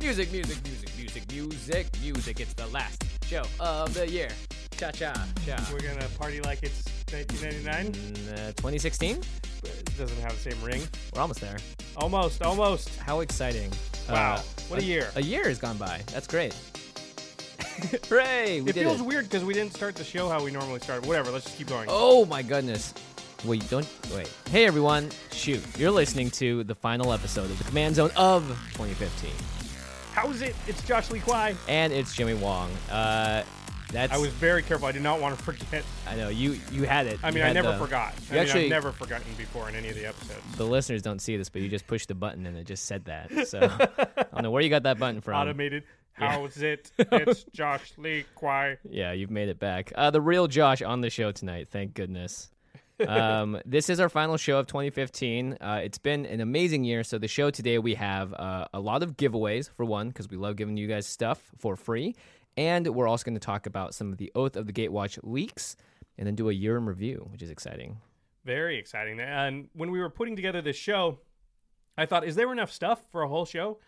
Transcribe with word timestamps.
Music, 0.00 0.32
music, 0.32 0.58
music, 0.64 0.96
music, 0.96 1.32
music, 1.32 1.86
music. 2.02 2.40
It's 2.40 2.54
the 2.54 2.66
last 2.68 3.04
show 3.26 3.42
of 3.60 3.92
the 3.94 4.08
year. 4.08 4.28
Cha 4.76 4.90
cha 4.90 5.12
cha. 5.46 5.68
We're 5.72 5.80
gonna 5.80 6.06
party 6.18 6.40
like 6.40 6.60
it's 6.62 6.84
1999. 7.12 7.92
Mm, 7.92 8.32
uh, 8.32 8.52
2016? 8.52 9.20
It 9.62 9.98
doesn't 9.98 10.18
have 10.20 10.32
the 10.42 10.50
same 10.50 10.62
ring. 10.64 10.82
We're 11.14 11.20
almost 11.20 11.40
there. 11.40 11.58
Almost, 11.96 12.42
almost. 12.42 12.96
How 12.98 13.20
exciting. 13.20 13.70
Wow, 14.08 14.36
Uh, 14.36 14.42
what 14.68 14.80
a 14.80 14.84
year. 14.84 15.10
A 15.16 15.22
year 15.22 15.46
has 15.48 15.58
gone 15.58 15.76
by. 15.76 16.00
That's 16.12 16.26
great. 16.26 16.54
Hooray! 18.08 18.62
It 18.66 18.72
feels 18.72 19.00
it. 19.00 19.06
weird 19.06 19.24
because 19.26 19.44
we 19.44 19.52
didn't 19.54 19.74
start 19.74 19.94
the 19.96 20.04
show 20.04 20.28
how 20.28 20.42
we 20.42 20.50
normally 20.50 20.80
start. 20.80 21.06
Whatever, 21.06 21.30
let's 21.30 21.44
just 21.44 21.58
keep 21.58 21.68
going. 21.68 21.88
Oh 21.90 22.24
my 22.24 22.42
goodness. 22.42 22.94
Wait, 23.44 23.68
don't 23.70 23.88
wait. 24.14 24.32
Hey 24.50 24.64
everyone. 24.66 25.10
Shoot. 25.32 25.62
You're 25.78 25.90
listening 25.90 26.30
to 26.32 26.64
the 26.64 26.74
final 26.74 27.12
episode 27.12 27.50
of 27.50 27.58
the 27.58 27.64
Command 27.64 27.96
Zone 27.96 28.10
of 28.16 28.46
2015. 28.72 29.30
How's 30.20 30.42
it? 30.42 30.54
It's 30.66 30.82
Josh 30.82 31.10
Lee 31.10 31.20
Kwai. 31.20 31.54
And 31.66 31.92
it's 31.94 32.14
Jimmy 32.14 32.34
Wong. 32.34 32.70
Uh 32.90 33.42
that's 33.90 34.12
I 34.12 34.18
was 34.18 34.30
very 34.34 34.62
careful. 34.62 34.86
I 34.86 34.92
did 34.92 35.02
not 35.02 35.20
want 35.20 35.36
to 35.36 35.42
forget. 35.42 35.82
I 36.06 36.14
know 36.14 36.28
you 36.28 36.60
you 36.70 36.84
had 36.84 37.06
it. 37.06 37.18
I 37.22 37.30
mean, 37.30 37.42
I 37.42 37.52
never 37.52 37.72
the- 37.72 37.78
forgot. 37.78 38.14
I 38.28 38.34
mean, 38.34 38.42
actually 38.42 38.64
I've 38.64 38.70
never 38.70 38.92
forgotten 38.92 39.26
before 39.38 39.68
in 39.70 39.74
any 39.74 39.88
of 39.88 39.94
the 39.94 40.04
episodes. 40.06 40.42
the 40.56 40.64
listeners 40.66 41.00
don't 41.00 41.20
see 41.20 41.36
this, 41.38 41.48
but 41.48 41.62
you 41.62 41.68
just 41.68 41.86
pushed 41.86 42.08
the 42.08 42.14
button 42.14 42.44
and 42.46 42.56
it 42.56 42.64
just 42.66 42.84
said 42.84 43.06
that. 43.06 43.30
So 43.48 43.58
I 43.60 44.24
don't 44.34 44.42
know 44.42 44.50
where 44.50 44.62
you 44.62 44.68
got 44.68 44.82
that 44.84 44.98
button 44.98 45.20
from. 45.22 45.34
Automated. 45.34 45.84
Yeah. 46.20 46.32
How's 46.32 46.58
it? 46.62 46.92
It's 46.98 47.44
Josh 47.44 47.92
Lee 47.96 48.26
Kwai. 48.34 48.76
Yeah, 48.88 49.12
you've 49.12 49.30
made 49.30 49.48
it 49.48 49.58
back. 49.58 49.90
Uh, 49.94 50.10
the 50.10 50.20
real 50.20 50.46
Josh 50.48 50.82
on 50.82 51.00
the 51.00 51.08
show 51.08 51.32
tonight. 51.32 51.68
Thank 51.70 51.94
goodness. 51.94 52.50
Um, 53.08 53.60
this 53.66 53.90
is 53.90 54.00
our 54.00 54.08
final 54.08 54.36
show 54.36 54.58
of 54.58 54.66
2015. 54.66 55.58
Uh, 55.60 55.80
it's 55.82 55.98
been 55.98 56.26
an 56.26 56.40
amazing 56.40 56.84
year. 56.84 57.04
So 57.04 57.18
the 57.18 57.28
show 57.28 57.50
today 57.50 57.78
we 57.78 57.94
have 57.94 58.32
uh, 58.34 58.66
a 58.72 58.80
lot 58.80 59.02
of 59.02 59.16
giveaways 59.16 59.70
for 59.70 59.84
one 59.84 60.08
because 60.08 60.28
we 60.28 60.36
love 60.36 60.56
giving 60.56 60.76
you 60.76 60.86
guys 60.86 61.06
stuff 61.06 61.50
for 61.58 61.76
free, 61.76 62.14
and 62.56 62.86
we're 62.88 63.08
also 63.08 63.24
going 63.24 63.34
to 63.34 63.40
talk 63.40 63.66
about 63.66 63.94
some 63.94 64.12
of 64.12 64.18
the 64.18 64.30
Oath 64.34 64.56
of 64.56 64.66
the 64.66 64.72
Gatewatch 64.72 65.18
leaks, 65.22 65.76
and 66.18 66.26
then 66.26 66.34
do 66.34 66.48
a 66.48 66.52
year 66.52 66.76
in 66.76 66.86
review, 66.86 67.26
which 67.30 67.42
is 67.42 67.50
exciting. 67.50 67.98
Very 68.44 68.78
exciting. 68.78 69.20
And 69.20 69.68
when 69.74 69.90
we 69.90 70.00
were 70.00 70.10
putting 70.10 70.36
together 70.36 70.62
this 70.62 70.76
show, 70.76 71.18
I 71.96 72.06
thought, 72.06 72.24
is 72.24 72.34
there 72.36 72.50
enough 72.52 72.72
stuff 72.72 73.00
for 73.10 73.22
a 73.22 73.28
whole 73.28 73.44
show 73.44 73.78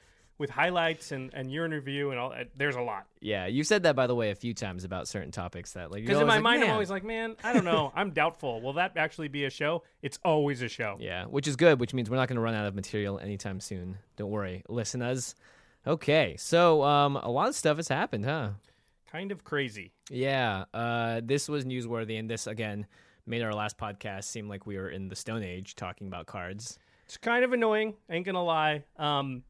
with 0.42 0.50
highlights 0.50 1.12
and, 1.12 1.32
and 1.34 1.52
year 1.52 1.64
in 1.64 1.70
review 1.70 2.10
and 2.10 2.18
all 2.18 2.30
that? 2.30 2.48
There's 2.56 2.74
a 2.74 2.80
lot. 2.80 3.06
Yeah, 3.20 3.46
you've 3.46 3.68
said 3.68 3.84
that 3.84 3.94
by 3.94 4.08
the 4.08 4.14
way 4.16 4.32
a 4.32 4.34
few 4.34 4.52
times 4.52 4.82
about 4.82 5.06
certain 5.06 5.30
topics 5.30 5.74
that 5.74 5.92
like 5.92 6.02
Because 6.02 6.20
in 6.20 6.26
my 6.26 6.34
like, 6.34 6.42
mind, 6.42 6.64
I'm 6.64 6.70
always 6.72 6.90
like, 6.90 7.04
man, 7.04 7.36
I 7.44 7.52
don't 7.52 7.64
know. 7.64 7.92
I'm 7.94 8.10
doubtful. 8.10 8.60
Will 8.60 8.72
that 8.72 8.96
actually 8.96 9.28
be 9.28 9.44
a 9.44 9.50
show? 9.50 9.84
It's 10.02 10.18
always 10.24 10.60
a 10.60 10.68
show. 10.68 10.96
Yeah, 10.98 11.26
which 11.26 11.46
is 11.46 11.54
good, 11.54 11.78
which 11.78 11.94
means 11.94 12.10
we're 12.10 12.16
not 12.16 12.26
going 12.26 12.36
to 12.36 12.42
run 12.42 12.54
out 12.54 12.66
of 12.66 12.74
material 12.74 13.20
anytime 13.20 13.60
soon. 13.60 13.98
Don't 14.16 14.30
worry, 14.30 14.64
listeners. 14.68 15.36
Okay, 15.86 16.34
so 16.36 16.82
um, 16.82 17.16
a 17.16 17.30
lot 17.30 17.48
of 17.48 17.54
stuff 17.54 17.76
has 17.76 17.86
happened, 17.86 18.24
huh? 18.24 18.50
Kind 19.10 19.30
of 19.30 19.44
crazy. 19.44 19.92
Yeah, 20.10 20.64
uh, 20.74 21.20
this 21.24 21.48
was 21.48 21.64
newsworthy, 21.64 22.18
and 22.18 22.28
this 22.28 22.48
again 22.48 22.86
made 23.26 23.42
our 23.42 23.54
last 23.54 23.78
podcast 23.78 24.24
seem 24.24 24.48
like 24.48 24.66
we 24.66 24.76
were 24.76 24.88
in 24.88 25.08
the 25.08 25.16
Stone 25.16 25.44
Age 25.44 25.76
talking 25.76 26.08
about 26.08 26.26
cards. 26.26 26.78
It's 27.06 27.18
kind 27.18 27.44
of 27.44 27.52
annoying. 27.52 27.94
Ain't 28.10 28.26
gonna 28.26 28.42
lie. 28.42 28.84
Um, 28.96 29.42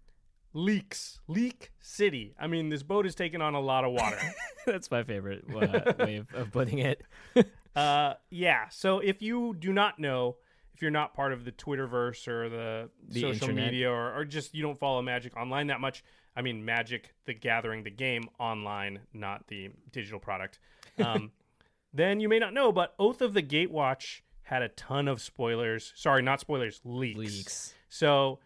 leaks, 0.53 1.21
leak 1.29 1.73
city. 1.81 2.35
I 2.39 2.47
mean, 2.47 2.69
this 2.69 2.83
boat 2.83 3.07
is 3.07 3.15
taking 3.15 3.41
on 3.41 3.55
a 3.55 3.61
lot 3.61 3.85
of 3.85 3.93
water. 3.93 4.19
That's 4.67 4.91
my 4.91 5.03
favorite 5.03 5.45
uh, 5.49 5.93
way 5.99 6.17
of, 6.17 6.33
of 6.35 6.53
putting 6.53 6.79
it. 6.79 7.03
uh, 7.77 8.15
yeah. 8.31 8.69
So 8.71 8.99
if 8.99 9.23
you 9.23 9.55
do 9.59 9.73
not 9.73 9.99
know, 9.99 10.37
if 10.75 10.83
you're 10.83 10.91
not 10.91 11.15
part 11.15 11.33
of 11.33 11.45
the 11.45 11.53
Twitterverse 11.53 12.29
or 12.29 12.49
the, 12.49 12.91
The 13.09 13.21
social 13.21 13.51
internet. 13.51 13.73
media, 13.73 13.91
or, 13.91 14.15
or 14.15 14.25
just 14.25 14.55
you 14.55 14.63
don't 14.63 14.79
follow 14.79 15.03
Magic 15.03 15.37
online 15.37 15.69
that 15.69 15.81
much, 15.81 16.05
I 16.37 16.43
mean, 16.43 16.65
Magic 16.65 17.15
the 17.27 17.35
Gathering, 17.35 17.83
the 17.83 17.91
game 17.91 18.25
online, 18.39 19.01
not 19.13 19.47
the 19.49 19.71
digital 19.91 20.19
product. 20.19 20.59
Um, 20.99 21.31
then 21.95 22.21
you 22.21 22.29
may 22.29 22.39
not 22.39 22.55
know, 22.55 22.73
but 22.73 22.95
Oath 22.99 23.21
of 23.21 23.35
the 23.35 23.43
Gatewatch 23.43 24.21
had 24.43 24.63
a 24.63 24.69
ton 24.69 25.09
of 25.09 25.21
spoilers. 25.21 25.93
Sorry, 25.95 26.23
not 26.23 26.41
spoilers, 26.41 26.81
leaks. 26.85 27.19
Leaks. 27.19 27.75
So, 27.89 28.39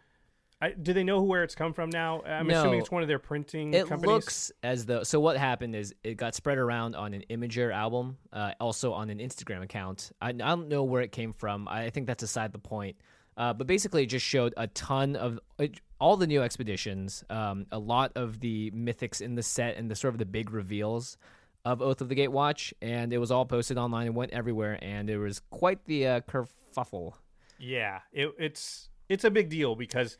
I, 0.60 0.70
do 0.70 0.94
they 0.94 1.04
know 1.04 1.20
where 1.22 1.42
it's 1.42 1.54
come 1.54 1.74
from 1.74 1.90
now? 1.90 2.22
I'm 2.22 2.46
No. 2.46 2.60
assuming 2.60 2.80
it's 2.80 2.90
one 2.90 3.02
of 3.02 3.08
their 3.08 3.18
printing 3.18 3.74
It 3.74 3.86
companies. 3.88 4.06
looks 4.06 4.52
as 4.62 4.86
though. 4.86 5.02
So 5.02 5.20
what 5.20 5.36
happened 5.36 5.76
is 5.76 5.94
it 6.02 6.14
got 6.16 6.34
spread 6.34 6.56
around 6.56 6.94
on 6.96 7.12
an 7.12 7.24
Imgur 7.28 7.72
album, 7.74 8.16
uh, 8.32 8.52
also 8.58 8.92
on 8.94 9.10
an 9.10 9.18
Instagram 9.18 9.62
account. 9.62 10.12
I, 10.20 10.30
I 10.30 10.32
don't 10.32 10.68
know 10.68 10.82
where 10.84 11.02
it 11.02 11.12
came 11.12 11.34
from. 11.34 11.68
I 11.68 11.90
think 11.90 12.06
that's 12.06 12.22
aside 12.22 12.52
the 12.52 12.58
point. 12.58 12.96
Uh, 13.36 13.52
but 13.52 13.66
basically, 13.66 14.04
it 14.04 14.06
just 14.06 14.24
showed 14.24 14.54
a 14.56 14.66
ton 14.68 15.14
of 15.14 15.38
it, 15.58 15.78
all 16.00 16.16
the 16.16 16.26
new 16.26 16.42
expeditions, 16.42 17.22
um, 17.28 17.66
a 17.70 17.78
lot 17.78 18.12
of 18.16 18.40
the 18.40 18.70
mythics 18.70 19.20
in 19.20 19.34
the 19.34 19.42
set, 19.42 19.76
and 19.76 19.90
the 19.90 19.94
sort 19.94 20.14
of 20.14 20.18
the 20.18 20.24
big 20.24 20.50
reveals 20.52 21.18
of 21.66 21.82
Oath 21.82 22.00
of 22.00 22.08
the 22.08 22.14
Gatewatch, 22.14 22.72
and 22.80 23.12
it 23.12 23.18
was 23.18 23.30
all 23.30 23.44
posted 23.44 23.76
online 23.76 24.06
and 24.06 24.16
went 24.16 24.32
everywhere, 24.32 24.78
and 24.80 25.10
it 25.10 25.18
was 25.18 25.40
quite 25.50 25.84
the 25.84 26.06
uh, 26.06 26.20
kerfuffle. 26.20 27.12
Yeah, 27.58 28.00
it, 28.10 28.32
it's 28.38 28.88
it's 29.10 29.24
a 29.24 29.30
big 29.30 29.50
deal 29.50 29.74
because 29.76 30.16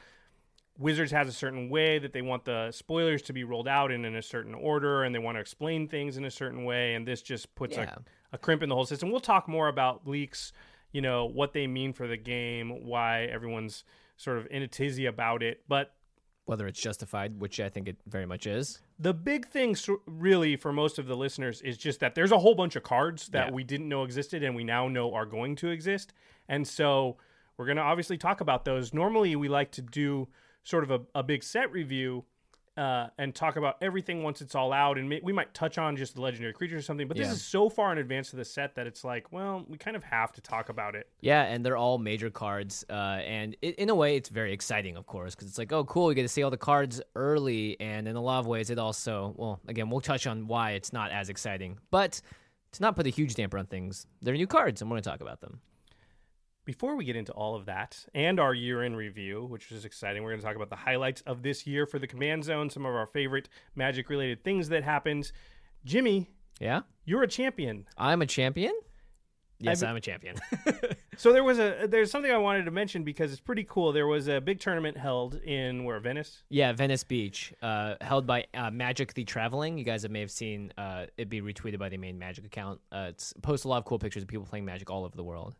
Wizards 0.79 1.11
has 1.13 1.29
a 1.29 1.33
certain 1.33 1.71
way 1.71 1.99
that 1.99 2.13
they 2.13 2.23
want 2.23 2.45
the 2.45 2.71
spoilers 2.71 3.23
to 3.23 3.33
be 3.33 3.45
rolled 3.45 3.69
out 3.69 3.91
in, 3.91 4.05
in 4.05 4.15
a 4.17 4.23
certain 4.23 4.55
order, 4.55 5.05
and 5.05 5.15
they 5.15 5.19
want 5.19 5.37
to 5.37 5.41
explain 5.41 5.89
things 5.89 6.17
in 6.17 6.25
a 6.25 6.31
certain 6.31 6.65
way, 6.65 6.95
and 6.95 7.07
this 7.07 7.23
just 7.23 7.55
puts 7.55 7.77
Yeah. 7.77 7.95
a, 8.33 8.37
a 8.37 8.39
crimp 8.39 8.63
in 8.63 8.69
the 8.69 8.75
whole 8.75 8.87
system. 8.87 9.11
We'll 9.11 9.21
talk 9.21 9.49
more 9.49 9.69
about 9.69 10.07
leaks, 10.07 10.53
you 10.93 11.01
know, 11.01 11.25
what 11.27 11.53
they 11.53 11.67
mean 11.67 11.93
for 11.93 12.07
the 12.07 12.17
game, 12.17 12.85
why 12.85 13.23
everyone's 13.25 13.85
sort 14.17 14.39
of 14.39 14.47
in 14.51 14.63
a 14.63 14.69
tizzy 14.69 15.07
about 15.07 15.43
it, 15.43 15.63
but 15.69 15.93
Whether 16.47 16.67
it's 16.67 16.81
justified, 16.81 17.41
which 17.41 17.59
I 17.61 17.69
think 17.69 17.89
it 17.89 17.97
very 18.07 18.25
much 18.27 18.47
is. 18.47 18.81
the 18.99 19.13
big 19.13 19.47
thing 19.49 19.77
really 20.07 20.57
for 20.57 20.73
most 20.73 20.99
of 20.99 21.07
the 21.07 21.17
listeners 21.17 21.61
is 21.63 21.77
just 21.77 22.01
that 22.01 22.15
there's 22.15 22.33
a 22.33 22.39
whole 22.39 22.55
bunch 22.55 22.77
of 22.77 22.83
cards 22.83 23.29
that 23.29 23.49
Yeah. 23.49 23.53
we 23.55 23.65
didn't 23.65 23.89
know 23.89 24.05
existed 24.05 24.43
and 24.43 24.55
we 24.57 24.65
now 24.65 24.89
know 24.89 25.13
are 25.13 25.27
going 25.27 25.57
to 25.57 25.69
exist 25.69 26.13
and 26.49 26.67
so 26.67 27.17
we're 27.59 27.67
going 27.67 27.77
to 27.79 27.83
obviously 27.83 28.17
talk 28.17 28.41
about 28.41 28.65
those 28.65 28.95
normally 28.95 29.35
we 29.37 29.49
like 29.49 29.71
to 29.73 29.83
do 29.83 30.29
sort 30.67 30.83
of 30.85 30.91
a, 30.91 31.01
a 31.15 31.23
big 31.23 31.43
set 31.45 31.71
review 31.71 32.25
uh, 32.77 33.07
and 33.17 33.35
talk 33.35 33.57
about 33.57 33.77
everything 33.81 34.23
once 34.23 34.43
it's 34.43 34.55
all 34.55 34.71
out, 34.71 34.99
and 34.99 35.09
may- 35.09 35.21
we 35.23 35.33
might 35.33 35.55
touch 35.55 35.79
on 35.79 35.97
just 35.97 36.15
the 36.17 36.21
legendary 36.21 36.53
creatures 36.53 36.81
or 36.81 36.83
something. 36.83 37.09
But 37.09 37.17
this 37.17 37.29
Yeah. 37.29 37.33
is 37.33 37.43
so 37.43 37.71
far 37.71 37.91
in 37.93 37.97
advance 37.99 38.33
of 38.35 38.37
the 38.39 38.45
set 38.45 38.75
that 38.75 38.87
it's 38.87 39.03
like, 39.03 39.33
well, 39.33 39.65
we 39.67 39.79
kind 39.79 39.97
of 39.97 40.05
have 40.05 40.31
to 40.33 40.43
talk 40.43 40.69
about 40.69 40.95
it. 40.95 41.09
Yeah, 41.23 41.45
and 41.45 41.65
they're 41.65 41.77
all 41.79 41.97
major 41.97 42.29
cards, 42.29 42.85
uh, 42.91 42.93
and 42.93 43.57
it, 43.63 43.77
in 43.77 43.89
a 43.89 43.95
way, 43.95 44.17
it's 44.17 44.29
very 44.29 44.53
exciting, 44.53 44.97
of 44.99 45.07
course, 45.07 45.35
because 45.35 45.49
it's 45.49 45.57
like, 45.57 45.73
oh, 45.73 45.85
cool, 45.85 46.07
we 46.09 46.15
get 46.15 46.23
to 46.23 46.29
see 46.29 46.43
all 46.43 46.51
the 46.51 46.59
cards 46.59 47.01
early, 47.15 47.81
and 47.81 48.07
in 48.07 48.17
a 48.17 48.21
lot 48.21 48.41
of 48.41 48.47
ways, 48.47 48.69
it 48.69 48.79
also, 48.79 49.33
well, 49.39 49.59
again, 49.69 49.89
we'll 49.89 50.03
touch 50.03 50.27
on 50.27 50.47
why 50.47 50.73
it's 50.73 50.93
not 50.93 51.11
as 51.13 51.31
exciting, 51.31 51.79
but 51.91 52.21
to 52.73 52.83
not 52.83 52.95
put 52.95 53.07
a 53.07 53.11
huge 53.11 53.37
damper 53.37 53.57
on 53.57 53.65
things, 53.65 54.07
they're 54.21 54.35
new 54.35 54.47
cards, 54.47 54.83
and 54.83 54.91
we're 54.91 54.97
going 54.97 55.03
to 55.05 55.09
talk 55.11 55.21
about 55.23 55.41
them. 55.41 55.61
Before 56.67 56.97
we 56.97 57.05
get 57.05 57.15
into 57.17 57.33
all 57.33 57.55
of 57.55 57.67
that 57.67 58.05
and 58.13 58.39
our 58.41 58.53
year 58.53 58.83
in 58.83 58.95
review, 58.97 59.45
which 59.45 59.71
is 59.71 59.85
exciting, 59.85 60.23
we're 60.25 60.31
going 60.31 60.41
to 60.41 60.47
talk 60.47 60.57
about 60.57 60.69
the 60.69 60.75
highlights 60.77 61.21
of 61.23 61.43
this 61.43 61.65
year 61.65 61.87
for 61.87 61.99
the 62.01 62.09
Command 62.09 62.43
Zone, 62.45 62.69
some 62.69 62.85
of 62.85 62.93
our 62.93 63.07
favorite 63.07 63.49
magic 63.77 64.11
related 64.11 64.43
things 64.43 64.69
that 64.71 64.83
happened. 64.83 65.31
Jimmy, 65.85 66.29
Yeah, 66.61 66.81
you're 67.05 67.23
a 67.23 67.29
champion. 67.29 67.87
I'm 67.97 68.21
a 68.21 68.27
champion. 68.27 68.73
Yes, 69.61 69.83
I'm- 69.83 69.91
I'm 69.93 69.97
a 69.97 70.01
champion. 70.01 70.37
So 71.19 71.33
there 71.33 71.43
was 71.45 71.59
a 71.59 71.87
there's 71.89 72.11
something 72.11 72.31
I 72.31 72.37
wanted 72.37 72.67
to 72.67 72.71
mention 72.71 73.03
because 73.03 73.33
it's 73.33 73.41
pretty 73.41 73.65
cool. 73.65 73.91
There 73.91 74.07
was 74.07 74.29
a 74.29 74.39
big 74.39 74.61
tournament 74.61 74.99
held 74.99 75.37
in 75.37 75.85
where 75.85 75.99
Venice. 75.99 76.43
yeah, 76.51 76.73
Venice 76.75 77.05
Beach, 77.05 77.55
uh, 77.63 77.95
held 78.03 78.27
by 78.27 78.45
uh, 78.53 78.71
Magic 78.71 79.15
the 79.15 79.25
Traveling. 79.25 79.79
You 79.79 79.85
guys 79.85 80.07
may 80.11 80.21
have 80.21 80.31
seen 80.31 80.75
uh, 80.77 81.07
it 81.17 81.31
be 81.31 81.41
retweeted 81.41 81.79
by 81.79 81.89
the 81.89 81.97
main 81.97 82.19
Magic 82.19 82.45
account. 82.45 82.83
Uh, 82.93 83.07
it's 83.09 83.33
posts 83.41 83.65
a 83.65 83.69
lot 83.69 83.79
of 83.79 83.87
cool 83.87 83.99
pictures 83.99 84.23
of 84.25 84.29
people 84.29 84.45
playing 84.45 84.67
Magic 84.67 84.91
all 84.91 85.07
over 85.07 85.17
the 85.17 85.25
world. 85.25 85.55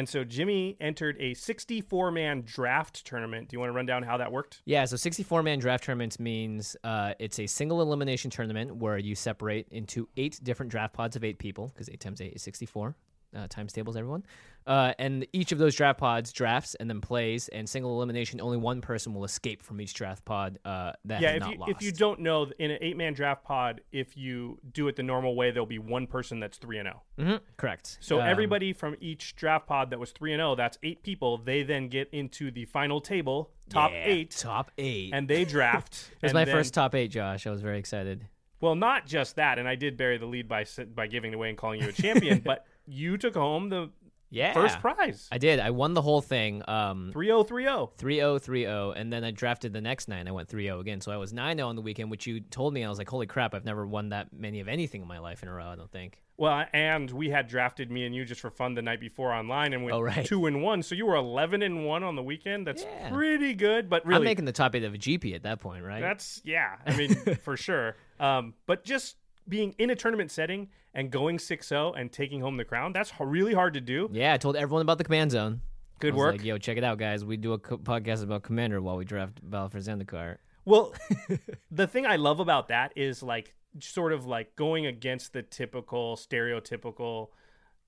And 0.00 0.08
so 0.08 0.24
Jimmy 0.24 0.78
entered 0.80 1.18
a 1.20 1.34
64 1.34 2.10
man 2.10 2.40
draft 2.46 3.04
tournament. 3.04 3.50
Do 3.50 3.54
you 3.54 3.60
want 3.60 3.68
to 3.68 3.74
run 3.74 3.84
down 3.84 4.02
how 4.02 4.16
that 4.16 4.32
worked? 4.32 4.62
Yeah, 4.64 4.86
so 4.86 4.96
64 4.96 5.42
man 5.42 5.58
draft 5.58 5.84
tournaments 5.84 6.18
means 6.18 6.74
uh, 6.84 7.12
it's 7.18 7.38
a 7.38 7.46
single 7.46 7.82
elimination 7.82 8.30
tournament 8.30 8.76
where 8.76 8.96
you 8.96 9.14
separate 9.14 9.68
into 9.70 10.08
eight 10.16 10.40
different 10.42 10.72
draft 10.72 10.94
pods 10.94 11.16
of 11.16 11.22
eight 11.22 11.38
people, 11.38 11.66
because 11.66 11.90
eight 11.90 12.00
times 12.00 12.22
eight 12.22 12.32
is 12.32 12.40
64. 12.40 12.96
Uh, 13.36 13.46
times 13.48 13.74
tables, 13.74 13.94
everyone. 13.94 14.24
Uh, 14.66 14.92
and 14.98 15.26
each 15.32 15.52
of 15.52 15.58
those 15.58 15.74
draft 15.74 15.98
pods 15.98 16.32
drafts 16.32 16.74
and 16.76 16.88
then 16.88 17.00
plays, 17.00 17.48
and 17.48 17.68
single 17.68 17.92
elimination, 17.96 18.40
only 18.40 18.56
one 18.58 18.80
person 18.80 19.14
will 19.14 19.24
escape 19.24 19.62
from 19.62 19.80
each 19.80 19.94
draft 19.94 20.24
pod 20.24 20.58
uh, 20.64 20.92
that 21.06 21.20
yeah, 21.22 21.28
has 21.32 21.36
if 21.36 21.40
not 21.42 21.52
you 21.52 21.58
lost. 21.58 21.70
if 21.72 21.82
you 21.82 21.92
don't 21.92 22.20
know, 22.20 22.46
in 22.58 22.70
an 22.70 22.78
eight 22.80 22.96
man 22.96 23.12
draft 23.14 23.42
pod, 23.42 23.80
if 23.90 24.16
you 24.16 24.58
do 24.72 24.86
it 24.88 24.96
the 24.96 25.02
normal 25.02 25.34
way, 25.34 25.50
there'll 25.50 25.66
be 25.66 25.78
one 25.78 26.06
person 26.06 26.38
that's 26.40 26.58
three 26.58 26.78
and 26.78 26.86
zero. 26.86 27.02
Mhm, 27.18 27.40
Correct. 27.56 27.98
So 28.00 28.20
Um, 28.20 28.26
everybody 28.28 28.72
from 28.72 28.96
each 29.00 29.34
draft 29.34 29.66
pod 29.66 29.90
that 29.90 29.98
was 29.98 30.12
three 30.12 30.32
and 30.32 30.40
zero, 30.40 30.54
that's 30.54 30.78
eight 30.82 31.02
people. 31.02 31.38
They 31.38 31.62
then 31.62 31.88
get 31.88 32.08
into 32.12 32.50
the 32.50 32.66
final 32.66 33.00
table, 33.00 33.50
top 33.70 33.90
yeah, 33.92 34.04
eight, 34.04 34.30
Top 34.32 34.70
eight. 34.78 35.12
and 35.14 35.26
they 35.26 35.44
draft. 35.44 36.10
it 36.22 36.26
was 36.26 36.34
my 36.34 36.44
then- 36.44 36.54
first 36.54 36.74
top 36.74 36.94
eight, 36.94 37.08
Josh. 37.08 37.46
I 37.46 37.50
was 37.50 37.62
very 37.62 37.78
excited. 37.78 38.26
Well, 38.60 38.74
not 38.74 39.06
just 39.06 39.36
that, 39.36 39.58
and 39.58 39.66
I 39.66 39.74
did 39.74 39.96
bury 39.96 40.18
the 40.18 40.26
lead 40.26 40.46
by 40.46 40.66
by 40.94 41.06
giving 41.06 41.32
away 41.32 41.48
and 41.48 41.56
calling 41.56 41.80
you 41.80 41.88
a 41.88 41.92
champion, 41.92 42.40
but 42.44 42.66
you 42.86 43.16
took 43.16 43.34
home 43.34 43.70
the 43.70 43.88
Yeah. 44.30 44.52
first 44.52 44.78
prize. 44.80 45.28
I 45.32 45.38
did. 45.38 45.58
I 45.60 45.70
won 45.70 45.94
the 45.94 46.02
whole 46.02 46.20
thing. 46.20 46.62
Um, 46.68 47.10
3030. 47.12 47.66
3-0, 47.98 48.42
3-0, 48.42 48.92
and 48.96 49.12
then 49.12 49.24
I 49.24 49.30
drafted 49.32 49.72
the 49.72 49.80
next 49.80 50.08
night 50.08 50.18
and 50.20 50.28
I 50.28 50.32
went 50.32 50.48
3-0 50.48 50.80
again. 50.80 51.00
So 51.00 51.10
I 51.12 51.16
was 51.16 51.32
9-0 51.32 51.66
on 51.66 51.76
the 51.76 51.82
weekend, 51.82 52.10
which 52.10 52.26
you 52.26 52.40
told 52.40 52.72
me. 52.72 52.84
I 52.84 52.88
was 52.88 52.98
like, 52.98 53.08
holy 53.08 53.26
crap, 53.26 53.54
I've 53.54 53.64
never 53.64 53.86
won 53.86 54.10
that 54.10 54.32
many 54.32 54.60
of 54.60 54.68
anything 54.68 55.02
in 55.02 55.08
my 55.08 55.18
life 55.18 55.42
in 55.42 55.48
a 55.48 55.52
row, 55.52 55.66
I 55.66 55.76
don't 55.76 55.90
think. 55.90 56.22
Well, 56.36 56.64
and 56.72 57.10
we 57.10 57.28
had 57.28 57.48
drafted 57.48 57.90
me 57.90 58.06
and 58.06 58.14
you 58.14 58.24
just 58.24 58.40
for 58.40 58.50
fun 58.50 58.72
the 58.74 58.80
night 58.80 58.98
before 59.00 59.30
online 59.32 59.74
and 59.74 59.84
went 59.84 59.94
Oh, 59.94 60.00
right. 60.00 60.24
two 60.24 60.46
and 60.46 60.62
one. 60.62 60.82
So 60.82 60.94
you 60.94 61.04
were 61.04 61.16
11 61.16 61.60
and 61.62 61.84
one 61.84 62.02
on 62.02 62.16
the 62.16 62.22
weekend. 62.22 62.66
That's 62.66 62.82
Yeah. 62.82 63.10
pretty 63.10 63.52
good, 63.52 63.90
but 63.90 64.06
really, 64.06 64.18
I'm 64.18 64.24
making 64.24 64.46
the 64.46 64.52
top 64.52 64.74
eight 64.74 64.84
of 64.84 64.94
a 64.94 64.98
GP 64.98 65.34
at 65.34 65.42
that 65.42 65.60
point, 65.60 65.84
right? 65.84 66.00
that's, 66.00 66.40
yeah, 66.44 66.76
I 66.86 66.96
mean, 66.96 67.14
for 67.42 67.58
sure. 67.58 67.96
Um, 68.18 68.54
but 68.66 68.84
just 68.84 69.16
being 69.50 69.74
in 69.78 69.90
a 69.90 69.94
tournament 69.96 70.30
setting 70.30 70.68
and 70.94 71.10
going 71.10 71.38
6 71.38 71.68
0 71.68 71.92
and 71.92 72.10
taking 72.10 72.40
home 72.40 72.56
the 72.56 72.64
crown, 72.64 72.92
that's 72.94 73.12
really 73.20 73.52
hard 73.52 73.74
to 73.74 73.80
do. 73.80 74.08
yeah, 74.12 74.32
I 74.32 74.38
told 74.38 74.56
everyone 74.56 74.82
about 74.82 74.96
the 74.98 75.04
command 75.04 75.32
zone. 75.32 75.60
Good 75.98 76.14
work. 76.14 76.36
Like, 76.36 76.44
Yo, 76.44 76.56
check 76.56 76.78
it 76.78 76.84
out, 76.84 76.96
guys. 76.98 77.24
We 77.26 77.36
do 77.36 77.52
a 77.52 77.58
co- 77.58 77.76
podcast 77.76 78.22
about 78.22 78.42
Commander 78.42 78.80
while 78.80 78.96
we 78.96 79.04
draft 79.04 79.38
Battle 79.42 79.68
for 79.68 79.78
Zendikar. 79.80 80.38
Well, 80.64 80.94
the 81.70 81.86
thing 81.86 82.06
I 82.06 82.16
love 82.16 82.40
about 82.40 82.68
that 82.68 82.92
is 82.96 83.22
like 83.22 83.54
sort 83.80 84.12
of 84.12 84.24
like 84.24 84.56
going 84.56 84.86
against 84.86 85.34
the 85.34 85.42
typical 85.42 86.16
stereotypical 86.16 87.28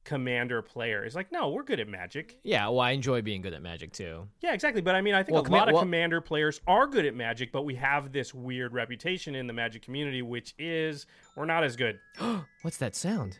commander 0.04 0.62
player. 0.62 1.04
It's 1.04 1.14
like, 1.14 1.30
no, 1.30 1.50
we're 1.50 1.62
good 1.62 1.78
at 1.80 1.88
magic. 1.88 2.38
Yeah, 2.42 2.68
well, 2.68 2.80
I 2.80 2.90
enjoy 2.90 3.22
being 3.22 3.40
good 3.42 3.52
at 3.54 3.62
Magic 3.62 3.92
too. 3.92 4.26
Yeah, 4.40 4.52
exactly. 4.52 4.82
But 4.82 4.94
I 4.94 5.00
mean, 5.00 5.14
I 5.14 5.22
think 5.22 5.34
Well, 5.34 5.42
a 5.42 5.44
comma- 5.44 5.56
lot 5.58 5.68
of 5.68 5.74
well- 5.74 5.82
commander 5.82 6.20
players 6.20 6.60
are 6.66 6.86
good 6.86 7.06
at 7.06 7.14
magic, 7.14 7.52
but 7.52 7.62
we 7.64 7.74
have 7.76 8.12
this 8.12 8.34
weird 8.34 8.72
reputation 8.72 9.34
in 9.34 9.46
the 9.46 9.52
magic 9.52 9.82
community, 9.82 10.22
which 10.22 10.54
is 10.58 11.06
we're 11.36 11.44
not 11.46 11.62
as 11.64 11.76
good. 11.76 11.98
What's 12.62 12.78
that 12.78 12.94
sound? 12.96 13.38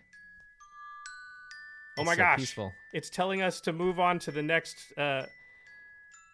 Oh 1.98 2.02
It's 2.02 2.06
my 2.06 2.14
so 2.14 2.22
gosh. 2.22 2.38
peaceful. 2.38 2.72
It's 2.94 3.10
telling 3.10 3.42
us 3.42 3.60
to 3.62 3.72
move 3.72 4.00
on 4.00 4.18
to 4.20 4.30
the 4.30 4.42
next. 4.42 4.76
Uh... 4.96 5.26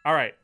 All 0.05 0.15
right. 0.15 0.35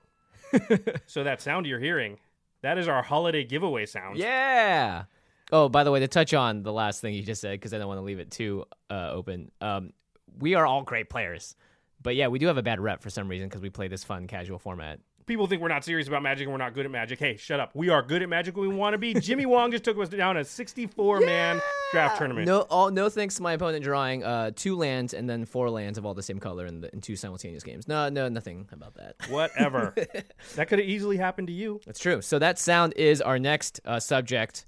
so 1.06 1.24
that 1.24 1.40
sound 1.40 1.66
you're 1.66 1.78
hearing, 1.80 2.18
that 2.62 2.78
is 2.78 2.88
our 2.88 3.02
holiday 3.02 3.44
giveaway 3.44 3.86
sound. 3.86 4.18
Yeah. 4.18 5.04
Oh, 5.52 5.68
by 5.68 5.84
the 5.84 5.90
way, 5.90 6.00
to 6.00 6.08
touch 6.08 6.32
on 6.34 6.62
the 6.62 6.72
last 6.72 7.00
thing 7.00 7.14
you 7.14 7.22
just 7.22 7.40
said, 7.40 7.52
because 7.52 7.74
I 7.74 7.78
don't 7.78 7.88
want 7.88 7.98
to 7.98 8.04
leave 8.04 8.18
it 8.18 8.30
too 8.30 8.64
uh, 8.90 9.10
open. 9.12 9.50
Um, 9.60 9.92
we 10.38 10.54
are 10.54 10.66
all 10.66 10.82
great 10.82 11.08
players, 11.10 11.54
but 12.02 12.16
yeah, 12.16 12.28
we 12.28 12.38
do 12.38 12.46
have 12.46 12.56
a 12.58 12.62
bad 12.62 12.80
rep 12.80 13.02
for 13.02 13.10
some 13.10 13.28
reason 13.28 13.48
because 13.48 13.62
we 13.62 13.70
play 13.70 13.88
this 13.88 14.02
fun 14.04 14.26
casual 14.26 14.58
format. 14.58 15.00
people 15.26 15.46
think 15.46 15.62
we're 15.62 15.68
not 15.68 15.84
serious 15.84 16.08
about 16.08 16.22
magic 16.22 16.44
and 16.44 16.52
we're 16.52 16.58
not 16.58 16.74
good 16.74 16.84
at 16.86 16.90
magic. 16.90 17.18
Hey, 17.18 17.36
shut 17.36 17.60
up. 17.60 17.70
We 17.74 17.88
are 17.88 18.02
good 18.02 18.22
at 18.22 18.28
magic 18.28 18.56
when 18.56 18.68
we 18.68 18.74
want 18.74 18.94
to 18.94 18.98
be. 18.98 19.14
Jimmy 19.14 19.46
Wong 19.46 19.70
just 19.70 19.84
took 19.84 19.96
us 19.98 20.08
down 20.08 20.36
a 20.36 20.44
64 20.44 21.20
man 21.20 21.60
draft 21.92 22.18
tournament. 22.18 22.46
No, 22.46 22.62
all, 22.62 22.90
no 22.90 23.08
thanks 23.08 23.36
to 23.36 23.42
my 23.42 23.52
opponent 23.52 23.84
drawing 23.84 24.24
uh, 24.24 24.50
two 24.54 24.76
lands 24.76 25.14
and 25.14 25.30
then 25.30 25.44
four 25.44 25.70
lands 25.70 25.96
of 25.98 26.04
all 26.04 26.14
the 26.14 26.22
same 26.22 26.40
color 26.40 26.66
in, 26.66 26.80
the, 26.80 26.92
in 26.92 27.00
two 27.00 27.16
simultaneous 27.16 27.62
games. 27.62 27.86
No, 27.86 28.08
no, 28.08 28.28
nothing 28.28 28.68
about 28.72 28.94
that. 28.96 29.14
Whatever. 29.28 29.94
that 30.56 30.68
could 30.68 30.78
have 30.78 30.88
easily 30.88 31.16
happened 31.16 31.46
to 31.46 31.54
you. 31.54 31.80
That's 31.86 32.00
true. 32.00 32.20
So 32.20 32.38
that 32.38 32.58
sound 32.58 32.94
is 32.94 33.22
our 33.22 33.38
next 33.38 33.80
uh, 33.84 34.00
subject: 34.00 34.66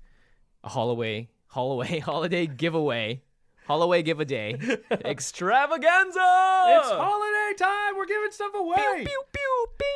a 0.67 0.69
Holloway, 0.69 1.29
Holloway 1.47 2.01
holiday 2.01 2.47
giveaway, 2.47 3.23
Holloway 3.67 4.03
give 4.03 4.21
a 4.21 4.25
day 4.25 4.59
extravaganza. 5.05 6.19
It's 6.19 6.91
holiday 6.91 7.55
time. 7.57 7.97
We're 7.97 8.07
giving 8.07 8.31
stuff 8.33 8.53
away. 8.55 8.77
Pew 8.77 9.05
pew 9.05 9.23
pew 9.33 9.67
bing. 9.79 9.89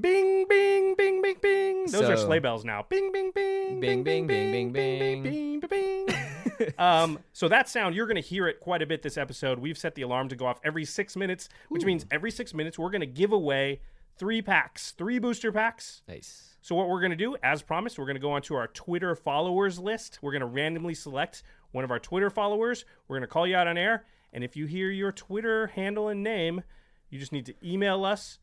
Bing, 0.00 0.46
bing, 0.48 0.94
bing, 0.94 1.20
bing, 1.20 1.36
bing. 1.42 1.86
Those 1.86 2.08
are 2.08 2.16
sleigh 2.16 2.38
bells 2.38 2.64
now. 2.64 2.86
Bing, 2.88 3.12
bing, 3.12 3.32
bing, 3.34 3.80
Bing, 3.80 4.04
bing, 4.04 4.26
bing, 4.26 4.52
bing, 4.52 4.72
bing, 4.72 5.22
bing, 5.22 5.60
bing, 5.60 6.06
bing. 6.06 6.72
um, 6.78 7.18
so 7.32 7.48
that 7.48 7.68
sound, 7.68 7.94
you're 7.94 8.06
going 8.06 8.14
to 8.14 8.26
hear 8.26 8.46
it 8.46 8.60
quite 8.60 8.82
a 8.82 8.86
bit 8.86 9.02
this 9.02 9.18
episode. 9.18 9.58
We've 9.58 9.76
set 9.76 9.96
the 9.96 10.02
alarm 10.02 10.28
to 10.28 10.36
go 10.36 10.46
off 10.46 10.60
every 10.64 10.84
six 10.84 11.16
minutes, 11.16 11.48
which 11.68 11.84
means 11.84 12.06
every 12.10 12.30
six 12.30 12.54
minutes 12.54 12.78
we're 12.78 12.90
going 12.90 13.00
to 13.00 13.06
give 13.06 13.32
away 13.32 13.80
three 14.16 14.40
packs, 14.40 14.92
three 14.92 15.18
booster 15.18 15.50
packs. 15.52 16.02
Nice. 16.08 16.49
So 16.62 16.74
what 16.74 16.88
we're 16.88 17.00
going 17.00 17.10
to 17.10 17.16
do, 17.16 17.36
as 17.42 17.62
promised, 17.62 17.98
we're 17.98 18.04
going 18.06 18.16
to 18.16 18.20
go 18.20 18.32
onto 18.32 18.54
our 18.54 18.66
Twitter 18.68 19.14
followers 19.14 19.78
list. 19.78 20.18
We're 20.20 20.32
going 20.32 20.40
to 20.40 20.46
randomly 20.46 20.94
select 20.94 21.42
one 21.72 21.84
of 21.84 21.90
our 21.90 21.98
Twitter 21.98 22.30
followers. 22.30 22.84
We're 23.08 23.16
going 23.16 23.28
to 23.28 23.32
call 23.32 23.46
you 23.46 23.56
out 23.56 23.66
on 23.66 23.78
air, 23.78 24.04
and 24.32 24.44
if 24.44 24.56
you 24.56 24.66
hear 24.66 24.90
your 24.90 25.12
Twitter 25.12 25.68
handle 25.68 26.08
and 26.08 26.22
name, 26.22 26.62
you 27.08 27.18
just 27.18 27.32
need 27.32 27.46
to 27.46 27.54
email 27.64 28.04
us 28.04 28.38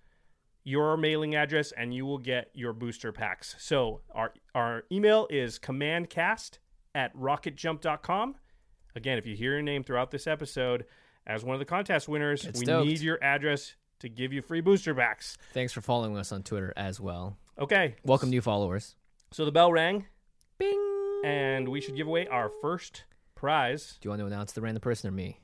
your 0.67 0.97
mailing 0.97 1.33
address 1.33 1.71
and 1.71 1.93
you 1.93 2.05
will 2.05 2.17
get 2.17 2.51
your 2.53 2.73
booster 2.73 3.13
packs. 3.13 3.55
So 3.57 4.01
our 4.11 4.33
our 4.53 4.83
email 4.91 5.25
is 5.29 5.59
commandcast 5.59 6.57
at 6.93 7.15
rocketjump.com. 7.15 8.35
Again, 8.93 9.17
if 9.17 9.25
you 9.25 9.33
hear 9.33 9.53
your 9.53 9.61
name 9.61 9.83
throughout 9.83 10.11
this 10.11 10.27
episode 10.27 10.83
as 11.25 11.45
one 11.45 11.53
of 11.53 11.59
the 11.59 11.65
contest 11.65 12.09
winners, 12.09 12.41
Get 12.43 12.57
we 12.57 12.65
stoked. 12.65 12.87
need 12.87 12.99
your 12.99 13.17
address 13.23 13.75
to 13.99 14.09
give 14.09 14.33
you 14.33 14.41
free 14.41 14.59
booster 14.59 14.93
packs. 14.93 15.37
Thanks 15.53 15.71
for 15.71 15.79
following 15.79 16.17
us 16.17 16.33
on 16.33 16.43
Twitter 16.43 16.73
as 16.75 16.99
well. 16.99 17.37
Okay. 17.59 17.95
Welcome 18.03 18.29
new 18.29 18.41
followers. 18.41 18.95
So 19.31 19.43
the 19.43 19.51
bell 19.51 19.71
rang. 19.71 20.05
Bing. 20.59 21.21
and 21.23 21.67
we 21.69 21.81
should 21.81 21.95
give 21.95 22.05
away 22.05 22.27
our 22.27 22.51
first 22.61 23.03
prize. 23.33 23.97
Do 23.99 24.07
you 24.07 24.09
want 24.11 24.21
to 24.21 24.27
announce 24.27 24.51
the 24.51 24.61
random 24.61 24.81
person 24.81 25.07
or 25.09 25.11
me? 25.11 25.39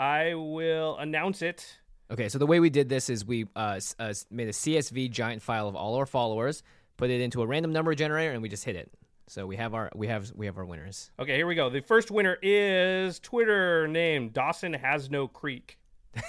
I 0.00 0.32
will 0.34 0.96
announce 0.96 1.42
it. 1.42 1.78
Okay, 2.10 2.30
so 2.30 2.38
the 2.38 2.46
way 2.46 2.58
we 2.58 2.70
did 2.70 2.88
this 2.88 3.10
is 3.10 3.26
we 3.26 3.46
uh, 3.54 3.80
uh, 3.98 4.14
made 4.30 4.48
a 4.48 4.52
CSV 4.52 5.10
giant 5.10 5.42
file 5.42 5.68
of 5.68 5.76
all 5.76 5.94
our 5.96 6.06
followers, 6.06 6.62
put 6.96 7.10
it 7.10 7.20
into 7.20 7.42
a 7.42 7.46
random 7.46 7.72
number 7.72 7.94
generator, 7.94 8.32
and 8.32 8.42
we 8.42 8.48
just 8.48 8.64
hit 8.64 8.76
it. 8.76 8.90
So 9.28 9.46
we 9.46 9.56
have 9.56 9.74
our 9.74 9.90
we 9.94 10.08
have 10.08 10.32
we 10.34 10.46
have 10.46 10.56
our 10.56 10.64
winners. 10.64 11.10
Okay, 11.18 11.36
here 11.36 11.46
we 11.46 11.54
go. 11.54 11.68
The 11.68 11.80
first 11.80 12.10
winner 12.10 12.38
is 12.42 13.18
Twitter 13.18 13.86
name 13.88 14.30
Dawson 14.30 14.72
has 14.72 15.10
no 15.10 15.28
creek. 15.28 15.78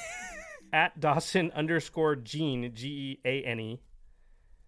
At 0.73 0.99
Dawson 0.99 1.51
underscore 1.55 2.15
Geane 2.17 2.73
G 2.73 2.87
E 2.87 3.19
A 3.23 3.43
N 3.43 3.59
E. 3.61 3.81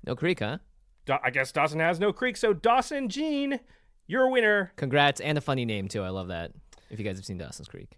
No 0.05 0.15
creek, 0.15 0.39
huh? 0.39 0.59
Da- 1.05 1.19
I 1.23 1.29
guess 1.29 1.51
Dawson 1.51 1.79
has 1.79 1.99
no 1.99 2.13
creek. 2.13 2.37
So 2.37 2.53
Dawson 2.53 3.07
Geane, 3.09 3.59
you're 4.07 4.23
a 4.23 4.29
winner. 4.29 4.71
Congrats 4.75 5.19
and 5.21 5.37
a 5.37 5.41
funny 5.41 5.65
name 5.65 5.87
too. 5.87 6.01
I 6.03 6.09
love 6.09 6.27
that. 6.29 6.51
If 6.89 6.99
you 6.99 7.05
guys 7.05 7.17
have 7.17 7.25
seen 7.25 7.37
Dawson's 7.39 7.67
Creek, 7.67 7.97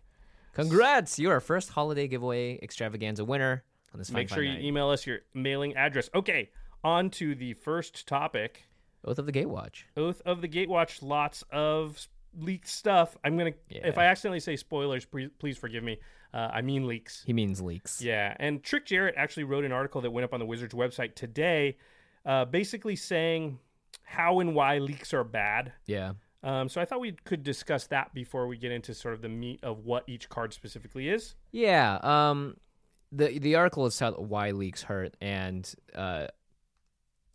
congrats! 0.53 1.19
You're 1.19 1.33
our 1.33 1.39
first 1.41 1.69
holiday 1.69 2.07
giveaway 2.07 2.57
extravaganza 2.61 3.25
winner 3.25 3.63
on 3.93 3.99
this. 3.99 4.11
Make 4.11 4.29
sure 4.29 4.37
fine 4.37 4.45
you 4.45 4.53
night. 4.53 4.63
email 4.63 4.89
us 4.89 5.05
your 5.05 5.19
mailing 5.33 5.75
address. 5.75 6.09
Okay, 6.15 6.49
on 6.83 7.09
to 7.11 7.35
the 7.35 7.53
first 7.53 8.07
topic. 8.07 8.63
Oath 9.05 9.19
of 9.19 9.25
the 9.25 9.31
Gatewatch. 9.31 9.83
Oath 9.95 10.21
of 10.25 10.41
the 10.41 10.47
Gatewatch, 10.47 11.01
lots 11.01 11.43
of 11.51 12.07
leaked 12.37 12.67
stuff. 12.67 13.17
I'm 13.23 13.37
gonna 13.37 13.53
Yeah. 13.69 13.85
if 13.87 13.97
I 13.97 14.05
accidentally 14.05 14.39
say 14.39 14.55
spoilers, 14.55 15.05
pre- 15.05 15.27
please 15.29 15.57
forgive 15.57 15.83
me. 15.83 15.99
Uh, 16.33 16.49
I 16.51 16.61
mean 16.61 16.87
leaks. 16.87 17.23
He 17.25 17.33
means 17.33 17.61
leaks. 17.61 18.01
Yeah, 18.01 18.35
and 18.39 18.63
Trick 18.63 18.85
Jarrett 18.85 19.15
actually 19.17 19.43
wrote 19.43 19.65
an 19.65 19.71
article 19.71 20.01
that 20.01 20.11
went 20.11 20.23
up 20.25 20.33
on 20.33 20.39
the 20.39 20.45
Wizards 20.45 20.73
website 20.73 21.15
today, 21.15 21.77
uh, 22.25 22.45
basically 22.45 22.95
saying 22.95 23.59
how 24.03 24.39
and 24.39 24.55
why 24.55 24.77
leaks 24.79 25.13
are 25.13 25.23
bad. 25.23 25.73
Yeah. 25.85 26.13
Um, 26.43 26.69
so 26.69 26.79
I 26.79 26.85
thought 26.85 27.01
we 27.01 27.11
could 27.25 27.43
discuss 27.43 27.87
that 27.87 28.13
before 28.13 28.47
we 28.47 28.57
get 28.57 28.71
into 28.71 28.93
sort 28.93 29.13
of 29.13 29.21
the 29.21 29.29
meat 29.29 29.59
of 29.63 29.85
what 29.85 30.03
each 30.07 30.29
card 30.29 30.53
specifically 30.53 31.09
is. 31.09 31.35
Yeah. 31.51 31.97
Um, 32.01 32.57
the 33.11 33.39
the 33.39 33.55
article 33.55 33.85
is 33.85 33.97
titled 33.97 34.29
"Why 34.29 34.51
Leaks 34.51 34.83
Hurt," 34.83 35.15
and 35.21 35.69
uh, 35.95 36.27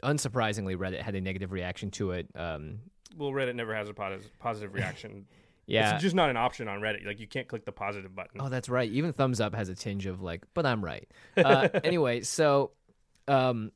unsurprisingly, 0.02 0.76
Reddit 0.76 1.00
had 1.00 1.14
a 1.14 1.20
negative 1.20 1.52
reaction 1.52 1.90
to 1.92 2.12
it. 2.12 2.28
Um, 2.34 2.80
Well, 3.16 3.30
Reddit 3.30 3.54
never 3.54 3.74
has 3.74 3.88
a 3.88 3.94
positive 3.94 4.30
positive 4.38 4.74
reaction. 4.74 5.26
yeah. 5.66 5.94
It's 5.94 6.02
just 6.02 6.14
not 6.14 6.30
an 6.30 6.36
option 6.36 6.68
on 6.68 6.80
Reddit. 6.80 7.06
Like 7.06 7.20
you 7.20 7.26
can't 7.26 7.48
click 7.48 7.64
the 7.64 7.72
positive 7.72 8.14
button. 8.14 8.40
Oh, 8.40 8.48
that's 8.48 8.68
right. 8.68 8.90
Even 8.90 9.12
thumbs 9.12 9.40
up 9.40 9.54
has 9.54 9.68
a 9.68 9.74
tinge 9.74 10.06
of 10.06 10.22
like, 10.22 10.44
but 10.54 10.66
I'm 10.66 10.84
right. 10.84 11.08
Uh, 11.36 11.68
anyway, 11.84 12.22
so 12.22 12.72
um, 13.28 13.72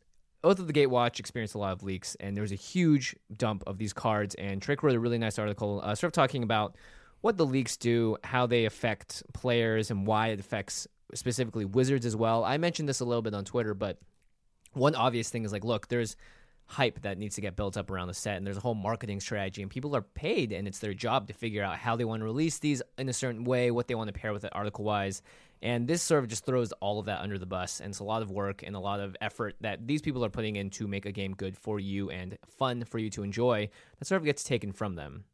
Oath 0.47 0.61
of 0.61 0.69
the 0.69 0.73
Gatewatch 0.73 1.19
experienced 1.19 1.57
a 1.57 1.59
lot 1.59 1.73
of 1.73 1.83
leaks, 1.83 2.17
and 2.21 2.37
there 2.37 2.43
was 2.43 2.53
a 2.53 2.57
huge 2.57 3.17
dump 3.37 3.65
of 3.67 3.79
these 3.79 3.93
cards. 3.93 4.37
And 4.37 4.63
Trick 4.63 4.85
wrote 4.85 4.95
a 4.95 5.01
really 5.01 5.19
nice 5.19 5.41
article, 5.41 5.81
uh, 5.83 5.97
sort 5.97 6.11
of 6.11 6.13
talking 6.13 6.45
about 6.45 6.77
what 7.21 7.37
the 7.37 7.45
leaks 7.45 7.77
do, 7.77 8.17
how 8.23 8.47
they 8.47 8.65
affect 8.65 9.25
players, 9.33 9.91
and 9.91 10.07
why 10.07 10.29
it 10.29 10.39
affects 10.39 10.87
specifically 11.15 11.65
Wizards 11.65 12.07
as 12.07 12.15
well. 12.15 12.45
I 12.45 12.59
mentioned 12.59 12.89
this 12.89 13.01
a 13.01 13.05
little 13.05 13.23
bit 13.23 13.35
on 13.35 13.45
Twitter, 13.45 13.75
but 13.75 13.99
one 14.73 14.95
obvious 14.95 15.31
thing 15.31 15.45
is 15.45 15.51
like, 15.51 15.65
look, 15.65 15.89
there's 15.89 16.15
hype 16.67 17.03
that 17.03 17.17
needs 17.19 17.37
to 17.37 17.41
get 17.41 17.57
built 17.57 17.77
up 17.77 17.91
around 17.91 18.09
the 18.09 18.15
set, 18.15 18.37
and 18.37 18.47
there's 18.47 18.57
a 18.57 18.61
whole 18.61 18.75
marketing 18.75 19.21
strategy, 19.21 19.63
and 19.63 19.71
people 19.71 19.95
are 19.95 20.03
paid, 20.03 20.53
and 20.53 20.67
it's 20.67 20.81
their 20.81 20.95
job 20.95 21.29
to 21.29 21.33
figure 21.33 21.63
out 21.63 21.77
how 21.77 21.97
they 21.97 22.05
want 22.05 22.21
to 22.21 22.25
release 22.25 22.59
these 22.59 22.83
in 22.99 23.09
a 23.09 23.13
certain 23.13 23.45
way, 23.45 23.71
what 23.71 23.87
they 23.87 23.95
want 23.95 24.09
to 24.09 24.13
pair 24.13 24.33
with 24.33 24.45
it 24.45 24.51
article 24.55 24.85
wise. 24.85 25.23
And 25.63 25.89
this 25.89 26.03
sort 26.03 26.23
of 26.23 26.29
just 26.29 26.45
throws 26.45 26.73
all 26.73 26.99
of 26.99 27.07
that 27.07 27.21
under 27.21 27.39
the 27.39 27.47
bus, 27.47 27.81
and 27.81 27.91
it's 27.91 28.01
a 28.01 28.05
lot 28.05 28.21
of 28.21 28.31
work 28.31 28.63
and 28.63 28.77
a 28.77 28.81
lot 28.81 29.01
of 29.01 29.17
effort 29.21 29.55
that 29.61 29.87
these 29.87 30.03
people 30.03 30.25
are 30.25 30.31
putting 30.31 30.57
in 30.57 30.71
to 30.71 30.87
make 30.87 31.07
a 31.07 31.13
game 31.13 31.35
good 31.35 31.57
for 31.57 31.81
you 31.81 32.11
and 32.11 32.37
fun 32.47 32.85
for 32.85 32.99
you 32.99 33.11
to 33.11 33.23
enjoy. 33.23 33.71
That 33.99 34.07
sort 34.07 34.21
of 34.21 34.27
gets 34.27 34.45
taken 34.45 34.73
from 34.73 34.97
them. 34.97 35.25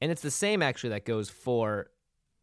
And 0.00 0.10
it's 0.12 0.22
the 0.22 0.30
same 0.30 0.62
actually 0.62 0.90
that 0.90 1.04
goes 1.04 1.28
for 1.28 1.90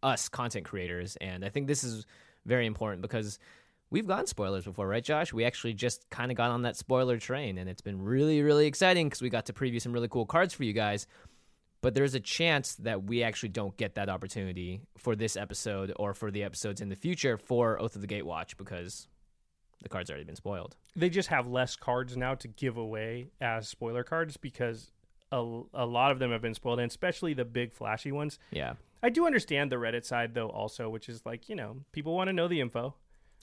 us 0.04 0.30
content 0.30 0.66
creators. 0.66 1.16
And 1.22 1.44
I 1.44 1.50
think 1.50 1.68
this 1.68 1.84
is 1.84 2.06
very 2.46 2.66
important 2.68 3.02
because 3.02 3.40
we've 3.96 4.06
gotten 4.06 4.28
spoilers 4.28 4.66
before, 4.66 4.90
right, 4.90 5.06
Josh? 5.06 5.32
We 5.32 5.46
actually 5.46 5.74
just 5.74 6.10
kind 6.10 6.30
of 6.30 6.36
got 6.36 6.52
on 6.52 6.64
that 6.64 6.76
spoiler 6.76 7.18
train, 7.18 7.58
and 7.58 7.70
it's 7.70 7.80
been 7.80 8.02
really, 8.02 8.42
really 8.42 8.68
exciting 8.68 9.08
because 9.08 9.22
we 9.22 9.30
got 9.30 9.46
to 9.46 9.54
preview 9.54 9.82
some 9.82 9.94
really 9.94 10.10
cool 10.10 10.26
cards 10.26 10.54
for 10.54 10.66
you 10.66 10.74
guys. 10.74 11.08
But 11.80 11.94
there's 11.94 12.14
a 12.14 12.20
chance 12.20 12.76
that 12.76 13.06
we 13.06 13.24
actually 13.24 13.50
don't 13.50 13.78
get 13.78 13.96
that 13.96 14.10
opportunity 14.10 14.82
for 14.98 15.16
this 15.16 15.38
episode 15.38 15.94
or 15.96 16.14
for 16.14 16.30
the 16.30 16.44
episodes 16.44 16.82
in 16.82 16.90
the 16.90 16.98
future 16.98 17.38
for 17.38 17.82
Oath 17.82 17.96
of 17.96 18.02
the 18.02 18.08
Gatewatch 18.08 18.58
because 18.58 19.08
the 19.82 19.88
card's 19.88 20.10
already 20.10 20.26
been 20.26 20.36
spoiled. 20.36 20.76
they 20.98 21.10
just 21.10 21.30
have 21.30 21.48
less 21.48 21.78
cards 21.78 22.18
now 22.18 22.36
to 22.36 22.50
give 22.50 22.76
away 22.76 23.28
as 23.40 23.70
spoiler 23.70 24.04
cards 24.04 24.36
because 24.36 24.92
a, 25.32 25.62
a 25.74 25.86
lot 25.86 26.12
of 26.12 26.20
them 26.20 26.32
have 26.32 26.42
been 26.42 26.54
spoiled, 26.54 26.80
and 26.80 26.92
especially 26.92 27.34
the 27.34 27.46
big 27.46 27.72
flashy 27.72 28.12
ones. 28.12 28.40
Yeah. 28.52 28.74
I 29.02 29.10
do 29.10 29.26
understand 29.26 29.72
the 29.72 29.78
Reddit 29.78 30.04
side 30.04 30.34
though, 30.34 30.50
also, 30.50 30.90
which 30.90 31.08
is 31.08 31.26
like 31.26 31.48
you 31.48 31.56
know 31.56 31.78
people 31.94 32.14
want 32.14 32.28
to 32.28 32.34
know 32.34 32.50
the 32.50 32.60
info. 32.60 32.94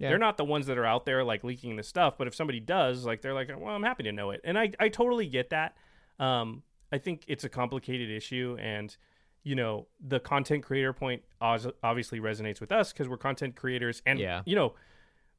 Yeah. 0.02 0.08
They're 0.10 0.18
not 0.18 0.36
the 0.36 0.44
ones 0.44 0.66
that 0.66 0.76
are 0.78 0.84
out 0.84 1.06
there 1.06 1.24
like 1.24 1.44
leaking 1.44 1.76
the 1.76 1.82
stuff, 1.82 2.18
but 2.18 2.26
if 2.26 2.34
somebody 2.34 2.60
does, 2.60 3.06
like 3.06 3.22
they're 3.22 3.34
like, 3.34 3.48
well, 3.56 3.74
I'm 3.74 3.82
happy 3.84 4.02
to 4.02 4.12
know 4.12 4.30
it, 4.32 4.40
and 4.44 4.58
I 4.58 4.72
I 4.78 4.88
totally 4.88 5.26
get 5.26 5.50
that. 5.50 5.76
Um, 6.18 6.62
I 6.92 6.98
think 6.98 7.24
it's 7.28 7.44
a 7.44 7.48
complicated 7.48 8.10
issue, 8.10 8.56
and 8.60 8.94
you 9.44 9.54
know 9.54 9.86
the 10.00 10.20
content 10.20 10.62
creator 10.64 10.92
point 10.92 11.22
obviously 11.40 12.20
resonates 12.20 12.60
with 12.60 12.70
us 12.72 12.92
because 12.92 13.08
we're 13.08 13.16
content 13.16 13.56
creators, 13.56 14.02
and 14.06 14.18
Yeah. 14.18 14.42
you 14.44 14.56
know. 14.56 14.74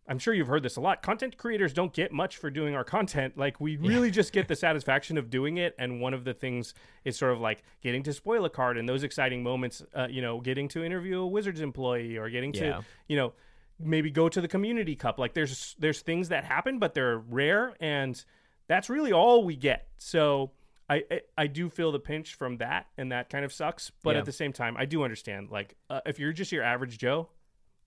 I'm 0.06 0.20
sure 0.20 0.34
you've 0.34 0.50
heard 0.50 0.64
this 0.64 0.76
a 0.76 0.82
lot. 0.82 1.02
Content 1.02 1.38
creators 1.38 1.72
don't 1.72 1.94
get 1.94 2.12
much 2.12 2.36
for 2.36 2.50
doing 2.50 2.76
our 2.76 2.84
content. 2.84 3.38
Like 3.38 3.62
we 3.62 3.78
really 3.78 4.12
just 4.12 4.34
get 4.34 4.50
the 4.50 4.56
satisfaction 4.68 5.18
of 5.18 5.30
doing 5.30 5.56
it. 5.56 5.74
And 5.80 6.02
one 6.02 6.14
of 6.14 6.26
the 6.26 6.34
things 6.34 6.74
is 7.06 7.16
sort 7.16 7.32
of 7.32 7.40
like 7.40 7.64
getting 7.82 8.04
to 8.04 8.12
spoil 8.12 8.44
a 8.44 8.50
card 8.50 8.78
and 8.78 8.90
those 8.90 9.04
exciting 9.04 9.44
moments. 9.44 9.82
Uh, 9.96 10.08
you 10.12 10.22
know, 10.22 10.42
getting 10.42 10.68
to 10.68 10.84
interview 10.84 11.22
a 11.22 11.26
Wizards 11.28 11.62
employee 11.62 12.18
or 12.18 12.30
getting 12.30 12.52
to, 12.52 12.66
Yeah. 12.66 12.82
you 13.08 13.16
know, 13.16 13.32
maybe 13.80 14.12
go 14.12 14.30
to 14.30 14.42
the 14.42 14.48
community 14.48 14.96
cup. 14.96 15.20
Like 15.20 15.34
there's 15.34 15.76
there's 15.80 16.02
things 16.02 16.30
that 16.30 16.44
happen, 16.44 16.80
but 16.80 16.94
they're 16.94 17.18
rare, 17.18 17.76
and 17.80 18.24
that's 18.68 18.90
really 18.90 19.12
all 19.12 19.44
we 19.44 19.56
get. 19.56 19.88
So. 19.98 20.52
I, 20.90 21.02
I, 21.10 21.22
I 21.38 21.48
do 21.48 21.70
feel 21.70 21.94
the 21.94 22.00
pinch 22.00 22.36
from 22.36 22.58
that, 22.58 22.88
and 22.98 23.14
that 23.14 23.30
kind 23.30 23.46
of 23.46 23.54
sucks. 23.54 23.90
But 24.04 24.12
Yeah. 24.12 24.20
at 24.20 24.26
the 24.26 24.34
same 24.34 24.52
time, 24.52 24.76
I 24.78 24.84
do 24.84 25.04
understand. 25.04 25.50
Like, 25.50 25.76
uh, 25.90 26.02
if 26.06 26.20
you're 26.20 26.34
just 26.34 26.52
your 26.52 26.62
average 26.62 26.98
Joe, 26.98 27.30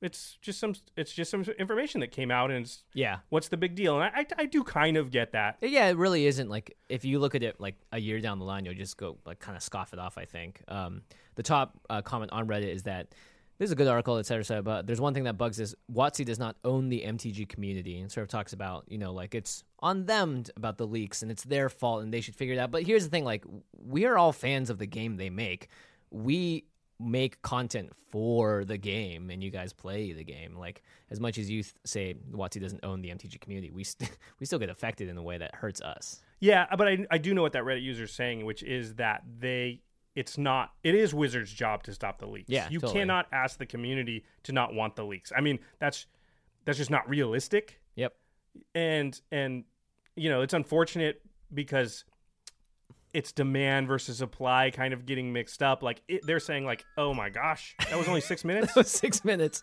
it's 0.01 0.39
just 0.41 0.59
some 0.59 0.75
it's 0.97 1.13
just 1.13 1.31
some 1.31 1.43
information 1.59 2.01
that 2.01 2.11
came 2.11 2.31
out, 2.31 2.51
and 2.51 2.65
it's 2.65 2.85
Yeah. 2.95 3.19
what's 3.29 3.49
the 3.49 3.59
big 3.59 3.75
deal? 3.75 4.01
And 4.01 4.05
I, 4.05 4.21
I, 4.21 4.27
I 4.39 4.47
do 4.47 4.65
kind 4.65 4.97
of 4.97 5.11
get 5.11 5.33
that. 5.33 5.59
Yeah, 5.61 5.89
it 5.89 5.99
really 5.99 6.25
isn't 6.27 6.49
like 6.49 6.75
if 6.89 7.05
you 7.05 7.19
look 7.19 7.35
at 7.35 7.43
it 7.43 7.61
like 7.61 7.77
a 7.93 8.01
year 8.01 8.19
down 8.19 8.39
the 8.39 8.47
line, 8.47 8.65
you'll 8.65 8.75
just 8.75 8.97
go 8.97 9.19
like 9.27 9.41
kind 9.41 9.57
of 9.59 9.63
scoff 9.63 9.93
it 9.93 9.99
off. 9.99 10.17
I 10.17 10.25
think 10.25 10.63
um, 10.67 11.03
the 11.35 11.43
top 11.43 11.79
uh, 11.91 12.01
comment 12.01 12.33
on 12.33 12.49
Reddit 12.49 12.73
is 12.73 12.85
that 12.85 13.09
this 13.59 13.69
is 13.69 13.73
a 13.73 13.77
good 13.77 13.89
article, 13.89 14.19
et 14.19 14.27
cetera, 14.27 14.41
et 14.41 14.47
cetera. 14.47 14.63
But 14.63 14.87
there's 14.87 15.01
one 15.01 15.15
thing 15.15 15.25
that 15.25 15.39
bugs 15.39 15.59
is 15.59 15.75
WotC 15.93 16.25
does 16.25 16.39
not 16.39 16.57
own 16.65 16.89
the 16.89 17.03
MTG 17.07 17.49
community, 17.49 17.99
and 18.01 18.11
sort 18.11 18.23
of 18.23 18.29
talks 18.29 18.53
about 18.53 18.85
you 18.89 18.99
know 18.99 19.13
like 19.13 19.35
it's 19.35 19.65
on 19.81 20.07
them 20.07 20.45
about 20.57 20.79
the 20.79 20.87
leaks 20.87 21.23
and 21.23 21.31
it's 21.31 21.45
their 21.45 21.69
fault 21.69 22.03
and 22.03 22.13
they 22.13 22.21
should 22.21 22.35
figure 22.35 22.55
it 22.55 22.59
out. 22.59 22.71
But 22.71 22.83
here's 22.83 23.05
the 23.05 23.11
thing: 23.11 23.25
like 23.25 23.45
we 23.73 24.05
are 24.05 24.19
all 24.19 24.33
fans 24.33 24.71
of 24.71 24.79
the 24.79 24.87
game 24.87 25.17
they 25.17 25.31
make. 25.31 25.69
We 26.11 26.65
make 26.99 27.43
content 27.43 27.93
for 28.11 28.65
the 28.65 28.79
game 28.79 29.29
and 29.31 29.45
you 29.45 29.51
guys 29.51 29.73
play 29.73 30.13
the 30.13 30.25
game 30.25 30.57
like 30.57 30.83
as 31.11 31.21
much 31.21 31.37
as 31.37 31.51
you 31.51 31.63
th- 31.63 31.75
say 31.85 32.15
WotC 32.33 32.59
doesn't 32.59 32.83
own 32.83 33.03
the 33.03 33.11
MTG 33.11 33.39
community 33.39 33.71
we 33.71 33.85
st- 33.85 34.11
we 34.41 34.47
still 34.47 34.59
get 34.59 34.71
affected 34.71 35.09
in 35.09 35.19
a 35.19 35.23
way 35.23 35.37
that 35.37 35.55
hurts 35.55 35.83
us 35.83 36.23
Yeah, 36.41 36.67
but 36.77 36.89
I, 36.89 37.07
I 37.11 37.19
do 37.19 37.35
know 37.35 37.43
what 37.43 37.53
that 37.53 37.65
Reddit 37.65 37.83
user 37.83 38.05
is 38.05 38.13
saying, 38.13 38.45
which 38.47 38.63
is 38.63 38.95
that 38.95 39.25
they 39.39 39.81
it's 40.17 40.39
not 40.39 40.73
it 40.83 40.95
is 40.95 41.15
Wizards' 41.15 41.53
job 41.53 41.85
to 41.85 41.93
stop 41.93 42.19
the 42.19 42.27
leaks. 42.27 42.49
Yeah, 42.49 42.69
you 42.69 42.81
totally. 42.81 43.01
cannot 43.01 43.27
ask 43.31 43.59
the 43.59 43.67
community 43.67 44.25
to 44.45 44.53
not 44.53 44.75
want 44.75 44.97
the 44.97 45.05
leaks. 45.05 45.31
I 45.37 45.41
mean, 45.41 45.61
that's 45.79 46.07
that's 46.65 46.79
just 46.79 46.91
not 46.91 47.09
realistic. 47.09 47.81
Yep. 47.95 48.15
And 48.75 49.21
and 49.31 49.65
you 50.17 50.31
know, 50.31 50.41
it's 50.41 50.55
unfortunate 50.55 51.21
because 51.53 52.05
it's 53.17 53.33
demand 53.33 53.89
versus 53.89 54.19
supply 54.19 54.71
kind 54.71 54.93
of 54.93 55.07
getting 55.07 55.33
mixed 55.33 55.63
up. 55.63 55.83
Like 55.83 56.03
it, 56.07 56.21
they're 56.27 56.39
saying, 56.39 56.67
like, 56.67 56.85
oh 56.99 57.15
my 57.15 57.31
gosh, 57.31 57.75
that 57.89 57.97
was 57.97 58.07
only 58.09 58.21
six 58.21 58.45
minutes. 58.45 58.75
six 58.91 59.25
minutes. 59.25 59.63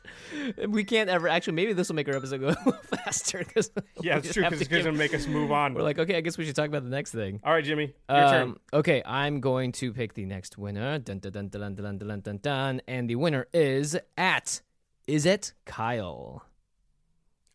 We 0.67 0.83
can't 0.83 1.07
ever 1.07 1.27
actually. 1.27 1.53
Maybe 1.53 1.73
this 1.73 1.87
will 1.87 1.95
make 1.95 2.09
our 2.09 2.15
episode 2.15 2.41
go 2.41 2.53
faster 2.83 3.43
because 3.45 3.69
yeah, 4.01 4.17
it's 4.17 4.33
true 4.33 4.43
because 4.43 4.59
it's 4.59 4.69
going 4.69 4.85
to 4.85 4.91
make 4.91 5.13
us 5.13 5.27
move 5.27 5.51
on. 5.51 5.75
We're 5.75 5.83
like, 5.83 5.99
okay, 5.99 6.17
I 6.17 6.21
guess 6.21 6.35
we 6.35 6.45
should 6.45 6.55
talk 6.55 6.67
about 6.67 6.83
the 6.83 6.89
next 6.89 7.11
thing. 7.11 7.41
All 7.43 7.53
right, 7.53 7.63
Jimmy, 7.63 7.93
your 8.09 8.25
um, 8.25 8.31
turn. 8.31 8.55
Okay, 8.73 9.03
I'm 9.05 9.39
going 9.39 9.71
to 9.73 9.93
pick 9.93 10.15
the 10.15 10.25
next 10.25 10.57
winner. 10.57 10.97
Dun 10.97 11.19
dun 11.19 11.31
dun 11.31 11.49
dun 11.49 11.75
dun 11.75 11.97
dun 11.99 12.21
dun 12.21 12.39
dun. 12.41 12.81
And 12.87 13.07
the 13.07 13.17
winner 13.17 13.45
is 13.53 13.95
at 14.17 14.61
is 15.05 15.27
it 15.27 15.53
Kyle. 15.65 16.43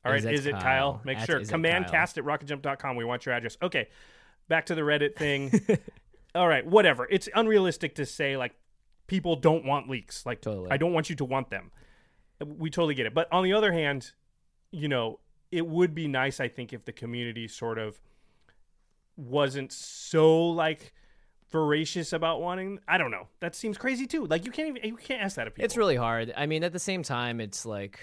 All 0.04 0.12
right, 0.12 0.18
is, 0.18 0.24
it, 0.24 0.34
is 0.34 0.46
it 0.46 0.52
Kyle? 0.52 0.62
Kyle? 0.62 1.00
Make 1.04 1.18
at 1.18 1.26
sure 1.26 1.44
command 1.44 1.88
cast 1.88 2.18
at 2.18 2.24
rocketjump.com. 2.24 2.94
We 2.94 3.04
want 3.04 3.26
your 3.26 3.34
address. 3.34 3.58
Okay 3.60 3.88
back 4.48 4.66
to 4.66 4.74
the 4.74 4.82
Reddit 4.82 5.16
thing. 5.16 5.60
All 6.34 6.48
right, 6.48 6.66
whatever. 6.66 7.06
It's 7.10 7.28
unrealistic 7.34 7.94
to 7.96 8.06
say, 8.06 8.36
like, 8.36 8.54
people 9.06 9.36
don't 9.36 9.64
want 9.64 9.88
leaks. 9.88 10.26
Like, 10.26 10.40
Totally. 10.40 10.70
I 10.70 10.76
don't 10.76 10.92
want 10.92 11.10
you 11.10 11.16
to 11.16 11.24
want 11.24 11.50
them. 11.50 11.70
We 12.44 12.70
totally 12.70 12.94
get 12.94 13.06
it. 13.06 13.14
But 13.14 13.32
on 13.32 13.44
the 13.44 13.52
other 13.52 13.72
hand, 13.72 14.12
you 14.70 14.88
know, 14.88 15.20
it 15.50 15.66
would 15.66 15.94
be 15.94 16.06
nice, 16.06 16.40
I 16.40 16.48
think, 16.48 16.72
if 16.72 16.84
the 16.84 16.92
community 16.92 17.48
sort 17.48 17.78
of 17.78 18.00
wasn't 19.16 19.72
so, 19.72 20.48
like, 20.48 20.92
voracious 21.50 22.12
about 22.12 22.42
wanting 22.42 22.78
i 22.86 22.98
don't 22.98 23.10
know 23.10 23.26
that 23.40 23.54
seems 23.54 23.78
crazy 23.78 24.06
too 24.06 24.26
like 24.26 24.44
you 24.44 24.50
can't 24.50 24.68
even 24.68 24.82
you 24.84 24.96
can't 24.96 25.22
ask 25.22 25.36
that 25.36 25.46
of 25.46 25.54
people 25.54 25.64
It's 25.64 25.78
really 25.78 25.96
hard. 25.96 26.30
I 26.36 26.44
mean, 26.44 26.62
at 26.62 26.74
the 26.74 26.78
same 26.78 27.02
time, 27.02 27.40
it's 27.40 27.64
like 27.64 28.00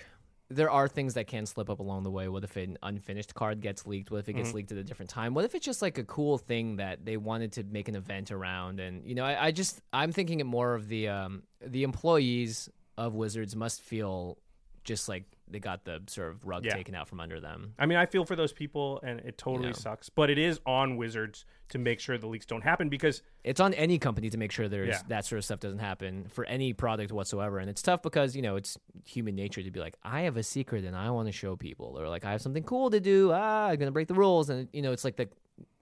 there 0.50 0.70
are 0.70 0.88
things 0.88 1.16
that 1.16 1.26
can 1.28 1.46
slip 1.46 1.70
up 1.70 1.80
along 1.80 2.04
the 2.04 2.12
way. 2.12 2.28
What 2.28 2.44
if 2.44 2.56
an 2.56 2.78
unfinished 2.84 3.34
card 3.34 3.62
gets 3.62 3.88
leaked? 3.88 4.12
What 4.12 4.20
if 4.20 4.30
it 4.30 4.34
gets 4.34 4.50
Mm-hmm. 4.50 4.56
leaked 4.58 4.72
at 4.72 4.78
a 4.78 4.84
different 4.84 5.10
time? 5.10 5.34
What 5.34 5.44
if 5.46 5.56
it's 5.56 5.66
just 5.66 5.82
like 5.82 5.98
a 5.98 6.04
cool 6.04 6.38
thing 6.38 6.76
that 6.76 7.04
they 7.04 7.18
wanted 7.18 7.54
to 7.54 7.64
make 7.64 7.88
an 7.88 7.96
event 7.96 8.32
around? 8.32 8.80
And 8.80 9.06
you 9.06 9.16
know, 9.16 9.26
I, 9.26 9.46
I 9.48 9.52
just 9.52 9.82
I'm 9.92 10.12
thinking 10.12 10.40
it 10.40 10.46
more 10.46 10.76
of 10.76 10.88
the 10.88 11.08
um, 11.10 11.44
the 11.66 11.84
employees 11.84 12.70
of 12.98 13.14
Wizards 13.16 13.56
must 13.56 13.82
feel 13.82 14.38
just 14.84 15.10
like 15.10 15.24
they 15.48 15.60
got 15.60 15.86
the 15.86 16.02
sort 16.08 16.30
of 16.32 16.44
rug 16.46 16.66
Yeah. 16.66 16.74
taken 16.74 16.96
out 16.96 17.08
from 17.08 17.20
under 17.20 17.40
them. 17.40 17.74
I 17.78 17.86
mean, 17.86 17.98
I 17.98 18.06
feel 18.06 18.26
for 18.26 18.36
those 18.36 18.52
people, 18.52 19.00
and 19.04 19.20
it 19.20 19.38
totally 19.38 19.68
know. 19.68 19.74
sucks. 19.74 20.10
But 20.10 20.30
it 20.30 20.38
is 20.38 20.60
on 20.66 20.98
Wizards 20.98 21.46
to 21.70 21.78
make 21.78 22.00
sure 22.00 22.18
the 22.18 22.28
leaks 22.28 22.46
don't 22.46 22.64
happen 22.64 22.90
because 22.90 23.22
It's 23.44 23.60
on 23.60 23.74
any 23.76 24.00
company 24.00 24.30
to 24.32 24.38
make 24.38 24.52
sure 24.52 24.68
there's 24.68 24.90
Yeah. 24.90 25.02
that 25.10 25.26
sort 25.26 25.38
of 25.38 25.46
stuff 25.46 25.60
doesn't 25.60 25.80
happen 25.80 26.28
for 26.30 26.46
any 26.46 26.74
product 26.74 27.12
whatsoever. 27.12 27.60
And 27.60 27.70
it's 27.70 27.82
tough 27.84 28.02
because, 28.02 28.36
you 28.36 28.42
know, 28.42 28.56
it's 28.56 28.78
human 29.06 29.36
nature 29.36 29.62
to 29.62 29.70
be 29.72 29.80
like, 29.80 29.96
I 30.04 30.22
have 30.22 30.36
a 30.38 30.44
secret 30.44 30.84
and 30.84 30.96
I 30.96 31.12
want 31.12 31.28
to 31.28 31.32
show 31.32 31.56
people. 31.56 31.96
Or 32.00 32.10
like, 32.10 32.26
I 32.26 32.32
have 32.32 32.42
something 32.42 32.64
cool 32.64 32.90
to 32.90 33.00
do. 33.00 33.32
Ah, 33.32 33.68
I'm 33.68 33.78
going 33.78 33.88
to 33.88 33.92
break 33.92 34.08
the 34.08 34.16
rules. 34.16 34.50
And, 34.50 34.68
you 34.74 34.82
know, 34.82 34.92
it's 34.92 35.04
like 35.04 35.16
the 35.18 35.30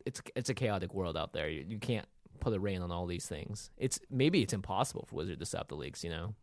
it's 0.05 0.21
it's 0.35 0.49
a 0.49 0.53
chaotic 0.53 0.93
world 0.93 1.15
out 1.15 1.31
there. 1.31 1.47
You, 1.47 1.63
you 1.65 1.79
can't 1.79 2.05
put 2.41 2.53
a 2.53 2.59
rein 2.59 2.81
on 2.81 2.91
all 2.91 3.05
these 3.05 3.25
things. 3.25 3.71
It's 3.77 4.01
maybe 4.09 4.41
it's 4.41 4.51
impossible 4.51 5.05
for 5.07 5.15
Wizard 5.15 5.39
to 5.39 5.45
stop 5.45 5.69
the 5.69 5.75
leaks. 5.75 6.03
You 6.03 6.09
know, 6.09 6.35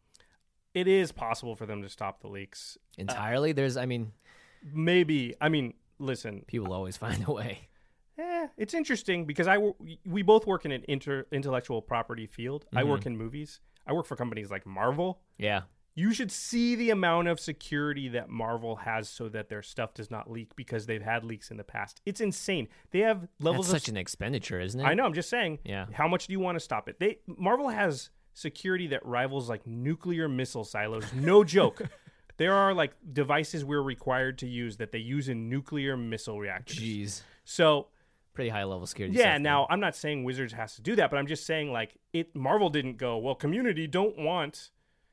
It 0.74 0.86
is 0.86 1.12
possible 1.12 1.56
for 1.56 1.66
them 1.66 1.82
to 1.82 1.88
stop 1.88 2.20
the 2.20 2.28
leaks. 2.28 2.78
entirely. 2.96 3.52
There's, 3.52 3.76
I 3.76 3.86
mean, 3.86 4.12
Maybe. 4.72 5.34
I 5.40 5.48
mean, 5.48 5.74
listen. 5.98 6.44
people 6.46 6.72
always 6.72 6.96
find 6.96 7.24
a 7.26 7.32
way. 7.32 7.68
Eh, 8.18 8.48
it's 8.58 8.74
interesting 8.74 9.24
because 9.24 9.48
I 9.48 9.56
we 10.04 10.22
both 10.22 10.46
work 10.46 10.66
in 10.66 10.72
an 10.72 10.84
inter, 10.88 11.24
intellectual 11.32 11.80
property 11.80 12.26
field. 12.26 12.66
I 12.74 12.84
work 12.84 13.06
in 13.06 13.16
movies. 13.16 13.60
I 13.86 13.94
work 13.94 14.04
for 14.06 14.14
companies 14.16 14.50
like 14.50 14.66
Marvel. 14.66 15.20
Yeah, 15.38 15.62
You 15.94 16.12
should 16.12 16.30
see 16.30 16.74
the 16.74 16.90
amount 16.90 17.28
of 17.28 17.40
security 17.40 18.08
that 18.10 18.28
Marvel 18.28 18.76
has 18.76 19.08
so 19.08 19.30
that 19.30 19.48
their 19.48 19.62
stuff 19.62 19.94
does 19.94 20.10
not 20.10 20.30
leak 20.30 20.54
because 20.54 20.84
they've 20.84 21.02
had 21.02 21.24
leaks 21.24 21.50
in 21.50 21.56
the 21.56 21.64
past. 21.64 22.02
It's 22.04 22.20
insane. 22.20 22.68
They 22.90 22.98
have 23.00 23.26
levels 23.40 23.68
that's 23.68 23.76
of 23.78 23.82
such 23.82 23.88
an 23.88 23.96
expenditure, 23.96 24.60
isn't 24.60 24.78
it? 24.78 24.84
I 24.84 24.92
know. 24.92 25.06
I'm 25.06 25.14
just 25.14 25.30
saying. 25.30 25.60
Yeah. 25.64 25.86
How 25.92 26.06
much 26.06 26.26
do 26.26 26.34
you 26.34 26.40
want 26.40 26.56
to 26.56 26.60
stop 26.60 26.90
it? 26.90 27.00
They 27.00 27.20
Marvel 27.26 27.70
has 27.70 28.10
security 28.34 28.86
that 28.88 29.04
rivals 29.04 29.48
like 29.48 29.66
nuclear 29.66 30.28
missile 30.28 30.64
silos. 30.64 31.04
No 31.12 31.44
joke. 31.56 31.82
there 32.36 32.54
are 32.54 32.72
like 32.74 32.92
devices 33.12 33.64
we're 33.64 33.82
required 33.82 34.38
to 34.38 34.46
use 34.46 34.76
that 34.78 34.92
they 34.92 34.98
use 34.98 35.28
in 35.28 35.48
nuclear 35.48 35.96
missile 35.96 36.38
reactors. 36.38 36.78
Jeez, 36.78 37.22
So 37.44 37.88
pretty 38.32 38.50
high 38.50 38.64
level 38.64 38.86
security. 38.86 39.16
yeah. 39.18 39.34
stuff, 39.34 39.42
Now 39.42 39.66
I'm 39.68 39.80
not 39.80 39.94
saying 39.96 40.24
Wizards 40.24 40.52
has 40.52 40.74
to 40.76 40.82
do 40.82 40.96
that, 40.96 41.10
but 41.10 41.18
I'm 41.18 41.26
just 41.26 41.44
saying 41.46 41.72
like 41.72 41.96
it. 42.12 42.34
Marvel 42.34 42.70
didn't 42.70 42.96
go 42.96 43.18
well. 43.18 43.34
Community 43.34 43.86
don't 43.86 44.16
want. 44.18 44.70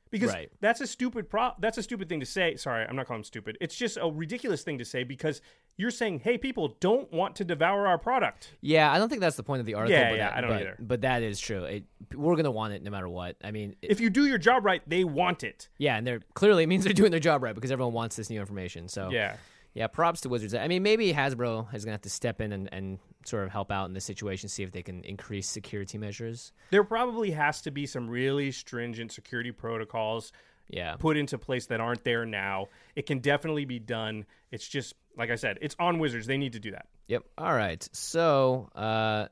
Because 0.10 0.32
Right. 0.34 0.50
that's 0.62 0.82
a 0.82 0.88
stupid 0.88 1.30
pro. 1.30 1.52
That's 1.60 1.78
a 1.78 1.84
stupid 1.84 2.10
thing 2.10 2.20
to 2.20 2.26
say. 2.26 2.56
Sorry, 2.56 2.86
I'm 2.88 2.96
not 2.96 3.08
calling 3.08 3.20
them 3.20 3.26
stupid. 3.26 3.58
It's 3.62 3.76
just 3.76 3.98
a 4.02 4.10
ridiculous 4.10 4.64
thing 4.64 4.78
to 4.78 4.86
say 4.86 5.04
because 5.04 5.42
you're 5.78 5.92
saying, 5.92 6.20
"Hey, 6.22 6.38
people 6.38 6.76
don't 6.80 7.12
want 7.12 7.36
to 7.38 7.44
devour 7.44 7.86
our 7.88 7.98
product." 7.98 8.54
Yeah, 8.62 8.92
I 8.92 8.98
don't 8.98 9.10
think 9.10 9.22
that's 9.22 9.36
the 9.38 9.44
point 9.44 9.60
of 9.60 9.66
the 9.66 9.76
article. 9.76 10.00
Yeah, 10.00 10.10
but 10.10 10.18
yeah, 10.18 10.30
that- 10.30 10.38
I 10.38 10.42
don't 10.42 10.50
but, 10.50 10.62
either. 10.62 10.76
But 10.80 11.02
that 11.02 11.22
is 11.24 11.40
true. 11.40 11.64
It, 11.66 11.84
we're 12.16 12.36
gonna 12.36 12.52
want 12.52 12.74
it 12.74 12.84
no 12.84 12.92
matter 12.92 13.10
what. 13.10 13.36
I 13.44 13.52
mean, 13.52 13.76
it- 13.82 13.92
If 13.92 14.00
you 14.00 14.10
do 14.10 14.26
your 14.26 14.38
job 14.38 14.66
right, 14.66 14.82
they 14.88 15.04
want 15.04 15.44
it. 15.44 15.70
yeah, 15.78 15.98
and 15.98 16.06
they're 16.08 16.22
clearly 16.34 16.64
it 16.64 16.68
means 16.68 16.84
they're 16.84 16.94
doing 16.94 17.12
their 17.12 17.20
job 17.20 17.44
right 17.44 17.54
because 17.56 17.72
everyone 17.72 17.94
wants 17.94 18.16
this 18.16 18.30
new 18.30 18.40
information. 18.40 18.88
So 18.88 19.10
Yeah. 19.12 19.36
Yeah, 19.78 19.86
props 19.86 20.22
to 20.22 20.30
Wizards. 20.30 20.56
I 20.56 20.68
mean, 20.68 20.82
maybe 20.82 21.14
Hasbro 21.14 21.72
is 21.72 21.86
gonna 21.86 21.94
have 21.94 22.02
to 22.02 22.10
step 22.10 22.42
in 22.42 22.52
and, 22.52 22.68
and 22.74 22.98
sort 23.26 23.44
of 23.44 23.52
help 23.52 23.72
out 23.72 23.86
in 23.86 23.94
this 23.94 24.06
situation, 24.06 24.50
see 24.50 24.64
if 24.64 24.72
they 24.72 24.82
can 24.82 25.04
increase 25.04 25.48
security 25.48 26.00
measures. 26.00 26.52
There 26.72 26.84
probably 26.84 27.30
has 27.32 27.62
to 27.62 27.70
be 27.70 27.86
some 27.86 28.10
really 28.10 28.52
stringent 28.52 29.12
security 29.12 29.52
protocols 29.52 30.32
Yeah, 30.68 30.96
put 30.96 31.16
into 31.16 31.38
place 31.38 31.68
that 31.68 31.80
aren't 31.80 32.04
there 32.04 32.26
now. 32.26 32.70
It 32.96 33.06
can 33.06 33.20
definitely 33.20 33.66
be 33.66 33.78
done. 33.78 34.26
It's 34.50 34.68
just 34.68 34.96
like 35.16 35.30
I 35.30 35.36
said, 35.36 35.60
it's 35.62 35.76
on 35.78 36.00
Wizards. 36.00 36.26
They 36.26 36.38
need 36.38 36.54
to 36.54 36.60
do 36.60 36.72
that. 36.72 36.88
Yep. 37.08 37.24
All 37.38 37.54
right. 37.54 37.88
So 37.94 38.70
uh, 38.76 39.28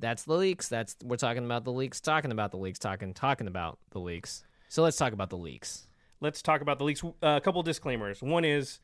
that's 0.00 0.24
the 0.24 0.34
leaks. 0.34 0.68
That's 0.68 0.96
we're 1.04 1.16
talking 1.16 1.44
about 1.44 1.64
the 1.64 1.72
leaks, 1.72 2.00
talking 2.00 2.32
about 2.32 2.50
the 2.50 2.56
leaks, 2.58 2.80
talking 2.80 3.14
talking 3.14 3.46
about 3.46 3.78
the 3.90 4.00
leaks. 4.00 4.42
So 4.68 4.82
let's 4.82 4.96
talk 4.96 5.12
about 5.12 5.30
the 5.30 5.38
leaks. 5.38 5.86
Let's 6.20 6.42
talk 6.42 6.62
about 6.62 6.80
the 6.80 6.84
leaks. 6.84 7.04
Uh, 7.04 7.10
a 7.22 7.40
couple 7.40 7.62
disclaimers. 7.62 8.20
One 8.22 8.44
is 8.44 8.80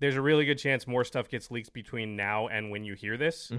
there's 0.00 0.16
a 0.16 0.22
really 0.22 0.44
good 0.44 0.58
chance 0.58 0.86
more 0.86 1.04
stuff 1.04 1.28
gets 1.28 1.50
leaked 1.50 1.72
between 1.72 2.16
now 2.16 2.48
and 2.48 2.70
when 2.70 2.84
you 2.84 2.94
hear 2.94 3.16
this. 3.16 3.52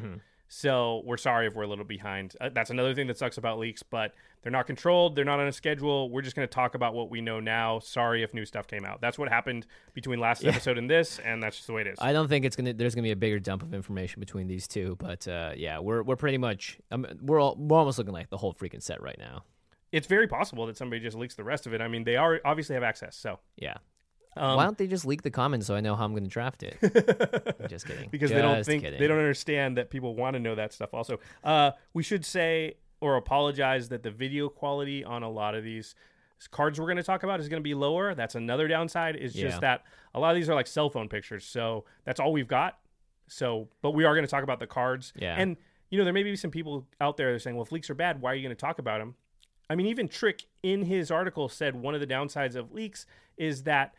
So 0.53 1.01
we're 1.05 1.15
sorry 1.15 1.48
if 1.48 1.55
we're 1.55 1.63
a 1.63 1.67
little 1.67 1.86
behind. 1.86 2.36
Uh, 2.41 2.50
that's 2.53 2.71
another 2.71 2.93
thing 2.93 3.07
that 3.07 3.17
sucks 3.17 3.38
about 3.38 3.57
leaks, 3.57 3.83
but 3.83 4.13
they're 4.41 4.51
not 4.51 4.67
controlled. 4.67 5.15
They're 5.15 5.24
not 5.24 5.39
on 5.39 5.48
a 5.48 5.51
schedule. 5.53 6.10
We're 6.10 6.24
just 6.24 6.36
going 6.36 6.45
to 6.45 6.53
talk 6.53 6.75
about 6.75 6.93
what 6.93 7.10
we 7.10 7.21
know 7.21 7.39
now. 7.39 7.79
Sorry 7.79 8.21
if 8.21 8.33
new 8.33 8.43
stuff 8.43 8.67
came 8.67 8.83
out. 8.83 9.00
That's 9.00 9.17
what 9.17 9.29
happened 9.29 9.65
between 9.93 10.19
last 10.19 10.43
episode 10.45 10.77
and 10.77 10.89
this, 10.89 11.19
and 11.19 11.41
that's 11.41 11.55
just 11.55 11.67
the 11.67 11.74
way 11.74 11.81
it 11.81 11.88
is. 11.88 12.00
I 12.01 12.12
don't 12.12 12.27
think 12.27 12.43
it's 12.43 12.57
gonna. 12.57 12.74
There's 12.74 12.95
gonna 12.95 13.03
be 13.03 13.12
a 13.12 13.15
bigger 13.15 13.39
dump 13.39 13.63
of 13.63 13.74
information 13.74 14.19
between 14.19 14.48
these 14.48 14.67
two, 14.67 14.98
but 15.00 15.25
uh, 15.25 15.53
yeah, 15.55 15.79
we're 15.79 16.03
we're 16.03 16.17
pretty 16.17 16.38
much. 16.38 16.77
Um, 16.91 17.07
we're 17.21 17.39
all, 17.39 17.55
we're 17.57 17.77
almost 17.77 17.98
looking 17.98 18.13
like 18.13 18.29
the 18.29 18.38
whole 18.38 18.53
freaking 18.53 18.83
set 18.83 19.01
right 19.01 19.17
now. 19.17 19.45
it's 19.93 20.07
very 20.07 20.27
possible 20.27 20.65
that 20.65 20.75
somebody 20.75 21.01
just 21.01 21.15
leaks 21.15 21.36
the 21.36 21.45
rest 21.45 21.65
of 21.65 21.74
it. 21.74 21.79
I 21.79 21.88
mean, 21.88 22.03
they 22.03 22.17
are 22.17 22.41
obviously 22.43 22.74
have 22.74 22.83
access. 22.83 23.15
So 23.15 23.39
Yeah. 23.55 23.77
Um, 24.38 24.56
Why 24.56 24.64
don't 24.64 24.78
they 24.78 24.88
just 24.88 25.06
leak 25.06 25.24
the 25.24 25.30
comments 25.32 25.68
so 25.68 25.76
I 25.76 25.82
know 25.82 25.96
how 25.96 26.06
I'm 26.06 26.14
gonna 26.14 26.28
draft 26.28 26.64
it? 26.64 26.78
Just 27.68 27.86
kidding. 27.86 28.08
because 28.10 28.30
they 28.30 28.42
don't 28.42 28.66
think 28.66 28.84
kidding. 28.84 29.00
they 29.00 29.08
don't 29.08 29.18
understand 29.18 29.78
that 29.78 29.90
people 29.90 30.16
want 30.16 30.36
to 30.36 30.40
know 30.40 30.56
that 30.56 30.72
stuff. 30.72 30.94
Also, 30.94 31.20
uh, 31.44 31.72
we 31.94 32.02
should 32.02 32.24
say 32.26 32.76
or 33.02 33.18
apologize 33.18 33.90
that 33.90 34.04
the 34.04 34.12
video 34.12 34.48
quality 34.48 35.04
on 35.04 35.24
a 35.24 35.30
lot 35.30 35.54
of 35.56 35.64
these 35.66 35.96
cards 36.50 36.80
we're 36.80 36.86
going 36.86 36.98
to 36.98 37.04
talk 37.04 37.24
about 37.24 37.40
is 37.42 37.50
going 37.50 37.60
to 37.60 37.64
be 37.64 37.74
lower. 37.74 38.16
That's 38.16 38.36
another 38.36 38.68
downside. 38.70 39.16
Is 39.18 39.36
Yeah. 39.36 39.50
just 39.50 39.62
that 39.62 39.84
a 40.15 40.20
lot 40.20 40.30
of 40.30 40.36
these 40.38 40.50
are 40.50 40.56
like 40.56 40.67
cell 40.67 40.89
phone 40.89 41.10
pictures, 41.10 41.46
so 41.46 41.84
that's 42.06 42.20
all 42.20 42.32
we've 42.32 42.48
got. 42.48 42.78
So, 43.28 43.67
but 43.82 43.91
we 43.91 44.06
are 44.06 44.13
going 44.13 44.26
to 44.26 44.32
talk 44.32 44.44
about 44.44 44.60
the 44.60 44.67
cards. 44.67 45.12
Yeah. 45.15 45.36
and 45.38 45.58
you 45.89 45.98
know 45.98 46.06
there 46.06 46.13
may 46.13 46.24
be 46.24 46.38
some 46.38 46.52
people 46.52 46.88
out 47.02 47.17
there 47.17 47.28
that 47.32 47.36
are 47.36 47.39
saying, 47.39 47.58
well, 47.58 47.65
if 47.65 47.72
leaks 47.74 47.89
are 47.89 47.96
bad, 47.96 48.22
why 48.22 48.32
are 48.32 48.36
you 48.36 48.44
going 48.44 48.56
to 48.56 48.60
talk 48.60 48.80
about 48.80 49.00
them? 49.00 49.15
I 49.70 49.76
mean, 49.76 49.88
even 49.88 50.08
Trick 50.08 50.46
in 50.63 50.84
his 50.84 51.12
article 51.12 51.50
said 51.50 51.76
one 51.76 51.94
of 51.96 52.00
the 52.02 52.08
downsides 52.08 52.56
of 52.56 52.72
leaks 52.72 53.06
is 53.38 53.63
that 53.63 53.94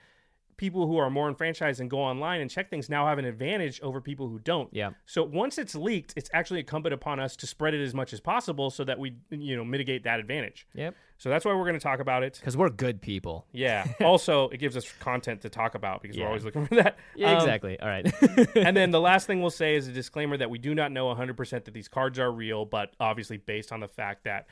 people 0.62 0.86
who 0.86 0.96
are 0.96 1.10
more 1.10 1.28
enfranchised 1.28 1.80
and 1.80 1.90
go 1.90 1.98
online 1.98 2.40
and 2.40 2.48
check 2.48 2.70
things 2.70 2.88
now 2.88 3.04
have 3.04 3.18
an 3.18 3.24
advantage 3.24 3.80
over 3.82 4.00
people 4.00 4.28
who 4.28 4.38
don't. 4.38 4.68
Yeah. 4.72 4.90
So 5.06 5.24
once 5.24 5.58
it's 5.58 5.74
leaked, 5.74 6.14
it's 6.14 6.30
actually 6.32 6.60
incumbent 6.60 6.94
upon 6.94 7.18
us 7.18 7.34
to 7.34 7.48
spread 7.48 7.74
it 7.74 7.82
as 7.82 7.92
much 7.94 8.12
as 8.12 8.20
possible 8.20 8.70
so 8.70 8.84
that 8.84 8.96
we, 8.96 9.16
you 9.30 9.56
know, 9.56 9.64
mitigate 9.64 10.04
that 10.04 10.20
advantage. 10.20 10.68
Yep. 10.74 10.94
So 11.18 11.30
that's 11.30 11.44
why 11.44 11.52
we're 11.52 11.64
going 11.64 11.74
to 11.74 11.80
talk 11.80 11.98
about 11.98 12.22
it. 12.22 12.36
Because 12.38 12.56
we're 12.56 12.68
good 12.70 13.02
people. 13.02 13.44
Yeah. 13.50 13.88
also, 14.00 14.50
it 14.50 14.58
gives 14.58 14.76
us 14.76 14.88
content 15.00 15.40
to 15.40 15.48
talk 15.50 15.74
about 15.74 16.00
because 16.00 16.16
Yeah. 16.16 16.22
we're 16.22 16.28
always 16.28 16.44
looking 16.44 16.64
for 16.66 16.76
that. 16.76 16.96
Yeah, 17.16 17.32
Um, 17.32 17.38
exactly. 17.38 17.80
All 17.80 17.88
right. 17.88 18.06
and 18.56 18.76
then 18.76 18.92
the 18.92 19.00
last 19.00 19.26
thing 19.26 19.40
we'll 19.40 19.50
say 19.50 19.74
is 19.74 19.88
a 19.88 19.92
disclaimer 19.92 20.36
that 20.36 20.48
we 20.48 20.58
do 20.60 20.76
not 20.76 20.92
know 20.92 21.12
100% 21.12 21.64
that 21.64 21.74
these 21.74 21.88
cards 21.88 22.20
are 22.20 22.30
real, 22.30 22.64
but 22.64 22.92
obviously 23.00 23.36
based 23.36 23.72
on 23.72 23.80
the 23.80 23.88
fact 23.88 24.22
that 24.24 24.46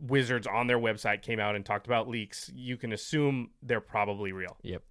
Wizards 0.00 0.48
on 0.48 0.66
their 0.66 0.80
website 0.80 1.22
came 1.22 1.38
out 1.38 1.54
and 1.54 1.64
talked 1.64 1.86
about 1.86 2.08
leaks, 2.08 2.50
you 2.52 2.76
can 2.76 2.92
assume 2.92 3.50
they're 3.62 3.80
probably 3.80 4.32
real. 4.32 4.56
yep. 4.62 4.82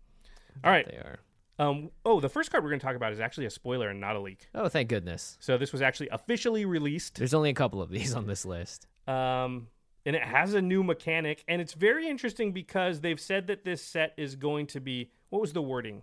All 0.64 0.72
right. 0.72 0.86
They 0.86 0.98
are. 0.98 1.20
Um, 1.60 1.92
oh, 2.04 2.20
the 2.20 2.30
first 2.30 2.50
card 2.52 2.64
we're 2.64 2.72
going 2.72 2.80
to 2.80 2.86
talk 2.86 2.96
about 2.96 3.14
is 3.14 3.20
actually 3.20 3.46
a 3.46 3.50
spoiler 3.50 3.90
and 3.90 4.02
not 4.02 4.16
a 4.16 4.20
leak. 4.20 4.48
Oh, 4.56 4.68
thank 4.70 4.90
goodness. 4.90 5.38
So 5.40 5.58
this 5.58 5.72
was 5.72 5.82
actually 5.82 6.10
officially 6.12 6.66
released. 6.66 7.16
There's 7.18 7.34
only 7.34 7.52
a 7.52 7.54
couple 7.54 7.82
of 7.82 7.90
these 7.92 8.16
on 8.16 8.26
this 8.26 8.44
list. 8.46 8.88
Um, 9.08 9.68
and 10.06 10.16
it 10.16 10.24
has 10.24 10.54
a 10.56 10.62
new 10.62 10.84
mechanic, 10.84 11.44
and 11.48 11.62
it's 11.62 11.74
very 11.74 12.08
interesting 12.10 12.52
because 12.54 13.02
they've 13.02 13.20
said 13.20 13.48
that 13.48 13.64
this 13.64 13.82
set 13.82 14.14
is 14.18 14.36
going 14.36 14.68
to 14.68 14.82
be 14.82 15.12
what 15.30 15.42
was 15.42 15.54
the 15.54 15.62
wording? 15.62 16.02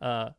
Uh, 0.00 0.30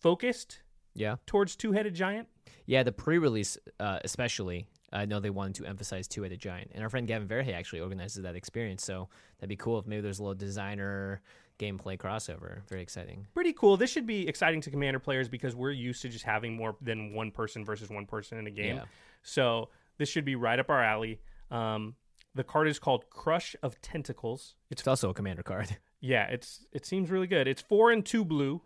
focused 0.00 0.62
Yeah. 0.94 1.16
towards 1.26 1.56
two-headed 1.56 1.94
giant. 1.94 2.28
Yeah, 2.66 2.82
the 2.82 2.92
pre-release, 2.92 3.58
uh, 3.80 3.98
especially, 4.04 4.66
I 4.92 5.06
know 5.06 5.20
they 5.20 5.30
wanted 5.30 5.54
to 5.56 5.66
emphasize 5.66 6.08
two-headed 6.08 6.40
giant, 6.40 6.70
and 6.74 6.82
our 6.82 6.90
friend 6.90 7.06
Gavin 7.06 7.28
Verhey 7.28 7.54
actually 7.54 7.80
organizes 7.80 8.22
that 8.22 8.34
experience. 8.36 8.84
So 8.84 9.08
that'd 9.38 9.48
be 9.48 9.56
cool 9.56 9.78
if 9.78 9.86
maybe 9.86 10.00
there's 10.02 10.18
a 10.18 10.22
little 10.22 10.34
designer 10.34 11.22
gameplay 11.58 11.96
crossover. 11.96 12.66
Very 12.68 12.82
exciting. 12.82 13.26
Pretty 13.34 13.52
cool. 13.52 13.76
This 13.76 13.90
should 13.90 14.06
be 14.06 14.26
exciting 14.28 14.60
to 14.62 14.70
commander 14.70 14.98
players 14.98 15.28
because 15.28 15.54
we're 15.54 15.70
used 15.72 16.02
to 16.02 16.08
just 16.08 16.24
having 16.24 16.56
more 16.56 16.76
than 16.80 17.12
one 17.14 17.30
person 17.30 17.64
versus 17.64 17.90
one 17.90 18.06
person 18.06 18.38
in 18.38 18.46
a 18.46 18.50
game. 18.50 18.76
Yeah. 18.76 18.84
So 19.22 19.68
this 19.98 20.08
should 20.08 20.24
be 20.24 20.34
right 20.34 20.58
up 20.58 20.70
our 20.70 20.82
alley. 20.82 21.20
Um, 21.50 21.94
the 22.34 22.44
card 22.44 22.68
is 22.68 22.78
called 22.78 23.10
Crush 23.10 23.54
of 23.62 23.80
Tentacles. 23.82 24.54
It's 24.70 24.86
also 24.86 25.10
a 25.10 25.14
commander 25.14 25.42
card. 25.42 25.76
Yeah, 26.04 26.24
it's 26.24 26.66
it 26.72 26.84
seems 26.84 27.12
really 27.12 27.28
good. 27.28 27.46
It's 27.46 27.62
four 27.62 27.92
and 27.92 28.04
two 28.04 28.24
blue. 28.24 28.62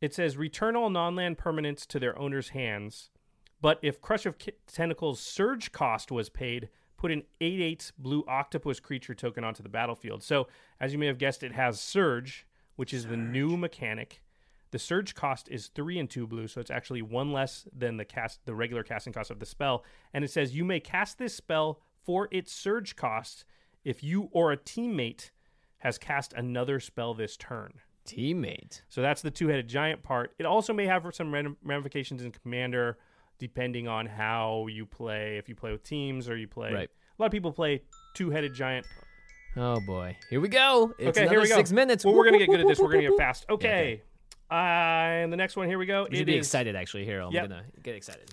It 0.00 0.14
says 0.14 0.36
return 0.36 0.76
all 0.76 0.88
non-land 0.88 1.36
permanents 1.36 1.84
to 1.88 1.98
their 1.98 2.16
owner's 2.16 2.50
hands, 2.50 3.10
but 3.60 3.80
if 3.82 4.00
Crush 4.00 4.24
of 4.24 4.36
Tentacles 4.68 5.18
surge 5.18 5.72
cost 5.72 6.12
was 6.12 6.28
paid, 6.28 6.68
put 6.96 7.10
an 7.10 7.22
8-8 7.40 7.92
blue 7.98 8.24
octopus 8.26 8.80
creature 8.80 9.14
token 9.14 9.44
onto 9.44 9.62
the 9.62 9.68
battlefield. 9.68 10.22
So, 10.22 10.48
as 10.80 10.92
you 10.92 10.98
may 10.98 11.06
have 11.06 11.18
guessed, 11.18 11.42
it 11.42 11.52
has 11.52 11.80
surge, 11.80 12.46
which 12.76 12.94
is 12.94 13.06
the 13.06 13.16
new 13.16 13.56
mechanic. 13.56 14.22
The 14.70 14.78
surge 14.78 15.14
cost 15.14 15.48
is 15.50 15.68
three 15.68 15.98
and 15.98 16.10
two 16.10 16.26
blue, 16.26 16.48
so 16.48 16.60
it's 16.60 16.70
actually 16.70 17.02
one 17.02 17.32
less 17.32 17.66
than 17.76 17.96
the 17.96 18.04
cast 18.04 18.44
the 18.46 18.54
regular 18.54 18.82
casting 18.82 19.12
cost 19.12 19.30
of 19.30 19.38
the 19.38 19.46
spell. 19.46 19.84
And 20.12 20.24
it 20.24 20.30
says 20.30 20.56
you 20.56 20.64
may 20.64 20.80
cast 20.80 21.18
this 21.18 21.34
spell 21.34 21.80
for 22.04 22.28
its 22.30 22.52
surge 22.52 22.96
cost 22.96 23.44
if 23.84 24.02
you 24.02 24.28
or 24.32 24.52
a 24.52 24.56
teammate 24.56 25.30
has 25.78 25.98
cast 25.98 26.32
another 26.32 26.80
spell 26.80 27.14
this 27.14 27.36
turn. 27.36 27.74
Teammate. 28.06 28.82
So 28.88 29.02
that's 29.02 29.22
the 29.22 29.30
two-headed 29.30 29.68
giant 29.68 30.02
part. 30.02 30.34
It 30.38 30.46
also 30.46 30.72
may 30.72 30.86
have 30.86 31.06
some 31.12 31.32
ram- 31.32 31.56
ramifications 31.62 32.22
in 32.22 32.32
commander, 32.32 32.98
depending 33.38 33.88
on 33.88 34.06
how 34.06 34.66
you 34.68 34.86
play. 34.86 35.38
If 35.38 35.48
you 35.48 35.54
play 35.54 35.72
with 35.72 35.82
teams 35.82 36.28
or 36.28 36.36
you 36.36 36.48
play, 36.48 36.72
Right. 36.72 36.88
a 36.90 37.22
lot 37.22 37.26
of 37.26 37.32
people 37.32 37.52
play 37.52 37.82
two-headed 38.14 38.54
giant. 38.54 38.86
Oh 39.56 39.80
boy. 39.80 40.16
Here 40.30 40.40
we 40.40 40.48
go. 40.48 40.94
It's 40.98 41.16
okay, 41.18 41.28
here 41.28 41.40
we 41.40 41.48
go. 41.48 41.56
Six 41.56 41.72
minutes. 41.72 42.04
Well, 42.04 42.14
we're 42.14 42.24
gonna 42.26 42.38
get 42.38 42.48
good 42.50 42.60
at 42.60 42.66
this. 42.68 42.78
We're 42.78 42.88
gonna 42.92 43.08
get 43.08 43.16
fast. 43.16 43.46
Okay. 43.48 44.02
Uh, 44.50 44.54
and 44.54 45.32
the 45.32 45.36
next 45.36 45.56
one, 45.56 45.66
here 45.68 45.78
we 45.78 45.86
go. 45.86 46.06
You 46.10 46.16
should 46.18 46.22
It 46.28 46.32
be 46.32 46.36
is- 46.38 46.46
excited 46.46 46.76
actually. 46.76 47.04
Here, 47.04 47.20
I'm 47.20 47.32
Yep. 47.32 47.48
gonna 47.48 47.64
get 47.82 47.94
excited. 47.94 48.30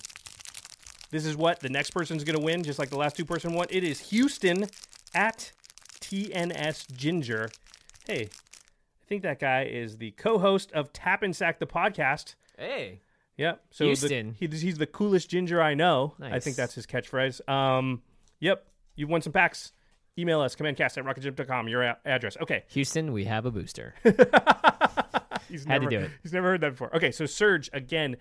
This 1.11 1.25
is 1.25 1.37
what 1.37 1.59
the 1.59 1.69
next 1.69 1.91
person's 1.91 2.23
going 2.23 2.37
to 2.39 2.43
win, 2.43 2.63
just 2.63 2.79
like 2.79 2.89
the 2.89 2.97
last 2.97 3.15
two 3.15 3.23
person 3.25 3.53
won. 3.53 3.67
It 3.69 3.83
is 3.83 4.09
Houston 4.09 4.65
at 5.13 5.51
TNS 5.99 6.87
Ginger. 6.91 7.49
Hey, 8.07 8.29
I 8.31 9.05
think 9.07 9.21
that 9.21 9.39
guy 9.39 9.65
is 9.65 9.97
the 9.99 10.09
co-host 10.11 10.71
of 10.71 10.91
Tap 10.91 11.21
and 11.21 11.35
Sack 11.35 11.59
the 11.59 11.67
podcast. 11.67 12.33
Hey. 12.57 13.01
Yep. 13.37 13.61
So 13.71 13.83
the- 13.85 13.87
Houston. 13.89 14.35
he, 14.39 14.47
he's 14.47 14.77
the 14.77 14.85
coolest 14.87 15.29
ginger 15.29 15.61
I 15.61 15.73
know. 15.73 16.13
I 16.21 16.39
think 16.39 16.55
that's 16.55 16.75
his 16.75 16.85
catchphrase. 16.85 17.47
Um, 17.49 18.01
yep. 18.39 18.65
You've 18.95 19.09
won 19.09 19.21
some 19.21 19.33
packs. 19.33 19.71
Email 20.19 20.41
us, 20.41 20.55
commandcast 20.55 20.97
at 20.99 21.05
rocketship.com, 21.05 21.67
your 21.67 21.81
a- 21.81 21.97
address. 22.05 22.37
Okay. 22.39 22.63
Houston, 22.69 23.11
we 23.13 23.25
have 23.25 23.47
a 23.47 23.51
booster. 23.51 23.95
He's 25.49 25.65
Had 25.65 25.81
to 25.81 25.87
never, 25.87 25.89
do 25.89 25.99
it. 26.01 26.11
He's 26.21 26.33
never 26.33 26.49
heard 26.49 26.61
that 26.61 26.71
before. 26.71 26.95
Okay, 26.95 27.11
so 27.11 27.25
Surge, 27.25 27.69
again, 27.73 28.17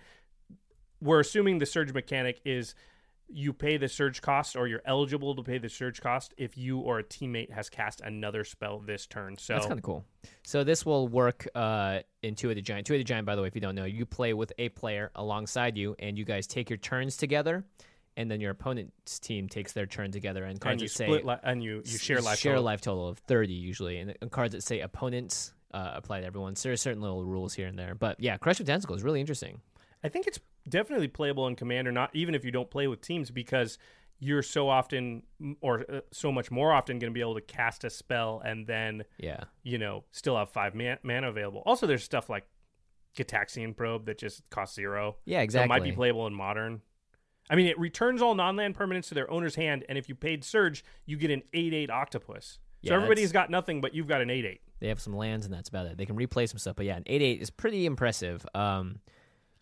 we're 1.01 1.19
assuming 1.19 1.59
the 1.59 1.65
Surge 1.67 1.93
mechanic 1.93 2.41
is 2.45 2.73
you 3.33 3.51
pay 3.51 3.77
the 3.77 3.87
Surge 3.87 4.21
cost 4.21 4.55
or 4.55 4.67
you're 4.67 4.81
eligible 4.85 5.35
to 5.35 5.43
pay 5.43 5.57
the 5.57 5.69
Surge 5.69 6.01
cost 6.01 6.33
if 6.37 6.57
you 6.57 6.79
or 6.79 6.99
a 6.99 7.03
teammate 7.03 7.51
has 7.51 7.69
cast 7.69 8.01
another 8.01 8.43
spell 8.43 8.79
this 8.79 9.07
turn. 9.07 9.37
So 9.37 9.53
That's 9.53 9.65
kind 9.65 9.79
of 9.79 9.83
cool. 9.83 10.05
So 10.43 10.63
this 10.63 10.85
will 10.85 11.07
work 11.07 11.47
uh, 11.55 11.99
in 12.21 12.35
Two-Headed 12.35 12.63
Giant. 12.63 12.85
Two-Headed 12.87 13.07
Giant, 13.07 13.25
by 13.25 13.35
the 13.35 13.41
way, 13.41 13.47
if 13.47 13.55
you 13.55 13.61
don't 13.61 13.75
know, 13.75 13.85
you 13.85 14.05
play 14.05 14.33
with 14.33 14.53
a 14.57 14.69
player 14.69 15.11
alongside 15.15 15.77
you, 15.77 15.95
and 15.99 16.17
you 16.17 16.25
guys 16.25 16.47
take 16.47 16.69
your 16.69 16.77
turns 16.77 17.17
together, 17.17 17.65
and 18.15 18.29
then 18.29 18.39
your 18.39 18.51
opponent's 18.51 19.19
team 19.19 19.49
takes 19.49 19.73
their 19.73 19.85
turn 19.85 20.11
together, 20.11 20.43
and 20.43 20.61
cards 20.61 20.73
and 20.73 20.81
you 20.81 20.87
that 20.87 20.93
say 20.93 21.05
split 21.05 21.25
li- 21.25 21.35
and 21.43 21.63
you, 21.63 21.81
you 21.85 21.97
share 21.97 22.21
life. 22.21 22.37
share 22.39 22.53
a 22.53 22.55
total. 22.55 22.65
life 22.65 22.81
total 22.81 23.07
of 23.09 23.17
thirty 23.17 23.53
usually, 23.53 23.97
and, 23.97 24.15
and 24.21 24.31
cards 24.31 24.53
that 24.53 24.61
say 24.61 24.81
opponents 24.81 25.53
uh, 25.73 25.91
apply 25.95 26.21
to 26.21 26.25
everyone. 26.25 26.55
So 26.55 26.69
there 26.69 26.73
are 26.73 26.77
certain 26.77 27.01
little 27.01 27.25
rules 27.25 27.53
here 27.55 27.67
and 27.67 27.79
there, 27.79 27.95
but 27.95 28.19
yeah, 28.19 28.37
Crush 28.37 28.59
of 28.59 28.67
Tentacles 28.67 28.99
is 28.99 29.03
really 29.03 29.19
interesting. 29.19 29.61
I 30.03 30.09
think 30.09 30.27
it's 30.27 30.39
definitely 30.67 31.07
playable 31.07 31.47
in 31.47 31.55
Commander, 31.55 31.91
not 31.91 32.09
even 32.13 32.35
if 32.35 32.43
you 32.45 32.51
don't 32.51 32.69
play 32.69 32.87
with 32.87 33.01
teams, 33.01 33.31
because 33.31 33.77
you're 34.19 34.43
so 34.43 34.69
often 34.69 35.23
or 35.61 35.83
uh, 35.91 35.99
so 36.11 36.31
much 36.31 36.49
more 36.49 36.71
often 36.71 36.97
going 36.99 37.11
to 37.11 37.13
be 37.13 37.19
able 37.21 37.35
to 37.35 37.41
cast 37.41 37.83
a 37.83 37.89
spell 37.89 38.41
and 38.45 38.65
then 38.67 39.03
Yeah, 39.17 39.43
you 39.63 39.77
know 39.77 40.05
still 40.11 40.37
have 40.37 40.49
five 40.49 40.73
man- 40.75 40.99
mana 41.03 41.29
available. 41.29 41.61
Also, 41.65 41.85
there's 41.87 42.03
stuff 42.03 42.29
like 42.29 42.45
Gitaxian 43.17 43.75
Probe 43.75 44.05
that 44.05 44.17
just 44.17 44.49
costs 44.49 44.75
zero. 44.75 45.17
yeah, 45.25 45.39
So 45.39 45.43
exactly. 45.43 45.67
might 45.69 45.83
be 45.83 45.91
playable 45.91 46.25
in 46.27 46.33
Modern. 46.33 46.81
I 47.49 47.55
mean, 47.55 47.67
it 47.67 47.77
returns 47.77 48.21
all 48.21 48.33
non-land 48.35 48.75
permanents 48.77 49.09
to 49.09 49.13
their 49.15 49.29
owner's 49.29 49.55
hand, 49.55 49.83
and 49.89 49.97
if 49.97 50.07
you 50.07 50.15
paid 50.15 50.43
Surge, 50.45 50.83
you 51.05 51.17
get 51.17 51.29
an 51.29 51.43
eight-eight 51.53 51.89
Octopus. 51.89 52.59
So 52.85 52.89
Yeah, 52.89 52.95
everybody's 52.95 53.31
that's- 53.31 53.43
got 53.47 53.49
nothing, 53.51 53.81
but 53.81 53.93
you've 53.93 54.07
got 54.07 54.21
an 54.21 54.29
eight-eight. 54.29 54.61
They 54.79 54.87
have 54.87 55.01
some 55.01 55.15
lands, 55.15 55.45
and 55.45 55.53
that's 55.53 55.67
about 55.69 55.85
it. 55.87 55.97
They 55.97 56.05
can 56.05 56.15
replay 56.17 56.47
some 56.47 56.57
stuff, 56.57 56.75
but 56.77 56.85
yeah, 56.85 56.95
an 56.95 57.03
eight 57.05 57.21
eight 57.21 57.41
is 57.41 57.49
pretty 57.49 57.85
impressive. 57.85 58.45
Um, 58.55 58.99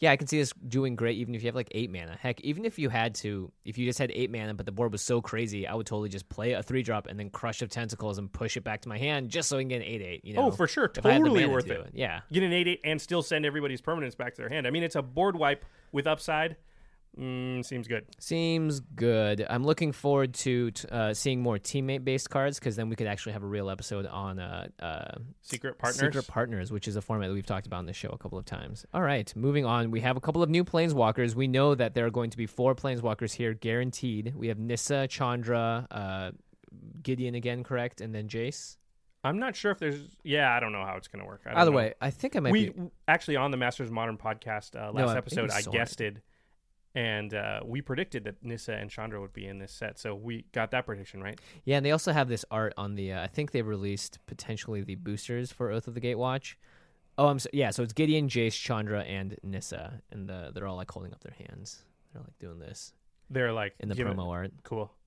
yeah, 0.02 0.12
I 0.12 0.18
can 0.18 0.26
see 0.26 0.40
this 0.40 0.52
doing 0.68 0.96
great, 0.96 1.18
even 1.18 1.36
if 1.36 1.44
you 1.44 1.48
have 1.48 1.56
like 1.56 1.70
eight 1.72 1.92
mana. 1.92 2.18
Heck, 2.20 2.42
even 2.42 2.66
if 2.66 2.80
you 2.80 2.90
had 2.90 3.14
to, 3.16 3.52
if 3.66 3.78
you 3.78 3.86
just 3.86 4.00
had 4.00 4.12
eight 4.16 4.32
mana, 4.32 4.56
but 4.56 4.66
the 4.66 4.72
board 4.72 4.92
was 4.92 5.04
so 5.04 5.22
crazy, 5.22 5.68
I 5.68 5.76
would 5.76 5.86
totally 5.86 6.10
just 6.10 6.28
play 6.28 6.54
a 6.54 6.64
three 6.64 6.82
drop 6.82 7.06
and 7.06 7.20
then 7.20 7.30
Crush 7.30 7.62
of 7.62 7.70
Tentacles 7.70 8.18
and 8.18 8.34
push 8.34 8.58
it 8.58 8.64
back 8.64 8.82
to 8.82 8.90
my 8.90 8.98
hand 8.98 9.30
just 9.30 9.48
so 9.48 9.58
I 9.58 9.62
can 9.62 9.70
get 9.70 9.78
an 9.78 9.84
eight 9.84 10.02
eight. 10.02 10.26
You 10.26 10.34
oh, 10.38 10.42
know? 10.42 10.48
Oh, 10.48 10.52
for 10.52 10.68
sure, 10.68 10.86
if 10.86 11.06
I 11.06 11.14
had 11.14 11.22
the 11.22 11.28
totally 11.28 11.46
worth 11.46 11.68
to 11.68 11.82
it. 11.82 11.92
Yeah, 11.94 12.22
Get 12.32 12.42
an 12.42 12.52
eight-eight 12.52 12.82
and 12.84 13.00
still 13.00 13.22
send 13.22 13.46
everybody's 13.46 13.80
permanents 13.80 14.18
back 14.18 14.34
to 14.36 14.42
their 14.42 14.50
hand. 14.50 14.66
I 14.66 14.72
mean, 14.72 14.82
it's 14.82 14.96
a 14.96 15.04
board 15.04 15.36
wipe 15.36 15.66
with 15.92 16.08
upside. 16.08 16.56
Mm, 17.20 17.66
seems 17.66 17.88
good. 17.88 18.06
seems 18.20 18.80
good. 18.80 19.46
I'm 19.50 19.66
looking 19.66 19.92
forward 19.92 20.34
to 20.36 20.72
t- 20.72 20.88
uh, 20.90 21.14
seeing 21.14 21.42
more 21.42 21.58
teammate 21.58 22.06
based 22.06 22.30
cards 22.30 22.58
because 22.58 22.78
then 22.78 22.88
we 22.88 22.96
could 22.96 23.08
actually 23.08 23.34
have 23.34 23.44
a 23.44 23.48
real 23.48 23.70
episode 23.70 24.06
on 24.06 24.40
uh, 24.40 24.68
uh, 24.80 25.16
Secret 25.42 25.78
partners. 25.78 26.00
Secret 26.00 26.28
Partners, 26.28 26.72
which 26.72 26.88
is 26.88 26.96
a 26.96 27.02
format 27.02 27.28
that 27.28 27.34
we've 27.34 27.46
talked 27.46 27.68
about 27.68 27.80
on 27.80 27.86
the 27.86 27.94
show 27.94 28.10
a 28.10 28.18
couple 28.18 28.38
of 28.38 28.46
times. 28.46 28.86
All 28.94 29.02
right, 29.02 29.32
moving 29.36 29.66
on. 29.66 29.92
We 29.92 30.00
have 30.02 30.16
a 30.16 30.22
couple 30.22 30.42
of 30.42 30.50
new 30.50 30.64
Planeswalkers. 30.64 31.36
We 31.36 31.50
know 31.50 31.76
that 31.76 31.96
there 31.96 32.06
are 32.06 32.12
going 32.12 32.30
to 32.30 32.38
be 32.38 32.46
four 32.46 32.76
Planeswalkers 32.76 33.34
here, 33.34 33.54
guaranteed. 33.54 34.34
We 34.34 34.48
have 34.48 34.58
Nissa, 34.58 35.08
Chandra, 35.08 35.88
uh, 35.92 36.32
Gideon 37.04 37.36
again, 37.36 37.66
correct? 37.66 38.00
And 38.00 38.16
then 38.16 38.30
Jace. 38.30 38.78
I'm 39.24 39.38
not 39.38 39.56
sure 39.56 39.72
if 39.72 39.80
there's. 39.80 40.00
Yeah, 40.24 40.56
I 40.56 40.60
don't 40.60 40.72
know 40.72 40.86
how 40.86 40.96
it's 40.96 41.08
going 41.08 41.20
to 41.20 41.28
work. 41.28 41.42
Either 41.46 41.72
know. 41.72 41.78
way, 41.78 41.94
I 42.02 42.10
think 42.10 42.36
I 42.36 42.40
might 42.40 42.52
we 42.54 42.70
be. 42.70 42.90
actually 43.08 43.36
on 43.36 43.52
the 43.52 43.58
Masters 43.58 43.92
Modern 43.92 44.18
podcast 44.18 44.76
uh, 44.76 44.92
last 44.92 45.08
think 45.10 45.18
episode, 45.18 45.52
I 45.52 45.62
saw 45.62 45.72
it. 45.72 46.22
And 46.96 47.34
uh, 47.34 47.62
we 47.64 47.82
predicted 47.82 48.24
that 48.26 48.44
Nissa 48.44 48.74
and 48.74 48.90
Chandra 48.90 49.20
would 49.22 49.34
be 49.34 49.48
in 49.48 49.60
this 49.60 49.72
set. 49.72 49.98
So 50.00 50.14
we 50.16 50.46
got 50.52 50.72
that 50.72 50.86
prediction 50.86 51.22
right. 51.24 51.40
Yeah, 51.64 51.78
and 51.78 51.86
they 51.86 51.92
also 51.92 52.12
have 52.12 52.28
this 52.28 52.44
art 52.52 52.74
on 52.78 52.96
the. 52.96 53.14
Uh, 53.14 53.24
I 53.24 53.28
think 53.28 53.52
they've 53.52 53.66
released 53.68 54.20
potentially 54.26 54.82
the 54.82 54.96
boosters 54.96 55.52
for 55.52 55.72
Oath 55.72 55.88
of 55.88 55.94
the 55.94 56.02
Gatewatch. 56.02 56.56
Oh, 57.18 57.28
I'm 57.28 57.40
so, 57.40 57.50
yeah. 57.54 57.70
So 57.72 57.84
it's 57.84 57.94
Gideon, 57.94 58.28
Jace, 58.30 58.60
Chandra, 58.60 59.02
and 59.02 59.38
Nissa, 59.44 60.02
and 60.12 60.28
the, 60.28 60.52
they're 60.54 60.68
all 60.68 60.78
like 60.78 60.90
holding 60.92 61.14
up 61.14 61.22
their 61.22 61.36
hands. 61.48 61.84
They're 62.14 62.22
like 62.24 62.38
doing 62.40 62.60
this 62.60 62.94
They're 63.30 63.54
like 63.54 63.74
in 63.80 63.90
the 63.90 63.96
give 63.96 64.08
it- 64.08 64.16
promo 64.16 64.30
art. 64.30 64.52
Cool. 64.64 64.92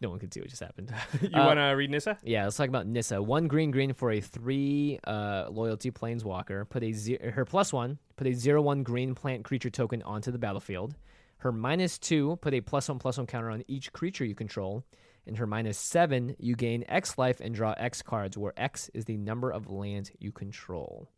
No 0.00 0.10
one 0.10 0.18
can 0.20 0.30
see 0.30 0.38
what 0.38 0.48
just 0.50 0.62
happened. 0.62 0.92
You 1.22 1.30
Uh, 1.34 1.46
want 1.46 1.58
to 1.58 1.64
read 1.70 1.90
Nissa? 1.90 2.16
Yeah, 2.22 2.44
let's 2.44 2.56
talk 2.56 2.68
about 2.68 2.86
Nissa. 2.86 3.20
One 3.22 3.48
green 3.48 3.70
green 3.70 3.92
for 3.94 4.12
a 4.12 4.20
three 4.20 5.00
uh, 5.04 5.46
loyalty 5.50 5.90
planeswalker. 5.90 6.68
Put 6.68 6.84
a 6.84 7.30
her 7.30 7.44
plus 7.44 7.72
one. 7.72 7.98
Put 8.16 8.26
a 8.28 8.32
zero 8.34 8.60
one 8.62 8.82
green 8.82 9.14
plant 9.14 9.44
creature 9.44 9.70
token 9.70 10.02
onto 10.02 10.30
the 10.30 10.38
battlefield. 10.38 10.94
Her 11.42 11.50
minus 11.50 11.98
two. 11.98 12.36
Put 12.36 12.54
a 12.54 12.60
plus 12.60 12.88
one 12.88 13.00
plus 13.00 13.16
one 13.16 13.26
counter 13.26 13.50
on 13.50 13.64
each 13.66 13.92
creature 13.92 14.24
you 14.24 14.36
control. 14.36 14.84
And 15.26 15.36
her 15.38 15.46
minus 15.46 15.76
seven. 15.76 16.36
You 16.38 16.54
gain 16.54 16.84
X 16.88 17.18
life 17.18 17.40
and 17.40 17.52
draw 17.52 17.74
X 17.76 18.00
cards, 18.00 18.38
where 18.38 18.52
X 18.56 18.90
is 18.94 19.06
the 19.06 19.16
number 19.16 19.50
of 19.50 19.68
lands 19.68 20.12
you 20.20 20.30
control. 20.30 21.08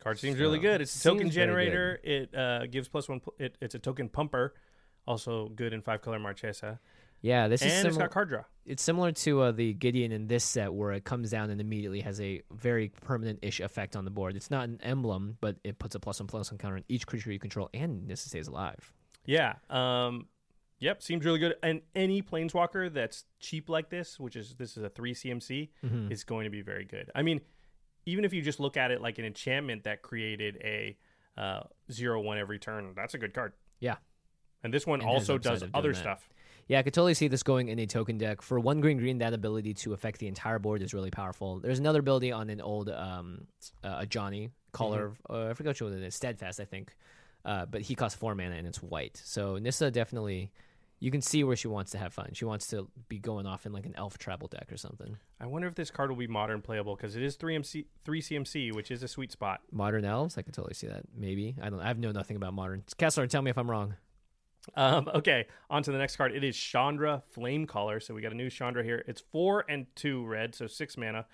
Card 0.00 0.18
seems 0.18 0.38
really 0.38 0.58
good. 0.58 0.80
It's 0.80 0.98
a 1.04 1.08
token 1.10 1.30
generator. 1.30 2.00
It 2.02 2.34
uh, 2.34 2.66
gives 2.66 2.88
plus 2.88 3.08
one. 3.10 3.20
pl- 3.20 3.34
It, 3.38 3.56
it's 3.60 3.74
a 3.74 3.78
token 3.78 4.08
pumper. 4.08 4.54
Also 5.06 5.48
good 5.48 5.72
in 5.72 5.82
five 5.82 6.00
color 6.00 6.18
Marchesa. 6.18 6.80
Yeah, 7.22 7.48
this 7.48 7.60
is 7.60 7.72
and 7.72 7.86
it's 7.86 7.94
similar. 7.94 8.08
got 8.08 8.12
card 8.12 8.28
draw. 8.28 8.42
it's 8.66 8.82
similar 8.82 9.10
to 9.12 9.40
uh, 9.40 9.52
the 9.52 9.72
Gideon 9.72 10.12
in 10.12 10.28
this 10.28 10.44
set, 10.44 10.72
where 10.72 10.92
it 10.92 11.04
comes 11.04 11.30
down 11.30 11.50
and 11.50 11.60
immediately 11.60 12.00
has 12.00 12.20
a 12.20 12.42
very 12.52 12.88
permanent-ish 12.88 13.60
effect 13.60 13.96
on 13.96 14.04
the 14.04 14.10
board. 14.10 14.36
It's 14.36 14.50
not 14.50 14.68
an 14.68 14.78
emblem, 14.82 15.38
but 15.40 15.56
it 15.64 15.78
puts 15.78 15.94
a 15.94 16.00
plus 16.00 16.20
one 16.20 16.26
plus 16.26 16.50
one 16.50 16.58
counter 16.58 16.76
on 16.76 16.84
each 16.88 17.06
creature 17.06 17.32
you 17.32 17.38
control, 17.38 17.68
and 17.74 18.08
this 18.08 18.20
stays 18.20 18.48
alive. 18.48 18.92
Yeah. 19.26 19.54
Um. 19.70 20.26
Yep. 20.78 21.02
Seems 21.02 21.24
really 21.24 21.38
good. 21.38 21.54
And 21.62 21.80
any 21.94 22.20
planeswalker 22.20 22.92
that's 22.92 23.24
cheap 23.40 23.68
like 23.70 23.88
this, 23.88 24.20
which 24.20 24.36
is 24.36 24.54
this 24.56 24.76
is 24.76 24.82
a 24.82 24.90
three 24.90 25.14
CMC, 25.14 25.70
Mhm. 25.84 26.10
is 26.12 26.22
going 26.24 26.44
to 26.44 26.50
be 26.50 26.60
very 26.60 26.84
good. 26.84 27.10
I 27.14 27.22
mean, 27.22 27.40
even 28.04 28.24
if 28.24 28.32
you 28.34 28.42
just 28.42 28.60
look 28.60 28.76
at 28.76 28.90
it 28.90 29.00
like 29.00 29.18
an 29.18 29.24
enchantment 29.24 29.84
that 29.84 30.02
created 30.02 30.58
a 30.62 30.96
uh, 31.38 31.62
zero 31.90 32.20
one 32.20 32.38
every 32.38 32.58
turn, 32.58 32.92
that's 32.94 33.14
a 33.14 33.18
good 33.18 33.32
card. 33.34 33.52
Yeah. 33.80 33.96
And 34.62 34.72
this 34.72 34.86
one 34.86 35.00
And 35.00 35.08
also 35.08 35.38
does 35.38 35.64
other 35.74 35.92
that. 35.92 35.98
stuff. 35.98 36.28
Yeah, 36.68 36.80
I 36.80 36.82
could 36.82 36.94
totally 36.94 37.14
see 37.14 37.28
this 37.28 37.42
going 37.42 37.68
in 37.68 37.78
a 37.78 37.86
token 37.86 38.18
deck. 38.18 38.42
For 38.42 38.58
one 38.58 38.80
green 38.80 38.96
green, 38.98 39.18
that 39.18 39.32
ability 39.32 39.74
to 39.74 39.92
affect 39.92 40.18
the 40.18 40.26
entire 40.26 40.58
board 40.58 40.82
is 40.82 40.92
really 40.92 41.10
powerful. 41.10 41.60
There's 41.60 41.78
another 41.78 42.00
ability 42.00 42.32
on 42.32 42.50
an 42.50 42.60
old 42.60 42.88
um, 42.90 43.46
uh, 43.84 44.00
Ajani 44.02 44.50
Caller. 44.72 45.10
Mm-hmm. 45.30 45.32
Uh, 45.32 45.50
I 45.50 45.54
forgot 45.54 45.80
what 45.80 45.92
it 45.92 46.02
is. 46.02 46.14
Steadfast, 46.14 46.58
I 46.58 46.64
think. 46.64 46.94
Uh, 47.46 47.64
but 47.64 47.80
he 47.80 47.94
costs 47.94 48.18
four 48.18 48.34
mana 48.34 48.56
and 48.56 48.66
it's 48.66 48.82
white. 48.82 49.20
So 49.24 49.56
Nissa 49.56 49.92
definitely, 49.92 50.50
you 50.98 51.12
can 51.12 51.22
see 51.22 51.44
where 51.44 51.54
she 51.54 51.68
wants 51.68 51.92
to 51.92 51.98
have 51.98 52.12
fun. 52.12 52.30
She 52.32 52.44
wants 52.44 52.66
to 52.68 52.88
be 53.08 53.20
going 53.20 53.46
off 53.46 53.66
in 53.66 53.72
like 53.72 53.86
an 53.86 53.94
elf 53.96 54.18
tribal 54.18 54.48
deck 54.48 54.66
or 54.72 54.76
something. 54.76 55.16
I 55.40 55.46
wonder 55.46 55.68
if 55.68 55.76
this 55.76 55.92
card 55.92 56.10
will 56.10 56.16
be 56.16 56.26
modern 56.26 56.60
playable 56.60 56.96
because 56.96 57.14
it 57.14 57.22
is 57.22 57.36
three 57.36 57.54
MC 57.54 57.86
three 58.04 58.20
CMC, 58.20 58.74
which 58.74 58.90
is 58.90 59.04
a 59.04 59.08
sweet 59.08 59.30
spot. 59.30 59.60
Modern 59.70 60.04
elves, 60.04 60.36
I 60.36 60.42
could 60.42 60.54
totally 60.54 60.74
see 60.74 60.88
that. 60.88 61.04
Maybe 61.16 61.54
I 61.62 61.70
don't. 61.70 61.80
I 61.80 61.86
have 61.86 61.98
know 61.98 62.10
nothing 62.10 62.36
about 62.36 62.52
modern. 62.52 62.82
Kessler, 62.98 63.28
tell 63.28 63.42
me 63.42 63.50
if 63.50 63.58
I'm 63.58 63.70
wrong. 63.70 63.94
Um, 64.74 65.08
okay, 65.14 65.46
on 65.70 65.84
to 65.84 65.92
the 65.92 65.98
next 65.98 66.16
card. 66.16 66.34
It 66.34 66.42
is 66.42 66.56
Chandra 66.56 67.22
Flame 67.30 67.66
Caller. 67.68 68.00
So 68.00 68.12
we 68.12 68.22
got 68.22 68.32
a 68.32 68.36
new 68.36 68.50
Chandra 68.50 68.82
here. 68.82 69.04
It's 69.06 69.20
four 69.20 69.64
and 69.68 69.86
two 69.94 70.26
red, 70.26 70.56
so 70.56 70.66
six 70.66 70.96
mana 70.96 71.26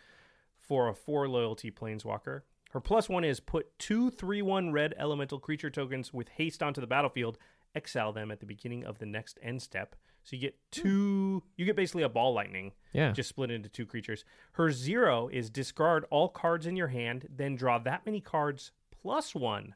for 0.59 0.88
a 0.88 0.94
four 0.94 1.27
loyalty 1.27 1.70
planeswalker. 1.70 2.42
Her 2.72 2.80
plus 2.80 3.06
one 3.08 3.22
is 3.22 3.38
put 3.38 3.78
two 3.78 4.11
three 4.11 4.40
one 4.40 4.72
red 4.72 4.94
elemental 4.98 5.38
creature 5.38 5.68
tokens 5.68 6.12
with 6.12 6.28
haste 6.30 6.62
onto 6.62 6.80
the 6.80 6.87
battlefield. 6.87 7.37
Exile 7.74 8.12
them 8.12 8.30
at 8.30 8.40
the 8.40 8.46
beginning 8.46 8.85
of 8.85 8.98
the 8.98 9.06
next 9.06 9.38
end 9.42 9.61
step. 9.61 9.94
So 10.24 10.37
you 10.37 10.40
get 10.40 10.56
two. 10.70 11.42
You 11.56 11.66
get 11.66 11.76
basically 11.76 12.02
a 12.02 12.08
ball 12.08 12.32
lightning. 12.32 12.72
Yeah. 12.94 13.12
Just 13.12 13.28
split 13.28 13.50
into 13.50 13.68
two 13.68 13.85
creatures. 13.85 14.24
Her 14.52 14.70
zero 14.70 15.28
is 15.28 15.50
discard 15.50 16.06
all 16.11 16.28
cards 16.28 16.66
in 16.66 16.76
your 16.76 16.88
hand, 16.88 17.26
then 17.28 17.56
draw 17.56 17.78
that 17.80 18.06
many 18.06 18.20
cards 18.20 18.72
plus 19.02 19.35
one. 19.35 19.74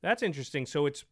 That's 0.00 0.22
interesting. 0.22 0.64
So 0.64 0.86
it's 0.86 1.04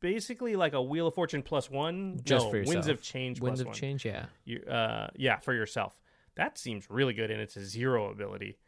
basically 0.00 0.54
like 0.54 0.74
a 0.74 0.82
Wheel 0.82 1.06
of 1.06 1.14
Fortune 1.14 1.42
plus 1.42 1.70
one. 1.70 2.20
Just 2.24 2.44
no, 2.46 2.50
for 2.50 2.62
Winds 2.62 2.88
of 2.88 3.00
Change 3.00 3.40
Winds 3.40 3.60
of 3.60 3.68
one. 3.68 3.74
change. 3.74 4.04
Yeah. 4.04 4.26
You, 4.44 4.60
uh, 4.64 5.08
yeah, 5.16 5.38
for 5.38 5.54
yourself. 5.54 5.98
That 6.34 6.58
seems 6.58 6.90
really 6.90 7.14
good, 7.14 7.30
and 7.30 7.40
it's 7.40 7.56
a 7.56 7.64
zero 7.64 8.10
ability. 8.10 8.58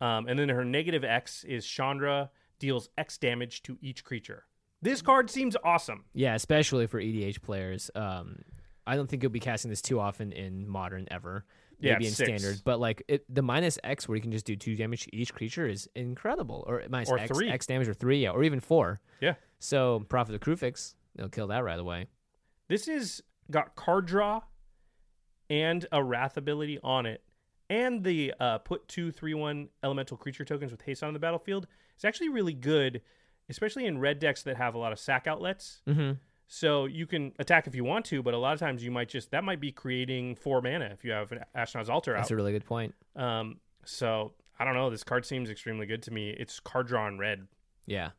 Um, 0.00 0.26
and 0.28 0.38
then 0.38 0.48
her 0.48 0.64
negative 0.64 1.04
X 1.04 1.44
is 1.44 1.66
Chandra 1.66 2.30
deals 2.58 2.88
X 2.98 3.18
damage 3.18 3.62
to 3.64 3.78
each 3.80 4.04
creature. 4.04 4.44
This 4.82 5.02
card 5.02 5.28
seems 5.30 5.56
awesome. 5.62 6.04
Yeah, 6.14 6.34
especially 6.34 6.86
for 6.86 6.98
EDH 7.00 7.42
players. 7.42 7.90
Um, 7.94 8.42
I 8.86 8.96
don't 8.96 9.08
think 9.08 9.22
you'll 9.22 9.30
be 9.30 9.40
casting 9.40 9.70
this 9.70 9.82
too 9.82 10.00
often 10.00 10.32
in 10.32 10.66
modern 10.66 11.06
ever. 11.10 11.44
Yeah, 11.78 11.94
Maybe 11.94 12.06
in 12.08 12.12
six. 12.12 12.28
standard, 12.28 12.62
but 12.64 12.78
like 12.78 13.02
it, 13.08 13.24
the 13.34 13.40
minus 13.40 13.78
X, 13.84 14.06
where 14.06 14.16
you 14.16 14.20
can 14.22 14.32
just 14.32 14.44
do 14.44 14.54
two 14.54 14.76
damage 14.76 15.04
to 15.04 15.16
each 15.16 15.32
creature, 15.32 15.66
is 15.66 15.88
incredible. 15.94 16.64
Or 16.66 16.82
minus 16.90 17.08
Or 17.10 17.18
X, 17.18 17.30
three. 17.30 17.48
X 17.48 17.66
damage, 17.66 17.88
or 17.88 17.94
three, 17.94 18.22
yeah, 18.22 18.30
or 18.30 18.42
even 18.44 18.60
four. 18.60 19.00
Yeah. 19.20 19.34
So 19.60 20.00
Prophet 20.08 20.34
of 20.34 20.40
Kruphix, 20.42 20.94
they'll 21.16 21.30
kill 21.30 21.46
that 21.46 21.64
right 21.64 21.78
away. 21.78 22.06
This 22.68 22.86
is 22.86 23.22
got 23.50 23.76
card 23.76 24.04
draw 24.06 24.42
and 25.48 25.86
a 25.90 26.02
wrath 26.04 26.36
ability 26.36 26.78
on 26.84 27.06
it, 27.06 27.22
and 27.70 28.04
the 28.04 28.34
uh, 28.38 28.58
put 28.58 28.86
two 28.88 29.10
three 29.10 29.32
one 29.32 29.68
elemental 29.82 30.18
creature 30.18 30.44
tokens 30.44 30.72
with 30.72 30.82
haste 30.82 31.02
on 31.02 31.14
the 31.14 31.18
battlefield. 31.18 31.66
is 31.96 32.04
actually 32.04 32.28
really 32.28 32.52
good, 32.52 33.00
especially 33.48 33.86
in 33.86 33.98
red 33.98 34.18
decks 34.18 34.42
that 34.42 34.56
have 34.56 34.74
a 34.74 34.78
lot 34.78 34.92
of 34.92 34.98
sack 34.98 35.26
outlets. 35.26 35.80
Mm-hmm. 35.88 36.12
So 36.48 36.86
you 36.86 37.06
can 37.06 37.32
attack 37.38 37.68
if 37.68 37.76
you 37.76 37.84
want 37.84 38.04
to, 38.06 38.24
but 38.24 38.34
a 38.34 38.38
lot 38.38 38.52
of 38.52 38.58
times 38.58 38.82
you 38.82 38.90
might 38.90 39.08
just 39.08 39.30
that 39.30 39.44
might 39.44 39.60
be 39.60 39.70
creating 39.70 40.34
four 40.34 40.60
mana 40.60 40.86
if 40.86 41.04
you 41.04 41.12
have 41.12 41.30
an 41.30 41.44
Ashnod's 41.56 41.88
Altar 41.88 42.14
out. 42.16 42.18
That's 42.18 42.32
a 42.32 42.36
really 42.36 42.52
good 42.52 42.66
point. 42.66 42.92
Um, 43.14 43.58
so 43.84 44.32
I 44.58 44.64
don't 44.64 44.74
know. 44.74 44.90
This 44.90 45.04
card 45.04 45.24
seems 45.24 45.48
extremely 45.48 45.86
good 45.86 46.02
to 46.02 46.10
me. 46.10 46.30
It's 46.30 46.58
card 46.58 46.88
draw 46.88 47.06
in 47.06 47.18
red. 47.18 47.46
Yeah. 47.86 48.10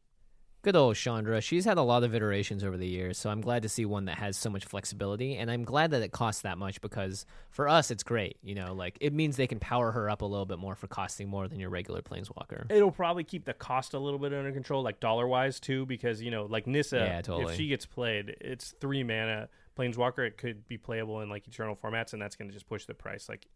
Good 0.63 0.75
old 0.75 0.95
Chandra. 0.95 1.41
She's 1.41 1.65
had 1.65 1.79
a 1.79 1.81
lot 1.81 2.03
of 2.03 2.13
iterations 2.13 2.63
over 2.63 2.77
the 2.77 2.87
years, 2.87 3.17
so 3.17 3.31
I'm 3.31 3.41
glad 3.41 3.63
to 3.63 3.69
see 3.69 3.83
one 3.83 4.05
that 4.05 4.19
has 4.19 4.37
so 4.37 4.47
much 4.47 4.63
flexibility, 4.63 5.35
and 5.35 5.49
I'm 5.49 5.63
glad 5.63 5.89
that 5.89 6.03
it 6.03 6.11
costs 6.11 6.43
that 6.43 6.59
much 6.59 6.81
because 6.81 7.25
for 7.49 7.67
us 7.67 7.89
it's 7.89 8.03
great. 8.03 8.37
You 8.43 8.53
know, 8.53 8.73
like 8.75 8.95
it 9.01 9.11
means 9.11 9.37
they 9.37 9.47
can 9.47 9.57
power 9.59 9.91
her 9.91 10.07
up 10.07 10.21
a 10.21 10.25
little 10.25 10.45
bit 10.45 10.59
more 10.59 10.75
for 10.75 10.85
costing 10.85 11.27
more 11.27 11.47
than 11.47 11.59
your 11.59 11.71
regular 11.71 12.03
planeswalker. 12.03 12.69
It'll 12.69 12.91
probably 12.91 13.23
keep 13.23 13.45
the 13.45 13.55
cost 13.55 13.95
a 13.95 13.99
little 13.99 14.19
bit 14.19 14.35
under 14.35 14.51
control, 14.51 14.83
like 14.83 14.99
dollar 14.99 15.27
wise 15.27 15.59
too, 15.59 15.87
because 15.87 16.21
you 16.21 16.29
know, 16.29 16.45
like 16.45 16.67
Nissa, 16.67 16.97
Yeah, 16.97 17.21
totally. 17.21 17.53
if 17.53 17.57
she 17.57 17.67
gets 17.67 17.87
played, 17.87 18.37
it's 18.39 18.75
three 18.79 19.03
mana 19.03 19.49
planeswalker. 19.75 20.27
It 20.27 20.37
could 20.37 20.67
be 20.67 20.77
playable 20.77 21.21
in 21.21 21.29
like 21.29 21.47
eternal 21.47 21.75
formats, 21.75 22.13
and 22.13 22.21
that's 22.21 22.35
going 22.35 22.49
to 22.49 22.53
just 22.53 22.67
push 22.67 22.85
the 22.85 22.93
price 22.93 23.27
like 23.27 23.47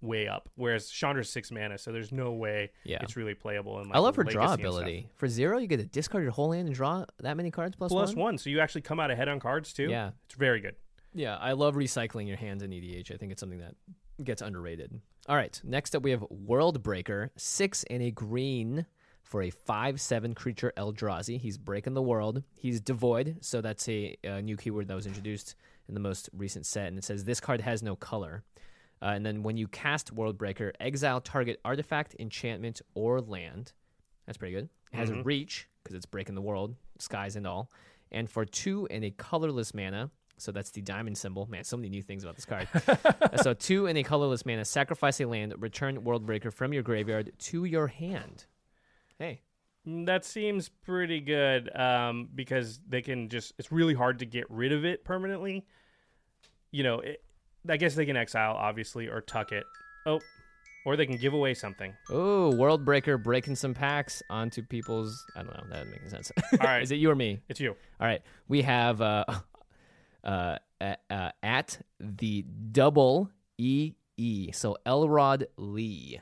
way 0.00 0.28
up. 0.28 0.48
Whereas 0.54 0.88
Chandra's 0.88 1.28
six 1.28 1.50
mana, 1.50 1.78
so 1.78 1.90
there's 1.92 2.12
no 2.12 2.32
way 2.32 2.70
Yeah. 2.84 2.98
it's 3.02 3.16
really 3.16 3.34
playable. 3.34 3.80
In, 3.80 3.88
like, 3.88 3.96
I 3.96 3.98
love 3.98 4.16
her 4.16 4.24
draw 4.24 4.54
ability. 4.54 5.08
For 5.16 5.28
zero, 5.28 5.58
you 5.58 5.66
get 5.66 5.78
to 5.78 5.86
discard 5.86 6.22
your 6.22 6.32
whole 6.32 6.52
hand 6.52 6.66
and 6.68 6.74
draw 6.74 7.04
that 7.20 7.36
many 7.36 7.50
cards 7.50 7.76
plus, 7.76 7.90
Plus 7.90 8.10
one. 8.14 8.18
one, 8.24 8.38
so 8.38 8.50
you 8.50 8.60
actually 8.60 8.82
come 8.82 9.00
out 9.00 9.10
ahead 9.10 9.28
on 9.28 9.40
cards 9.40 9.72
too. 9.72 9.88
Yeah. 9.90 10.10
it's 10.26 10.34
very 10.36 10.60
good. 10.60 10.76
Yeah, 11.14 11.36
I 11.36 11.52
love 11.52 11.74
recycling 11.74 12.28
your 12.28 12.36
hands 12.36 12.62
in 12.62 12.70
EDH. 12.70 13.10
I 13.12 13.16
think 13.16 13.32
it's 13.32 13.40
something 13.40 13.58
that 13.60 13.74
gets 14.22 14.42
underrated. 14.42 15.00
All 15.28 15.36
right, 15.36 15.60
next 15.64 15.96
up 15.96 16.02
we 16.02 16.10
have 16.12 16.24
World 16.30 16.82
Breaker, 16.82 17.30
six 17.36 17.84
and 17.90 18.02
a 18.02 18.10
green 18.10 18.86
for 19.22 19.42
a 19.42 19.50
five-seven 19.50 20.34
creature 20.34 20.72
Eldrazi. 20.76 21.38
He's 21.38 21.58
breaking 21.58 21.94
the 21.94 22.02
world. 22.02 22.42
He's 22.54 22.80
devoid, 22.80 23.38
so 23.42 23.60
that's 23.60 23.86
a, 23.88 24.16
a 24.24 24.40
new 24.40 24.56
keyword 24.56 24.88
that 24.88 24.94
was 24.94 25.06
introduced 25.06 25.54
in 25.86 25.94
the 25.94 26.00
most 26.00 26.30
recent 26.32 26.64
set, 26.66 26.86
and 26.88 26.96
it 26.98 27.04
says 27.04 27.24
this 27.24 27.40
card 27.40 27.60
has 27.62 27.82
no 27.82 27.94
color. 27.96 28.42
Uh, 29.00 29.06
and 29.06 29.24
then 29.24 29.42
when 29.42 29.56
you 29.56 29.68
cast 29.68 30.12
World 30.12 30.36
Breaker, 30.38 30.72
exile 30.80 31.20
target 31.20 31.60
artifact, 31.64 32.16
enchantment, 32.18 32.80
or 32.94 33.20
land. 33.20 33.72
That's 34.26 34.38
pretty 34.38 34.54
good. 34.54 34.68
It 34.92 34.96
has 34.96 35.10
a 35.10 35.22
reach 35.22 35.68
because 35.82 35.96
it's 35.96 36.06
breaking 36.06 36.34
the 36.34 36.40
world, 36.42 36.74
skies 36.98 37.36
and 37.36 37.46
all. 37.46 37.70
And 38.10 38.28
for 38.30 38.44
two 38.44 38.86
and 38.90 39.04
a 39.04 39.10
colorless 39.10 39.74
mana, 39.74 40.10
so 40.38 40.52
that's 40.52 40.70
the 40.70 40.80
diamond 40.80 41.18
symbol. 41.18 41.46
Man, 41.46 41.64
so 41.64 41.76
many 41.76 41.88
new 41.88 42.02
things 42.02 42.22
about 42.24 42.36
this 42.36 42.44
card. 42.44 42.68
so 43.42 43.54
two 43.54 43.86
and 43.86 43.98
a 43.98 44.02
colorless 44.02 44.46
mana, 44.46 44.64
sacrifice 44.64 45.20
a 45.20 45.26
land, 45.26 45.54
return 45.58 46.04
World 46.04 46.24
Breaker 46.26 46.50
from 46.50 46.72
your 46.72 46.82
graveyard 46.82 47.32
to 47.38 47.64
your 47.64 47.86
hand. 47.88 48.46
Hey, 49.18 49.42
Mm, 49.86 50.06
That 50.06 50.24
seems 50.24 50.68
pretty 50.68 51.20
good 51.20 51.74
um, 51.76 52.28
because 52.34 52.80
they 52.88 53.00
can 53.02 53.28
just, 53.28 53.54
it's 53.58 53.70
really 53.72 53.94
hard 53.94 54.18
to 54.18 54.26
get 54.26 54.44
rid 54.50 54.72
of 54.72 54.84
it 54.84 55.04
permanently. 55.04 55.66
You 56.70 56.82
know, 56.82 57.00
it, 57.00 57.22
I 57.68 57.76
guess 57.76 57.94
they 57.94 58.06
can 58.06 58.16
exile, 58.16 58.54
obviously, 58.56 59.08
or 59.08 59.20
tuck 59.20 59.52
it. 59.52 59.64
Oh, 60.06 60.20
or 60.86 60.96
they 60.96 61.06
can 61.06 61.16
give 61.18 61.34
away 61.34 61.54
something. 61.54 61.92
oh, 62.10 62.54
World 62.54 62.84
Breaker 62.84 63.18
breaking 63.18 63.56
some 63.56 63.74
packs 63.74 64.22
onto 64.30 64.62
people's. 64.62 65.24
I 65.36 65.42
don't 65.42 65.52
know. 65.52 65.64
That 65.68 65.74
doesn't 65.76 65.90
make 65.90 66.00
any 66.00 66.10
sense. 66.10 66.32
All 66.52 66.58
right. 66.60 66.82
Is 66.82 66.90
it 66.90 66.96
you 66.96 67.10
or 67.10 67.14
me? 67.14 67.40
It's 67.48 67.60
you. 67.60 67.70
All 68.00 68.06
right, 68.06 68.22
we 68.48 68.62
have 68.62 69.00
uh, 69.02 69.24
uh, 70.24 70.56
uh, 70.80 71.30
at 71.42 71.78
the 72.00 72.42
double 72.72 73.30
E 73.58 73.92
E. 74.16 74.50
So 74.52 74.76
Elrod 74.86 75.46
Lee. 75.56 76.20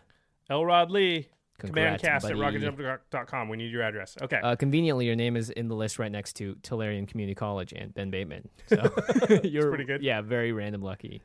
Elrod 0.51 0.91
Lee, 0.91 1.29
Congrats, 1.59 2.03
commandcast 2.03 2.15
at 2.15 2.23
buddy. 2.39 2.59
rocketjump.com. 2.59 3.49
We 3.49 3.57
need 3.57 3.71
your 3.73 3.83
address. 3.83 4.17
Okay. 4.21 4.41
Uh, 4.43 4.57
conveniently, 4.57 5.07
your 5.07 5.17
name 5.17 5.37
is 5.37 5.51
in 5.51 5.69
the 5.69 5.75
list 5.75 5.99
right 5.99 6.13
next 6.13 6.35
to 6.35 6.55
Tillerian 6.57 7.07
Community 7.09 7.35
College 7.35 7.73
and 7.75 7.95
Ben 7.95 8.11
Bateman. 8.11 8.49
So 8.69 9.41
you're 9.45 9.69
pretty 9.69 9.85
good. 9.85 10.03
Yeah, 10.03 10.21
very 10.21 10.53
random 10.53 10.83
lucky. 10.83 11.23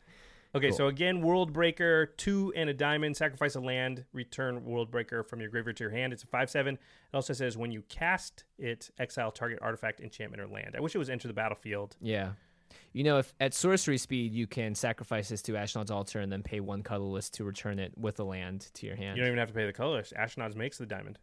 okay, 0.55 0.69
cool. 0.69 0.77
so 0.77 0.87
again, 0.87 1.21
World 1.21 1.51
Breaker, 1.53 2.13
two 2.17 2.53
and 2.55 2.69
a 2.69 2.73
diamond, 2.73 3.17
sacrifice 3.17 3.55
a 3.55 3.59
land, 3.59 4.05
return 4.13 4.63
World 4.65 4.91
Breaker 4.91 5.23
from 5.23 5.41
your 5.41 5.49
graveyard 5.49 5.77
to 5.77 5.83
your 5.83 5.91
hand. 5.91 6.13
It's 6.13 6.23
a 6.23 6.27
5 6.27 6.49
7. 6.49 6.75
It 6.75 6.79
also 7.13 7.33
says 7.33 7.57
when 7.57 7.71
you 7.71 7.83
cast 7.89 8.43
it, 8.57 8.89
exile 8.99 9.31
target 9.31 9.59
artifact, 9.61 9.99
enchantment, 10.01 10.41
or 10.41 10.47
land. 10.47 10.75
I 10.77 10.81
wish 10.81 10.95
it 10.95 10.97
was 10.99 11.09
enter 11.09 11.27
the 11.27 11.33
battlefield. 11.33 11.95
Yeah. 12.01 12.31
You 12.93 13.03
know, 13.03 13.17
if 13.19 13.33
at 13.39 13.53
sorcery 13.53 13.97
speed 13.97 14.33
you 14.33 14.47
can 14.47 14.75
sacrifice 14.75 15.29
this 15.29 15.41
to 15.43 15.53
Ashnod's 15.53 15.91
altar 15.91 16.19
and 16.19 16.31
then 16.31 16.43
pay 16.43 16.59
one 16.59 16.83
colorless 16.83 17.29
to 17.31 17.43
return 17.43 17.79
it 17.79 17.93
with 17.97 18.19
a 18.19 18.23
land 18.23 18.67
to 18.75 18.85
your 18.85 18.95
hand. 18.95 19.17
You 19.17 19.23
don't 19.23 19.29
even 19.29 19.39
have 19.39 19.47
to 19.49 19.53
pay 19.53 19.65
the 19.65 19.73
colorless. 19.73 20.13
Ashnod's 20.17 20.55
makes 20.55 20.77
the 20.77 20.85
diamond. 20.85 21.17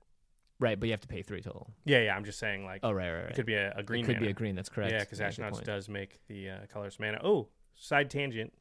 right, 0.60 0.78
but 0.80 0.86
you 0.86 0.92
have 0.92 1.00
to 1.02 1.08
pay 1.08 1.22
three 1.22 1.40
total. 1.40 1.70
Yeah, 1.84 2.00
yeah. 2.00 2.16
I'm 2.16 2.24
just 2.24 2.38
saying, 2.38 2.64
like, 2.64 2.80
Oh, 2.82 2.90
right, 2.92 3.10
right, 3.12 3.20
right. 3.22 3.30
it 3.30 3.34
could 3.36 3.46
be 3.46 3.54
a, 3.54 3.72
a 3.76 3.82
green 3.82 4.04
It 4.04 4.06
could 4.06 4.16
mana. 4.16 4.26
be 4.26 4.30
a 4.30 4.34
green. 4.34 4.54
That's 4.56 4.68
correct. 4.68 4.92
Yeah, 4.92 5.00
because 5.00 5.20
Ashnod's 5.20 5.60
does 5.60 5.88
make 5.88 6.20
the 6.28 6.50
uh, 6.50 6.56
colorless 6.72 6.98
mana. 6.98 7.20
Oh, 7.22 7.48
side 7.76 8.10
tangent. 8.10 8.52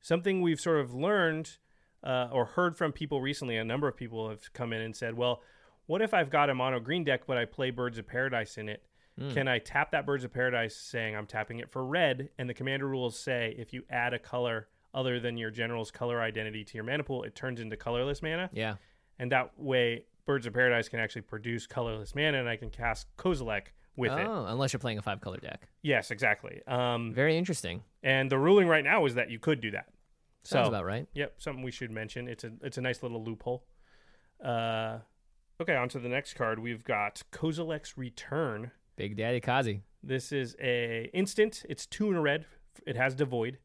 Something 0.00 0.42
we've 0.42 0.60
sort 0.60 0.80
of 0.80 0.92
learned 0.94 1.58
uh, 2.02 2.28
or 2.32 2.44
heard 2.44 2.76
from 2.76 2.92
people 2.92 3.20
recently. 3.20 3.56
A 3.56 3.64
number 3.64 3.86
of 3.88 3.96
people 3.96 4.28
have 4.28 4.52
come 4.52 4.72
in 4.72 4.80
and 4.82 4.94
said, 4.96 5.14
"Well, 5.14 5.40
what 5.86 6.02
if 6.02 6.12
I've 6.12 6.28
got 6.30 6.50
a 6.50 6.54
mono 6.54 6.80
green 6.80 7.04
deck, 7.04 7.22
but 7.26 7.38
I 7.38 7.44
play 7.44 7.70
Birds 7.70 7.98
of 7.98 8.06
Paradise 8.06 8.58
in 8.58 8.68
it? 8.68 8.82
Hmm. 9.18 9.30
Can 9.32 9.48
I 9.48 9.58
tap 9.58 9.90
that 9.92 10.06
Birds 10.06 10.24
of 10.24 10.32
Paradise, 10.32 10.74
saying 10.74 11.14
I'm 11.14 11.26
tapping 11.26 11.58
it 11.58 11.70
for 11.70 11.84
red? 11.84 12.30
And 12.38 12.48
the 12.48 12.54
commander 12.54 12.86
rules 12.88 13.18
say 13.18 13.54
if 13.58 13.72
you 13.72 13.82
add 13.90 14.14
a 14.14 14.18
color 14.18 14.68
other 14.94 15.20
than 15.20 15.36
your 15.36 15.50
general's 15.50 15.90
color 15.90 16.20
identity 16.20 16.64
to 16.64 16.74
your 16.74 16.84
mana 16.84 17.04
pool, 17.04 17.22
it 17.22 17.34
turns 17.34 17.60
into 17.60 17.76
colorless 17.76 18.22
mana, 18.22 18.50
Yeah. 18.52 18.76
and 19.18 19.30
that 19.32 19.58
way." 19.58 20.06
Birds 20.24 20.46
of 20.46 20.54
Paradise 20.54 20.88
can 20.88 21.00
actually 21.00 21.22
produce 21.22 21.66
colorless 21.66 22.14
mana, 22.14 22.38
and 22.38 22.48
I 22.48 22.56
can 22.56 22.70
cast 22.70 23.08
Kozilek 23.16 23.72
with 23.96 24.12
oh, 24.12 24.16
it. 24.46 24.52
unless 24.52 24.72
you're 24.72 24.80
playing 24.80 24.98
a 24.98 25.02
five 25.02 25.20
color 25.20 25.38
deck. 25.38 25.68
Yes, 25.82 26.10
exactly. 26.12 26.62
Um, 26.66 27.12
Very 27.12 27.36
interesting. 27.36 27.82
and 28.04 28.30
the 28.30 28.38
ruling 28.38 28.68
right 28.68 28.84
now 28.84 29.04
is 29.04 29.16
that 29.16 29.30
you 29.30 29.38
could 29.40 29.60
do 29.60 29.72
that. 29.72 29.86
Sounds 30.44 30.66
so, 30.66 30.68
about 30.68 30.84
right. 30.84 31.06
Yep, 31.14 31.34
something 31.38 31.64
we 31.64 31.70
should 31.72 31.90
mention. 31.90 32.28
It's 32.28 32.44
a 32.44 32.52
it's 32.62 32.78
a 32.78 32.80
nice 32.80 33.02
little 33.02 33.22
loophole. 33.22 33.64
Uh, 34.42 34.98
okay, 35.60 35.76
on 35.76 35.88
to 35.90 35.98
the 35.98 36.08
next 36.08 36.34
card. 36.34 36.58
We've 36.58 36.84
got 36.84 37.22
Kozilek's 37.32 37.96
Return. 37.98 38.70
Big 38.96 39.16
Daddy 39.16 39.40
Kazi. 39.40 39.82
This 40.02 40.32
is 40.32 40.56
a 40.60 41.10
instant. 41.14 41.64
It's 41.68 41.86
two 41.86 42.10
in 42.10 42.16
a 42.16 42.20
red. 42.20 42.46
It 42.86 42.96
has 42.96 43.14
Devoid. 43.14 43.58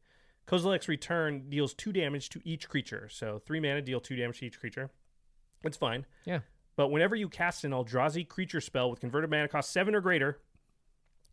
Kozilek's 0.46 0.88
Return 0.88 1.50
deals 1.50 1.74
two 1.74 1.92
damage 1.92 2.30
to 2.30 2.40
each 2.44 2.68
creature. 2.68 3.08
So 3.10 3.40
three 3.44 3.60
mana, 3.60 3.82
deal 3.82 4.00
two 4.00 4.16
damage 4.16 4.38
to 4.40 4.46
each 4.46 4.58
creature. 4.58 4.90
It's 5.62 5.76
fine. 5.76 6.06
Yeah. 6.24 6.40
But 6.76 6.88
whenever 6.88 7.16
you 7.16 7.28
cast 7.28 7.64
an 7.64 7.72
Eldrazi 7.72 8.26
creature 8.26 8.60
spell 8.60 8.90
with 8.90 9.00
converted 9.00 9.30
mana 9.30 9.48
cost 9.48 9.72
seven 9.72 9.94
or 9.94 10.00
greater, 10.00 10.38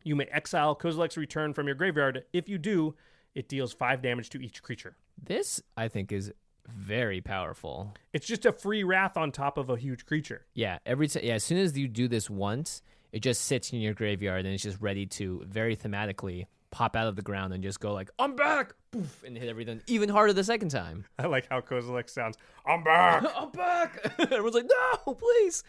you 0.03 0.15
may 0.15 0.25
exile 0.25 0.75
Kozilek's 0.75 1.17
Return 1.17 1.53
from 1.53 1.67
your 1.67 1.75
graveyard. 1.75 2.23
If 2.33 2.49
you 2.49 2.57
do, 2.57 2.95
it 3.35 3.47
deals 3.47 3.73
five 3.73 4.01
damage 4.01 4.29
to 4.31 4.43
each 4.43 4.61
creature. 4.63 4.97
This, 5.21 5.61
I 5.77 5.87
think, 5.87 6.11
is 6.11 6.33
very 6.67 7.21
powerful. 7.21 7.93
It's 8.11 8.25
just 8.25 8.45
a 8.45 8.51
free 8.51 8.83
wrath 8.83 9.17
on 9.17 9.31
top 9.31 9.57
of 9.57 9.69
a 9.69 9.77
huge 9.77 10.05
creature. 10.05 10.45
Yeah, 10.53 10.79
every 10.85 11.07
time. 11.07 11.23
Yeah, 11.23 11.35
as 11.35 11.43
soon 11.43 11.59
as 11.59 11.77
you 11.77 11.87
do 11.87 12.07
this 12.07 12.29
once, 12.29 12.81
it 13.15 13.23
just 13.23 13.45
sits 13.45 13.71
in 13.71 13.79
your 13.79 13.93
graveyard 13.93 14.45
and 14.45 14.53
it's 14.53 14.61
just 14.61 14.81
ready 14.81 15.05
to 15.05 15.41
very 15.47 15.77
thematically 15.77 16.47
pop 16.69 16.97
out 16.97 17.07
of 17.07 17.15
the 17.15 17.21
ground 17.21 17.53
and 17.53 17.63
just 17.63 17.79
go 17.79 17.93
like, 17.93 18.09
"I'm 18.19 18.35
back!" 18.35 18.73
Poof, 18.91 19.23
and 19.23 19.37
hit 19.37 19.47
everything 19.47 19.81
even 19.87 20.09
harder 20.09 20.33
the 20.33 20.43
second 20.43 20.67
time. 20.67 21.05
I 21.17 21.27
like 21.27 21.47
how 21.49 21.61
Kozilek 21.61 22.09
sounds. 22.09 22.37
I'm 22.65 22.83
back. 22.83 23.23
I'm 23.37 23.51
back. 23.51 24.15
Everyone's 24.19 24.55
like, 24.55 24.69
"No, 25.05 25.13
please." 25.13 25.63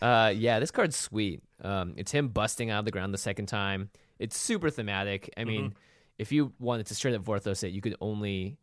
Uh, 0.00 0.32
yeah, 0.36 0.60
this 0.60 0.70
card's 0.70 0.94
sweet. 0.94 1.42
Um, 1.64 1.94
it's 1.96 2.12
him 2.12 2.28
busting 2.28 2.70
out 2.70 2.78
of 2.78 2.84
the 2.84 2.92
ground 2.92 3.12
the 3.12 3.18
second 3.18 3.46
time. 3.46 3.90
It's 4.20 4.38
super 4.38 4.70
thematic. 4.70 5.34
I 5.36 5.42
mean, 5.42 5.74
if 6.16 6.30
you 6.30 6.52
wanted 6.60 6.86
to 6.86 6.94
straight 6.94 7.16
up 7.16 7.24
Vorthos 7.24 7.64
it, 7.64 7.72
you 7.72 7.80
could 7.80 7.96
only, 8.00 8.56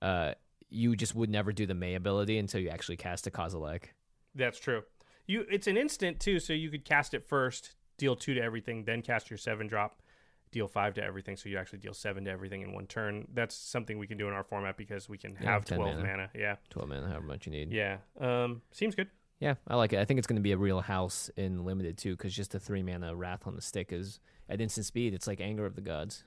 uh, 0.00 0.32
you 0.70 0.96
just 0.96 1.14
would 1.14 1.28
never 1.28 1.52
do 1.52 1.66
the 1.66 1.74
May 1.74 1.96
ability 1.96 2.38
until 2.38 2.62
you 2.62 2.70
actually 2.70 2.96
cast 2.96 3.26
a 3.26 3.30
Kozilek. 3.30 3.88
That's 4.34 4.58
true. 4.58 4.84
You 5.28 5.44
it's 5.48 5.68
an 5.68 5.76
instant 5.76 6.18
too, 6.18 6.40
so 6.40 6.52
you 6.52 6.70
could 6.70 6.84
cast 6.84 7.14
it 7.14 7.24
first, 7.24 7.74
deal 7.98 8.16
two 8.16 8.34
to 8.34 8.40
everything, 8.40 8.84
then 8.84 9.02
cast 9.02 9.30
your 9.30 9.36
seven 9.38 9.68
drop, 9.68 10.02
deal 10.50 10.66
five 10.66 10.94
to 10.94 11.04
everything, 11.04 11.36
so 11.36 11.48
you 11.48 11.58
actually 11.58 11.78
deal 11.80 11.92
seven 11.94 12.24
to 12.24 12.30
everything 12.30 12.62
in 12.62 12.72
one 12.72 12.86
turn. 12.86 13.28
That's 13.34 13.54
something 13.54 13.98
we 13.98 14.06
can 14.08 14.18
do 14.18 14.26
in 14.26 14.32
our 14.34 14.42
format 14.42 14.76
because 14.76 15.08
we 15.08 15.18
can 15.18 15.36
Yeah, 15.40 15.52
have 15.52 15.64
10 15.66 15.78
twelve 15.78 15.96
mana. 15.96 16.08
mana. 16.08 16.30
Yeah. 16.34 16.56
12 16.70 16.88
mana, 16.88 17.08
however 17.08 17.26
much 17.26 17.46
you 17.46 17.52
need. 17.52 17.70
Yeah. 17.72 17.98
Um 18.18 18.62
seems 18.72 18.94
good. 18.96 19.08
Yeah, 19.38 19.54
I 19.68 19.76
like 19.76 19.92
it. 19.92 20.00
I 20.00 20.04
think 20.04 20.18
it's 20.18 20.26
going 20.26 20.34
to 20.34 20.42
be 20.42 20.50
a 20.50 20.56
real 20.56 20.80
house 20.80 21.30
in 21.36 21.64
limited 21.64 21.96
too, 21.96 22.16
because 22.16 22.34
just 22.34 22.56
a 22.56 22.58
three 22.58 22.82
mana 22.82 23.14
wrath 23.14 23.46
on 23.46 23.54
the 23.54 23.62
stick 23.62 23.92
is 23.92 24.18
at 24.48 24.60
instant 24.60 24.86
speed. 24.86 25.14
It's 25.14 25.28
like 25.28 25.40
anger 25.40 25.64
of 25.64 25.76
the 25.76 25.80
gods. 25.80 26.24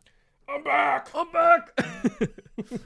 I'm 0.48 0.64
back. 0.64 1.10
I'm 1.14 1.30
back. 1.32 1.78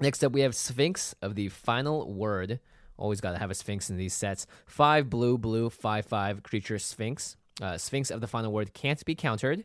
Next 0.00 0.24
up, 0.24 0.32
we 0.32 0.40
have 0.42 0.54
Sphinx 0.54 1.14
of 1.22 1.36
the 1.36 1.48
Final 1.48 2.12
Word. 2.12 2.60
Always 2.96 3.20
got 3.20 3.32
to 3.32 3.38
have 3.38 3.50
a 3.50 3.54
Sphinx 3.54 3.90
in 3.90 3.96
these 3.96 4.14
sets. 4.14 4.46
Five 4.66 5.10
blue, 5.10 5.36
blue, 5.38 5.68
five 5.70 6.06
five 6.06 6.42
creature 6.42 6.78
Sphinx. 6.78 7.36
Uh, 7.62 7.76
Sphinx 7.78 8.10
of 8.10 8.20
the 8.20 8.26
Final 8.26 8.52
Word 8.52 8.72
can't 8.74 9.04
be 9.04 9.14
countered 9.14 9.64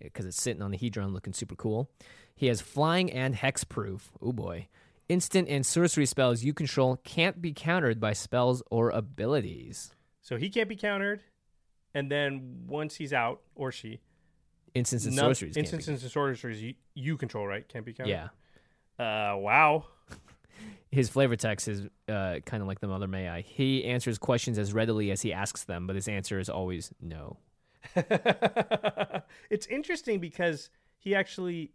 because 0.00 0.26
it's 0.26 0.40
sitting 0.40 0.62
on 0.62 0.70
the 0.70 0.78
Hedron, 0.78 1.12
looking 1.12 1.32
super 1.32 1.54
cool. 1.56 1.90
He 2.36 2.46
has 2.46 2.60
flying 2.60 3.10
and 3.10 3.34
hexproof. 3.34 4.02
Oh 4.22 4.32
boy. 4.32 4.68
Instant 5.08 5.48
and 5.48 5.64
sorcery 5.64 6.04
spells 6.06 6.42
you 6.44 6.52
control 6.52 6.98
can't 7.02 7.40
be 7.40 7.52
countered 7.52 7.98
by 7.98 8.12
spells 8.12 8.62
or 8.70 8.90
abilities. 8.90 9.94
so 10.20 10.36
he 10.36 10.50
can't 10.50 10.68
be 10.68 10.76
countered. 10.76 11.22
and 11.94 12.10
then 12.12 12.64
once 12.66 12.96
he's 12.96 13.12
out 13.14 13.40
or 13.54 13.72
she, 13.72 14.00
Instants 14.74 15.06
and 15.06 15.16
none- 15.16 15.24
sorceries. 15.24 15.56
instances 15.56 16.02
and 16.02 16.12
sorceries 16.12 16.62
you, 16.62 16.74
you 16.94 17.16
control, 17.16 17.46
right? 17.46 17.66
Can't 17.66 17.86
be 17.86 17.94
countered. 17.94 18.10
Yeah. 18.98 19.32
Uh, 19.32 19.36
wow. 19.38 19.86
His 20.90 21.08
flavor 21.08 21.36
text 21.36 21.68
is 21.68 21.86
uh, 22.08 22.36
kind 22.46 22.62
of 22.62 22.66
like 22.66 22.80
the 22.80 22.88
Mother 22.88 23.06
May 23.06 23.28
I. 23.28 23.42
He 23.42 23.84
answers 23.84 24.16
questions 24.18 24.58
as 24.58 24.72
readily 24.72 25.10
as 25.10 25.20
he 25.22 25.32
asks 25.32 25.64
them, 25.64 25.86
but 25.86 25.96
his 25.96 26.08
answer 26.08 26.38
is 26.38 26.48
always 26.48 26.92
no. 27.00 27.36
it's 29.50 29.66
interesting 29.66 30.18
because 30.20 30.70
he 30.98 31.14
actually, 31.14 31.72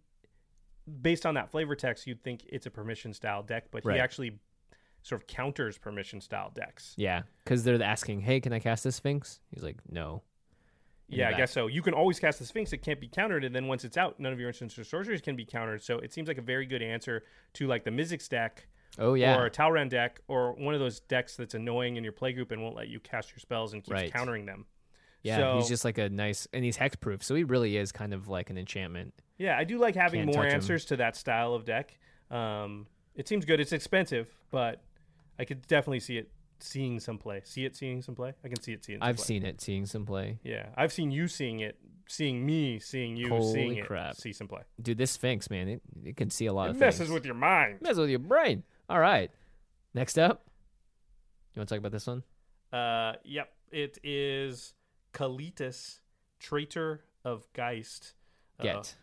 based 1.01 1.25
on 1.25 1.35
that 1.35 1.49
flavor 1.51 1.75
text, 1.75 2.07
you'd 2.07 2.23
think 2.23 2.45
it's 2.49 2.65
a 2.65 2.71
permission 2.71 3.13
style 3.13 3.43
deck, 3.43 3.65
but 3.71 3.85
Right. 3.85 3.95
he 3.95 3.99
actually 3.99 4.39
sort 5.01 5.21
of 5.21 5.27
counters 5.27 5.77
permission 5.77 6.21
style 6.21 6.51
decks. 6.53 6.93
Yeah, 6.97 7.23
because 7.43 7.63
they're 7.63 7.81
asking, 7.83 8.21
"Hey, 8.21 8.39
can 8.39 8.53
I 8.53 8.59
cast 8.59 8.83
this 8.83 8.95
Sphinx?" 8.95 9.41
He's 9.53 9.63
like, 9.63 9.77
"No." 9.89 10.23
In 11.09 11.19
Yeah, 11.19 11.29
I 11.29 11.33
guess 11.33 11.51
so. 11.51 11.67
You 11.67 11.81
can 11.81 11.93
always 11.93 12.19
cast 12.19 12.39
the 12.39 12.45
Sphinx; 12.45 12.71
it 12.73 12.77
can't 12.77 12.99
be 12.99 13.09
countered, 13.09 13.43
and 13.43 13.53
then 13.53 13.67
once 13.67 13.83
it's 13.83 13.97
out, 13.97 14.19
none 14.19 14.31
of 14.31 14.39
your 14.39 14.47
instants 14.49 14.79
or 14.79 14.83
sorceries 14.85 15.21
can 15.21 15.35
be 15.35 15.45
countered. 15.45 15.83
So 15.83 15.99
it 15.99 16.13
seems 16.13 16.27
like 16.27 16.37
a 16.37 16.41
very 16.41 16.65
good 16.65 16.81
answer 16.81 17.23
to 17.53 17.67
like 17.67 17.83
the 17.83 17.91
Mizzix 17.91 18.29
deck, 18.29 18.67
Oh 18.99 19.13
yeah. 19.15 19.37
or 19.37 19.45
a 19.45 19.49
Talrand 19.51 19.89
deck, 19.89 20.19
or 20.27 20.53
one 20.53 20.73
of 20.73 20.79
those 20.79 20.99
decks 20.99 21.35
that's 21.35 21.53
annoying 21.55 21.95
in 21.97 22.03
your 22.03 22.13
playgroup 22.13 22.51
and 22.51 22.61
won't 22.61 22.75
let 22.75 22.87
you 22.89 22.99
cast 22.99 23.31
your 23.31 23.39
spells 23.39 23.73
and 23.73 23.83
keeps 23.83 23.93
Right. 23.93 24.13
countering 24.13 24.45
them. 24.45 24.65
yeah, 25.23 25.37
so- 25.37 25.55
he's 25.57 25.69
just 25.69 25.85
like 25.85 25.97
a 25.97 26.09
nice, 26.09 26.47
and 26.53 26.65
he's 26.65 26.77
hexproof, 26.77 27.23
so 27.23 27.33
he 27.33 27.43
really 27.45 27.77
is 27.77 27.91
kind 27.93 28.13
of 28.13 28.27
like 28.27 28.49
an 28.49 28.57
enchantment. 28.57 29.13
Yeah, 29.37 29.57
I 29.57 29.63
do 29.63 29.77
like 29.79 29.95
having 29.95 30.25
Can't 30.25 30.35
more 30.35 30.45
answers 30.45 30.83
to 30.85 30.97
that 30.97 31.15
style 31.15 31.53
of 31.53 31.63
deck. 31.65 31.97
Um, 32.29 32.87
it 33.15 33.27
seems 33.27 33.45
good. 33.45 33.59
It's 33.61 33.71
expensive, 33.71 34.27
but 34.51 34.83
I 35.39 35.45
could 35.45 35.65
definitely 35.67 36.01
see 36.01 36.17
it 36.17 36.29
seeing 36.59 36.99
some 36.99 37.17
play. 37.17 37.41
See 37.45 37.63
it 37.65 37.75
seeing 37.75 38.01
some 38.01 38.15
play. 38.15 38.33
I 38.43 38.47
can 38.49 38.61
see 38.61 38.73
it 38.73 38.83
seeing. 38.83 38.99
Some 38.99 39.07
I've 39.07 39.15
play. 39.15 39.25
seen 39.25 39.45
it, 39.45 39.61
seeing 39.61 39.85
some 39.85 40.05
play. 40.05 40.39
Yeah, 40.43 40.67
I've 40.75 40.91
seen 40.93 41.09
you 41.11 41.27
seeing 41.27 41.61
it, 41.61 41.77
seeing 42.07 42.45
me, 42.45 42.79
seeing 42.79 43.15
you, 43.15 43.29
Holy 43.29 43.53
seeing 43.53 43.77
it. 43.77 43.85
crap. 43.87 44.15
See 44.15 44.33
some 44.33 44.47
play. 44.49 44.61
Dude, 44.81 44.97
this 44.97 45.11
Sphinx, 45.11 45.49
man, 45.49 45.67
it, 45.69 45.81
it 46.03 46.17
can 46.17 46.29
see 46.29 46.45
a 46.47 46.53
lot 46.53 46.67
It 46.67 46.71
of 46.71 46.77
messes 46.79 46.99
things. 47.01 47.11
with 47.11 47.25
your 47.25 47.35
mind. 47.35 47.81
messes 47.81 47.97
with 47.99 48.09
your 48.09 48.19
brain. 48.19 48.63
All 48.89 48.99
right. 48.99 49.31
Next 49.93 50.17
up, 50.17 50.43
you 51.53 51.59
want 51.59 51.69
to 51.69 51.75
talk 51.75 51.79
about 51.79 51.91
this 51.91 52.07
one? 52.07 52.23
Uh, 52.71 53.13
yep. 53.23 53.53
It 53.71 53.97
is 54.03 54.73
Kalitas, 55.13 55.99
traitor 56.39 57.03
of 57.23 57.47
Geist. 57.53 58.13
Uh, 58.59 58.63
Get 58.63 58.95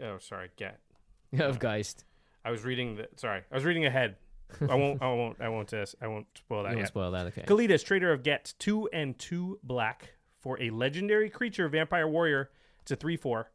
oh, 0.00 0.18
sorry, 0.18 0.50
get. 0.56 0.80
of 1.38 1.58
Geist. 1.58 2.04
I 2.44 2.50
was 2.50 2.64
reading 2.64 2.96
the. 2.96 3.08
Sorry, 3.16 3.42
I 3.50 3.54
was 3.54 3.64
reading 3.64 3.86
ahead. 3.86 4.16
I 4.60 4.74
won't. 4.74 5.02
I 5.02 5.06
won't. 5.06 5.40
I 5.40 5.48
won't. 5.48 5.72
Uh, 5.72 5.86
I 6.00 6.06
won't 6.06 6.26
spoil 6.34 6.64
that 6.64 6.72
You 6.72 6.76
won't 6.76 6.88
spoil 6.88 7.10
that, 7.12 7.26
okay? 7.28 7.42
Kalitas, 7.42 7.84
traitor 7.84 8.12
of 8.12 8.22
Gets, 8.22 8.52
two 8.54 8.88
and 8.92 9.18
two 9.18 9.58
black 9.62 10.14
for 10.40 10.60
a 10.60 10.70
legendary 10.70 11.30
creature, 11.30 11.68
Vampire 11.68 12.08
Warrior. 12.08 12.50
It's 12.82 12.90
a 12.90 12.96
three 12.96 13.16
four. 13.16 13.50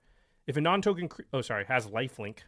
If 0.48 0.56
a 0.56 0.62
non-token, 0.62 1.10
cre- 1.10 1.24
oh 1.34 1.42
sorry, 1.42 1.66
has 1.66 1.88
lifelink. 1.88 2.40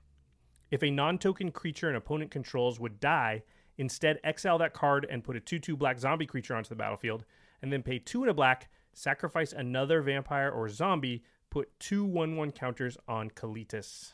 If 0.72 0.84
a 0.84 0.92
non-token 0.92 1.52
creature 1.52 1.90
an 1.90 1.96
opponent 1.96 2.32
controls 2.32 2.80
would 2.80 3.00
die, 3.00 3.44
instead 3.78 4.20
exile 4.24 4.58
that 4.60 4.74
card 4.74 5.06
and 5.10 5.24
put 5.24 5.36
a 5.36 5.40
two-two 5.40 5.76
black 5.78 6.00
zombie 6.00 6.26
creature 6.26 6.56
onto 6.56 6.70
the 6.70 6.76
battlefield, 6.76 7.26
and 7.62 7.72
then 7.74 7.82
pay 7.84 8.00
two 8.00 8.22
and 8.22 8.30
a 8.30 8.34
black, 8.34 8.70
sacrifice 8.94 9.52
another 9.54 10.02
vampire 10.02 10.50
or 10.52 10.70
zombie, 10.70 11.24
put 11.50 11.70
two 11.80 12.04
one-one 12.06 12.52
counters 12.52 12.98
on 13.08 13.30
Kalitas. 13.32 14.14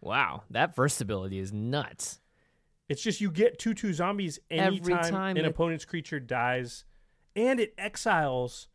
Wow, 0.00 0.42
that 0.50 0.74
first 0.74 1.00
ability 1.00 1.38
is 1.38 1.52
nuts. 1.52 2.20
It's 2.88 3.02
just 3.02 3.20
you 3.20 3.30
get 3.30 3.58
two 3.58 3.72
two 3.72 3.94
zombies 3.94 4.38
Every 4.50 4.76
anytime 4.92 5.10
time 5.12 5.36
an 5.36 5.44
it- 5.44 5.48
opponent's 5.48 5.84
creature 5.84 6.20
dies, 6.20 6.84
and 7.36 7.58
it 7.60 7.72
exiles 7.78 8.68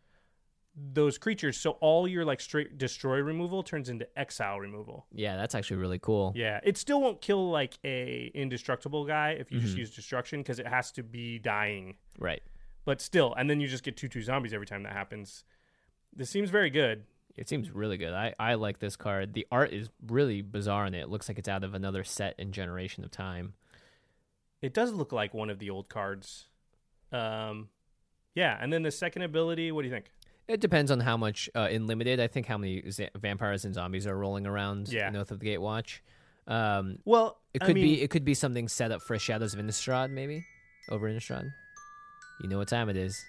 those 0.94 1.18
creatures. 1.18 1.58
So 1.58 1.72
all 1.82 2.08
your 2.08 2.24
like 2.26 2.40
straight 2.42 2.78
destroy 2.78 3.18
removal 3.20 3.64
turns 3.64 3.90
into 3.90 4.08
exile 4.18 4.60
removal. 4.60 5.06
Yeah, 5.14 5.36
that's 5.38 5.56
actually 5.56 5.78
really 5.78 6.00
cool. 6.00 6.32
Yeah, 6.36 6.60
it 6.64 6.78
still 6.78 7.02
won't 7.02 7.22
kill 7.22 7.50
like 7.52 7.78
a 7.84 8.32
indestructible 8.34 9.06
guy 9.06 9.32
if 9.32 9.52
you 9.52 9.60
just 9.60 9.74
Mm-hmm. 9.74 9.80
use 9.82 9.96
destruction 9.96 10.40
because 10.42 10.60
it 10.60 10.68
has 10.68 10.92
to 10.94 11.04
be 11.04 11.38
dying. 11.40 11.96
Right. 12.18 12.42
But 12.86 13.02
still, 13.02 13.34
and 13.36 13.50
then 13.50 13.60
you 13.60 13.68
just 13.68 13.84
get 13.84 13.98
two 13.98 14.08
two 14.08 14.22
zombies 14.22 14.54
every 14.54 14.66
time 14.68 14.84
that 14.84 14.94
happens. 14.94 15.44
This 16.16 16.30
seems 16.30 16.50
very 16.50 16.70
good. 16.70 17.04
It 17.36 17.48
seems 17.48 17.70
really 17.72 17.98
good. 17.98 18.14
I, 18.14 18.34
I 18.40 18.56
like 18.56 18.80
this 18.80 18.96
card. 18.96 19.34
The 19.34 19.46
art 19.52 19.72
is 19.72 19.90
really 20.08 20.42
bizarre 20.42 20.86
in 20.86 20.94
it. 20.94 21.02
It 21.02 21.10
looks 21.10 21.30
like 21.30 21.38
it's 21.40 21.48
out 21.48 21.64
of 21.64 21.74
another 21.74 22.04
set 22.04 22.36
and 22.40 22.54
generation 22.54 23.04
of 23.04 23.12
time. 23.12 23.54
It 24.62 24.74
does 24.74 24.92
look 24.92 25.14
like 25.14 25.34
one 25.34 25.50
of 25.50 25.60
the 25.60 25.70
old 25.70 25.88
cards. 25.88 26.48
Um, 27.14 27.70
yeah, 28.36 28.58
and 28.60 28.74
then 28.74 28.84
the 28.84 28.92
second 28.92 29.22
ability. 29.22 29.72
What 29.72 29.84
do 29.84 29.88
you 29.88 29.94
think? 29.94 30.12
It 30.50 30.60
depends 30.60 30.90
on 30.92 31.00
how 31.00 31.16
much 31.16 31.50
uh, 31.56 31.68
in 31.72 31.88
limited. 31.88 32.20
I 32.20 32.28
think 32.28 32.46
how 32.48 32.58
many 32.58 32.90
za- 32.92 33.10
vampires 33.16 33.64
and 33.66 33.74
zombies 33.74 34.06
are 34.08 34.18
rolling 34.18 34.46
around. 34.48 34.90
Yeah. 34.90 35.08
in 35.08 35.16
Oath 35.16 35.32
of 35.32 35.40
the 35.40 35.46
Gatewatch. 35.46 36.00
Um, 36.48 36.98
Well, 37.06 37.38
it 37.54 37.62
I 37.64 37.68
could 37.68 37.76
mean- 37.76 37.84
be 37.84 38.02
it 38.02 38.10
could 38.10 38.26
be 38.26 38.34
something 38.34 38.68
set 38.68 38.92
up 38.92 39.02
for 39.02 39.18
Shadows 39.20 39.54
of 39.54 39.60
Innistrad, 39.60 40.10
maybe 40.12 40.46
over 40.90 41.08
Innistrad. 41.10 41.52
You 42.42 42.50
know 42.50 42.58
what 42.58 42.68
time 42.68 42.90
it 42.90 42.98
is. 42.98 43.24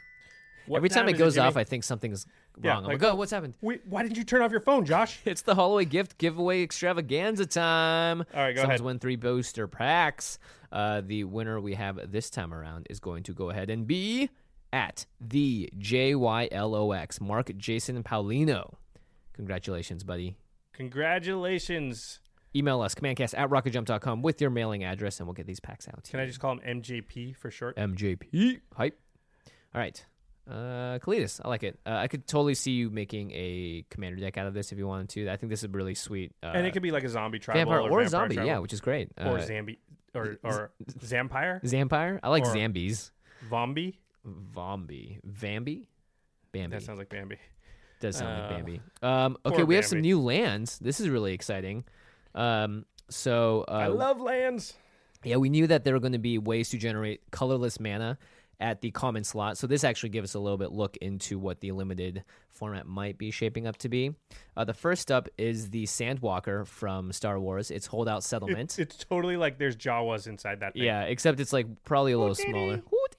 Every 0.72 0.88
time, 0.88 1.06
time 1.06 1.14
it 1.14 1.18
goes 1.18 1.34
Jimmy? 1.34 1.46
off, 1.48 1.56
I 1.56 1.64
think 1.64 1.82
something's 1.84 2.26
Yeah, 2.62 2.70
wrong. 2.74 2.84
I'm 2.84 2.90
like- 2.92 3.02
like, 3.02 3.12
oh, 3.12 3.16
what's 3.16 3.32
happened? 3.32 3.54
Wait, 3.60 3.82
why 3.86 4.02
didn't 4.04 4.16
you 4.16 4.24
turn 4.24 4.40
off 4.40 4.52
your 4.52 4.60
phone, 4.60 4.84
Josh? 4.84 5.18
It's 5.26 5.42
the 5.42 5.54
Holloway 5.56 5.84
gift 5.84 6.16
giveaway 6.16 6.62
extravaganza 6.62 7.44
time. 7.46 8.20
All 8.34 8.40
right, 8.40 8.52
go 8.54 8.62
Someone's 8.62 8.80
ahead. 8.80 8.86
win 8.86 8.98
three 9.00 9.16
booster 9.16 9.66
packs. 9.66 10.38
Uh, 10.72 11.00
the 11.04 11.24
winner 11.24 11.60
we 11.60 11.74
have 11.74 12.12
this 12.12 12.30
time 12.30 12.54
around 12.54 12.86
is 12.88 13.00
going 13.00 13.24
to 13.24 13.32
go 13.32 13.50
ahead 13.50 13.68
and 13.68 13.86
be 13.86 14.30
at 14.72 15.06
the 15.20 15.68
JYLOX, 15.78 17.20
Mark 17.20 17.50
Jason 17.56 18.02
Paulino. 18.02 18.74
Congratulations, 19.34 20.04
buddy. 20.04 20.36
Congratulations. 20.74 22.20
Email 22.54 22.80
us, 22.80 22.94
commandcast 22.94 23.38
at 23.38 23.48
rocketjump.com 23.48 24.22
with 24.22 24.40
your 24.40 24.50
mailing 24.50 24.82
address, 24.84 25.20
and 25.20 25.26
we'll 25.26 25.34
get 25.34 25.46
these 25.46 25.60
packs 25.60 25.86
out. 25.88 26.04
Can 26.10 26.18
I 26.20 26.26
just 26.26 26.40
call 26.40 26.52
him 26.58 26.82
MJP 26.82 27.36
for 27.36 27.50
short? 27.50 27.76
MJP. 27.76 28.60
Hype. 28.76 28.98
All 29.74 29.80
right. 29.80 30.04
Uh, 30.48 30.98
Kalitas, 30.98 31.40
I 31.44 31.48
like 31.48 31.62
it. 31.62 31.78
Uh, 31.86 31.90
I 31.90 32.08
could 32.08 32.26
totally 32.26 32.54
see 32.54 32.72
you 32.72 32.90
making 32.90 33.30
a 33.32 33.84
commander 33.88 34.18
deck 34.20 34.36
out 34.36 34.48
of 34.48 34.54
this 34.54 34.72
if 34.72 34.78
you 34.78 34.86
wanted 34.88 35.08
to. 35.10 35.28
I 35.30 35.36
think 35.36 35.50
this 35.50 35.62
is 35.62 35.68
really 35.70 35.94
sweet. 35.94 36.32
Uh, 36.42 36.46
and 36.54 36.66
it 36.66 36.72
could 36.72 36.82
be 36.82 36.90
like 36.90 37.04
a 37.04 37.08
zombie 37.08 37.38
tribal 37.38 37.60
vampire 37.60 37.78
or, 37.78 37.82
or 37.82 37.88
vampire 37.88 38.08
zombie, 38.08 38.34
tribal. 38.34 38.48
yeah, 38.50 38.58
which 38.58 38.72
is 38.72 38.80
great. 38.80 39.10
or 39.16 39.38
Uh, 39.38 39.42
Zambi 39.42 39.76
or 40.12 40.38
or 40.42 40.70
Zampire, 41.04 41.60
Zampire. 41.64 42.18
I 42.22 42.30
like 42.30 42.44
or- 42.44 42.54
Zambies. 42.54 43.12
Vombi. 43.48 43.98
Vombi. 44.26 45.20
Vambi. 45.24 45.88
Bambi. 46.52 46.76
That 46.76 46.82
sounds 46.82 46.98
like 46.98 47.08
Bambi. 47.08 47.36
Does 48.00 48.16
sound 48.16 48.38
uh, 48.38 48.42
like 48.42 48.50
Bambi. 48.50 48.80
Um, 49.02 49.36
okay, 49.44 49.62
we 49.62 49.74
have 49.74 49.86
some 49.86 50.00
new 50.00 50.20
lands. 50.20 50.78
This 50.78 51.00
is 51.00 51.08
really 51.08 51.34
exciting. 51.34 51.84
Um, 52.34 52.86
so 53.08 53.64
uh, 53.68 53.72
I 53.72 53.86
love 53.88 54.20
lands. 54.20 54.74
Yeah, 55.22 55.36
we 55.36 55.50
knew 55.50 55.66
that 55.66 55.84
there 55.84 55.92
were 55.92 56.00
going 56.00 56.12
to 56.12 56.18
be 56.18 56.38
ways 56.38 56.70
to 56.70 56.78
generate 56.78 57.20
colorless 57.30 57.78
mana 57.78 58.18
at 58.58 58.80
the 58.80 58.90
common 58.90 59.24
slot. 59.24 59.58
So 59.58 59.66
this 59.66 59.84
actually 59.84 60.10
gives 60.10 60.30
us 60.30 60.34
a 60.34 60.38
little 60.38 60.58
bit 60.58 60.70
look 60.72 60.96
into 60.98 61.38
what 61.38 61.60
the 61.60 61.72
limited 61.72 62.24
format 62.48 62.86
might 62.86 63.18
be 63.18 63.30
shaping 63.30 63.66
up 63.66 63.76
to 63.78 63.88
be. 63.88 64.14
Uh, 64.56 64.64
the 64.64 64.74
first 64.74 65.10
up 65.10 65.28
is 65.38 65.70
the 65.70 65.84
Sandwalker 65.84 66.66
from 66.66 67.12
Star 67.12 67.40
Wars. 67.40 67.70
It's 67.70 67.86
Holdout 67.86 68.22
Settlement. 68.22 68.78
It's 68.78 68.96
totally 68.96 69.36
like 69.36 69.58
there's 69.58 69.76
Jawas 69.76 70.26
inside 70.26 70.60
that 70.60 70.74
thing. 70.74 70.82
yeah, 70.82 71.02
except 71.02 71.40
it's 71.40 71.52
like 71.52 71.66
probably 71.84 72.12
a 72.12 72.18
little 72.18 72.34
Houdini. 72.34 72.52
smaller. 72.52 72.74
Houdini! 72.76 73.16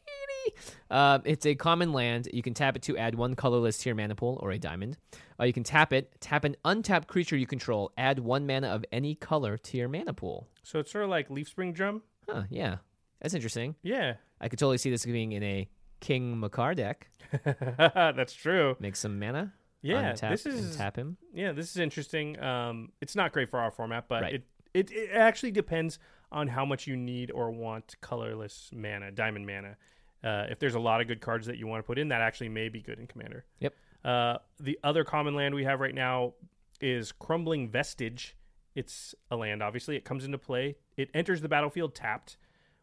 Uh, 0.89 1.19
it's 1.25 1.45
a 1.45 1.56
common 1.56 1.93
land. 1.93 2.27
You 2.34 2.41
can 2.41 2.54
tap 2.54 2.75
it 2.75 2.82
to 2.84 2.97
add 2.97 3.15
one 3.15 3.36
colorless 3.36 3.77
to 3.80 3.89
your 3.89 3.95
mana 3.95 4.15
pool 4.15 4.39
or 4.41 4.51
a 4.51 4.58
diamond. 4.58 4.97
Uh, 5.39 5.45
you 5.45 5.54
can 5.54 5.63
tap 5.63 5.93
it, 5.93 6.12
tap 6.19 6.43
an 6.43 6.56
untapped 6.65 7.08
creature 7.08 7.36
you 7.38 7.47
control, 7.47 7.91
add 7.97 8.19
one 8.19 8.45
mana 8.45 8.67
of 8.67 8.84
any 8.91 9.15
color 9.15 9.58
to 9.58 9.77
your 9.77 9.88
mana 9.88 10.13
pool. 10.13 10.47
So 10.63 10.80
it's 10.80 10.91
sort 10.91 11.04
of 11.04 11.10
like 11.10 11.30
Leaf 11.30 11.47
Spring 11.47 11.73
Drum. 11.73 12.01
Huh, 12.30 12.43
yeah. 12.49 12.77
That's 13.21 13.34
interesting. 13.34 13.75
Yeah, 13.84 14.15
I 14.39 14.49
could 14.49 14.58
totally 14.60 14.77
see 14.80 14.89
this 14.89 15.06
being 15.06 15.32
in 15.32 15.43
a 15.43 15.69
King 15.99 16.36
Macar 16.41 16.75
deck. 16.75 17.08
that's 17.45 18.34
true. 18.34 18.75
Make 18.80 18.95
some 18.95 19.19
mana. 19.19 19.54
Yeah, 19.84 20.13
untap 20.13 20.30
this 20.32 20.45
and 20.45 20.56
is 20.56 20.75
tap 20.75 20.95
him. 20.95 21.17
yeah, 21.34 21.51
this 21.54 21.69
is 21.71 21.77
interesting. 21.77 22.39
Um, 22.39 22.91
it's 23.01 23.15
not 23.15 23.32
great 23.32 23.49
for 23.49 23.60
our 23.60 23.71
format, 23.71 24.06
but 24.08 24.21
Right. 24.21 24.34
it, 24.36 24.43
it 24.73 24.91
it 24.91 25.10
actually 25.12 25.51
depends 25.51 25.97
on 26.32 26.47
how 26.47 26.65
much 26.65 26.86
you 26.88 26.95
need 26.95 27.30
or 27.32 27.49
want 27.51 27.95
colorless 28.01 28.69
mana, 28.73 29.12
diamond 29.12 29.45
mana. 29.47 29.77
Uh, 30.23 30.45
if 30.49 30.60
there's 30.60 30.75
a 30.75 30.79
lot 30.79 31.01
of 31.01 31.07
good 31.07 31.21
cards 31.21 31.47
that 31.47 31.57
you 31.57 31.67
want 31.67 31.84
to 31.84 31.88
put 31.88 31.97
in, 31.97 32.10
that 32.10 32.21
actually 32.21 32.49
may 32.49 32.69
be 32.69 32.81
good 32.81 32.99
in 32.99 33.07
Commander. 33.07 33.45
Yep. 33.60 33.73
Uh, 34.03 34.38
the 34.60 34.79
other 34.84 35.03
common 35.03 35.36
land 35.36 35.55
we 35.55 35.63
have 35.63 35.79
right 35.79 35.95
now 35.95 36.34
is 36.80 37.11
Crumbling 37.11 37.69
Vestige. 37.69 38.36
It's 38.76 39.13
a 39.30 39.36
land, 39.36 39.61
obviously. 39.61 39.95
It 39.95 40.05
comes 40.05 40.26
into 40.26 40.38
play. 40.38 40.78
It 40.97 41.09
enters 41.13 41.41
the 41.41 41.49
battlefield 41.49 41.95
tapped. 41.95 42.38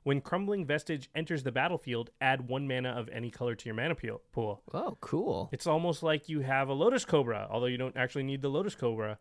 When 0.05 0.20
Crumbling 0.20 0.64
Vestige 0.64 1.11
enters 1.14 1.43
the 1.43 1.53
battlefield, 1.53 2.11
add 2.20 2.49
one 2.49 2.66
mana 2.66 2.91
of 2.91 3.09
any 3.11 3.30
color 3.30 3.55
to 3.55 3.64
your 3.66 3.74
mana 3.74 3.95
pool. 3.95 4.62
Oh, 4.72 4.97
cool. 5.01 5.49
It's 5.53 5.66
almost 5.66 6.03
like 6.03 6.28
you 6.28 6.41
have 6.41 6.68
a 6.68 6.72
Lotus 6.72 7.05
Cobra, 7.05 7.47
although 7.51 7.66
you 7.66 7.76
don't 7.76 7.97
actually 7.97 8.22
need 8.22 8.41
the 8.41 8.49
Lotus 8.49 8.74
Cobra. 8.74 9.18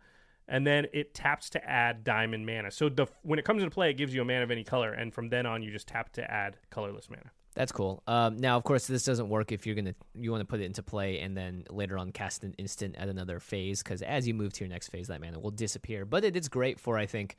And 0.47 0.65
then 0.65 0.87
it 0.93 1.13
taps 1.13 1.49
to 1.51 1.69
add 1.69 2.03
diamond 2.05 2.45
mana. 2.45 2.71
So 2.71 2.87
the 2.87 3.07
when 3.23 3.37
it 3.37 3.43
comes 3.43 3.63
into 3.63 3.73
play, 3.73 3.89
it 3.89 3.97
gives 3.97 4.13
you 4.13 4.21
a 4.21 4.25
mana 4.25 4.43
of 4.43 4.51
any 4.51 4.63
color, 4.63 4.93
and 4.93 5.13
from 5.13 5.27
then 5.27 5.45
on, 5.45 5.61
you 5.61 5.71
just 5.71 5.87
tap 5.87 6.13
to 6.13 6.31
add 6.31 6.55
colorless 6.69 7.09
mana. 7.09 7.31
That's 7.57 7.71
cool. 7.71 8.03
Um, 8.05 8.37
now, 8.37 8.55
of 8.55 8.63
course, 8.63 8.85
this 8.85 9.03
doesn't 9.03 9.29
work 9.29 9.51
if 9.51 9.65
you're 9.65 9.73
gonna 9.75 9.95
you 10.13 10.29
want 10.29 10.41
to 10.41 10.45
put 10.45 10.59
it 10.61 10.65
into 10.65 10.83
play 10.83 11.19
and 11.21 11.35
then 11.35 11.63
later 11.71 11.97
on 11.97 12.11
cast 12.11 12.43
an 12.43 12.53
instant 12.59 12.95
at 12.97 13.09
another 13.09 13.39
phase 13.39 13.81
because 13.81 14.03
as 14.03 14.27
you 14.27 14.35
move 14.35 14.53
to 14.53 14.63
your 14.63 14.69
next 14.69 14.89
phase, 14.89 15.07
that 15.07 15.19
mana 15.19 15.39
will 15.39 15.49
disappear. 15.49 16.05
But 16.05 16.23
it 16.23 16.35
is 16.37 16.49
great 16.49 16.79
for 16.79 16.99
I 16.99 17.07
think 17.07 17.35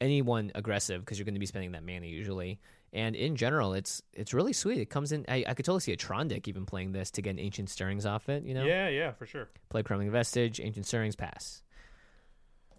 anyone 0.00 0.50
aggressive 0.56 1.02
because 1.02 1.18
you're 1.20 1.24
going 1.24 1.34
to 1.34 1.40
be 1.40 1.46
spending 1.46 1.70
that 1.72 1.84
mana 1.84 2.06
usually. 2.06 2.58
And 2.92 3.14
in 3.14 3.36
general, 3.36 3.74
it's 3.74 4.02
it's 4.12 4.34
really 4.34 4.52
sweet. 4.52 4.80
It 4.80 4.90
comes 4.90 5.12
in. 5.12 5.24
I, 5.28 5.44
I 5.46 5.54
could 5.54 5.64
totally 5.64 5.82
see 5.82 5.92
a 5.92 5.96
Tron 5.96 6.26
deck 6.26 6.48
even 6.48 6.66
playing 6.66 6.90
this 6.90 7.12
to 7.12 7.22
get 7.22 7.38
ancient 7.38 7.70
stirrings 7.70 8.04
off 8.04 8.28
it. 8.28 8.42
You 8.42 8.54
know, 8.54 8.64
Yeah, 8.64 8.88
yeah, 8.88 9.12
for 9.12 9.24
sure. 9.26 9.48
play 9.68 9.84
Crumbling 9.84 10.10
Vestige, 10.10 10.58
ancient 10.58 10.84
stirrings, 10.86 11.14
pass. 11.14 11.62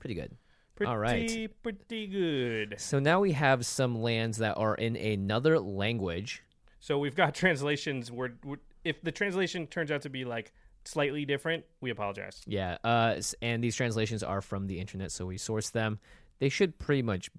Pretty 0.02 0.16
good. 0.16 0.36
Pretty, 0.76 0.90
All 0.90 0.98
right. 0.98 1.50
pretty 1.64 2.08
good. 2.08 2.76
So 2.80 3.00
now 3.00 3.22
we 3.22 3.32
have 3.32 3.66
some 3.66 4.02
lands 4.02 4.40
that 4.40 4.58
are 4.58 4.76
in 4.76 4.98
another 4.98 5.58
language. 5.58 6.44
So 6.82 6.98
we've 7.00 7.16
got 7.16 7.34
translations 7.44 8.12
where, 8.12 8.34
where 8.44 8.60
if 8.84 9.02
the 9.02 9.12
translation 9.12 9.68
turns 9.68 9.92
out 9.92 10.02
to 10.02 10.10
be 10.10 10.26
like 10.26 10.52
slightly 10.84 11.24
different, 11.26 11.64
we 11.80 11.92
apologize. 11.92 12.42
Yeah, 12.46 12.78
uh, 12.84 13.22
and 13.42 13.64
these 13.64 13.76
translations 13.76 14.24
are 14.24 14.42
from 14.42 14.68
the 14.68 14.80
internet, 14.80 15.12
so 15.12 15.28
we 15.28 15.38
source 15.38 15.70
them. 15.70 16.00
They 16.40 16.50
should 16.50 16.80
pretty 16.80 17.04
much 17.04 17.30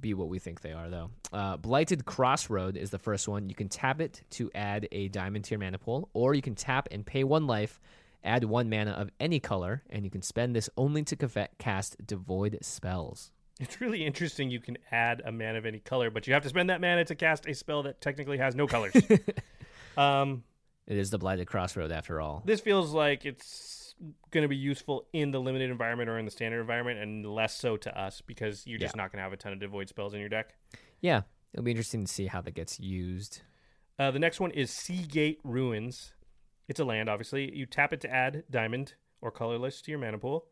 be 0.00 0.14
what 0.14 0.28
we 0.28 0.38
think 0.38 0.62
they 0.62 0.72
are, 0.72 0.88
though. 0.88 1.10
Uh, 1.30 1.58
Blighted 1.58 2.06
Crossroad 2.06 2.78
is 2.78 2.88
the 2.88 2.98
first 2.98 3.28
one. 3.28 3.50
You 3.50 3.54
can 3.54 3.68
tap 3.68 4.00
it 4.00 4.22
to 4.30 4.50
add 4.54 4.88
a 4.92 5.08
diamond 5.08 5.44
to 5.44 5.50
your 5.50 5.58
mana 5.60 5.78
pool, 5.78 6.08
or 6.14 6.32
you 6.32 6.40
can 6.40 6.54
tap 6.54 6.88
and 6.90 7.04
pay 7.04 7.22
one 7.22 7.46
life, 7.46 7.78
add 8.24 8.44
one 8.44 8.70
mana 8.70 8.92
of 8.92 9.10
any 9.20 9.40
color, 9.40 9.82
and 9.90 10.06
you 10.06 10.10
can 10.10 10.22
spend 10.22 10.56
this 10.56 10.70
only 10.78 11.02
to 11.04 11.48
cast 11.58 12.06
Devoid 12.06 12.58
spells. 12.62 13.30
It's 13.58 13.80
really 13.80 14.04
interesting. 14.04 14.50
You 14.50 14.60
can 14.60 14.76
add 14.90 15.22
a 15.24 15.32
mana 15.32 15.58
of 15.58 15.66
any 15.66 15.78
color, 15.78 16.10
but 16.10 16.26
you 16.26 16.34
have 16.34 16.42
to 16.42 16.48
spend 16.48 16.68
that 16.70 16.80
mana 16.80 17.04
to 17.06 17.14
cast 17.14 17.46
a 17.46 17.54
spell 17.54 17.82
that 17.84 18.00
technically 18.00 18.38
has 18.38 18.54
no 18.54 18.66
colors. 18.66 18.92
um, 19.96 20.44
It 20.86 20.98
is 20.98 21.10
the 21.10 21.18
Blighted 21.18 21.46
Crossroad, 21.46 21.90
after 21.90 22.20
all. 22.20 22.42
this 22.44 22.60
feels 22.60 22.92
like 22.92 23.24
it's 23.24 23.94
going 24.30 24.42
to 24.42 24.48
be 24.48 24.56
useful 24.56 25.06
in 25.14 25.30
the 25.30 25.40
limited 25.40 25.70
environment 25.70 26.10
or 26.10 26.18
in 26.18 26.26
the 26.26 26.30
standard 26.30 26.60
environment, 26.60 26.98
and 27.00 27.24
less 27.24 27.56
so 27.56 27.78
to 27.78 27.98
us 27.98 28.20
because 28.20 28.66
you're 28.66 28.78
just 28.78 28.94
not 28.94 29.10
going 29.10 29.18
to 29.18 29.22
have 29.22 29.32
a 29.32 29.38
ton 29.38 29.54
of 29.54 29.58
devoid 29.60 29.88
spells 29.88 30.12
in 30.12 30.20
your 30.20 30.28
deck. 30.28 30.54
Yeah, 31.00 31.22
it'll 31.54 31.64
be 31.64 31.70
interesting 31.70 32.04
to 32.04 32.12
see 32.12 32.26
how 32.26 32.42
that 32.42 32.54
gets 32.54 32.78
used. 32.78 33.40
Uh, 33.98 34.10
the 34.10 34.18
next 34.18 34.38
one 34.38 34.50
is 34.50 34.70
Seagate 34.70 35.40
Ruins. 35.44 36.12
It's 36.68 36.78
a 36.80 36.84
land, 36.84 37.08
obviously. 37.08 37.56
You 37.56 37.64
tap 37.64 37.94
it 37.94 38.02
to 38.02 38.12
add 38.12 38.44
diamond 38.50 38.94
or 39.22 39.30
colorless 39.30 39.80
to 39.80 39.90
your 39.90 39.98
mana 39.98 40.18
pool, 40.18 40.44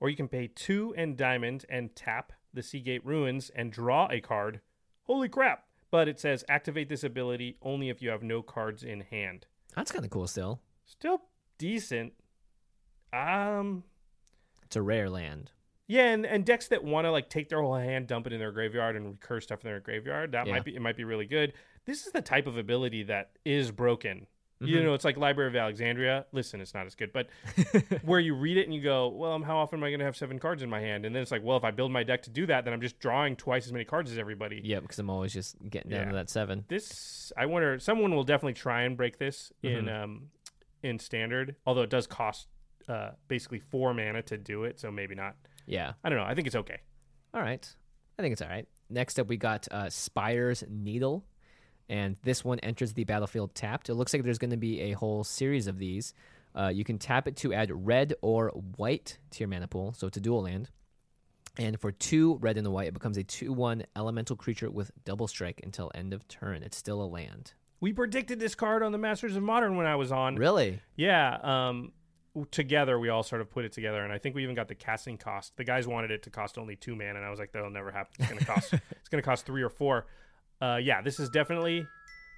or 0.00 0.08
you 0.08 0.16
can 0.16 0.26
pay 0.26 0.48
two 0.48 0.92
and 0.96 1.16
diamond 1.16 1.64
and 1.68 1.94
tap 1.94 2.32
the 2.52 2.62
Seagate 2.62 3.04
Ruins 3.04 3.50
and 3.54 3.72
draw 3.72 4.08
a 4.10 4.20
card. 4.20 4.60
Holy 5.04 5.28
crap! 5.28 5.64
But 5.90 6.06
it 6.08 6.20
says 6.20 6.44
activate 6.48 6.88
this 6.88 7.02
ability 7.04 7.56
only 7.62 7.88
if 7.88 8.00
you 8.00 8.10
have 8.10 8.22
no 8.22 8.42
cards 8.42 8.82
in 8.82 9.00
hand. 9.00 9.46
That's 9.74 9.90
kind 9.92 10.04
of 10.04 10.10
cool 10.10 10.26
still. 10.26 10.60
Still 10.86 11.22
decent. 11.58 12.12
Um, 13.12 13.84
It's 14.64 14.76
a 14.76 14.82
rare 14.82 15.10
land. 15.10 15.50
yeah, 15.88 16.06
and, 16.12 16.24
and 16.24 16.44
decks 16.44 16.68
that 16.68 16.84
want 16.84 17.06
to 17.06 17.10
like 17.10 17.28
take 17.28 17.48
their 17.48 17.60
whole 17.60 17.74
hand, 17.74 18.06
dump 18.06 18.26
it 18.26 18.32
in 18.32 18.38
their 18.38 18.52
graveyard, 18.52 18.94
and 18.96 19.06
recur 19.06 19.40
stuff 19.40 19.64
in 19.64 19.70
their 19.70 19.80
graveyard, 19.80 20.32
that 20.32 20.46
Yeah. 20.46 20.52
might 20.54 20.64
be 20.64 20.76
it 20.76 20.80
might 20.82 20.96
be 20.96 21.04
really 21.04 21.26
good. 21.26 21.52
This 21.86 22.06
is 22.06 22.12
the 22.12 22.22
type 22.22 22.46
of 22.46 22.56
ability 22.56 23.02
that 23.04 23.32
is 23.44 23.70
broken. 23.72 24.26
You 24.62 24.76
Mhm. 24.78 24.84
know, 24.84 24.94
it's 24.94 25.04
like 25.06 25.16
Library 25.16 25.48
of 25.48 25.56
Alexandria. 25.56 26.26
Listen, 26.32 26.60
it's 26.60 26.74
not 26.74 26.84
as 26.84 26.94
good, 26.94 27.12
but 27.14 27.28
where 28.02 28.20
you 28.20 28.34
read 28.34 28.58
it 28.58 28.64
and 28.64 28.74
you 28.74 28.82
go, 28.82 29.08
"Well, 29.08 29.32
um, 29.32 29.42
how 29.42 29.56
often 29.56 29.78
am 29.80 29.84
I 29.84 29.88
going 29.90 30.00
to 30.00 30.04
have 30.04 30.16
seven 30.16 30.38
cards 30.38 30.62
in 30.62 30.68
my 30.68 30.80
hand?" 30.80 31.06
And 31.06 31.14
then 31.14 31.22
it's 31.22 31.30
like, 31.30 31.42
"Well, 31.42 31.56
if 31.56 31.64
I 31.64 31.70
build 31.70 31.90
my 31.92 32.02
deck 32.02 32.22
to 32.24 32.30
do 32.30 32.44
that, 32.46 32.64
then 32.66 32.74
I'm 32.74 32.80
just 32.82 32.98
drawing 32.98 33.36
twice 33.36 33.64
as 33.66 33.72
many 33.72 33.86
cards 33.86 34.10
as 34.12 34.18
everybody." 34.18 34.60
Yep, 34.62 34.82
because 34.82 34.98
I'm 34.98 35.08
always 35.08 35.32
just 35.32 35.56
getting 35.70 35.90
down 35.90 36.00
Yeah. 36.00 36.08
to 36.10 36.14
that 36.16 36.28
seven. 36.28 36.66
This, 36.68 37.32
I 37.38 37.46
wonder, 37.46 37.78
someone 37.78 38.14
will 38.14 38.22
definitely 38.24 38.52
try 38.54 38.82
and 38.82 38.96
break 38.98 39.18
this 39.18 39.50
in 39.62 39.86
Mhm. 39.86 40.02
um 40.02 40.30
in 40.82 40.98
standard, 40.98 41.56
although 41.66 41.82
it 41.82 41.90
does 41.90 42.06
cost 42.06 42.48
uh 42.88 43.12
basically 43.28 43.60
four 43.60 43.94
mana 43.94 44.22
to 44.22 44.36
do 44.36 44.64
it, 44.64 44.78
so 44.78 44.90
maybe 44.90 45.14
not. 45.14 45.36
Yeah. 45.66 45.92
I 46.04 46.08
don't 46.10 46.18
know. 46.18 46.24
I 46.24 46.34
think 46.34 46.46
it's 46.46 46.56
okay. 46.56 46.80
All 47.32 47.40
right. 47.40 47.66
I 48.18 48.22
think 48.22 48.32
it's 48.32 48.42
all 48.42 48.48
right. 48.48 48.68
Next 48.90 49.18
up, 49.18 49.28
we 49.28 49.36
got 49.38 49.68
uh, 49.70 49.88
Spire's 49.88 50.64
Needle. 50.68 51.24
And 51.90 52.16
this 52.22 52.44
one 52.44 52.60
enters 52.60 52.92
the 52.92 53.02
battlefield 53.02 53.52
tapped. 53.52 53.90
It 53.90 53.94
looks 53.94 54.14
like 54.14 54.22
there's 54.22 54.38
going 54.38 54.52
to 54.52 54.56
be 54.56 54.80
a 54.80 54.92
whole 54.92 55.24
series 55.24 55.66
of 55.66 55.78
these. 55.78 56.14
Uh, 56.54 56.70
you 56.72 56.84
can 56.84 56.98
tap 56.98 57.26
it 57.26 57.36
to 57.38 57.52
add 57.52 57.70
red 57.74 58.14
or 58.22 58.50
white 58.76 59.18
to 59.32 59.40
your 59.40 59.48
mana 59.48 59.66
pool. 59.66 59.92
So 59.98 60.06
it's 60.06 60.16
a 60.16 60.20
dual 60.20 60.42
land. 60.42 60.70
And 61.58 61.80
for 61.80 61.90
two 61.90 62.36
red 62.36 62.56
and 62.56 62.66
a 62.66 62.70
white, 62.70 62.86
it 62.86 62.94
becomes 62.94 63.16
a 63.16 63.24
2 63.24 63.52
1 63.52 63.84
elemental 63.96 64.36
creature 64.36 64.70
with 64.70 64.92
double 65.04 65.26
strike 65.26 65.60
until 65.64 65.90
end 65.92 66.14
of 66.14 66.28
turn. 66.28 66.62
It's 66.62 66.76
still 66.76 67.02
a 67.02 67.04
land. 67.04 67.54
We 67.80 67.92
predicted 67.92 68.38
this 68.38 68.54
card 68.54 68.84
on 68.84 68.92
the 68.92 68.98
Masters 68.98 69.34
of 69.34 69.42
Modern 69.42 69.76
when 69.76 69.86
I 69.86 69.96
was 69.96 70.12
on. 70.12 70.36
Really? 70.36 70.80
Yeah. 70.94 71.38
Um, 71.42 71.92
together 72.52 73.00
we 73.00 73.08
all 73.08 73.24
sort 73.24 73.40
of 73.40 73.50
put 73.50 73.64
it 73.64 73.72
together, 73.72 74.04
and 74.04 74.12
I 74.12 74.18
think 74.18 74.36
we 74.36 74.44
even 74.44 74.54
got 74.54 74.68
the 74.68 74.76
casting 74.76 75.18
cost. 75.18 75.56
The 75.56 75.64
guys 75.64 75.88
wanted 75.88 76.12
it 76.12 76.22
to 76.22 76.30
cost 76.30 76.56
only 76.56 76.76
two 76.76 76.94
mana, 76.94 77.16
and 77.16 77.24
I 77.24 77.30
was 77.30 77.40
like, 77.40 77.50
that'll 77.50 77.70
never 77.70 77.90
happen. 77.90 78.26
It's 78.30 78.44
cost. 78.44 78.72
it's 78.92 79.08
gonna 79.08 79.22
cost 79.22 79.44
three 79.44 79.62
or 79.62 79.70
four. 79.70 80.06
Uh, 80.60 80.76
yeah, 80.76 81.00
this 81.02 81.18
is 81.20 81.28
definitely 81.30 81.86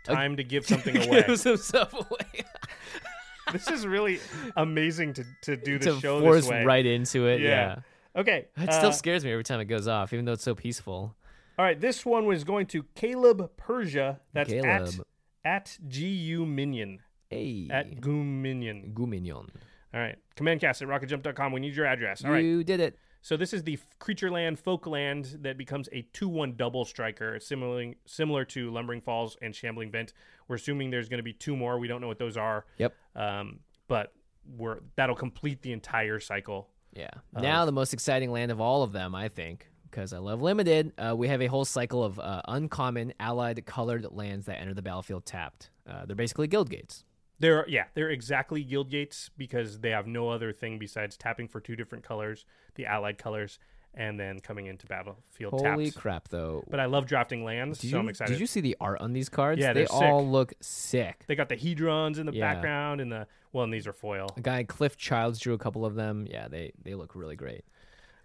time 0.05 0.37
to 0.37 0.45
give 0.45 0.67
something 0.73 0.97
away. 0.97 1.25
Give 1.27 1.39
some 1.39 1.57
stuff 1.57 1.93
away. 1.93 2.45
this 3.53 3.69
is 3.69 3.87
really 3.87 4.21
amazing 4.57 5.15
to 5.15 5.25
to 5.43 5.57
do 5.57 5.79
the 5.79 5.93
to 5.95 6.01
show 6.01 6.21
force 6.21 6.43
this 6.43 6.51
way. 6.51 6.65
right 6.65 6.87
into 6.87 7.27
it. 7.27 7.41
Yeah. 7.41 7.49
Yeah. 7.49 8.21
Okay. 8.21 8.47
It 8.57 8.69
uh, 8.69 8.73
still 8.73 8.93
scares 8.93 9.25
me 9.25 9.33
every 9.33 9.45
time 9.45 9.61
it 9.61 9.65
goes 9.67 9.89
off, 9.89 10.13
even 10.13 10.25
though 10.25 10.33
it's 10.33 10.45
so 10.45 10.55
peaceful. 10.55 11.15
all 11.59 11.65
right. 11.65 11.81
This 11.81 12.05
one 12.05 12.27
was 12.27 12.45
going 12.45 12.67
to 12.69 12.85
Caleb 12.95 13.51
Persia. 13.57 14.21
That's 14.33 14.53
at 14.53 14.63
Caleb. 14.63 15.07
at 15.45 15.79
gu 15.89 16.47
minion 16.47 17.01
Hey. 17.31 17.67
at 17.71 18.01
goom 18.01 18.43
minion. 18.43 18.93
Guminion. 18.95 19.49
All 19.95 20.01
right. 20.01 20.17
Commandcast 20.37 20.83
at 20.83 20.89
rocketjump.com. 20.89 21.53
We 21.53 21.61
need 21.61 21.75
your 21.75 21.87
address. 21.87 22.25
All 22.25 22.31
right. 22.31 22.45
You 22.45 22.63
did 22.63 22.81
it. 22.81 22.99
So 23.23 23.37
this 23.37 23.53
is 23.53 23.63
the 23.63 23.79
creature 24.01 24.31
land, 24.31 24.59
folk 24.59 24.87
land 24.87 25.39
that 25.43 25.57
becomes 25.57 25.89
a 25.93 26.03
two-one 26.13 26.55
double 26.57 26.85
striker, 26.85 27.39
similar 27.39 27.95
similar 28.05 28.45
to 28.47 28.71
Lumbering 28.71 29.01
Falls 29.01 29.37
and 29.41 29.55
Shambling 29.55 29.93
Vent. 29.93 30.13
We're 30.49 30.57
assuming 30.57 30.91
there's 30.91 31.09
going 31.09 31.19
to 31.19 31.25
be 31.25 31.33
two 31.33 31.57
more. 31.57 31.79
We 31.79 31.87
don't 31.87 32.01
know 32.01 32.09
what 32.09 32.19
those 32.19 32.37
are. 32.37 32.67
Yep. 32.79 32.95
Um, 33.15 33.61
but 33.87 34.13
we're 34.57 34.81
that'll 34.97 35.15
complete 35.15 35.63
the 35.63 35.73
entire 35.73 36.19
cycle. 36.19 36.69
Yeah. 36.95 37.11
Now 37.33 37.65
the 37.65 37.73
most 37.73 37.93
exciting 37.93 38.33
land 38.33 38.51
of 38.51 38.61
all 38.61 38.83
of 38.83 38.93
them, 38.93 39.15
I 39.15 39.29
think, 39.29 39.69
because 39.89 40.13
I 40.13 40.19
love 40.19 40.43
limited. 40.43 40.93
Uh, 40.99 41.15
we 41.17 41.29
have 41.29 41.41
a 41.41 41.47
whole 41.47 41.65
cycle 41.65 42.03
of 42.03 42.19
uh, 42.19 42.43
uncommon 42.49 43.15
allied 43.21 43.65
colored 43.65 44.07
lands 44.11 44.47
that 44.47 44.61
enter 44.61 44.75
the 44.75 44.83
battlefield 44.83 45.25
tapped. 45.25 45.71
Uh, 45.89 46.07
they're 46.07 46.17
basically 46.17 46.49
guild 46.49 46.71
gates. 46.71 47.05
They're 47.43 47.69
yeah, 47.69 47.87
they're 47.95 48.11
exactly 48.11 48.63
guild 48.63 48.89
gates 48.89 49.29
because 49.37 49.81
they 49.81 49.91
have 49.91 50.07
no 50.07 50.29
other 50.31 50.53
thing 50.53 50.79
besides 50.79 51.17
tapping 51.17 51.49
for 51.49 51.61
two 51.61 51.75
different 51.75 52.05
colors, 52.05 52.47
the 52.77 52.87
allied 52.87 53.19
colors, 53.19 53.59
and 53.95 54.19
then 54.19 54.39
coming 54.39 54.67
into 54.67 54.87
battlefield 54.87 55.53
Holy 55.53 55.87
tapped. 55.91 55.97
crap, 55.97 56.29
though! 56.29 56.63
But 56.71 56.79
I 56.79 56.85
love 56.87 57.05
drafting 57.07 57.43
lands, 57.45 57.81
did 57.81 57.91
so 57.91 57.97
you, 57.97 58.01
I'm 58.01 58.09
excited. 58.09 58.31
Did 58.35 58.41
you 58.41 58.47
see 58.47 58.61
the 58.61 58.77
art 58.81 59.01
on 59.01 59.13
these 59.13 59.29
cards? 59.29 59.61
Yeah, 59.61 59.73
they 59.73 59.87
all 59.87 60.21
sick. 60.21 60.31
look 60.31 60.53
sick. 60.61 61.25
They 61.27 61.35
got 61.35 61.49
the 61.49 61.57
hedrons 61.57 62.19
in 62.19 62.27
the 62.27 62.33
Yeah. 62.33 62.55
background 62.55 63.01
and 63.01 63.11
the 63.11 63.27
well, 63.53 63.65
and 63.65 63.73
these 63.75 63.89
are 63.89 63.93
foil. 63.93 64.29
A 64.37 64.41
guy 64.41 64.63
Cliff 64.63 64.97
Childs 64.97 65.41
drew 65.41 65.53
a 65.53 65.59
couple 65.59 65.85
of 65.85 65.97
them. 65.97 66.29
Yeah, 66.31 66.47
they 66.47 66.71
they 66.81 66.95
look 66.95 67.17
really 67.17 67.35
great. 67.37 67.65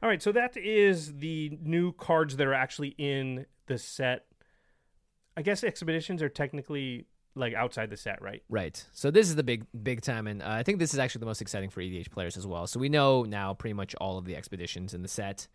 All 0.03 0.07
right, 0.07 0.21
so 0.21 0.31
that 0.31 0.55
is 0.55 1.15
the 1.15 1.57
new 1.59 1.91
cards 1.91 2.35
that 2.37 2.45
are 2.45 2.53
actually 2.53 2.89
in 2.99 3.47
the 3.65 3.79
set. 3.79 4.27
I 5.35 5.41
guess 5.41 5.63
expeditions 5.63 6.21
are 6.21 6.29
technically 6.29 7.07
like 7.37 7.53
outside 7.53 7.89
the 7.89 7.97
set, 7.97 8.21
right? 8.21 8.43
Right. 8.49 8.83
So 8.93 9.11
this 9.11 9.27
is 9.29 9.35
the 9.35 9.43
big 9.43 9.65
big 9.83 10.01
time, 10.01 10.27
and 10.27 10.41
uh, 10.41 10.49
I 10.49 10.63
think 10.63 10.79
this 10.79 10.93
is 10.93 10.99
actually 10.99 11.19
the 11.21 11.25
most 11.27 11.41
exciting 11.41 11.69
for 11.69 11.81
EDH 11.81 12.09
players 12.11 12.37
as 12.37 12.45
well. 12.47 12.67
So 12.67 12.79
we 12.79 12.89
know 12.89 13.23
now 13.23 13.53
pretty 13.53 13.73
much 13.73 13.95
all 13.95 14.17
of 14.17 14.25
the 14.25 14.35
expeditions 14.35 14.93
in 14.93 15.01
the 15.01 15.07
set. 15.07 15.47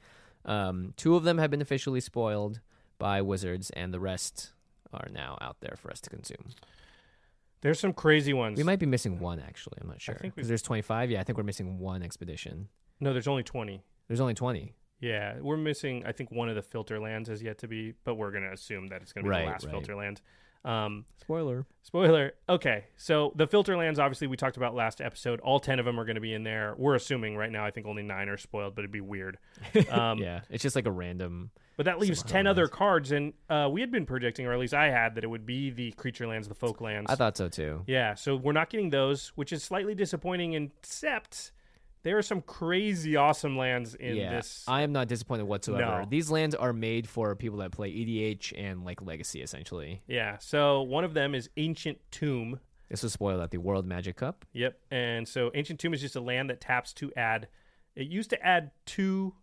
Um, 0.45 0.93
two 0.97 1.14
of 1.16 1.24
them 1.24 1.39
have 1.39 1.51
been 1.51 1.62
officially 1.62 2.01
spoiled 2.01 2.61
by 2.99 3.22
Wizards, 3.22 3.70
and 3.70 3.93
the 3.93 4.01
rest 4.01 4.53
are 4.93 5.09
now 5.12 5.39
out 5.41 5.57
there 5.61 5.74
for 5.76 5.91
us 5.91 6.01
to 6.03 6.11
consume. 6.11 6.51
There's 7.62 7.78
some 7.78 7.93
crazy 7.93 8.33
ones. 8.33 8.59
We 8.59 8.64
might 8.64 8.80
be 8.80 8.87
missing 8.87 9.18
one 9.20 9.39
actually. 9.41 9.78
I'm 9.80 9.89
not 9.89 10.01
sure 10.01 10.18
because 10.20 10.49
there's 10.49 10.62
25. 10.62 11.11
Yeah, 11.11 11.20
I 11.20 11.24
think 11.24 11.39
we're 11.39 11.45
missing 11.45 11.78
one 11.78 12.03
expedition. 12.03 12.68
No, 13.01 13.12
there's 13.12 13.28
only 13.28 13.45
20. 13.45 13.83
There's 14.09 14.20
only 14.20 14.35
20. 14.35 14.74
Yeah, 15.01 15.39
we're 15.41 15.57
missing. 15.57 16.05
I 16.07 16.12
think 16.12 16.30
one 16.30 16.49
of 16.49 16.55
the 16.55 16.62
filter 16.62 16.99
lands 17.01 17.28
has 17.28 17.43
yet 17.43 17.59
to 17.59 17.68
be, 17.68 17.95
but 18.05 18.14
we're 18.16 18.30
gonna 18.30 18.53
assume 18.53 18.89
that 18.89 19.03
it's 19.03 19.12
gonna 19.12 19.24
be 19.24 19.30
Right, 19.30 19.45
the 19.47 19.51
last 19.51 19.64
right. 19.64 19.70
filter 19.72 19.95
land. 19.97 20.20
Um, 20.64 21.04
Spoiler. 21.22 21.66
spoiler. 21.82 22.32
Okay, 22.48 22.84
so 22.96 23.32
the 23.36 23.46
filter 23.46 23.76
lands, 23.76 24.00
obviously, 24.00 24.26
we 24.26 24.36
talked 24.36 24.56
about 24.56 24.74
last 24.74 25.00
episode. 25.00 25.38
All 25.40 25.60
ten 25.60 25.78
of 25.78 25.84
them 25.84 25.98
are 26.00 26.04
going 26.04 26.16
to 26.16 26.20
be 26.20 26.34
in 26.34 26.42
there. 26.42 26.74
We're 26.76 26.96
assuming 26.96 27.36
right 27.36 27.50
now. 27.50 27.64
I 27.64 27.70
think 27.70 27.86
only 27.86 28.02
nine 28.02 28.28
are 28.28 28.36
spoiled, 28.36 28.74
but 28.74 28.80
it'd 28.82 28.90
be 28.90 29.00
weird. 29.00 29.38
Um, 29.88 30.18
yeah, 30.18 30.40
it's 30.50 30.62
just 30.62 30.74
like 30.74 30.86
a 30.86 30.90
random. 30.90 31.50
But 31.76 31.86
that 31.86 31.98
leaves 31.98 32.20
Some 32.20 32.28
ten 32.28 32.46
other 32.46 32.66
cards, 32.66 33.12
and 33.12 33.32
uh, 33.48 33.68
we 33.70 33.80
had 33.80 33.90
been 33.90 34.04
predicting, 34.04 34.46
or 34.46 34.52
at 34.52 34.58
least 34.58 34.74
I 34.74 34.90
had, 34.90 35.14
that 35.14 35.24
it 35.24 35.28
would 35.28 35.46
be 35.46 35.70
the 35.70 35.92
creature 35.92 36.26
lands, 36.26 36.48
the 36.48 36.54
folk 36.54 36.80
lands. 36.80 37.10
I 37.10 37.14
thought 37.14 37.36
so 37.36 37.48
too. 37.48 37.82
Yeah, 37.86 38.14
so 38.14 38.36
we're 38.36 38.52
not 38.52 38.68
getting 38.68 38.90
those, 38.90 39.28
which 39.36 39.52
is 39.52 39.62
slightly 39.62 39.94
disappointing. 39.94 40.54
Except 40.54 41.52
there 42.03 42.18
are 42.18 42.22
some 42.22 42.40
crazy 42.40 43.16
awesome 43.16 43.57
lands 43.57 43.94
in 43.94 44.16
yeah, 44.16 44.36
this. 44.36 44.64
I 44.66 44.82
am 44.82 44.92
not 44.92 45.09
disappointed 45.09 45.44
whatsoever. 45.44 46.00
No. 46.00 46.07
These 46.09 46.30
lands 46.30 46.55
are 46.55 46.72
made 46.72 47.09
for 47.09 47.34
people 47.36 47.59
that 47.59 47.72
play 47.72 47.90
EDH 47.90 48.53
and 48.57 48.84
like 48.84 49.03
Legacy, 49.03 49.42
essentially. 49.42 50.03
yeah. 50.07 50.38
So 50.38 50.82
one 50.82 51.05
of 51.05 51.14
them 51.14 51.34
is 51.34 51.48
Ancient 51.57 51.98
Tomb. 52.11 52.59
This 52.88 53.03
was 53.03 53.12
spoiled 53.12 53.40
at 53.40 53.50
the 53.50 53.59
World 53.59 53.86
Magic 53.86 54.16
Cup. 54.16 54.44
Yep. 54.53 54.78
And 54.90 55.26
so 55.26 55.50
Ancient 55.55 55.80
Tomb 55.80 55.94
is 55.94 56.00
just 56.00 56.16
a 56.16 56.20
land 56.20 56.50
that 56.50 56.61
taps 56.61 56.92
to 56.94 57.12
add. 57.16 57.48
It 57.94 58.09
used 58.09 58.30
to 58.30 58.44
add 58.44 58.70
two 58.84 59.34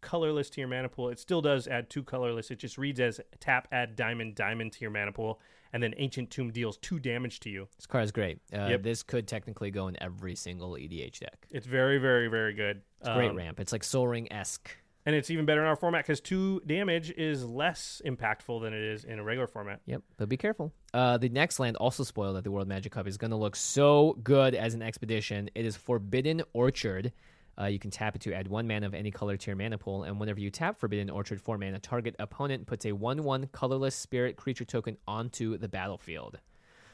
colorless 0.00 0.50
to 0.50 0.60
your 0.60 0.68
mana 0.68 0.88
pool. 0.88 1.08
It 1.08 1.18
still 1.18 1.40
does 1.40 1.66
add 1.66 1.88
two 1.88 2.02
colorless. 2.02 2.50
It 2.50 2.58
just 2.58 2.78
reads 2.78 3.00
as 3.00 3.20
tap, 3.40 3.68
add 3.72 3.96
diamond, 3.96 4.34
diamond 4.34 4.72
to 4.72 4.80
your 4.80 4.90
mana 4.90 5.12
pool, 5.12 5.40
and 5.76 5.82
then 5.82 5.92
Ancient 5.98 6.30
Tomb 6.30 6.50
deals 6.52 6.78
two 6.78 6.98
damage 6.98 7.38
to 7.40 7.50
you. 7.50 7.68
This 7.76 7.84
card 7.84 8.04
is 8.04 8.10
great. 8.12 8.38
Uh, 8.50 8.68
Yep. 8.70 8.82
This 8.82 9.02
could 9.02 9.28
technically 9.28 9.70
go 9.70 9.88
in 9.88 10.02
every 10.02 10.34
single 10.34 10.72
EDH 10.78 11.20
deck. 11.20 11.46
It's 11.50 11.66
very, 11.66 11.98
very, 11.98 12.28
very 12.28 12.54
good. 12.54 12.80
It's 13.00 13.08
a 13.10 13.14
great 13.14 13.32
Um, 13.32 13.36
ramp. 13.36 13.60
It's 13.60 13.72
like 13.72 13.84
Sol 13.84 14.08
Ring 14.08 14.32
esque. 14.32 14.70
And 15.04 15.14
it's 15.14 15.30
even 15.30 15.44
better 15.44 15.60
in 15.60 15.66
our 15.66 15.76
format 15.76 16.04
because 16.04 16.22
two 16.22 16.60
damage 16.66 17.10
is 17.10 17.44
less 17.44 18.00
impactful 18.06 18.62
than 18.62 18.72
it 18.72 18.80
is 18.82 19.04
in 19.04 19.18
a 19.18 19.22
regular 19.22 19.46
format. 19.46 19.80
Yep, 19.84 20.02
but 20.16 20.30
be 20.30 20.38
careful. 20.38 20.72
Uh, 20.94 21.18
the 21.18 21.28
next 21.28 21.60
land, 21.60 21.76
also 21.76 22.04
spoiled 22.04 22.38
at 22.38 22.42
the 22.44 22.50
World 22.50 22.68
Magic 22.68 22.92
Cup, 22.92 23.06
is 23.06 23.18
going 23.18 23.30
to 23.32 23.36
look 23.36 23.54
so 23.54 24.16
good 24.24 24.54
as 24.54 24.72
an 24.72 24.80
expedition. 24.80 25.50
It 25.54 25.66
is 25.66 25.76
Forbidden 25.76 26.42
Orchard. 26.54 27.12
Uh, 27.58 27.64
you 27.66 27.78
can 27.78 27.90
tap 27.90 28.14
it 28.14 28.20
to 28.22 28.32
add 28.34 28.48
one 28.48 28.66
mana 28.68 28.86
of 28.86 28.94
any 28.94 29.10
color 29.10 29.36
to 29.36 29.46
your 29.50 29.56
mana 29.56 29.78
pool, 29.78 30.04
and 30.04 30.20
whenever 30.20 30.40
you 30.40 30.50
tap 30.50 30.78
Forbidden 30.78 31.08
Orchard 31.10 31.40
for 31.40 31.56
mana, 31.56 31.78
target 31.78 32.14
opponent 32.18 32.66
puts 32.66 32.84
a 32.84 32.92
1 32.92 33.22
1 33.22 33.48
colorless 33.52 33.94
spirit 33.94 34.36
creature 34.36 34.64
token 34.64 34.96
onto 35.08 35.56
the 35.56 35.68
battlefield. 35.68 36.38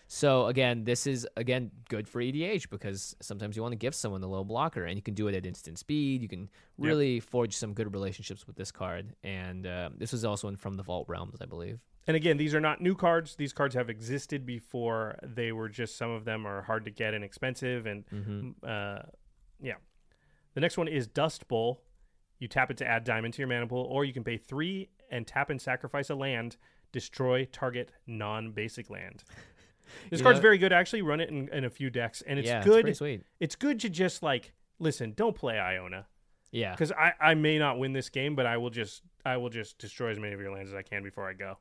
So, 0.08 0.46
again, 0.46 0.84
this 0.84 1.06
is, 1.06 1.26
again, 1.38 1.70
good 1.88 2.06
for 2.06 2.20
EDH 2.20 2.68
because 2.68 3.16
sometimes 3.22 3.56
you 3.56 3.62
want 3.62 3.72
to 3.72 3.76
give 3.78 3.94
someone 3.94 4.22
a 4.22 4.26
low 4.26 4.44
blocker, 4.44 4.84
and 4.84 4.96
you 4.96 5.02
can 5.02 5.14
do 5.14 5.26
it 5.28 5.34
at 5.34 5.46
instant 5.46 5.78
speed. 5.78 6.20
You 6.20 6.28
can 6.28 6.50
really 6.76 7.18
forge 7.18 7.56
some 7.56 7.72
good 7.72 7.90
relationships 7.94 8.46
with 8.46 8.54
this 8.56 8.70
card. 8.70 9.14
And 9.24 9.66
uh, 9.66 9.88
this 9.96 10.12
was 10.12 10.24
also 10.24 10.48
in 10.48 10.56
From 10.56 10.74
the 10.74 10.82
Vault 10.82 11.06
Realms, 11.08 11.38
I 11.40 11.46
believe. 11.46 11.78
And 12.06 12.14
again, 12.16 12.36
these 12.36 12.54
are 12.54 12.60
not 12.60 12.80
new 12.82 12.94
cards. 12.94 13.36
These 13.36 13.52
cards 13.54 13.74
have 13.74 13.88
existed 13.88 14.44
before. 14.44 15.18
They 15.22 15.50
were 15.52 15.68
just 15.70 15.96
some 15.96 16.10
of 16.10 16.24
them 16.26 16.46
are 16.46 16.60
hard 16.62 16.84
to 16.84 16.90
get 16.90 17.14
and 17.14 17.24
expensive. 17.24 17.86
And 17.86 18.04
Mm-hmm. 18.12 18.50
uh, 18.64 19.02
yeah, 19.62 19.76
the 20.54 20.60
next 20.60 20.76
one 20.76 20.88
is 20.88 21.06
Dust 21.06 21.48
Bowl. 21.48 21.82
You 22.38 22.48
tap 22.48 22.70
it 22.70 22.76
to 22.78 22.86
add 22.86 23.04
diamond 23.04 23.34
to 23.34 23.38
your 23.42 23.48
mana 23.48 23.66
pool, 23.66 23.86
or 23.90 24.04
you 24.04 24.12
can 24.12 24.24
pay 24.24 24.36
three 24.36 24.88
and 25.10 25.26
tap 25.26 25.50
and 25.50 25.60
sacrifice 25.60 26.10
a 26.10 26.14
land, 26.14 26.56
destroy 26.90 27.44
target 27.46 27.92
non-basic 28.06 28.90
land. 28.90 29.24
This 30.10 30.20
You 30.20 30.24
card's 30.24 30.38
know- 30.38 30.42
very 30.42 30.58
good. 30.58 30.72
I 30.72 30.78
actually 30.78 31.02
run 31.02 31.20
it 31.20 31.28
in, 31.28 31.48
in 31.50 31.64
a 31.64 31.70
few 31.70 31.90
decks, 31.90 32.22
and 32.22 32.38
it's 32.38 32.46
yeah, 32.48 32.62
good. 32.62 32.96
sweet. 32.96 33.24
it's 33.40 33.56
good 33.56 33.80
to 33.80 33.90
just 33.90 34.22
like 34.22 34.52
listen. 34.78 35.12
Don't 35.14 35.36
play 35.36 35.58
Iona 35.58 36.06
Yeah, 36.52 36.70
because 36.70 36.92
I, 36.92 37.12
I 37.20 37.34
may 37.34 37.58
not 37.58 37.78
win 37.78 37.92
this 37.92 38.08
game, 38.08 38.34
but 38.36 38.46
I 38.46 38.56
will 38.56 38.70
just 38.70 39.02
I 39.26 39.36
will 39.36 39.50
just 39.50 39.78
destroy 39.78 40.10
as 40.12 40.18
many 40.20 40.32
of 40.34 40.40
your 40.40 40.52
lands 40.54 40.70
as 40.70 40.76
I 40.76 40.82
can 40.82 41.02
before 41.02 41.28
I 41.28 41.34
go. 41.34 41.58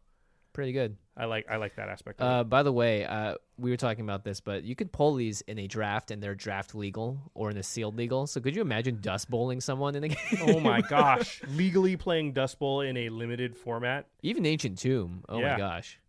Pretty 0.53 0.71
good. 0.71 0.97
I 1.17 1.25
like 1.25 1.45
I 1.49 1.57
like 1.57 1.75
that 1.75 1.89
aspect. 1.89 2.19
Of 2.21 2.27
Uh, 2.27 2.41
it. 2.41 2.43
by 2.49 2.63
the 2.63 2.71
way, 2.71 3.05
uh, 3.05 3.35
we 3.57 3.69
were 3.69 3.77
talking 3.77 4.03
about 4.03 4.23
this, 4.23 4.39
but 4.39 4.63
you 4.63 4.75
could 4.75 4.91
pull 4.91 5.15
these 5.15 5.41
in 5.41 5.59
a 5.59 5.67
draft, 5.67 6.09
and 6.11 6.21
they're 6.23 6.35
draft 6.35 6.73
legal 6.73 7.19
or 7.33 7.49
in 7.51 7.57
a 7.57 7.63
sealed 7.63 7.95
legal. 7.97 8.25
So 8.27 8.39
could 8.41 8.55
you 8.55 8.61
imagine 8.61 8.99
dust 9.01 9.29
bowling 9.29 9.61
someone 9.61 9.95
in 9.95 10.03
a 10.03 10.07
game? 10.07 10.17
Oh 10.41 10.59
my 10.59 10.81
gosh! 10.81 11.41
Legally 11.49 11.95
playing 11.97 12.33
Dust 12.33 12.57
Bowl 12.59 12.81
in 12.81 12.95
a 12.97 13.09
limited 13.09 13.55
format. 13.55 14.07
Even 14.23 14.45
Ancient 14.45 14.77
Tomb. 14.79 15.23
Oh 15.29 15.39
Yeah. 15.39 15.51
my 15.53 15.57
gosh. 15.57 15.99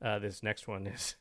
Uh, 0.00 0.18
this 0.18 0.42
next 0.42 0.68
one 0.68 0.86
is 0.86 1.16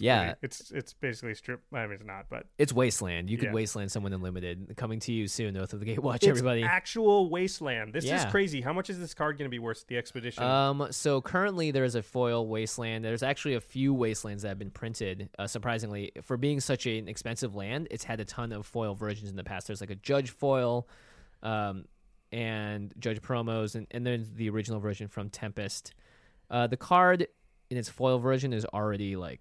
Yeah, 0.00 0.34
it's 0.42 0.70
it's 0.70 0.92
basically 0.92 1.34
strip. 1.34 1.60
I 1.72 1.82
mean, 1.86 1.94
it's 1.94 2.04
not, 2.04 2.26
but 2.30 2.46
it's 2.56 2.72
Wasteland. 2.72 3.28
You 3.28 3.36
could 3.36 3.46
Yeah. 3.46 3.52
Wasteland 3.52 3.90
someone 3.90 4.12
in 4.12 4.22
limited. 4.22 4.74
Coming 4.76 5.00
to 5.00 5.12
you 5.12 5.26
soon. 5.26 5.56
Oath 5.56 5.72
of 5.72 5.80
the 5.80 5.86
Gatewatch, 5.86 6.16
it's 6.16 6.26
everybody. 6.28 6.62
actual 6.62 7.28
wasteland. 7.30 7.92
This 7.92 8.04
is 8.04 8.24
crazy. 8.26 8.60
How 8.60 8.72
much 8.72 8.90
is 8.90 8.98
this 8.98 9.12
card 9.14 9.38
going 9.38 9.46
to 9.46 9.50
be 9.50 9.58
worth? 9.58 9.86
The 9.88 9.96
expedition. 9.98 10.42
Um, 10.44 10.86
so 10.90 11.20
currently 11.20 11.70
there 11.72 11.84
is 11.84 11.94
a 11.96 12.02
foil 12.02 12.46
wasteland. 12.46 13.04
There's 13.04 13.22
actually 13.24 13.54
a 13.54 13.60
few 13.60 13.92
wastelands 13.92 14.42
that 14.42 14.50
have 14.50 14.58
been 14.58 14.70
printed. 14.70 15.30
Uh, 15.38 15.46
surprisingly, 15.46 16.12
for 16.22 16.36
being 16.36 16.60
such 16.60 16.86
an 16.86 17.08
expensive 17.08 17.54
land, 17.56 17.88
it's 17.90 18.04
had 18.04 18.20
a 18.20 18.24
ton 18.24 18.52
of 18.52 18.66
foil 18.66 18.94
versions 18.94 19.30
in 19.30 19.36
the 19.36 19.44
past. 19.44 19.66
There's 19.66 19.80
like 19.80 19.90
a 19.90 19.96
Judge 19.96 20.30
foil, 20.30 20.88
um, 21.42 21.86
and 22.30 22.92
Judge 22.98 23.20
promos, 23.20 23.74
and, 23.74 23.86
and 23.90 24.06
then 24.06 24.26
the 24.36 24.48
original 24.50 24.78
version 24.80 25.08
from 25.08 25.28
Tempest. 25.30 25.94
Uh, 26.50 26.66
the 26.66 26.76
card 26.76 27.26
in 27.70 27.76
its 27.76 27.88
foil 27.88 28.18
version 28.18 28.52
is 28.52 28.64
already 28.66 29.16
like 29.16 29.40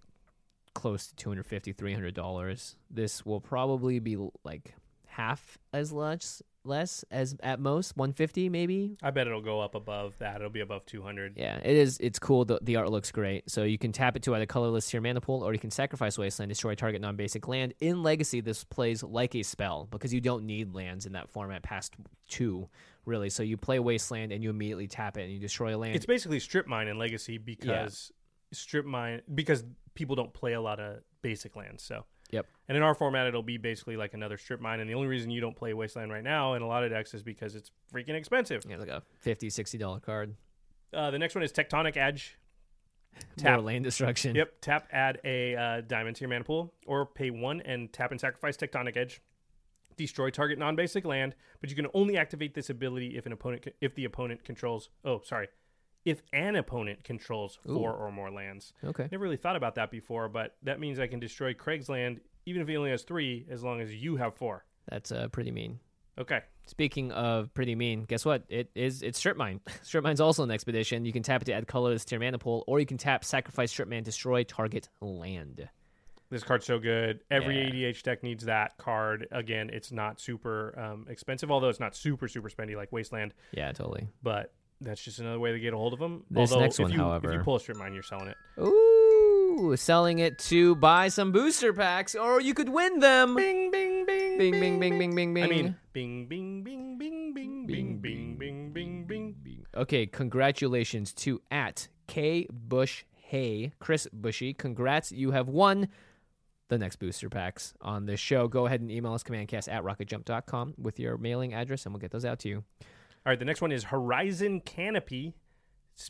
close 0.78 1.07
to 1.07 1.15
250 1.15 1.73
300 1.73 2.13
dollars 2.13 2.75
this 2.89 3.25
will 3.25 3.41
probably 3.41 3.99
be 3.99 4.17
like 4.43 4.73
half 5.07 5.57
as 5.73 5.91
much 5.91 6.41
less 6.63 7.03
as 7.09 7.36
at 7.41 7.59
most 7.59 7.97
150 7.97 8.49
maybe 8.49 8.97
I 9.01 9.09
bet 9.11 9.25
it'll 9.25 9.41
go 9.41 9.61
up 9.61 9.73
above 9.73 10.17
that. 10.19 10.36
It'll 10.38 10.49
be 10.49 10.59
above 10.59 10.86
two 10.86 11.01
hundred. 11.01 11.34
yeah, 11.38 11.59
it 11.63 11.75
is. 11.75 11.97
It's 11.99 12.19
cool. 12.19 12.45
The, 12.45 12.59
the 12.61 12.75
art 12.75 12.91
looks 12.91 13.11
great. 13.11 13.49
So 13.49 13.63
you 13.63 13.78
can 13.78 13.91
tap 13.91 14.15
it 14.15 14.23
to 14.23 14.36
either 14.36 14.45
colorless 14.45 14.89
to 14.91 14.97
your 14.97 15.17
or 15.28 15.53
you 15.53 15.59
can 15.59 15.71
sacrifice 15.71 16.17
Wasteland, 16.17 16.49
destroy 16.49 16.75
target 16.75 17.01
non-basic 17.01 17.47
land. 17.47 17.73
In 17.80 18.03
Legacy, 18.03 18.41
this 18.41 18.63
plays 18.63 19.01
like 19.03 19.36
a 19.36 19.43
spell 19.43 19.88
because 19.89 20.13
you 20.13 20.21
don't 20.21 20.45
need 20.45 20.75
lands 20.75 21.05
in 21.05 21.13
that 21.13 21.30
format 21.30 21.63
past 21.63 21.95
two, 22.28 22.67
really. 23.05 23.30
So 23.30 23.43
you 23.43 23.57
play 23.57 23.80
Wasteland 23.80 24.32
and 24.32 24.43
you 24.43 24.49
immediately 24.49 24.88
tap 24.88 25.17
it 25.17 25.23
and 25.23 25.32
you 25.32 25.39
destroy 25.39 25.75
a 25.75 25.78
land. 25.78 25.95
It's 25.95 26.05
basically 26.05 26.39
strip 26.39 26.67
mine 26.67 26.88
in 26.88 26.97
Legacy 26.97 27.38
because 27.38 28.11
strip 28.51 28.85
mine 28.85 29.21
because 29.33 29.63
people 29.93 30.15
don't 30.15 30.33
play 30.33 30.53
a 30.53 30.61
lot 30.61 30.79
of 30.79 30.99
basic 31.21 31.55
lands. 31.55 31.83
So 31.83 32.05
Yep. 32.31 32.45
And 32.67 32.77
in 32.77 32.83
our 32.83 32.93
format, 32.93 33.27
it'll 33.27 33.43
be 33.43 33.57
basically 33.57 33.95
like 33.95 34.13
another 34.13 34.37
strip 34.37 34.59
mine. 34.59 34.79
And 34.79 34.89
the 34.89 34.93
only 34.93 35.07
reason 35.07 35.31
you 35.31 35.41
don't 35.41 35.55
play 35.55 35.73
Wasteland 35.73 36.11
right 36.11 36.23
now 36.23 36.53
in 36.55 36.61
a 36.61 36.67
lot 36.67 36.83
of 36.83 36.89
decks 36.89 37.13
is 37.13 37.23
because 37.23 37.55
it's 37.55 37.71
freaking 37.93 38.15
expensive. 38.15 38.63
yeah, 38.67 38.77
like 38.77 38.89
a 38.89 39.03
50 39.19 39.49
60 39.49 39.77
dollar 39.77 39.99
card. 39.99 40.35
Uh, 40.93 41.11
the 41.11 41.19
next 41.19 41.35
one 41.35 41.43
is 41.43 41.51
Tectonic 41.51 41.97
Edge. 41.97 42.37
More 43.41 43.55
Tap. 43.55 43.63
land 43.63 43.83
destruction. 43.83 44.35
Yep. 44.35 44.61
Tap, 44.61 44.87
add 44.91 45.19
a 45.23 45.55
uh, 45.55 45.81
diamond 45.81 46.15
to 46.17 46.21
your 46.21 46.29
mana 46.29 46.43
pool, 46.43 46.73
or 46.85 47.05
pay 47.05 47.31
one 47.31 47.61
and 47.61 47.91
tap 47.91 48.11
and 48.11 48.19
sacrifice 48.19 48.57
Tectonic 48.57 48.95
Edge. 48.95 49.21
Destroy 49.95 50.29
target 50.29 50.59
non-basic 50.59 51.03
land, 51.03 51.33
but 51.59 51.71
you 51.71 51.75
can 51.75 51.87
only 51.95 52.17
activate 52.17 52.53
this 52.53 52.69
ability 52.69 53.17
if 53.17 53.25
an 53.25 53.31
opponent 53.31 53.67
if 53.81 53.95
the 53.95 54.05
opponent 54.05 54.43
controls. 54.43 54.89
Oh, 55.03 55.21
sorry, 55.25 55.47
if 56.07 56.21
an 56.31 56.55
opponent 56.55 57.03
controls 57.03 57.59
four 57.65 57.93
or 57.93 58.11
more 58.11 58.31
lands. 58.31 58.71
Okay. 58.81 59.09
Never 59.11 59.23
really 59.23 59.35
thought 59.35 59.57
about 59.57 59.75
that 59.75 59.91
before, 59.91 60.29
but 60.29 60.55
that 60.63 60.79
means 60.79 60.99
I 60.99 61.07
can 61.07 61.19
destroy 61.19 61.53
Craig's 61.53 61.89
land 61.89 62.21
even 62.45 62.61
if 62.61 62.67
he 62.69 62.77
only 62.77 62.91
has 62.91 63.03
three, 63.03 63.45
as 63.49 63.61
long 63.61 63.81
as 63.81 63.93
you 63.93 64.15
have 64.15 64.33
four. 64.35 64.63
That's 64.89 65.11
uh, 65.11 65.27
pretty 65.27 65.51
mean. 65.51 65.79
Okay. 66.17 66.39
Speaking 66.65 67.11
of 67.11 67.53
pretty 67.53 67.75
mean, 67.75 68.05
guess 68.05 68.23
what? 68.23 68.45
It 68.47 68.71
is 68.73 69.01
it's 69.01 69.17
strip 69.17 69.35
mine. 69.35 69.59
strip 69.81 70.01
mine's 70.03 70.21
also 70.21 70.43
an 70.43 70.51
expedition. 70.51 71.03
You 71.03 71.11
can 71.11 71.23
tap 71.23 71.41
it 71.41 71.45
to 71.45 71.53
add 71.53 71.67
colorless 71.67 72.05
to 72.05 72.15
your 72.15 72.21
mana 72.21 72.39
pool, 72.39 72.63
or 72.65 72.79
you 72.79 72.85
can 72.85 72.97
tap 72.97 73.25
sacrifice 73.25 73.71
strip 73.71 73.89
mine, 73.89 74.03
destroy 74.03 74.43
target 74.43 74.87
land. 75.01 75.67
This 76.29 76.43
card's 76.43 76.65
so 76.65 76.79
good. 76.79 77.19
Every 77.29 77.57
Yeah. 77.57 77.89
EDH 77.89 78.03
deck 78.03 78.23
needs 78.23 78.45
that 78.45 78.77
card. 78.77 79.27
Again, 79.31 79.69
it's 79.71 79.91
not 79.91 80.19
super 80.21 80.77
um, 80.79 81.05
expensive, 81.09 81.51
although 81.51 81.69
it's 81.69 81.81
not 81.81 81.97
super 81.97 82.29
super 82.29 82.49
spendy 82.49 82.77
like 82.77 82.93
Wasteland. 82.93 83.33
Yeah, 83.51 83.73
totally. 83.73 84.07
But 84.23 84.53
that's 84.82 85.03
just 85.03 85.19
another 85.19 85.39
way 85.39 85.51
to 85.51 85.59
get 85.59 85.73
a 85.73 85.78
hold 85.78 85.93
of 85.93 85.99
them. 85.99 86.23
This 86.30 86.51
although 86.51 86.63
next 86.63 86.80
if 86.80 86.84
one, 86.84 86.91
you, 86.91 87.11
if 87.13 87.23
you 87.23 87.39
pull 87.43 87.55
a 87.55 87.59
strip 87.59 87.78
mine, 87.78 87.93
you're 87.93 88.03
selling 88.03 88.28
it. 88.28 88.38
Ooh, 88.61 89.75
selling 89.75 90.19
it 90.19 90.38
to 90.39 90.75
buy 90.75 91.07
some 91.07 91.32
booster 91.32 91.73
packs, 91.73 92.15
or 92.15 92.41
you 92.41 92.53
could 92.53 92.69
win 92.69 92.99
them. 92.99 93.36
Bing 93.36 93.71
bing 93.71 94.05
bing 94.05 94.17
Bing, 94.38 94.51
bing, 94.51 94.80
bing, 94.80 94.99
bing, 94.99 95.15
bing, 95.15 95.34
bing. 95.34 95.43
I 95.43 95.47
mean, 95.47 95.75
bing 95.93 96.28
bing 96.28 96.63
bing 96.63 96.97
bing 96.99 97.34
bing 97.34 97.65
bing 97.65 97.99
bing 97.99 98.38
bing 98.71 99.05
bing 99.05 99.36
bing. 99.43 99.65
Okay, 99.75 100.05
congratulations 100.05 101.11
to 101.13 101.41
at 101.49 101.88
K 102.05 102.47
Bush 102.51 103.03
Hay, 103.15 103.71
Chris 103.80 104.07
Bushy. 104.13 104.53
Congrats, 104.53 105.11
you 105.11 105.32
have 105.32 105.49
won 105.49 105.88
the 106.69 106.78
next 106.78 106.97
booster 106.97 107.30
packs 107.30 107.73
on 107.82 108.05
this 108.05 108.19
show. 108.19 108.47
Go 108.47 108.67
ahead 108.67 108.82
and 108.82 108.91
email 108.91 109.13
us 109.13 109.23
commandcast 109.23 109.71
at 109.71 109.84
rocketjump.com 109.84 110.75
with 110.78 110.99
your 110.99 111.17
mailing 111.17 111.55
address, 111.55 111.86
and 111.86 111.95
we'll 111.95 111.99
get 111.99 112.11
those 112.11 112.25
out 112.25 112.38
to 112.39 112.49
you. 112.49 112.63
All 113.28 113.32
right, 113.32 113.39
the 113.39 113.43
next 113.43 113.59
one 113.61 113.73
is 113.73 113.84
Horizon 113.84 114.61
Canopy. 114.61 115.36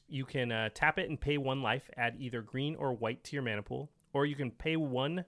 You 0.07 0.23
can 0.23 0.51
uh, 0.51 0.69
tap 0.71 0.99
it 0.99 1.09
and 1.09 1.19
pay 1.19 1.39
one 1.39 1.63
life, 1.63 1.89
add 1.97 2.13
either 2.19 2.43
green 2.43 2.75
or 2.75 2.93
white 2.93 3.23
to 3.23 3.35
your 3.35 3.41
mana 3.41 3.63
pool, 3.63 3.89
or 4.13 4.27
you 4.27 4.35
can 4.35 4.51
pay 4.51 4.75
one 4.75 5.25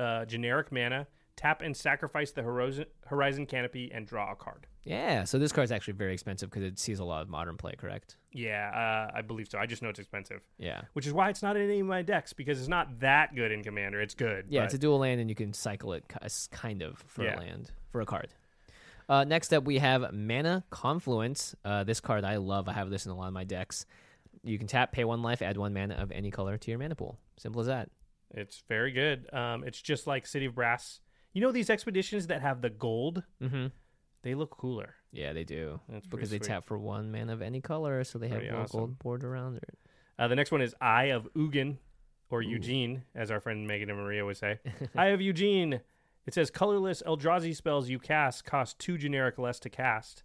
uh, 0.00 0.24
generic 0.24 0.72
mana, 0.72 1.06
tap 1.36 1.62
and 1.62 1.76
sacrifice 1.76 2.32
the 2.32 2.42
Horizon, 2.42 2.86
Horizon 3.06 3.46
Canopy, 3.46 3.92
and 3.94 4.08
draw 4.08 4.32
a 4.32 4.34
card. 4.34 4.66
Yeah, 4.82 5.22
so 5.22 5.38
this 5.38 5.52
card's 5.52 5.70
actually 5.70 5.94
very 5.94 6.14
expensive 6.14 6.50
because 6.50 6.64
it 6.64 6.80
sees 6.80 6.98
a 6.98 7.04
lot 7.04 7.22
of 7.22 7.28
modern 7.28 7.56
play, 7.58 7.74
correct? 7.78 8.16
Yeah, 8.32 8.70
uh, 9.14 9.16
I 9.16 9.22
believe 9.22 9.46
so. 9.48 9.60
I 9.60 9.66
just 9.66 9.82
know 9.82 9.90
it's 9.90 10.00
expensive, 10.00 10.40
Yeah. 10.58 10.80
which 10.94 11.06
is 11.06 11.12
why 11.12 11.28
it's 11.30 11.44
not 11.44 11.56
in 11.56 11.62
any 11.62 11.78
of 11.78 11.86
my 11.86 12.02
decks 12.02 12.32
because 12.32 12.58
it's 12.58 12.68
not 12.68 12.98
that 12.98 13.36
good 13.36 13.52
in 13.52 13.62
Commander. 13.62 14.00
It's 14.00 14.14
good. 14.14 14.46
Yeah, 14.48 14.62
but- 14.62 14.64
it's 14.64 14.74
a 14.74 14.78
dual 14.78 14.98
land, 14.98 15.20
and 15.20 15.30
you 15.30 15.36
can 15.36 15.52
cycle 15.52 15.92
it 15.92 16.06
ki- 16.08 16.28
kind 16.50 16.82
of 16.82 16.98
for 17.06 17.22
Yeah. 17.22 17.36
a 17.36 17.38
land, 17.38 17.70
for 17.92 18.00
a 18.00 18.04
card. 18.04 18.34
Uh, 19.08 19.24
next 19.24 19.52
up, 19.52 19.64
we 19.64 19.78
have 19.78 20.12
Mana 20.12 20.64
Confluence. 20.70 21.54
Uh, 21.64 21.84
this 21.84 22.00
card 22.00 22.24
I 22.24 22.36
love. 22.36 22.68
I 22.68 22.72
have 22.72 22.90
this 22.90 23.06
in 23.06 23.12
a 23.12 23.16
lot 23.16 23.28
of 23.28 23.34
my 23.34 23.44
decks. 23.44 23.86
You 24.42 24.58
can 24.58 24.66
tap, 24.66 24.92
pay 24.92 25.04
one 25.04 25.22
life, 25.22 25.42
add 25.42 25.56
one 25.56 25.72
mana 25.72 25.94
of 25.94 26.12
any 26.12 26.30
color 26.30 26.58
to 26.58 26.70
your 26.70 26.78
mana 26.78 26.94
pool. 26.94 27.18
Simple 27.38 27.60
as 27.60 27.66
that. 27.66 27.90
It's 28.30 28.62
very 28.68 28.92
good. 28.92 29.32
Um, 29.32 29.64
it's 29.64 29.80
just 29.80 30.06
like 30.06 30.26
City 30.26 30.46
of 30.46 30.54
Brass. 30.54 31.00
You 31.32 31.40
know 31.40 31.52
these 31.52 31.70
expeditions 31.70 32.26
that 32.28 32.42
have 32.42 32.60
the 32.60 32.70
gold? 32.70 33.22
Mm-hmm. 33.42 33.66
They 34.22 34.34
look 34.34 34.50
cooler. 34.50 34.94
Yeah, 35.12 35.32
they 35.32 35.44
do. 35.44 35.80
That's 35.88 36.06
because 36.06 36.30
they 36.30 36.38
tap 36.38 36.64
for 36.64 36.78
one 36.78 37.12
mana 37.12 37.32
of 37.32 37.42
any 37.42 37.60
color, 37.60 38.04
so 38.04 38.18
they 38.18 38.28
have 38.28 38.42
awesome. 38.54 38.80
gold 38.80 38.98
border 38.98 39.32
around 39.32 39.56
it. 39.56 39.78
Uh, 40.18 40.28
the 40.28 40.36
next 40.36 40.50
one 40.50 40.62
is 40.62 40.74
Eye 40.80 41.06
of 41.06 41.28
Ugin, 41.34 41.76
or 42.30 42.42
Eugene, 42.42 43.02
as 43.14 43.30
our 43.30 43.40
friend 43.40 43.66
Megan 43.66 43.90
and 43.90 43.98
Maria 43.98 44.24
would 44.24 44.36
say. 44.36 44.58
Eye 44.96 45.08
of 45.08 45.20
Eugene. 45.20 45.80
It 46.26 46.34
says 46.34 46.50
colorless 46.50 47.02
Eldrazi 47.06 47.54
spells 47.54 47.88
you 47.88 47.98
cast 47.98 48.44
cost 48.44 48.78
two 48.78 48.96
generic 48.98 49.38
less 49.38 49.58
to 49.60 49.68
cast, 49.70 50.22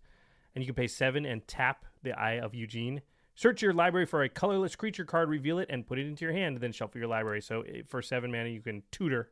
and 0.56 0.64
you 0.64 0.68
can 0.68 0.76
pay 0.76 0.88
seven 0.88 1.26
and 1.26 1.46
tap 1.48 1.86
the 2.04 2.18
Eye 2.18 2.40
of 2.40 2.56
Eugene. 2.56 3.02
Search 3.36 3.62
your 3.62 3.74
library 3.74 4.06
for 4.06 4.24
a 4.24 4.30
colorless 4.30 4.76
creature 4.76 5.06
card, 5.06 5.30
reveal 5.30 5.60
it, 5.60 5.68
and 5.70 5.86
put 5.88 5.98
it 6.00 6.08
into 6.08 6.26
your 6.26 6.34
hand. 6.34 6.58
Then 6.58 6.72
shuffle 6.72 7.00
your 7.00 7.08
library. 7.10 7.42
So 7.42 7.64
for 7.88 8.02
seven 8.02 8.32
mana, 8.32 8.50
you 8.50 8.62
can 8.62 8.84
tutor 8.92 9.30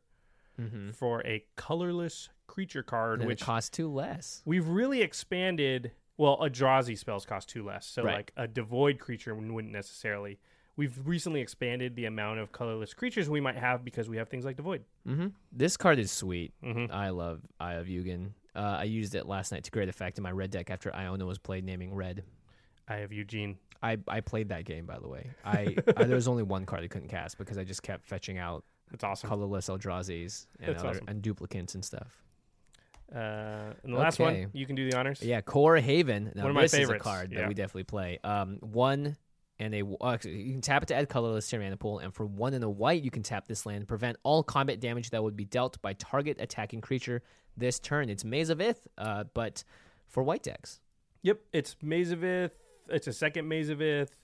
Mm-hmm. 0.60 0.90
for 0.90 1.22
a 1.24 1.46
colorless 1.56 2.30
creature 2.48 2.82
card, 2.82 3.20
And 3.20 3.28
which 3.28 3.42
costs 3.42 3.70
two 3.70 3.92
less. 3.94 4.42
we've 4.44 4.68
really 4.68 5.04
expanded. 5.04 5.92
Well, 6.18 6.38
Eldrazi 6.40 6.98
spells 6.98 7.28
cost 7.28 7.48
two 7.48 7.64
less, 7.64 7.86
so 7.86 8.02
Right. 8.04 8.16
like 8.16 8.32
a 8.36 8.48
devoid 8.48 8.98
creature 8.98 9.36
wouldn't 9.36 9.72
necessarily. 9.72 10.40
We've 10.78 10.96
recently 11.06 11.42
expanded 11.42 11.96
the 11.96 12.06
amount 12.06 12.40
of 12.40 12.52
colorless 12.52 12.94
creatures 12.94 13.30
we 13.30 13.42
might 13.42 13.58
have 13.58 13.84
because 13.84 14.08
we 14.08 14.18
have 14.18 14.30
things 14.30 14.46
like 14.46 14.56
devoid. 14.58 14.84
Mm-hmm. 15.08 15.28
This 15.52 15.76
card 15.76 15.98
is 16.00 16.12
sweet. 16.12 16.54
Mhm. 16.64 16.92
I 16.92 17.10
love 17.10 17.42
Eye 17.60 17.74
of 17.74 17.88
Yugen. 17.88 18.30
Uh, 18.56 18.78
I 18.80 18.84
used 18.84 19.16
it 19.16 19.26
last 19.28 19.52
night 19.52 19.64
to 19.66 19.72
great 19.72 19.90
effect 19.90 20.18
in 20.20 20.24
my 20.24 20.32
red 20.32 20.52
deck 20.52 20.70
after 20.70 20.94
Iona 20.96 21.26
was 21.26 21.40
played 21.40 21.66
naming 21.66 21.94
red. 21.94 22.24
I 22.88 22.98
have 22.98 23.12
Eugene. 23.12 23.58
I, 23.84 23.98
I 24.08 24.22
played 24.22 24.50
that 24.50 24.66
game 24.66 24.86
by 24.86 25.00
the 25.00 25.08
way. 25.08 25.30
I, 25.46 25.76
I 25.98 26.04
there 26.06 26.16
was 26.16 26.28
only 26.28 26.44
one 26.44 26.66
card 26.66 26.84
I 26.84 26.88
couldn't 26.88 27.10
cast 27.10 27.38
because 27.40 27.58
I 27.58 27.64
just 27.64 27.82
kept 27.84 28.06
fetching 28.08 28.38
out 28.38 28.64
That's 28.92 29.04
awesome. 29.04 29.30
colorless 29.30 29.68
Eldrazi's 29.70 30.48
and 30.60 30.70
That's 30.70 30.84
other, 30.84 30.90
awesome. 30.92 31.06
and 31.08 31.22
duplicates 31.22 31.74
and 31.76 31.84
stuff. 31.84 32.24
Uh, 33.14 33.74
and 33.84 33.94
the 33.94 33.98
last 33.98 34.20
one, 34.20 34.50
you 34.54 34.66
can 34.66 34.76
do 34.76 34.90
the 34.90 34.98
honors. 34.98 35.22
Yeah, 35.24 35.42
Kor 35.42 35.78
Haven. 35.78 36.32
Now 36.36 36.44
One 36.44 36.52
of 36.52 36.56
my 36.56 36.64
this 36.64 36.74
favorites, 36.74 37.02
is 37.06 37.08
a 37.08 37.16
card 37.16 37.32
yeah. 37.32 37.40
that 37.40 37.48
we 37.48 37.54
definitely 37.54 37.84
play. 37.86 38.20
Um, 38.24 38.58
one 38.62 39.16
and 39.60 39.74
a 39.74 39.84
actually, 40.04 40.42
you 40.42 40.52
can 40.52 40.62
tap 40.62 40.84
it 40.84 40.88
to 40.88 40.96
add 40.96 41.10
colorless 41.10 41.50
to 41.50 41.56
your 41.56 41.64
mana 41.64 41.78
pool, 41.78 42.00
and 42.00 42.14
for 42.14 42.26
one 42.26 42.54
and 42.54 42.64
a 42.64 42.70
white, 42.70 43.04
you 43.04 43.12
can 43.12 43.24
tap 43.24 43.48
this 43.48 43.66
land, 43.66 43.88
prevent 43.88 44.18
all 44.24 44.44
combat 44.44 44.80
damage 44.80 45.10
that 45.10 45.24
would 45.24 45.36
be 45.36 45.46
dealt 45.46 45.82
by 45.82 45.94
target 45.94 46.38
attacking 46.40 46.82
creature 46.82 47.24
this 47.56 47.80
turn. 47.80 48.10
It's 48.10 48.24
Maze 48.24 48.50
of 48.50 48.62
Ith, 48.62 48.88
uh, 48.98 49.26
but 49.34 49.64
for 50.08 50.24
white 50.24 50.44
decks. 50.44 50.80
Yep, 51.24 51.40
it's 51.52 51.76
Maze 51.82 52.12
of 52.12 52.24
Ith. 52.24 52.54
It's 52.90 53.08
a 53.08 53.14
second 53.14 53.48
Maze 53.48 53.70
of 53.70 53.82
Ith. 53.82 54.16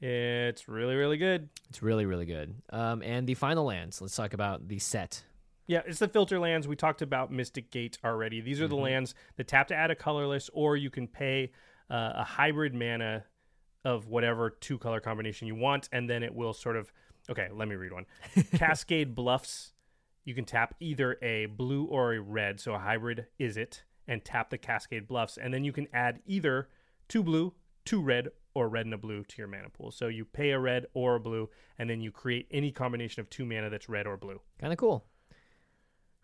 It's 0.00 0.66
really, 0.66 0.94
really 0.94 1.18
good. 1.18 1.50
It's 1.68 1.82
really, 1.82 2.06
really 2.06 2.24
good. 2.24 2.54
Um, 2.70 3.02
and 3.02 3.26
the 3.26 3.34
final 3.34 3.66
lands. 3.66 4.00
Let's 4.00 4.16
talk 4.16 4.32
about 4.32 4.66
the 4.66 4.78
set. 4.78 5.22
Yeah, 5.66 5.82
it's 5.86 5.98
the 5.98 6.08
filter 6.08 6.40
lands. 6.40 6.66
We 6.66 6.74
talked 6.74 7.02
about 7.02 7.30
Mystic 7.30 7.70
Gate 7.70 7.98
already. 8.04 8.40
These 8.40 8.60
are 8.60 8.66
the 8.66 8.76
lands 8.76 9.14
that 9.36 9.46
tap 9.46 9.68
to 9.68 9.76
add 9.76 9.90
a 9.90 9.94
colorless, 9.94 10.50
or 10.52 10.76
you 10.76 10.90
can 10.90 11.06
pay 11.06 11.52
uh, 11.90 12.12
a 12.16 12.24
hybrid 12.24 12.74
mana 12.74 13.24
of 13.84 14.06
whatever 14.08 14.50
two 14.50 14.78
color 14.78 15.00
combination 15.00 15.46
you 15.46 15.54
want, 15.54 15.88
and 15.92 16.08
then 16.08 16.22
it 16.22 16.34
will 16.34 16.52
sort 16.52 16.76
of. 16.76 16.92
Okay, 17.28 17.48
let 17.52 17.68
me 17.68 17.76
read 17.76 17.92
one. 17.92 18.06
Cascade 18.54 19.14
Bluffs. 19.14 19.72
You 20.24 20.34
can 20.34 20.44
tap 20.44 20.74
either 20.80 21.16
a 21.22 21.46
blue 21.46 21.84
or 21.84 22.14
a 22.14 22.20
red, 22.20 22.60
so 22.60 22.74
a 22.74 22.78
hybrid 22.78 23.26
is 23.38 23.56
it, 23.56 23.84
and 24.06 24.24
tap 24.24 24.50
the 24.50 24.58
Cascade 24.58 25.06
Bluffs, 25.06 25.38
and 25.38 25.52
then 25.52 25.64
you 25.64 25.72
can 25.72 25.86
add 25.92 26.20
either 26.26 26.68
two 27.08 27.22
blue, 27.22 27.54
two 27.84 28.02
red, 28.02 28.28
or 28.54 28.68
red 28.68 28.86
and 28.86 28.94
a 28.94 28.98
blue 28.98 29.24
to 29.24 29.38
your 29.38 29.46
mana 29.46 29.68
pool. 29.70 29.90
So 29.90 30.08
you 30.08 30.24
pay 30.24 30.50
a 30.50 30.58
red 30.58 30.86
or 30.94 31.16
a 31.16 31.20
blue, 31.20 31.48
and 31.78 31.88
then 31.88 32.00
you 32.00 32.10
create 32.10 32.46
any 32.50 32.72
combination 32.72 33.20
of 33.20 33.30
two 33.30 33.44
mana 33.44 33.70
that's 33.70 33.88
red 33.88 34.06
or 34.06 34.16
blue. 34.16 34.40
Kind 34.58 34.72
of 34.72 34.78
cool. 34.78 35.06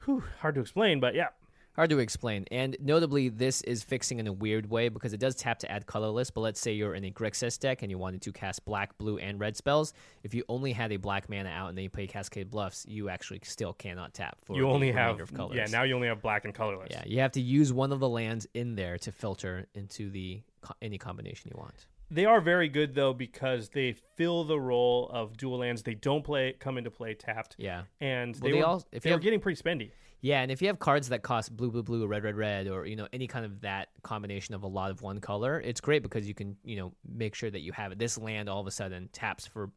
Whew, 0.05 0.25
hard 0.41 0.55
to 0.57 0.61
explain, 0.61 1.01
but 1.01 1.15
yeah. 1.15 1.29
Hard 1.77 1.91
to 1.91 1.99
explain. 1.99 2.47
And 2.51 2.74
notably, 2.81 3.29
this 3.29 3.61
is 3.62 3.85
fixing 3.85 4.18
in 4.18 4.27
a 4.27 4.33
weird 4.33 4.68
way 4.70 4.89
because 4.89 5.12
it 5.12 5.20
does 5.20 5.35
tap 5.35 5.59
to 5.61 5.70
add 5.70 5.87
colorless. 5.87 6.31
But 6.31 6.41
let's 6.41 6.59
say 6.59 6.72
you're 6.72 6.95
in 6.95 7.05
a 7.05 7.11
Grixis 7.11 7.59
deck 7.59 7.83
and 7.83 7.91
you 7.91 7.99
wanted 7.99 8.22
to 8.22 8.33
cast 8.33 8.64
black, 8.64 8.97
blue, 8.97 9.18
and 9.18 9.39
red 9.39 9.57
spells. 9.57 9.93
If 10.22 10.33
you 10.33 10.43
only 10.49 10.72
had 10.72 10.91
a 10.91 10.97
black 10.97 11.29
mana 11.29 11.51
out 11.51 11.68
and 11.68 11.77
then 11.77 11.83
you 11.85 11.91
play 11.91 12.07
Cascade 12.07 12.51
Bluffs, 12.51 12.87
you 12.89 13.11
actually 13.11 13.41
still 13.45 13.74
cannot 13.74 14.14
tap 14.14 14.39
for 14.45 14.57
you 14.57 14.68
only 14.68 14.91
have 14.91 15.20
of 15.20 15.35
colors. 15.35 15.57
yeah. 15.57 15.66
Now 15.66 15.83
you 15.83 15.95
only 15.95 16.09
have 16.09 16.22
black 16.22 16.47
and 16.47 16.55
colorless. 16.55 16.89
yeah, 16.91 17.03
you 17.07 17.20
have 17.20 17.33
to 17.33 17.41
use 17.43 17.72
one 17.72 17.93
of 17.93 18.01
the 18.01 18.09
lands 18.09 18.47
in 18.55 18.74
there 18.74 18.97
to 18.99 19.12
filter 19.12 19.66
into 19.74 20.09
the 20.11 20.41
any 20.81 20.97
combination 20.99 21.51
you 21.55 21.59
want. 21.61 21.87
They 22.11 22.24
are 22.24 22.41
very 22.41 22.68
good 22.68 22.95
though 22.95 23.12
because 23.12 23.68
they 23.68 23.97
fill 24.16 24.45
the 24.45 24.59
role 24.59 25.11
of 25.12 25.37
dual 25.37 25.59
lands. 25.59 25.83
They 25.83 25.95
don't 25.95 26.22
play 26.24 26.55
come 26.59 26.79
into 26.79 26.91
play 26.91 27.14
tapped. 27.14 27.57
Yeah. 27.59 27.83
and 28.01 28.35
Well, 28.35 28.41
they, 28.41 28.53
they 28.53 28.59
were, 28.62 28.64
al- 28.66 28.85
if 28.93 29.03
they 29.03 29.11
were 29.11 29.14
have- 29.16 29.22
getting 29.22 29.41
pretty 29.41 29.61
spendy. 29.61 29.91
Yeah, 30.27 30.41
and 30.41 30.51
if 30.51 30.61
you 30.61 30.66
have 30.66 30.81
cards 30.81 31.11
that 31.11 31.22
cost 31.22 31.57
blue, 31.57 31.70
blue, 31.70 31.85
blue, 31.85 32.05
red, 32.05 32.24
red, 32.24 32.35
red, 32.35 32.66
or 32.66 32.85
you 32.85 32.97
know 32.97 33.07
any 33.12 33.29
kind 33.29 33.45
of 33.45 33.61
that 33.61 33.91
combination 34.03 34.57
of 34.57 34.64
a 34.64 34.66
lot 34.66 34.91
of 34.91 35.01
one 35.01 35.20
color, 35.20 35.61
it's 35.61 35.81
great 35.81 36.03
because 36.03 36.27
you 36.27 36.35
can 36.35 36.57
you 36.64 36.74
know 36.74 36.93
make 37.09 37.37
sure 37.37 37.49
that 37.49 37.61
you 37.61 37.70
have 37.70 37.93
it. 37.93 37.99
This 38.01 38.18
land 38.18 38.49
all 38.49 38.61
of 38.61 38.66
a 38.66 38.72
sudden 38.72 39.09
taps 39.12 39.47
for 39.47 39.70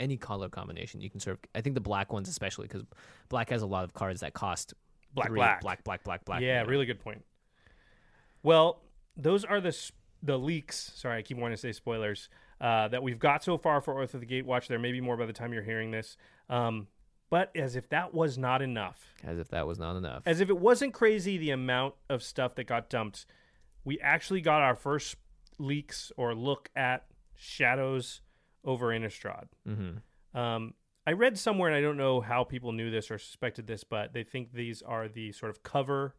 any 0.00 0.16
color 0.16 0.48
combination. 0.48 1.02
You 1.02 1.10
can 1.10 1.20
sort 1.20 1.34
of, 1.34 1.40
I 1.54 1.60
think 1.60 1.74
the 1.74 1.82
black 1.82 2.10
ones 2.10 2.30
especially 2.30 2.68
because 2.68 2.84
black 3.28 3.50
has 3.50 3.60
a 3.60 3.66
lot 3.66 3.84
of 3.84 3.92
cards 3.92 4.20
that 4.20 4.32
cost 4.32 4.72
Black, 5.14 5.28
three, 5.28 5.36
black. 5.36 5.60
black, 5.60 5.84
black, 5.84 6.02
black, 6.04 6.24
black. 6.24 6.40
yeah, 6.40 6.60
mana. 6.60 6.70
really 6.70 6.86
good 6.86 7.00
point. 7.00 7.22
Well, 8.42 8.80
those 9.14 9.44
are 9.44 9.60
the 9.60 9.78
the 10.22 10.38
leaks. 10.38 10.92
Sorry, 10.94 11.18
I 11.18 11.22
keep 11.22 11.36
wanting 11.36 11.56
to 11.56 11.60
say 11.60 11.72
spoilers 11.72 12.30
uh, 12.62 12.88
that 12.88 13.02
we've 13.02 13.18
got 13.18 13.44
so 13.44 13.58
far 13.58 13.82
for 13.82 14.00
Oath 14.00 14.14
of 14.14 14.20
the 14.20 14.26
Gatewatch. 14.26 14.68
There 14.68 14.78
may 14.78 14.92
be 14.92 15.02
more 15.02 15.18
by 15.18 15.26
the 15.26 15.34
time 15.34 15.52
you're 15.52 15.62
hearing 15.62 15.90
this. 15.90 16.16
Um, 16.48 16.86
but 17.32 17.50
as 17.56 17.76
if 17.76 17.88
that 17.88 18.12
was 18.12 18.36
not 18.36 18.60
enough, 18.60 19.14
As 19.24 19.38
if 19.38 19.48
that 19.48 19.66
was 19.66 19.78
not 19.78 19.96
enough. 19.96 20.22
as 20.26 20.42
if 20.42 20.50
it 20.50 20.58
wasn't 20.58 20.92
crazy 20.92 21.38
the 21.38 21.48
amount 21.50 21.94
of 22.10 22.22
stuff 22.22 22.54
that 22.56 22.64
got 22.64 22.90
dumped, 22.90 23.24
we 23.84 23.98
actually 24.00 24.42
got 24.42 24.60
our 24.60 24.74
first 24.76 25.16
leaks 25.58 26.12
or 26.18 26.34
look 26.34 26.68
at 26.76 27.06
Shadows 27.34 28.20
over 28.66 28.88
Innistrad. 28.88 29.46
mm-hmm. 29.66 30.38
Um, 30.38 30.74
I 31.06 31.12
read 31.12 31.38
somewhere, 31.38 31.70
and 31.70 31.76
I 31.76 31.80
don't 31.80 31.96
know 31.96 32.20
how 32.20 32.44
people 32.44 32.72
knew 32.72 32.90
this 32.90 33.10
or 33.10 33.16
suspected 33.16 33.66
this, 33.66 33.82
but 33.82 34.12
they 34.12 34.24
think 34.24 34.52
these 34.52 34.82
are 34.82 35.08
the 35.08 35.32
sort 35.32 35.48
of 35.48 35.62
cover 35.62 36.14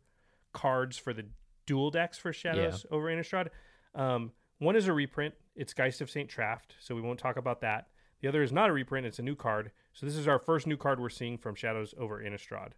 cards 0.52 0.98
for 0.98 1.14
the 1.14 1.26
dual 1.68 1.92
decks 1.92 2.18
for 2.18 2.34
Shadows 2.34 2.88
over 2.90 3.06
Innistrad. 3.06 3.50
Um, 3.94 4.32
one 4.58 4.76
is 4.76 4.88
a 4.88 4.94
reprint. 4.94 5.36
It's 5.56 5.76
Geist 5.76 6.02
of 6.02 6.10
St. 6.10 6.28
Traft, 6.28 6.72
so 6.80 6.96
we 6.96 7.02
won't 7.02 7.20
talk 7.20 7.38
about 7.38 7.62
that. 7.62 7.90
The 8.22 8.28
other 8.28 8.42
is 8.42 8.52
not 8.52 8.72
a 8.72 8.74
reprint. 8.74 9.06
It's 9.06 9.20
a 9.20 9.24
new 9.24 9.36
card. 9.36 9.72
So 9.94 10.06
this 10.06 10.16
is 10.16 10.28
our 10.28 10.40
first 10.40 10.66
new 10.68 10.78
card 10.78 11.00
we're 11.00 11.10
seeing 11.10 11.38
from 11.38 11.56
Shadows 11.56 11.94
over 11.98 12.20
Innistrad. 12.22 12.72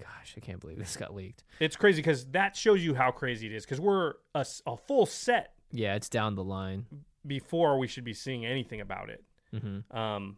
Gosh, 0.00 0.34
I 0.36 0.40
can't 0.40 0.58
believe 0.60 0.78
this 0.78 0.96
got 0.96 1.14
leaked. 1.14 1.44
It's 1.60 1.76
crazy 1.76 1.98
because 2.02 2.26
that 2.32 2.56
shows 2.56 2.84
you 2.84 2.94
how 2.94 3.10
crazy 3.12 3.46
it 3.46 3.52
is 3.52 3.64
because 3.64 3.80
we're 3.80 4.14
a 4.34 4.44
full 4.76 5.06
set 5.06 5.54
Yeah, 5.70 5.94
it's 5.94 6.08
down 6.08 6.34
the 6.34 6.42
line. 6.44 6.86
before 7.26 7.78
we 7.78 7.86
should 7.86 8.04
be 8.04 8.14
seeing 8.14 8.44
anything 8.44 8.80
about 8.80 9.08
it. 9.10 9.22
Mm-hmm. 9.54 9.96
Um, 9.96 10.36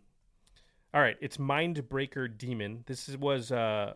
all 0.93 1.01
right, 1.01 1.17
it's 1.21 1.39
Mindbreaker 1.39 2.37
Demon. 2.37 2.85
This 2.87 3.09
is, 3.09 3.17
was 3.17 3.51
uh, 3.51 3.95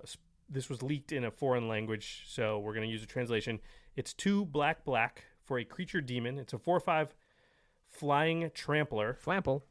this 0.49 0.71
was 0.71 0.83
leaked 0.83 1.13
in 1.13 1.25
a 1.25 1.31
foreign 1.31 1.69
language, 1.69 2.25
so 2.27 2.59
we're 2.59 2.75
going 2.75 2.87
to 2.87 2.93
use 2.93 3.03
a 3.03 3.07
translation. 3.07 3.61
It's 3.97 4.15
two 4.15 4.47
black 4.47 4.85
black 4.85 5.25
for 5.45 5.59
a 5.59 5.65
creature 5.65 6.01
demon. 6.01 6.39
It's 6.39 6.53
a 6.55 6.59
four 6.59 6.81
five 6.81 7.15
flying 7.91 8.51
trampler. 8.55 9.19
Flample. 9.23 9.63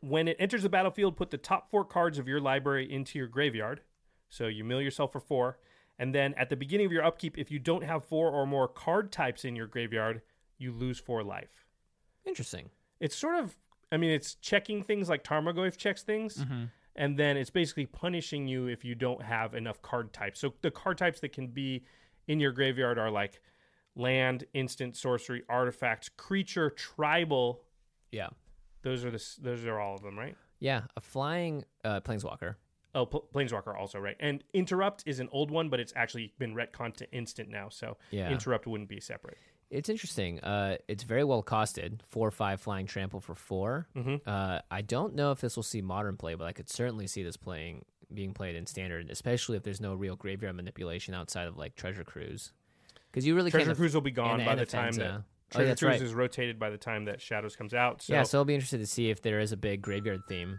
When 0.00 0.28
it 0.28 0.36
enters 0.38 0.62
the 0.62 0.68
battlefield, 0.68 1.16
put 1.16 1.30
the 1.30 1.38
top 1.38 1.70
four 1.70 1.84
cards 1.84 2.18
of 2.18 2.28
your 2.28 2.40
library 2.40 2.90
into 2.90 3.18
your 3.18 3.28
graveyard. 3.28 3.80
So 4.28 4.46
you 4.46 4.64
mill 4.64 4.80
yourself 4.80 5.12
for 5.12 5.20
four. 5.20 5.58
And 5.98 6.14
then 6.14 6.34
at 6.34 6.50
the 6.50 6.56
beginning 6.56 6.86
of 6.86 6.92
your 6.92 7.04
upkeep, 7.04 7.38
if 7.38 7.50
you 7.50 7.58
don't 7.58 7.82
have 7.82 8.04
four 8.04 8.30
or 8.30 8.46
more 8.46 8.68
card 8.68 9.10
types 9.10 9.44
in 9.44 9.56
your 9.56 9.66
graveyard, 9.66 10.20
you 10.58 10.72
lose 10.72 10.98
four 10.98 11.22
life. 11.24 11.66
Interesting. 12.24 12.70
It's 13.00 13.16
sort 13.16 13.36
of, 13.36 13.56
I 13.90 13.96
mean, 13.96 14.10
it's 14.10 14.34
checking 14.34 14.82
things 14.82 15.08
like 15.08 15.24
Tarmogoyf 15.24 15.76
checks 15.76 16.02
things. 16.02 16.36
Mm-hmm. 16.36 16.64
And 16.96 17.18
then 17.18 17.36
it's 17.36 17.50
basically 17.50 17.86
punishing 17.86 18.46
you 18.46 18.66
if 18.66 18.84
you 18.84 18.94
don't 18.94 19.22
have 19.22 19.54
enough 19.54 19.80
card 19.82 20.12
types. 20.12 20.40
So 20.40 20.54
the 20.62 20.70
card 20.70 20.98
types 20.98 21.20
that 21.20 21.32
can 21.32 21.48
be 21.48 21.84
in 22.26 22.40
your 22.40 22.52
graveyard 22.52 22.98
are 22.98 23.10
like 23.10 23.40
land, 23.94 24.44
instant, 24.54 24.96
sorcery, 24.96 25.42
artifact, 25.48 26.16
creature, 26.16 26.70
tribal. 26.70 27.62
Yeah. 28.12 28.28
Those 28.86 29.04
are 29.04 29.10
the 29.10 29.20
those 29.42 29.64
are 29.64 29.80
all 29.80 29.96
of 29.96 30.02
them, 30.02 30.16
right? 30.16 30.36
Yeah, 30.60 30.82
a 30.96 31.00
flying 31.00 31.64
uh, 31.84 32.00
planeswalker. 32.02 32.54
Oh, 32.94 33.04
Pl- 33.04 33.26
Planeswalker 33.34 33.76
also, 33.76 33.98
right? 33.98 34.16
And 34.20 34.44
Interrupt 34.54 35.02
is 35.06 35.18
an 35.18 35.28
old 35.32 35.50
one, 35.50 35.68
but 35.68 35.80
it's 35.80 35.92
actually 35.96 36.32
been 36.38 36.54
retconned 36.54 36.94
to 36.98 37.10
instant 37.12 37.50
now, 37.50 37.68
so 37.68 37.96
Yeah. 38.12 38.30
Interrupt 38.30 38.66
wouldn't 38.66 38.88
be 38.88 39.00
separate. 39.00 39.38
It's 39.70 39.88
interesting. 39.88 40.38
Uh, 40.40 40.76
it's 40.86 41.02
very 41.02 41.24
well 41.24 41.42
costed. 41.42 42.00
Four 42.06 42.28
or 42.28 42.30
five 42.30 42.60
flying 42.60 42.86
trample 42.86 43.18
for 43.20 43.34
4 43.34 43.88
Mhm. 43.96 44.20
Uh, 44.24 44.60
I 44.70 44.82
don't 44.82 45.14
know 45.16 45.32
if 45.32 45.40
this 45.40 45.56
will 45.56 45.64
see 45.64 45.82
modern 45.82 46.16
play, 46.16 46.36
but 46.36 46.44
I 46.46 46.52
could 46.52 46.70
certainly 46.70 47.08
see 47.08 47.24
this 47.24 47.36
playing 47.36 47.84
being 48.14 48.32
played 48.32 48.54
in 48.54 48.66
standard, 48.66 49.10
especially 49.10 49.56
if 49.56 49.64
there's 49.64 49.80
no 49.80 49.94
real 49.94 50.14
graveyard 50.14 50.54
manipulation 50.54 51.12
outside 51.12 51.48
of 51.48 51.58
like 51.58 51.74
Treasure 51.74 52.04
Cruise. 52.04 52.52
Because 53.10 53.26
you 53.26 53.34
really 53.34 53.50
Treasure. 53.50 53.74
Cruise 53.74 53.94
will 53.94 54.00
be 54.00 54.12
gone 54.12 54.44
by 54.44 54.54
the 54.54 54.64
time 54.64 54.92
Anafenza. 54.94 55.24
Oh, 55.52 55.56
Treasure 55.56 55.68
that's 55.68 55.80
Cruise 55.80 55.92
right. 55.92 56.02
is 56.02 56.14
rotated 56.14 56.58
by 56.58 56.70
the 56.70 56.78
time 56.78 57.04
that 57.06 57.20
Shadows 57.20 57.54
comes 57.56 57.72
out. 57.74 58.02
So, 58.02 58.12
yeah, 58.12 58.22
so 58.24 58.38
I'll 58.38 58.44
be 58.44 58.54
interested 58.54 58.78
to 58.80 58.86
see 58.86 59.10
if 59.10 59.22
there 59.22 59.38
is 59.40 59.52
a 59.52 59.56
big 59.56 59.80
graveyard 59.82 60.20
theme. 60.28 60.58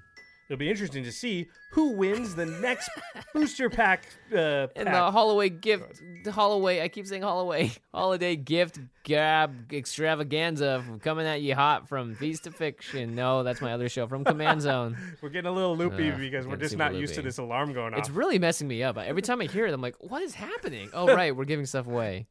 it'll 0.49 0.57
be 0.57 0.69
interesting 0.69 1.03
to 1.03 1.11
see 1.11 1.49
who 1.73 1.91
wins 1.91 2.33
the 2.35 2.45
next 2.45 2.89
booster 3.33 3.69
pack. 3.69 4.05
Uh, 4.33 4.67
And 4.77 4.85
pack. 4.87 4.93
the 4.93 5.11
Holloway 5.11 5.49
gift, 5.49 6.01
the 6.23 6.31
Holloway, 6.31 6.81
I 6.81 6.87
keep 6.87 7.05
saying 7.05 7.21
Holloway, 7.23 7.71
holiday 7.93 8.37
gift 8.37 8.79
grab 9.05 9.73
extravaganza 9.73 10.81
from 10.85 10.99
coming 11.01 11.25
at 11.27 11.41
you 11.41 11.53
hot 11.53 11.89
from 11.89 12.15
Feast 12.15 12.45
to 12.45 12.51
Fiction. 12.51 13.13
No, 13.13 13.43
that's 13.43 13.59
my 13.61 13.73
other 13.73 13.89
show 13.89 14.07
from 14.07 14.23
Command 14.23 14.61
Zone. 14.61 14.97
we're 15.21 15.27
getting 15.29 15.49
a 15.49 15.53
little 15.53 15.75
loopy 15.75 16.11
Ugh, 16.11 16.17
because 16.19 16.47
we're 16.47 16.55
just 16.55 16.77
not 16.77 16.95
used 16.95 17.15
to 17.15 17.21
this 17.21 17.37
alarm 17.39 17.73
going 17.73 17.93
off. 17.93 17.99
It's 17.99 18.09
really 18.09 18.39
messing 18.39 18.69
me 18.69 18.83
up. 18.83 18.97
Every 18.97 19.21
time 19.21 19.41
I 19.41 19.45
hear 19.45 19.65
it, 19.67 19.73
I'm 19.73 19.81
like, 19.81 19.95
what 19.99 20.21
is 20.21 20.33
happening? 20.33 20.89
Oh, 20.93 21.07
right, 21.13 21.35
we're 21.35 21.43
giving 21.45 21.65
stuff 21.65 21.87
away. 21.87 22.27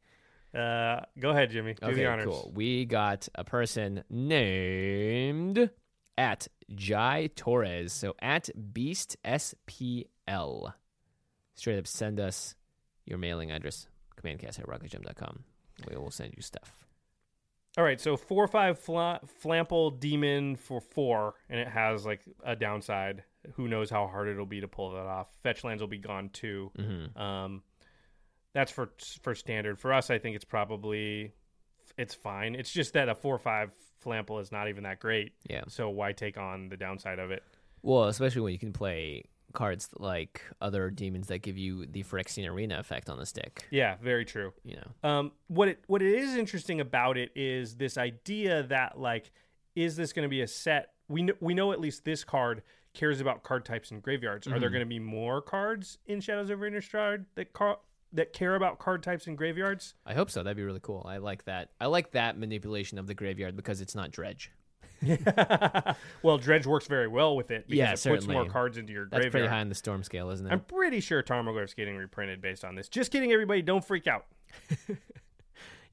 Uh, 0.57 1.01
go 1.19 1.29
ahead, 1.29 1.51
Jimmy. 1.51 1.75
Do 1.75 1.87
okay, 1.87 1.95
the 1.95 2.05
honors. 2.07 2.25
cool. 2.25 2.51
We 2.55 2.85
got 2.85 3.27
a 3.35 3.43
person 3.43 4.03
named 4.09 5.69
at 6.17 6.47
Jai 6.73 7.29
Torres. 7.35 7.93
So 7.93 8.15
at 8.19 8.49
Beast 8.73 9.17
SPL. 9.23 10.73
Straight 11.55 11.77
up 11.79 11.87
send 11.87 12.19
us 12.19 12.55
your 13.05 13.17
mailing 13.17 13.51
address, 13.51 13.87
commandcast 14.21 14.59
at 14.59 14.67
rocketjump.com. 14.67 15.43
We 15.89 15.95
will 15.95 16.11
send 16.11 16.33
you 16.35 16.41
stuff. 16.41 16.87
All 17.77 17.83
right, 17.83 18.01
so 18.01 18.17
four 18.17 18.43
or 18.43 18.47
five 18.47 18.79
fla- 18.79 19.21
flample 19.43 19.99
demon 19.99 20.55
for 20.55 20.81
four, 20.81 21.35
and 21.47 21.59
it 21.59 21.67
has 21.67 22.07
like 22.07 22.21
a 22.43 22.55
downside. 22.55 23.23
Who 23.53 23.67
knows 23.67 23.91
how 23.91 24.07
hard 24.07 24.27
it'll 24.27 24.47
be 24.47 24.61
to 24.61 24.67
pull 24.67 24.91
that 24.91 25.05
off? 25.05 25.27
Fetch 25.43 25.63
lands 25.63 25.81
will 25.81 25.87
be 25.87 25.99
gone 25.99 26.29
too. 26.29 26.71
Mm-hmm. 26.77 27.21
Um, 27.21 27.61
that's 28.57 28.71
for 28.71 28.89
for 29.21 29.35
standard. 29.35 29.77
For 29.77 29.93
us, 29.93 30.09
I 30.09 30.17
think 30.17 30.35
it's 30.35 30.43
probably 30.43 31.31
it's 31.95 32.15
fine. 32.15 32.55
It's 32.55 32.71
just 32.71 32.93
that 32.93 33.07
a 33.07 33.13
four 33.13 33.35
or 33.35 33.39
five 33.39 33.71
flample 34.03 34.41
is 34.41 34.51
not 34.51 34.67
even 34.67 34.83
that 34.83 34.99
great. 34.99 35.33
Yeah. 35.47 35.61
So 35.67 35.89
why 35.89 36.11
take 36.11 36.39
on 36.39 36.69
the 36.69 36.75
downside 36.75 37.19
of 37.19 37.29
it? 37.29 37.43
Well, 37.83 38.05
especially 38.05 38.41
when 38.41 38.53
you 38.53 38.59
can 38.59 38.73
play 38.73 39.25
cards 39.53 39.89
like 39.97 40.41
other 40.59 40.89
demons 40.89 41.27
that 41.27 41.43
give 41.43 41.55
you 41.55 41.85
the 41.85 42.03
Phyrexian 42.03 42.49
Arena 42.49 42.79
effect 42.79 43.09
on 43.09 43.19
the 43.19 43.27
stick. 43.27 43.67
Yeah, 43.69 43.95
very 44.01 44.25
true. 44.25 44.53
You 44.63 44.77
know. 44.77 45.09
Um, 45.09 45.31
what 45.49 45.67
it 45.67 45.83
what 45.85 46.01
it 46.01 46.15
is 46.15 46.35
interesting 46.35 46.81
about 46.81 47.15
it 47.15 47.29
is 47.35 47.75
this 47.75 47.95
idea 47.95 48.63
that 48.63 48.99
like, 48.99 49.29
is 49.75 49.95
this 49.95 50.13
going 50.13 50.23
to 50.23 50.29
be 50.29 50.41
a 50.41 50.47
set? 50.47 50.93
We 51.07 51.21
know, 51.21 51.33
we 51.39 51.53
know 51.53 51.73
at 51.73 51.79
least 51.79 52.05
this 52.05 52.23
card 52.23 52.63
cares 52.95 53.21
about 53.21 53.43
card 53.43 53.65
types 53.65 53.91
and 53.91 54.01
graveyards. 54.01 54.47
Are 54.47 54.59
there 54.59 54.71
going 54.71 54.81
to 54.81 54.87
be 54.87 54.97
more 54.97 55.41
cards 55.41 55.99
in 56.07 56.19
Shadows 56.19 56.49
over 56.49 56.69
Innistrad 56.69 57.25
that 57.35 57.53
car- 57.53 57.77
that 58.13 58.33
care 58.33 58.55
about 58.55 58.79
card 58.79 59.03
types 59.03 59.27
and 59.27 59.37
graveyards? 59.37 59.93
I 60.05 60.13
hope 60.13 60.29
so. 60.31 60.43
That'd 60.43 60.57
be 60.57 60.63
really 60.63 60.79
cool. 60.81 61.05
I 61.07 61.17
like 61.17 61.45
that. 61.45 61.69
I 61.79 61.87
like 61.87 62.11
that 62.11 62.37
manipulation 62.37 62.97
of 62.97 63.07
the 63.07 63.13
graveyard 63.13 63.55
because 63.55 63.81
it's 63.81 63.95
not 63.95 64.11
dredge. 64.11 64.51
well, 66.23 66.37
Dredge 66.39 66.65
works 66.65 66.87
very 66.87 67.07
well 67.07 67.35
with 67.35 67.51
it 67.51 67.67
because 67.67 68.05
Yeah, 68.05 68.11
it 68.11 68.15
puts 68.15 68.27
more 68.27 68.45
cards 68.45 68.77
into 68.77 68.93
your 68.93 69.05
graveyard. 69.05 69.11
That's 69.11 69.31
graveyard. 69.31 69.31
pretty 69.31 69.47
high 69.47 69.61
on 69.61 69.69
the 69.69 69.75
storm 69.75 70.03
scale, 70.03 70.29
isn't 70.31 70.47
it? 70.47 70.51
I'm 70.51 70.61
pretty 70.61 70.99
sure 71.01 71.21
Tarmogoyf's 71.21 71.75
getting 71.75 71.97
reprinted 71.97 72.41
based 72.41 72.65
on 72.65 72.75
this. 72.75 72.89
Just 72.89 73.11
kidding, 73.11 73.31
everybody. 73.31 73.61
Don't 73.61 73.85
freak 73.85 74.07
out. 74.07 74.25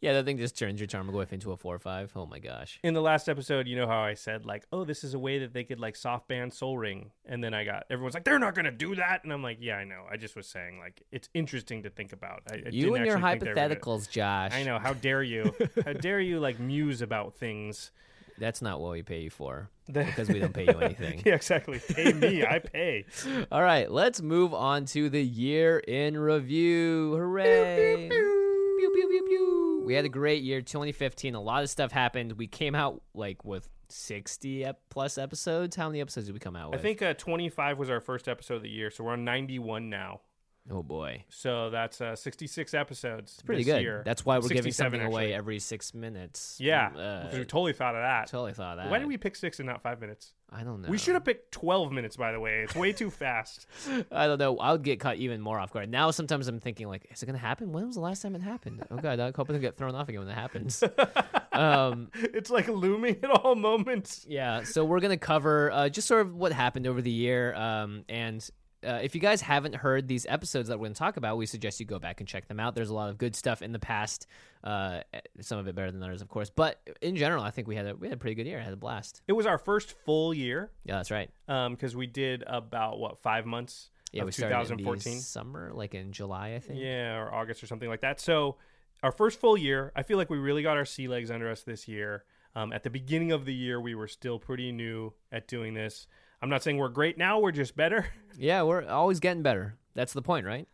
yeah, 0.05 0.13
that 0.13 0.25
thing 0.27 0.37
just 0.39 0.59
turns 0.59 0.79
your 0.81 0.87
Tarmogoyf 0.87 1.33
into 1.33 1.51
a 1.53 1.57
four 1.57 1.75
or 1.75 1.79
five. 1.79 2.13
Oh 2.15 2.27
my 2.27 2.39
gosh. 2.39 2.79
In 2.85 2.93
the 2.95 3.01
last 3.01 3.29
episode, 3.29 3.67
you 3.67 3.75
know 3.77 3.87
how 3.87 4.01
I 4.01 4.15
said 4.15 4.45
like, 4.45 4.67
"Oh, 4.73 4.85
this 4.85 5.03
is 5.03 5.15
a 5.15 5.19
way 5.19 5.39
that 5.39 5.53
they 5.55 5.65
could 5.65 5.81
like 5.81 5.97
soft 5.97 6.29
ban 6.29 6.51
Sol 6.51 6.77
Ring," 6.77 7.11
and 7.27 7.43
then 7.43 7.55
I 7.55 7.65
got 7.65 7.85
everyone's 7.91 8.15
like, 8.15 8.25
"They're 8.25 8.39
not 8.39 8.55
going 8.55 8.67
to 8.67 8.71
do 8.71 8.95
that," 8.97 9.25
and 9.25 9.33
I'm 9.33 9.43
like, 9.43 9.59
"Yeah, 9.61 9.77
I 9.77 9.85
know. 9.85 10.05
I 10.11 10.17
just 10.17 10.37
was 10.37 10.47
saying 10.47 10.79
like 10.79 11.03
it's 11.11 11.29
interesting 11.35 11.83
to 11.85 11.91
think 11.91 12.13
about." 12.13 12.43
I, 12.51 12.57
I 12.57 12.59
You 12.71 12.95
and 12.95 13.07
your 13.07 13.17
actually 13.17 13.31
think 13.31 13.43
they 13.43 13.49
were 13.49 13.55
gonna- 13.55 13.75
hypotheticals, 13.77 14.11
Josh. 14.11 14.53
I 14.53 14.63
know. 14.63 14.79
How 14.79 14.93
dare 14.93 15.23
you? 15.23 15.55
how 15.85 15.93
dare 16.07 16.21
you 16.21 16.39
like 16.39 16.61
muse 16.61 17.01
about 17.03 17.35
things? 17.35 17.91
That's 18.37 18.61
not 18.61 18.81
what 18.81 18.91
we 18.91 19.03
pay 19.03 19.21
you 19.21 19.31
for 19.31 19.71
because 19.91 20.29
we 20.29 20.41
don't 20.41 20.53
pay 20.53 20.65
you 20.65 20.79
anything. 20.81 21.23
yeah, 21.25 21.35
exactly. 21.37 21.79
Pay 21.79 22.13
me. 22.13 22.45
I 22.45 22.59
pay. 22.59 23.05
All 23.53 23.63
right, 23.63 23.89
let's 23.91 24.21
move 24.21 24.53
on 24.53 24.87
to 24.87 25.09
the 25.09 25.23
year 25.23 25.79
in 25.79 26.19
review. 26.19 27.13
Hooray! 27.15 28.09
Pew, 28.11 28.91
pew, 28.93 29.09
pew, 29.09 29.25
pew. 29.29 29.74
We 29.85 29.95
had 29.95 30.07
a 30.07 30.09
great 30.09 30.43
year, 30.43 30.63
2015. 30.63 31.35
A 31.35 31.41
lot 31.41 31.63
of 31.63 31.69
stuff 31.69 31.93
happened. 31.93 32.33
We 32.33 32.47
came 32.47 32.75
out 32.75 33.03
like 33.13 33.45
with 33.45 33.69
60 33.91 34.67
plus 34.89 35.19
episodes. 35.19 35.77
How 35.77 35.89
many 35.89 36.01
episodes 36.01 36.27
did 36.27 36.33
we 36.33 36.39
come 36.39 36.57
out 36.57 36.71
with? 36.71 36.81
I 36.81 36.83
think 36.83 37.03
uh, 37.03 37.13
25 37.15 37.79
was 37.79 37.91
our 37.91 38.01
first 38.01 38.27
episode 38.27 38.57
of 38.57 38.63
the 38.63 38.71
year, 38.71 38.91
so 38.91 39.05
we're 39.05 39.13
on 39.13 39.25
91 39.25 39.91
now. 39.91 40.23
Oh 40.71 40.83
boy, 40.83 41.25
So 41.29 41.69
that's 41.69 42.01
uh, 42.01 42.17
66 42.17 42.73
episodes. 42.73 43.33
it's 43.35 43.43
pretty 43.43 43.65
good. 43.65 43.83
Year. 43.83 44.03
That's 44.03 44.25
why 44.25 44.39
we're 44.39 44.49
giving 44.49 44.73
67 44.73 44.93
something 44.93 45.07
away 45.07 45.35
every 45.35 45.59
six 45.59 45.93
minutes. 45.93 46.57
Yeah, 46.59 46.87
Uh, 46.89 47.29
we 47.35 47.39
totally 47.41 47.75
thought 47.75 47.95
of 47.95 48.01
that. 48.01 48.29
totally 48.29 48.55
thought 48.55 48.79
of 48.79 48.85
that. 48.85 48.91
Why 48.91 48.99
did 48.99 49.07
we 49.09 49.19
pick 49.19 49.37
six 49.37 49.61
and 49.61 49.67
not 49.69 49.83
five 49.83 50.01
minutes? 50.01 50.33
I 50.51 50.63
don't 50.63 50.81
know. 50.81 50.89
We 50.89 50.97
should 50.97 51.15
have 51.15 51.25
picked 51.25 51.53
12 51.53 51.93
minutes, 51.93 52.17
by 52.17 52.33
the 52.33 52.41
way. 52.41 52.61
It's 52.63 52.75
way 52.75 52.93
too 52.95 53.11
fast. 53.25 53.67
I 54.11 54.27
don't 54.27 54.39
know. 54.39 54.57
I 54.57 54.73
would 54.73 54.83
get 54.83 55.01
caught 55.01 55.17
even 55.17 55.39
more 55.43 55.59
off 55.61 55.71
guard. 55.71 55.91
Now 55.91 56.11
sometimes 56.13 56.49
I'm 56.49 56.61
thinking 56.61 56.89
like, 56.89 57.09
is 57.13 57.23
it 57.23 57.27
gonna 57.27 57.37
happen? 57.37 57.71
When 57.73 57.87
was 57.87 57.97
the 57.97 58.01
last 58.01 58.23
time 58.23 58.35
it 58.35 58.41
happened? 58.41 58.85
Oh 58.91 58.97
god, 58.97 59.21
I'm 59.21 59.35
hoping 59.35 59.55
to 59.57 59.61
get 59.61 59.77
thrown 59.77 59.95
off 59.95 60.09
again 60.09 60.21
when 60.21 60.29
that 60.29 60.39
happens. 60.39 60.83
um, 61.53 62.09
it's 62.15 62.49
like 62.51 62.69
looming 62.69 63.19
at 63.23 63.31
all 63.31 63.55
moments. 63.55 64.25
yeah. 64.29 64.63
So 64.63 64.85
we're 64.85 65.01
gonna 65.01 65.17
cover 65.19 65.71
uh, 65.73 65.89
just 65.91 66.09
sort 66.09 66.23
of 66.23 66.35
what 66.35 66.53
happened 66.53 66.87
over 66.87 67.03
the 67.03 67.11
year. 67.11 67.55
Um, 67.55 68.05
and 68.09 68.49
uh, 68.85 69.01
if 69.03 69.15
you 69.15 69.21
guys 69.21 69.41
haven't 69.41 69.75
heard 69.75 70.07
these 70.09 70.27
episodes 70.29 70.69
that 70.69 70.79
we're 70.79 70.87
gonna 70.87 70.95
talk 70.95 71.17
about, 71.17 71.37
we 71.37 71.47
suggest 71.47 71.81
you 71.81 71.87
go 71.87 71.99
back 71.99 72.21
and 72.21 72.29
check 72.29 72.47
them 72.49 72.61
out. 72.61 72.75
There's 72.75 72.91
a 72.91 72.95
lot 72.95 73.11
of 73.11 73.19
good 73.19 73.35
stuff 73.35 73.63
in 73.63 73.73
the 73.73 73.79
past. 73.79 74.27
Uh, 74.63 75.01
some 75.41 75.59
of 75.59 75.67
it 75.69 75.75
better 75.75 75.91
than 75.91 76.03
others, 76.03 76.23
of 76.23 76.29
course. 76.29 76.51
But 76.51 76.79
in 77.03 77.17
general, 77.17 77.43
I 77.43 77.51
think 77.51 77.69
we 77.69 77.77
had 77.77 77.87
a 77.87 77.95
we 77.95 78.07
had 78.09 78.15
a 78.15 78.19
pretty 78.19 78.35
good 78.35 78.47
year. 78.47 78.59
I 78.61 78.63
had 78.63 78.73
a 78.73 78.77
blast. 78.77 79.23
It 79.29 79.33
was 79.33 79.47
our 79.47 79.59
first 79.59 79.93
full 80.05 80.33
year 80.35 80.71
Yeah, 80.85 80.97
that's 80.97 81.11
right. 81.11 81.31
because 81.47 81.95
we 81.97 82.07
did 82.07 82.45
about, 82.47 82.99
what, 82.99 83.19
five 83.23 83.47
months 83.47 83.91
Yeah, 84.13 84.23
of 84.23 84.27
we 84.27 84.33
started 84.33 84.57
in 84.73 84.79
2014? 84.79 85.15
the 85.17 85.21
summer, 85.23 85.71
like 85.75 85.95
in 85.95 86.13
July, 86.13 86.55
I 86.55 86.61
think. 86.61 86.81
Yeah, 86.81 87.17
or 87.17 87.33
August 87.35 87.63
or 87.63 87.67
something 87.67 87.89
like 87.89 88.01
that. 88.03 88.21
So 88.21 88.57
our 89.03 89.13
first 89.13 89.39
full 89.41 89.57
year, 89.57 89.93
I 89.95 90.03
feel 90.03 90.17
like 90.19 90.31
we 90.31 90.39
really 90.39 90.63
got 90.63 90.77
our 90.77 90.85
sea 90.87 91.09
legs 91.09 91.31
under 91.31 91.51
us 91.51 91.63
this 91.63 91.87
year. 91.89 92.25
Um, 92.57 92.73
at 92.73 92.85
the 92.85 92.91
beginning 92.91 93.33
of 93.33 93.45
the 93.47 93.53
year, 93.55 93.81
we 93.81 93.95
were 93.95 94.07
still 94.09 94.39
pretty 94.39 94.71
new 94.73 95.13
at 95.33 95.49
doing 95.49 95.75
this. 95.75 96.07
I'm 96.45 96.51
not 96.51 96.63
saying 96.63 96.77
we're 96.77 96.91
great 96.91 97.17
now; 97.17 97.39
we're 97.39 97.53
just 97.53 97.75
better. 97.75 98.07
Yeah, 98.37 98.65
we're 98.65 98.85
always 98.85 99.21
getting 99.21 99.45
better. 99.45 99.77
That's 99.95 100.13
the 100.13 100.21
point, 100.21 100.45
right? 100.45 100.67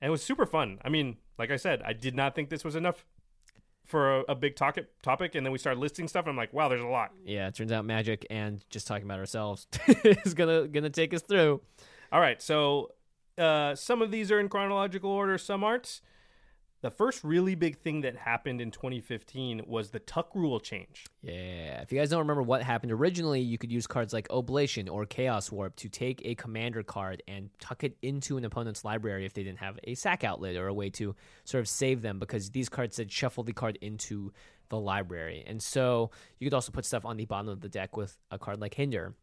And 0.00 0.08
it 0.08 0.10
was 0.10 0.22
super 0.22 0.46
fun. 0.46 0.78
I 0.84 0.88
mean, 0.88 1.16
like 1.36 1.50
I 1.50 1.56
said, 1.56 1.82
I 1.84 1.92
did 1.92 2.14
not 2.14 2.36
think 2.36 2.48
this 2.48 2.64
was 2.64 2.76
enough 2.76 3.04
for 3.84 4.20
a, 4.20 4.24
a 4.28 4.34
big 4.36 4.54
topic. 4.54 4.86
Topic, 5.02 5.34
and 5.34 5.44
then 5.44 5.52
we 5.52 5.58
started 5.58 5.80
listing 5.80 6.06
stuff, 6.06 6.26
and 6.26 6.30
I'm 6.30 6.36
like, 6.36 6.52
wow, 6.52 6.68
there's 6.68 6.80
a 6.80 6.86
lot. 6.86 7.10
Yeah, 7.24 7.48
it 7.48 7.56
turns 7.56 7.72
out 7.72 7.84
magic 7.84 8.24
and 8.30 8.64
just 8.70 8.86
talking 8.86 9.02
about 9.04 9.18
ourselves 9.18 9.66
is 10.04 10.32
gonna 10.32 10.68
gonna 10.68 10.90
take 10.90 11.12
us 11.12 11.22
through. 11.22 11.60
All 12.12 12.20
right, 12.20 12.40
so 12.40 12.92
uh, 13.36 13.74
some 13.74 14.00
of 14.00 14.12
these 14.12 14.30
are 14.30 14.38
in 14.38 14.48
chronological 14.48 15.10
order, 15.10 15.36
some 15.36 15.64
aren't. 15.64 16.00
The 16.80 16.90
first 16.92 17.24
really 17.24 17.56
big 17.56 17.78
thing 17.78 18.02
that 18.02 18.14
happened 18.14 18.60
in 18.60 18.70
2015 18.70 19.62
was 19.66 19.90
the 19.90 19.98
Tuck 19.98 20.32
rule 20.34 20.60
change. 20.60 21.06
Yeah, 21.22 21.80
if 21.82 21.90
you 21.90 21.98
guys 21.98 22.10
don't 22.10 22.20
remember 22.20 22.42
what 22.42 22.62
happened 22.62 22.92
originally, 22.92 23.40
you 23.40 23.58
could 23.58 23.72
use 23.72 23.88
cards 23.88 24.12
like 24.12 24.30
Oblation 24.30 24.88
or 24.88 25.04
Chaos 25.04 25.50
Warp 25.50 25.74
to 25.76 25.88
take 25.88 26.22
a 26.24 26.36
commander 26.36 26.84
card 26.84 27.20
and 27.26 27.50
tuck 27.58 27.82
it 27.82 27.96
into 28.00 28.36
an 28.36 28.44
opponent's 28.44 28.84
library 28.84 29.26
if 29.26 29.34
they 29.34 29.42
didn't 29.42 29.58
have 29.58 29.76
a 29.82 29.96
sack 29.96 30.22
outlet 30.22 30.54
or 30.54 30.68
a 30.68 30.74
way 30.74 30.88
to 30.90 31.16
sort 31.44 31.62
of 31.62 31.68
save 31.68 32.00
them 32.00 32.20
because 32.20 32.50
these 32.50 32.68
cards 32.68 32.94
said 32.94 33.10
shuffle 33.10 33.42
the 33.42 33.52
card 33.52 33.76
into 33.80 34.32
the 34.68 34.78
library. 34.78 35.42
And 35.48 35.60
so 35.60 36.12
you 36.38 36.46
could 36.46 36.54
also 36.54 36.70
put 36.70 36.84
stuff 36.84 37.04
on 37.04 37.16
the 37.16 37.24
bottom 37.24 37.48
of 37.48 37.60
the 37.60 37.68
deck 37.68 37.96
with 37.96 38.16
a 38.30 38.38
card 38.38 38.60
like 38.60 38.74
Hinder. 38.74 39.14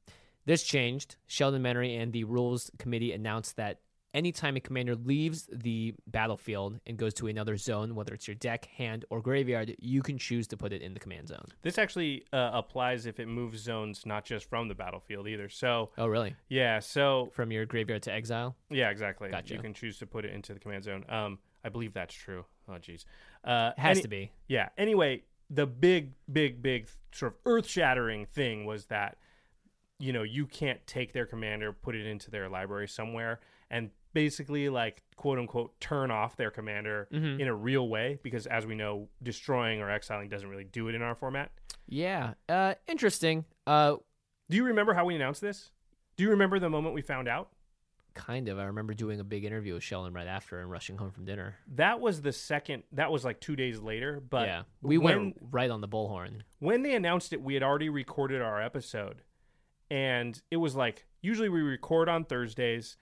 This 0.46 0.62
changed. 0.62 1.16
Sheldon 1.26 1.64
Menery 1.64 2.02
and 2.02 2.12
the 2.12 2.26
Rules 2.26 2.70
Committee 2.78 3.14
announced 3.14 3.56
that 3.56 3.80
anytime 4.16 4.56
a 4.56 4.60
commander 4.60 4.96
leaves 4.96 5.48
the 5.52 5.94
battlefield 6.08 6.80
and 6.88 6.98
goes 6.98 7.14
to 7.16 7.28
another 7.28 7.58
zone, 7.58 7.94
whether 7.94 8.14
it's 8.14 8.28
your 8.28 8.36
deck, 8.36 8.66
hand, 8.76 9.06
or 9.10 9.22
graveyard, 9.22 9.76
you 9.80 10.02
can 10.02 10.18
choose 10.18 10.48
to 10.48 10.58
put 10.58 10.74
it 10.74 10.82
in 10.82 10.94
the 10.94 11.00
command 11.00 11.28
zone. 11.28 11.46
This 11.62 11.78
actually 11.78 12.24
uh, 12.34 12.52
applies 12.54 13.06
if 13.06 13.20
it 13.20 13.28
moves 13.28 13.62
zones, 13.62 14.06
not 14.06 14.26
just 14.26 14.50
from 14.50 14.68
the 14.68 14.74
battlefield 14.76 15.28
either. 15.28 15.50
So, 15.50 15.92
Oh, 15.98 16.08
really? 16.08 16.36
yeah, 16.50 16.80
so 16.80 17.30
From 17.34 17.52
your 17.52 17.66
graveyard 17.66 18.02
to 18.04 18.12
exile? 18.14 18.56
yeah, 18.70 18.90
exactly. 18.90 19.30
Gotcha. 19.30 19.54
You 19.54 19.60
can 19.60 19.74
choose 19.74 20.00
to 20.00 20.08
put 20.08 20.26
it 20.26 20.34
into 20.34 20.54
the 20.54 20.60
command 20.60 20.86
zone. 20.86 21.06
Um, 21.10 21.38
I 21.64 21.70
believe 21.70 21.94
that's 21.94 22.14
true. 22.16 22.46
Oh, 22.70 22.74
jeez. 22.74 23.06
Uh, 23.44 23.72
It 23.78 23.82
has 23.82 23.98
any- 23.98 24.02
to 24.04 24.08
be. 24.08 24.32
Yeah. 24.48 24.70
Anyway, 24.78 25.24
the 25.50 25.68
big, 25.68 26.14
big, 26.32 26.62
big 26.64 26.88
sort 27.12 27.34
of 27.34 27.38
earth-shattering 27.46 28.26
thing 28.28 28.66
was 28.66 28.86
that 28.88 29.18
you 29.98 30.12
know 30.12 30.24
you 30.24 30.46
can't 30.46 30.86
take 30.88 31.14
their 31.14 31.26
commander, 31.26 31.72
put 31.72 31.96
it 31.96 32.06
into 32.06 32.30
their 32.30 32.50
library 32.50 32.88
somewhere, 32.88 33.40
and 33.70 33.92
basically 34.16 34.70
like 34.70 35.04
quote 35.18 35.38
unquote 35.38 35.80
turn 35.80 36.10
off 36.10 36.36
their 36.38 36.50
commander 36.50 37.08
Mhm. 37.12 37.40
in 37.40 37.48
a 37.48 37.54
real 37.54 37.88
way 37.88 38.18
because 38.24 38.48
as 38.48 38.66
we 38.66 38.74
know 38.74 39.10
destroying 39.22 39.82
or 39.82 39.92
exiling 39.92 40.30
doesn't 40.30 40.50
really 40.50 40.64
do 40.64 40.88
it 40.88 40.96
in 40.96 41.04
our 41.04 41.14
format 41.14 41.52
Yeah. 41.88 42.34
Uh, 42.50 42.74
interesting. 42.88 43.46
Uh, 43.68 43.98
do 44.50 44.56
you 44.58 44.64
remember 44.66 44.94
how 44.96 45.06
we 45.06 45.16
announced 45.16 45.42
this 45.42 45.72
do 46.18 46.24
you 46.24 46.30
remember 46.32 46.58
the 46.60 46.70
moment 46.70 46.96
we 46.96 47.02
found 47.04 47.28
out 47.28 47.50
kind 48.14 48.48
of. 48.48 48.58
I 48.58 48.64
remember 48.64 48.94
doing 48.94 49.20
a 49.20 49.26
big 49.26 49.44
interview 49.44 49.74
with 49.74 49.84
Sheldon 49.84 50.14
right 50.14 50.26
after 50.28 50.62
and 50.62 50.72
rushing 50.72 50.98
home 50.98 51.12
from 51.12 51.26
dinner. 51.26 51.56
that 51.76 52.00
was 52.00 52.22
the 52.22 52.32
second 52.32 52.84
that 52.94 53.12
was 53.12 53.26
like 53.26 53.42
two 53.42 53.58
days 53.58 53.80
later 53.82 54.22
but 54.22 54.48
yeah, 54.48 54.64
we 54.82 54.98
when, 54.98 55.18
went 55.18 55.38
right 55.52 55.70
on 55.70 55.82
the 55.82 55.88
bullhorn. 55.90 56.42
when 56.60 56.82
they 56.84 56.96
announced 56.96 57.34
it 57.34 57.42
we 57.42 57.54
had 57.54 57.62
already 57.64 57.90
recorded 57.90 58.42
our 58.42 58.62
episode 58.62 59.22
and 59.92 60.42
it 60.50 60.58
was 60.58 60.76
like 60.76 61.06
usually 61.22 61.50
we 61.50 61.62
record 61.62 62.08
on 62.10 62.24
Thursdays 62.24 62.96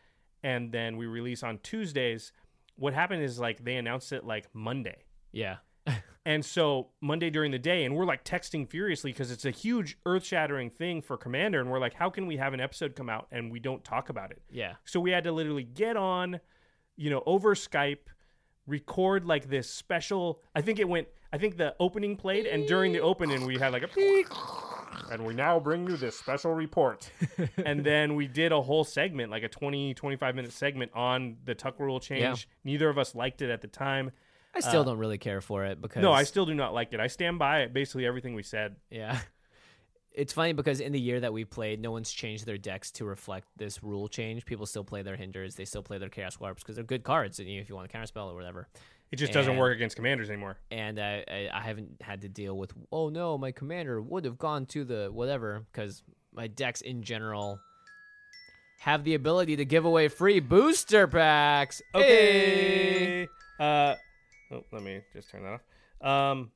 and 0.44 0.72
then 0.72 0.98
we 0.98 1.06
release 1.06 1.44
on 1.44 1.60
Tuesdays. 1.64 2.32
What 2.76 2.94
happened 2.94 3.24
is 3.24 3.40
like 3.40 3.64
they 3.64 3.76
announced 3.76 4.12
it 4.12 4.26
like 4.26 4.48
Monday. 4.54 5.06
Yeah. 5.32 5.58
And 6.26 6.46
so 6.46 6.88
Monday 7.02 7.30
during 7.30 7.52
the 7.52 7.60
day, 7.60 7.84
and 7.84 7.96
we're 7.96 8.06
like 8.06 8.24
texting 8.24 8.70
furiously 8.70 9.12
because 9.12 9.30
it's 9.30 9.44
a 9.44 9.52
huge 9.52 9.98
earth 10.06 10.24
shattering 10.24 10.70
thing 10.70 11.02
for 11.02 11.18
Commander. 11.18 11.60
And 11.60 11.70
we're 11.70 11.80
like, 11.80 11.94
how 11.94 12.10
can 12.10 12.28
we 12.28 12.38
have 12.38 12.54
an 12.54 12.62
episode 12.62 12.96
come 12.96 13.10
out 13.10 13.28
and 13.32 13.52
we 13.52 13.60
don't 13.60 13.84
talk 13.84 14.08
about 14.08 14.32
it? 14.32 14.42
Yeah. 14.50 14.76
So 14.86 15.02
we 15.02 15.12
had 15.12 15.26
to 15.26 15.34
literally 15.34 15.66
get 15.66 15.98
on, 15.98 16.40
you 16.96 17.10
know, 17.10 17.24
over 17.26 17.56
Skype, 17.56 18.08
record 18.68 19.26
like 19.26 19.50
this 19.50 19.70
special. 19.70 20.42
I 20.56 20.62
think 20.62 20.80
it 20.80 20.88
went, 20.88 21.10
I 21.34 21.38
think 21.38 21.58
the 21.58 21.76
opening 21.80 22.16
played, 22.16 22.46
and 22.46 22.66
during 22.68 22.94
the 22.94 23.02
opening, 23.02 23.46
we 23.46 23.58
had 23.58 23.74
like 23.74 23.84
a 23.84 23.90
and 25.12 25.26
we 25.26 25.34
now 25.34 25.60
bring 25.60 25.88
you 25.88 25.98
this 25.98 26.18
special 26.18 26.54
report. 26.54 27.10
and 27.66 27.84
then 27.84 28.16
we 28.16 28.28
did 28.28 28.52
a 28.52 28.62
whole 28.62 28.84
segment, 28.84 29.32
like 29.32 29.44
a 29.44 29.50
20, 29.50 29.94
25 29.94 30.36
minute 30.36 30.52
segment 30.54 30.92
on 30.94 31.38
the 31.46 31.56
Tuck 31.56 31.80
rule 31.80 32.00
change. 32.00 32.22
Yeah. 32.22 32.36
Neither 32.64 32.90
of 32.90 32.98
us 32.98 33.16
liked 33.16 33.42
it 33.42 33.50
at 33.50 33.62
the 33.62 33.68
time. 33.68 34.12
I 34.56 34.60
still 34.60 34.84
don't 34.84 35.00
really 35.00 35.18
care 35.18 35.42
for 35.42 35.66
it 35.66 35.82
because 35.82 35.98
Uh, 35.98 36.02
No, 36.02 36.12
I 36.12 36.24
still 36.24 36.46
do 36.46 36.54
not 36.54 36.74
like 36.74 36.94
it. 36.94 37.00
I 37.00 37.08
stand 37.08 37.40
by 37.40 37.66
basically 37.68 38.06
everything 38.06 38.36
we 38.36 38.44
said. 38.44 38.76
Yeah. 38.90 39.20
It's 40.16 40.32
funny 40.32 40.54
because 40.54 40.80
in 40.80 40.92
the 40.92 41.00
year 41.00 41.20
that 41.22 41.34
we 41.34 41.44
played, 41.44 41.82
no 41.82 41.90
one's 41.90 42.12
changed 42.12 42.46
their 42.46 42.60
decks 42.60 42.92
to 42.92 43.04
reflect 43.06 43.48
this 43.58 43.82
rule 43.82 44.08
change. 44.08 44.46
People 44.46 44.68
still 44.68 44.84
play 44.84 45.02
their 45.02 45.16
hinders, 45.16 45.56
they 45.56 45.66
still 45.66 45.82
play 45.82 45.98
their 45.98 46.08
chaos 46.10 46.40
warps 46.40 46.62
because 46.62 46.76
they're 46.76 46.84
good 46.86 47.04
cards. 47.04 47.40
And 47.40 47.50
if 47.50 47.68
you 47.68 47.74
want 47.76 47.90
to 47.90 47.98
counterspell 47.98 48.32
or 48.32 48.36
whatever, 48.36 48.68
It 49.14 49.18
just 49.18 49.32
doesn't 49.32 49.52
And- 49.52 49.60
work 49.60 49.76
against 49.76 49.96
commanders 49.96 50.32
anymore. 50.32 50.58
and 50.72 51.00
I, 51.00 51.24
I, 51.28 51.50
I 51.54 51.62
haven't 51.62 52.02
had 52.02 52.22
to 52.22 52.28
deal 52.30 52.58
with 52.58 52.74
oh 52.92 53.10
no, 53.10 53.38
my 53.38 53.52
commander 53.52 54.02
would 54.02 54.26
have 54.26 54.40
gone 54.40 54.66
to 54.68 54.84
the 54.84 55.10
whatever 55.14 55.68
because 55.72 56.02
my 56.34 56.48
decks 56.48 56.82
in 56.82 57.04
general 57.04 57.60
have 58.80 59.04
the 59.04 59.14
ability 59.14 59.56
to 59.58 59.66
give 59.66 59.86
away 59.86 60.08
free 60.08 60.40
booster 60.40 61.08
packs. 61.08 61.80
Hey! 61.94 62.00
Okay. 62.00 63.28
Uh, 63.60 63.96
oh, 64.52 64.64
let 64.72 64.82
me 64.82 65.02
just 65.14 65.30
turn 65.30 65.44
that 65.44 65.60
off. 66.02 66.36
Um, 66.36 66.52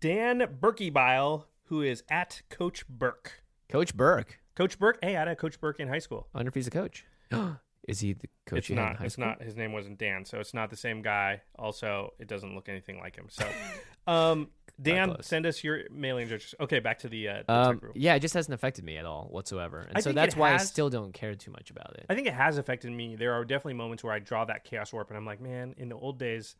Dan 0.00 0.38
Berkebile, 0.60 1.42
who 1.64 1.82
is 1.82 2.04
at 2.08 2.40
Coach 2.50 2.86
Burke. 2.88 3.42
Coach 3.68 3.96
Burke. 3.96 4.38
Coach 4.54 4.78
Burke. 4.78 4.98
Hey, 5.02 5.16
I 5.16 5.18
had 5.18 5.28
a 5.28 5.34
Coach 5.34 5.60
Burke 5.60 5.80
in 5.80 5.88
high 5.88 5.98
school. 5.98 6.28
I 6.32 6.38
wonder 6.38 6.50
if 6.50 6.54
he's 6.54 6.68
a 6.68 6.70
coach. 6.70 7.04
Is 7.88 8.00
he 8.00 8.12
the 8.12 8.28
coach? 8.46 8.58
it's 8.58 8.68
you 8.70 8.76
had 8.76 8.82
in 8.82 8.92
not. 8.94 9.04
It's 9.04 9.14
school? 9.14 9.26
not. 9.26 9.42
His 9.42 9.56
name 9.56 9.72
wasn't 9.72 9.98
Dan, 9.98 10.24
so 10.24 10.38
it's 10.38 10.54
not 10.54 10.70
the 10.70 10.76
same 10.76 11.02
guy. 11.02 11.40
Also, 11.58 12.12
it 12.18 12.28
doesn't 12.28 12.54
look 12.54 12.68
anything 12.68 12.98
like 13.00 13.16
him. 13.16 13.26
So, 13.28 13.46
um, 14.06 14.48
Dan, 14.80 15.16
send 15.22 15.46
us 15.46 15.64
your 15.64 15.80
mailing 15.90 16.26
address. 16.26 16.54
Okay, 16.60 16.78
back 16.78 17.00
to 17.00 17.08
the, 17.08 17.28
uh, 17.28 17.42
the 17.46 17.52
Um, 17.52 17.80
yeah, 17.94 18.14
it 18.14 18.20
just 18.20 18.34
hasn't 18.34 18.54
affected 18.54 18.84
me 18.84 18.96
at 18.96 19.04
all 19.06 19.26
whatsoever, 19.30 19.80
and 19.80 19.96
I 19.96 20.00
so 20.00 20.12
that's 20.12 20.36
why 20.36 20.52
I 20.54 20.58
still 20.58 20.88
don't 20.90 21.12
care 21.12 21.34
too 21.34 21.50
much 21.50 21.70
about 21.70 21.94
it. 21.96 22.06
I 22.08 22.14
think 22.14 22.28
it 22.28 22.34
has 22.34 22.58
affected 22.58 22.92
me. 22.92 23.16
There 23.16 23.32
are 23.32 23.44
definitely 23.44 23.74
moments 23.74 24.04
where 24.04 24.12
I 24.12 24.20
draw 24.20 24.44
that 24.44 24.64
chaos 24.64 24.92
warp 24.92 25.08
and 25.08 25.16
I'm 25.16 25.26
like, 25.26 25.40
man, 25.40 25.74
in 25.78 25.88
the 25.88 25.96
old 25.96 26.18
days, 26.18 26.54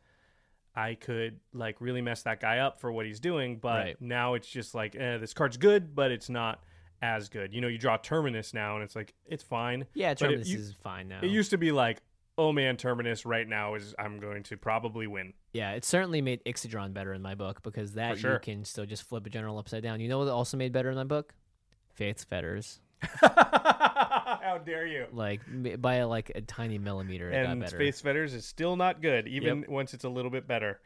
I 0.75 0.95
could 0.95 1.39
like 1.53 1.79
really 1.79 2.01
mess 2.01 2.23
that 2.23 2.39
guy 2.41 2.59
up 2.59 2.81
for 2.81 2.91
what 2.91 3.05
he's 3.05 3.19
doing, 3.19 3.57
but 3.57 3.69
Right. 3.85 4.01
now 4.01 4.33
it's 4.33 4.47
just 4.49 4.75
like, 4.75 4.95
eh, 4.95 5.17
this 5.17 5.33
card's 5.33 5.57
good, 5.57 5.95
but 5.95 6.11
it's 6.11 6.29
not 6.29 6.61
as 7.01 7.29
good. 7.29 7.53
You 7.53 7.61
know, 7.61 7.67
you 7.67 7.77
draw 7.77 7.97
Terminus 7.97 8.53
now 8.53 8.75
and 8.75 8.83
it's 8.83 8.95
like 8.95 9.13
it's 9.25 9.43
fine. 9.43 9.85
Yeah, 9.93 10.11
it- 10.11 10.17
Terminus 10.17 10.49
is 10.49 10.73
fine 10.83 11.07
now. 11.07 11.19
It 11.21 11.29
used 11.31 11.51
to 11.51 11.57
be 11.57 11.71
like, 11.71 12.01
oh 12.37 12.51
man, 12.51 12.77
Terminus 12.77 13.25
right 13.25 13.47
now 13.47 13.75
is 13.75 13.93
I'm 13.99 14.19
going 14.19 14.43
to 14.43 14.57
probably 14.57 15.07
win. 15.07 15.33
yeah, 15.53 15.71
it 15.71 15.83
certainly 15.85 16.21
made 16.21 16.43
Ixidron 16.45 16.93
better 16.93 17.13
in 17.13 17.21
my 17.21 17.35
book 17.35 17.61
because 17.63 17.93
that 17.93 18.17
sure. 18.19 18.33
you 18.33 18.39
can 18.39 18.63
still 18.65 18.85
just 18.85 19.03
flip 19.03 19.25
a 19.25 19.29
general 19.29 19.57
upside 19.57 19.83
down. 19.83 19.99
You 19.99 20.07
know 20.09 20.19
what 20.19 20.27
also 20.29 20.55
made 20.57 20.71
better 20.71 20.89
in 20.89 20.95
my 20.95 21.03
book? 21.03 21.33
Faith's 21.93 22.23
Fetters. 22.23 22.79
How 23.21 24.59
dare 24.65 24.87
you? 24.87 25.05
Like 25.11 25.41
by 25.81 26.03
like 26.03 26.31
a 26.35 26.41
tiny 26.41 26.77
millimeter, 26.77 27.29
it 27.31 27.35
And 27.35 27.59
got 27.59 27.65
better. 27.65 27.77
Faith's 27.77 28.01
Fetters 28.01 28.33
is 28.33 28.45
still 28.45 28.75
not 28.75 29.01
good, 29.01 29.27
even 29.27 29.59
Yep. 29.61 29.69
once 29.69 29.93
it's 29.93 30.03
a 30.03 30.09
little 30.09 30.31
bit 30.31 30.47
better. 30.47 30.79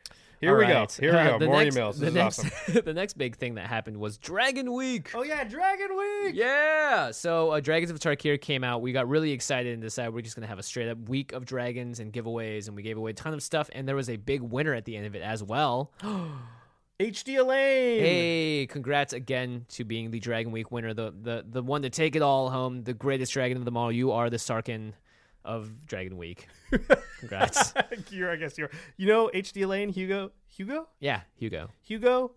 Here 0.44 0.52
All 0.52 0.58
we 0.58 0.64
right. 0.66 0.90
go. 0.90 0.94
Here 1.00 1.14
we 1.14 1.18
Uh, 1.20 1.30
go. 1.32 1.40
the 1.40 1.46
More 1.46 1.64
next- 1.64 1.76
emails. 1.78 1.94
This 1.98 2.10
is 2.10 2.14
next, 2.16 2.40
awesome. 2.40 2.82
the 2.86 2.94
next 2.94 3.14
big 3.18 3.38
thing 3.38 3.56
that 3.56 3.68
happened 3.68 3.96
was 3.98 4.18
Dragon 4.18 4.74
Week. 4.74 5.10
Oh 5.16 5.24
yeah, 5.24 5.46
Dragon 5.46 5.98
Week. 5.98 6.36
Yeah. 6.36 7.12
So 7.12 7.52
uh, 7.52 7.60
Dragons 7.62 7.92
of 7.92 8.00
Tarkir 8.00 8.40
came 8.42 8.64
out. 8.64 8.82
We 8.82 8.92
got 8.92 9.08
really 9.08 9.32
excited 9.32 9.72
and 9.72 9.82
decided 9.82 10.14
we're 10.14 10.22
just 10.22 10.36
going 10.36 10.42
to 10.42 10.50
have 10.50 10.60
a 10.60 10.64
straight 10.64 10.90
up 10.90 10.98
week 11.08 11.32
of 11.32 11.46
dragons 11.46 12.02
and 12.02 12.12
giveaways. 12.12 12.68
And 12.68 12.76
we 12.76 12.82
gave 12.84 12.98
away 12.98 13.12
a 13.12 13.14
ton 13.14 13.34
of 13.34 13.42
stuff. 13.42 13.70
And 13.74 13.88
there 13.88 13.96
was 13.96 14.10
a 14.10 14.18
big 14.18 14.42
winner 14.42 14.74
at 14.74 14.84
the 14.84 14.98
end 14.98 15.06
of 15.06 15.16
it 15.16 15.22
as 15.22 15.42
well. 15.42 15.92
HD 17.00 17.40
Elaine. 17.40 18.00
hey, 18.00 18.68
congrats 18.70 19.14
again 19.14 19.66
to 19.70 19.84
being 19.84 20.12
the 20.12 20.20
Dragon 20.20 20.52
Week 20.52 20.72
winner, 20.72 20.94
the, 20.94 21.14
the, 21.22 21.44
the 21.50 21.62
one 21.64 21.82
to 21.82 21.90
take 21.90 22.16
it 22.16 22.22
all 22.22 22.50
home, 22.50 22.84
the 22.84 22.94
greatest 22.94 23.34
dragon 23.34 23.58
of 23.58 23.66
them 23.66 23.76
all. 23.76 23.92
You 23.92 24.12
are 24.12 24.30
the 24.30 24.38
Sarkhan 24.38 24.94
of 25.46 25.86
Dragon 25.86 26.18
Week. 26.18 26.48
Congrats. 27.20 27.74
you're, 28.10 28.32
I 28.32 28.36
guess 28.36 28.58
you're. 28.58 28.70
You 28.98 29.08
know, 29.08 29.30
HD 29.34 29.68
Lane, 29.68 29.90
Hugo, 29.90 30.32
Hugo, 30.48 30.88
yeah, 31.00 31.22
Hugo. 31.36 31.70
Hugo. 31.82 32.32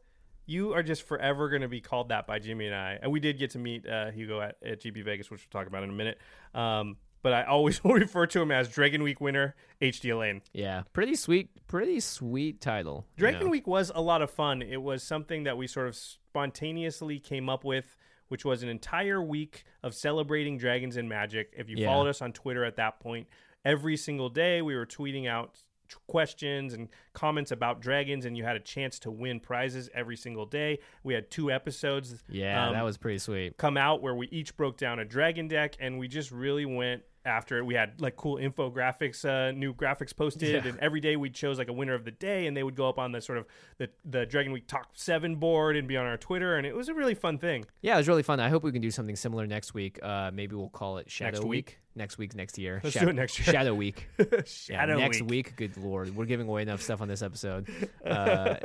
You 0.48 0.74
are 0.74 0.82
just 0.84 1.02
forever 1.02 1.48
going 1.48 1.62
to 1.62 1.68
be 1.68 1.80
called 1.80 2.10
that 2.10 2.28
by 2.28 2.38
Jimmy 2.38 2.66
and 2.66 2.74
I. 2.74 2.98
And 3.02 3.10
we 3.10 3.18
did 3.18 3.36
get 3.36 3.50
to 3.50 3.58
meet 3.58 3.84
uh, 3.88 4.12
Hugo 4.12 4.40
at, 4.40 4.56
at 4.64 4.80
GP 4.80 5.04
Vegas, 5.04 5.28
which 5.28 5.40
we'll 5.40 5.60
talk 5.60 5.68
about 5.68 5.82
in 5.82 5.90
a 5.90 5.92
minute. 5.92 6.18
Um, 6.54 6.98
but 7.26 7.32
I 7.32 7.42
always 7.42 7.82
will 7.84 7.94
refer 7.94 8.26
to 8.28 8.40
him 8.40 8.52
as 8.52 8.68
Dragon 8.68 9.02
Week 9.02 9.20
winner, 9.20 9.56
HD 9.82 10.16
Lane. 10.16 10.42
Yeah, 10.52 10.82
pretty 10.92 11.16
sweet, 11.16 11.50
pretty 11.66 11.98
sweet 11.98 12.60
title. 12.60 13.04
you 13.16 13.20
Dragon 13.22 13.46
know. 13.46 13.50
Week 13.50 13.66
was 13.66 13.90
a 13.92 14.00
lot 14.00 14.22
of 14.22 14.30
fun. 14.30 14.62
It 14.62 14.80
was 14.80 15.02
something 15.02 15.42
that 15.42 15.56
we 15.56 15.66
sort 15.66 15.88
of 15.88 15.96
spontaneously 15.96 17.18
came 17.18 17.48
up 17.48 17.64
with, 17.64 17.96
which 18.28 18.44
was 18.44 18.62
an 18.62 18.68
entire 18.68 19.22
week 19.22 19.64
of 19.82 19.94
celebrating 19.94 20.58
dragons 20.58 20.96
and 20.96 21.08
magic. 21.08 21.52
If 21.56 21.68
you 21.68 21.76
Yeah. 21.78 21.86
followed 21.86 22.08
us 22.08 22.20
on 22.22 22.32
Twitter 22.32 22.64
at 22.64 22.76
that 22.76 23.00
point, 23.00 23.28
every 23.64 23.96
single 23.96 24.28
day 24.28 24.62
we 24.62 24.74
were 24.74 24.86
tweeting 24.86 25.26
out 25.28 25.54
t- 25.88 25.96
questions 26.08 26.74
and 26.74 26.88
comments 27.12 27.52
about 27.52 27.80
dragons, 27.80 28.24
and 28.24 28.36
you 28.36 28.42
had 28.42 28.56
a 28.56 28.60
chance 28.60 28.98
to 28.98 29.10
win 29.10 29.38
prizes 29.38 29.88
every 29.94 30.16
single 30.16 30.44
day. 30.46 30.78
We 31.04 31.14
had 31.14 31.30
two 31.30 31.50
episodes. 31.52 32.24
Yeah, 32.28 32.66
um, 32.68 32.74
that 32.74 32.82
was 32.82 32.96
pretty 32.96 33.18
sweet. 33.18 33.56
come 33.56 33.76
out 33.76 34.02
where 34.02 34.14
we 34.14 34.26
each 34.28 34.56
broke 34.56 34.76
down 34.76 34.98
a 34.98 35.04
dragon 35.04 35.46
deck 35.46 35.76
and 35.78 35.98
we 35.98 36.08
just 36.08 36.32
really 36.32 36.66
went 36.66 37.02
after. 37.26 37.64
We 37.64 37.74
had 37.74 38.00
like 38.00 38.16
cool 38.16 38.36
infographics, 38.36 39.24
uh, 39.24 39.52
new 39.52 39.74
graphics 39.74 40.16
posted, 40.16 40.64
Yeah. 40.64 40.70
and 40.70 40.78
every 40.80 41.00
day 41.00 41.16
we 41.16 41.28
chose 41.30 41.58
like 41.58 41.68
a 41.68 41.72
winner 41.72 41.94
of 41.94 42.04
the 42.04 42.10
day, 42.12 42.46
and 42.46 42.56
they 42.56 42.62
would 42.62 42.76
go 42.76 42.88
up 42.88 42.98
on 42.98 43.12
the 43.12 43.20
sort 43.20 43.38
of 43.38 43.46
the 43.78 43.90
the 44.04 44.24
Dragon 44.24 44.52
Week 44.52 44.66
Top 44.66 44.86
Seven 44.94 45.36
board 45.36 45.76
and 45.76 45.86
be 45.88 45.96
on 45.96 46.06
our 46.06 46.16
Twitter, 46.16 46.56
and 46.56 46.66
it 46.66 46.74
was 46.74 46.88
a 46.88 46.94
really 46.94 47.14
fun 47.14 47.38
thing. 47.38 47.64
Yeah, 47.82 47.94
it 47.94 47.98
was 47.98 48.08
really 48.08 48.22
fun. 48.22 48.40
I 48.40 48.48
hope 48.48 48.62
we 48.62 48.72
can 48.72 48.80
do 48.82 48.90
something 48.90 49.16
similar 49.16 49.46
next 49.46 49.74
week. 49.74 49.98
Uh, 50.02 50.30
maybe 50.32 50.54
we'll 50.56 50.68
call 50.68 50.98
it 50.98 51.10
Shadow 51.10 51.32
Next 51.38 51.40
week. 51.44 51.48
week? 51.66 51.78
Next 51.96 52.18
week, 52.18 52.34
next 52.34 52.58
year. 52.58 52.80
Let's 52.84 52.94
Shadow, 52.94 53.06
do 53.06 53.10
it 53.10 53.14
next 53.14 53.38
year. 53.38 53.52
Shadow 53.52 53.74
week. 53.74 54.08
Yeah, 54.18 54.42
Shadow 54.44 54.98
next 54.98 55.22
Week. 55.22 55.30
week. 55.30 55.56
Good 55.56 55.76
lord, 55.76 56.14
we're 56.14 56.26
giving 56.26 56.46
away 56.48 56.62
enough 56.62 56.82
stuff 56.82 57.00
on 57.02 57.08
this 57.08 57.22
episode. 57.22 57.68
Uh, 58.06 58.56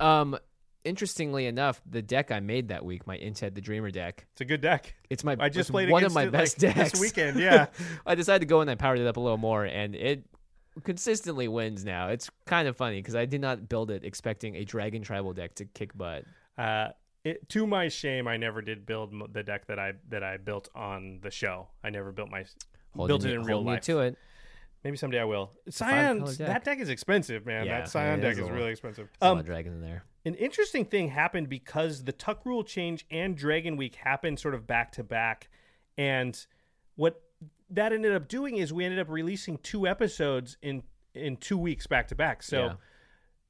um, 0.00 0.36
interestingly 0.86 1.46
enough, 1.46 1.80
the 1.84 2.00
deck 2.00 2.30
I 2.30 2.40
made 2.40 2.68
that 2.68 2.84
week, 2.84 3.06
my 3.06 3.18
Intet 3.18 3.54
the 3.54 3.60
Dreamer 3.60 3.90
deck, 3.90 4.26
It's 4.32 4.40
a 4.40 4.44
good 4.44 4.60
deck. 4.60 4.94
it's 5.10 5.24
my 5.24 5.36
I 5.38 5.48
just 5.48 5.70
played 5.70 5.90
one 5.90 6.04
of 6.04 6.14
my 6.14 6.24
it, 6.24 6.30
best 6.32 6.62
like, 6.62 6.74
decks 6.74 6.92
this 6.92 7.00
weekend. 7.00 7.38
Yeah, 7.40 7.66
I 8.06 8.14
decided 8.14 8.40
to 8.40 8.46
go 8.46 8.60
and 8.60 8.70
I 8.70 8.74
powered 8.76 8.98
it 9.00 9.06
up 9.06 9.16
a 9.16 9.20
little 9.20 9.36
more, 9.38 9.64
and 9.64 9.94
it 9.94 10.24
consistently 10.84 11.48
wins 11.48 11.84
now. 11.84 12.08
It's 12.08 12.30
kind 12.46 12.68
of 12.68 12.76
funny 12.76 12.98
because 13.00 13.14
I 13.16 13.24
did 13.26 13.40
not 13.40 13.68
build 13.68 13.90
it 13.90 14.04
expecting 14.04 14.56
a 14.56 14.64
Dragon 14.64 15.02
Tribal 15.02 15.32
deck 15.32 15.54
to 15.56 15.64
kick 15.64 15.96
butt. 15.96 16.24
uh, 16.58 16.88
it, 17.24 17.48
to 17.48 17.66
my 17.66 17.88
shame, 17.88 18.28
I 18.28 18.36
never 18.36 18.62
did 18.62 18.86
build 18.86 19.12
the 19.32 19.42
deck 19.42 19.66
that 19.66 19.80
I 19.80 19.94
that 20.10 20.22
I 20.22 20.36
built 20.36 20.68
on 20.76 21.18
the 21.22 21.30
show. 21.30 21.66
I 21.82 21.90
never 21.90 22.12
built 22.12 22.30
my 22.30 22.44
Holding 22.94 23.08
built 23.08 23.24
it 23.24 23.30
you- 23.32 23.40
in 23.40 23.44
real 23.44 23.64
life. 23.64 23.82
to 23.82 23.98
it. 24.00 24.16
Maybe 24.86 24.96
someday 24.96 25.18
I 25.18 25.24
will. 25.24 25.50
Scion, 25.68 26.20
deck. 26.24 26.36
that 26.38 26.64
deck 26.64 26.78
is 26.78 26.88
expensive, 26.90 27.44
man. 27.44 27.66
Yeah, 27.66 27.80
that 27.80 27.88
Scion 27.88 28.20
deck 28.20 28.34
is 28.34 28.38
is 28.38 28.50
really 28.50 28.70
expensive. 28.70 29.08
There's 29.08 29.18
a 29.20 29.24
lot 29.24 29.32
Um, 29.32 29.38
of 29.40 29.44
dragon 29.46 29.72
in 29.72 29.80
there. 29.80 30.04
An 30.24 30.36
interesting 30.36 30.84
thing 30.84 31.08
happened 31.08 31.48
because 31.48 32.04
the 32.04 32.12
Tuck 32.12 32.46
Rule 32.46 32.62
change 32.62 33.04
and 33.10 33.36
Dragon 33.36 33.76
Week 33.76 33.96
happened 33.96 34.38
sort 34.38 34.54
of 34.54 34.64
back 34.64 34.92
to 34.92 35.02
back. 35.02 35.50
And 35.98 36.38
what 36.94 37.20
that 37.68 37.92
ended 37.92 38.12
up 38.12 38.28
doing 38.28 38.58
is 38.58 38.72
we 38.72 38.84
ended 38.84 39.00
up 39.00 39.08
releasing 39.08 39.58
two 39.58 39.88
episodes 39.88 40.56
in 40.62 40.84
in 41.14 41.36
two 41.36 41.58
weeks 41.58 41.88
back 41.88 42.06
to 42.06 42.14
back. 42.14 42.44
So 42.44 42.66
Yeah. 42.66 42.74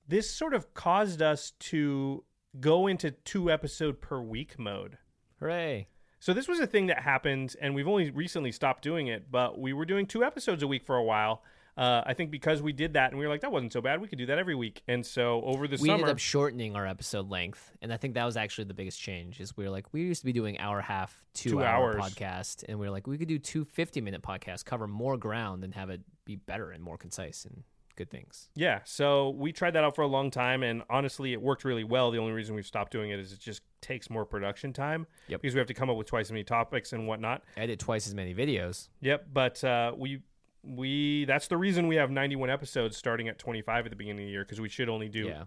this 0.09 0.31
sort 0.31 0.55
of 0.55 0.73
caused 0.73 1.21
us 1.21 1.51
to 1.51 2.25
go 2.61 2.87
into 2.87 3.11
two 3.11 3.51
episode 3.53 4.01
per 4.01 4.23
week 4.23 4.59
mode. 4.59 4.97
Hooray! 5.39 5.89
So 6.19 6.33
this 6.33 6.49
was 6.49 6.61
a 6.61 6.67
thing 6.67 6.87
that 6.87 7.01
happened, 7.01 7.55
and 7.61 7.75
we've 7.75 7.89
only 7.89 8.11
recently 8.11 8.53
stopped 8.53 8.83
doing 8.83 9.07
it. 9.09 9.31
But 9.31 9.59
we 9.59 9.73
were 9.73 9.85
doing 9.85 10.07
two 10.07 10.25
episodes 10.25 10.63
a 10.63 10.67
week 10.67 10.85
for 10.85 10.97
a 10.97 11.03
while. 11.05 11.43
Uh, 11.77 12.03
I 12.07 12.15
think 12.15 12.31
because 12.31 12.63
we 12.63 12.73
did 12.73 12.95
that, 12.95 13.11
and 13.11 13.19
we 13.19 13.27
were 13.27 13.31
like, 13.31 13.43
that 13.43 13.53
wasn't 13.53 13.71
so 13.71 13.83
bad. 13.83 14.01
We 14.01 14.09
could 14.09 14.17
do 14.17 14.25
that 14.27 14.39
every 14.39 14.55
week. 14.55 14.83
And 14.89 15.05
so 15.05 15.43
over 15.43 15.69
the 15.69 15.73
we 15.73 15.89
summer, 15.89 15.93
ended 15.93 16.09
up 16.09 16.19
shortening 16.19 16.75
our 16.75 16.87
episode 16.87 17.29
length, 17.29 17.71
and 17.83 17.93
I 17.93 17.99
think 17.99 18.15
that 18.15 18.25
was 18.25 18.39
actually 18.39 18.65
the 18.65 18.73
biggest 18.73 18.99
change. 18.99 19.41
Is 19.41 19.55
we 19.59 19.65
were 19.65 19.71
like, 19.71 19.93
we 19.93 20.01
used 20.01 20.23
to 20.23 20.25
be 20.25 20.33
doing 20.33 20.59
hour 20.59 20.81
half, 20.81 21.27
two, 21.35 21.51
Two 21.51 21.63
hour 21.63 21.93
hours. 22.01 22.03
podcast, 22.15 22.65
and 22.67 22.79
we 22.79 22.87
were 22.87 22.91
like, 22.93 23.07
we 23.07 23.19
could 23.19 23.29
do 23.29 23.39
two 23.39 23.67
50 23.67 24.01
minute 24.01 24.23
podcasts, 24.23 24.65
cover 24.65 24.87
more 24.87 25.19
ground, 25.19 25.65
and 25.65 25.75
have 25.75 25.91
it 25.91 26.01
be 26.25 26.37
better 26.37 26.71
and 26.71 26.83
more 26.83 26.97
concise 26.97 27.45
and 27.45 27.63
good 27.97 28.11
things. 28.11 28.49
Yeah, 28.55 28.81
so 28.85 29.31
we 29.31 29.53
tried 29.53 29.73
that 29.73 29.83
out 29.85 29.95
for 29.97 30.03
a 30.03 30.07
long 30.07 30.31
time, 30.31 30.63
and 30.63 30.83
honestly, 30.91 31.33
it 31.33 31.41
worked 31.43 31.65
really 31.65 31.85
well. 31.85 32.11
The 32.11 32.19
only 32.19 32.33
reason 32.33 32.55
we've 32.55 32.67
stopped 32.67 32.93
doing 32.93 33.11
it 33.11 33.19
is 33.19 33.33
it 33.33 33.41
just 33.41 33.63
takes 33.81 34.09
more 34.11 34.25
production 34.25 34.73
time 34.73 35.07
Yep. 35.29 35.41
because 35.43 35.55
we 35.55 35.59
have 35.59 35.67
to 35.69 35.75
come 35.75 35.89
up 35.91 35.97
with 35.97 36.07
twice 36.07 36.27
as 36.27 36.33
many 36.33 36.45
topics 36.45 36.93
and 36.93 37.07
whatnot. 37.09 37.43
Edit 37.57 37.79
twice 37.79 38.07
as 38.07 38.15
many 38.15 38.35
videos. 38.35 38.89
Yep, 39.01 39.29
but 39.33 39.65
uh, 39.65 39.93
we 39.97 40.21
we 40.63 41.25
that's 41.27 41.47
the 41.49 41.57
reason 41.57 41.87
we 41.87 41.97
have 41.97 42.11
91 42.11 42.51
episodes 42.51 42.97
starting 42.97 43.29
at 43.29 43.39
25 43.39 43.87
at 43.87 43.91
the 43.91 43.97
beginning 43.97 44.23
of 44.23 44.27
the 44.27 44.33
year 44.33 44.43
because 44.45 44.61
we 44.61 44.69
should 44.69 44.89
only 44.89 45.09
do 45.09 45.27
Yeah, 45.27 45.45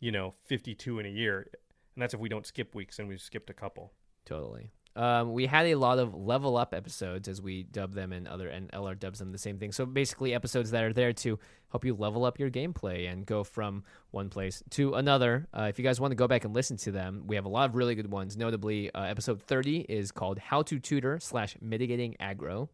you 0.00 0.10
know 0.12 0.34
52 0.46 0.98
in 0.98 1.06
a 1.06 1.10
year, 1.10 1.46
and 1.94 2.02
that's 2.02 2.14
if 2.14 2.20
we 2.20 2.28
don't 2.28 2.46
skip 2.46 2.74
weeks, 2.74 2.98
and 2.98 3.06
we've 3.08 3.20
skipped 3.20 3.50
a 3.50 3.54
couple. 3.54 3.92
totally. 4.24 4.70
Um, 4.94 5.32
we 5.32 5.46
had 5.46 5.66
a 5.66 5.74
lot 5.76 5.98
of 5.98 6.14
level 6.14 6.56
up 6.56 6.74
episodes, 6.74 7.28
as 7.28 7.40
we 7.40 7.62
dub 7.62 7.94
them, 7.94 8.12
and 8.12 8.28
other 8.28 8.48
and 8.48 8.70
LR 8.72 8.98
dubs 8.98 9.18
them 9.18 9.32
the 9.32 9.38
same 9.38 9.58
thing. 9.58 9.72
So 9.72 9.86
basically, 9.86 10.34
episodes 10.34 10.70
that 10.72 10.84
are 10.84 10.92
there 10.92 11.12
to 11.14 11.38
help 11.70 11.84
you 11.84 11.94
level 11.94 12.24
up 12.24 12.38
your 12.38 12.50
gameplay 12.50 13.10
and 13.10 13.24
go 13.24 13.42
from 13.44 13.84
one 14.10 14.28
place 14.28 14.62
to 14.70 14.94
another. 14.94 15.48
Uh, 15.56 15.62
if 15.64 15.78
you 15.78 15.84
guys 15.84 16.00
want 16.00 16.10
to 16.10 16.16
go 16.16 16.28
back 16.28 16.44
and 16.44 16.54
listen 16.54 16.76
to 16.78 16.90
them, 16.90 17.24
we 17.26 17.36
have 17.36 17.46
a 17.46 17.48
lot 17.48 17.70
of 17.70 17.74
really 17.74 17.94
good 17.94 18.10
ones. 18.10 18.36
Notably, 18.36 18.92
uh, 18.92 19.04
episode 19.04 19.42
30 19.42 19.80
is 19.80 20.12
called 20.12 20.38
"How 20.38 20.62
to 20.62 20.78
Tutor 20.78 21.18
slash 21.20 21.56
Mitigating 21.60 22.16
Aggro." 22.20 22.68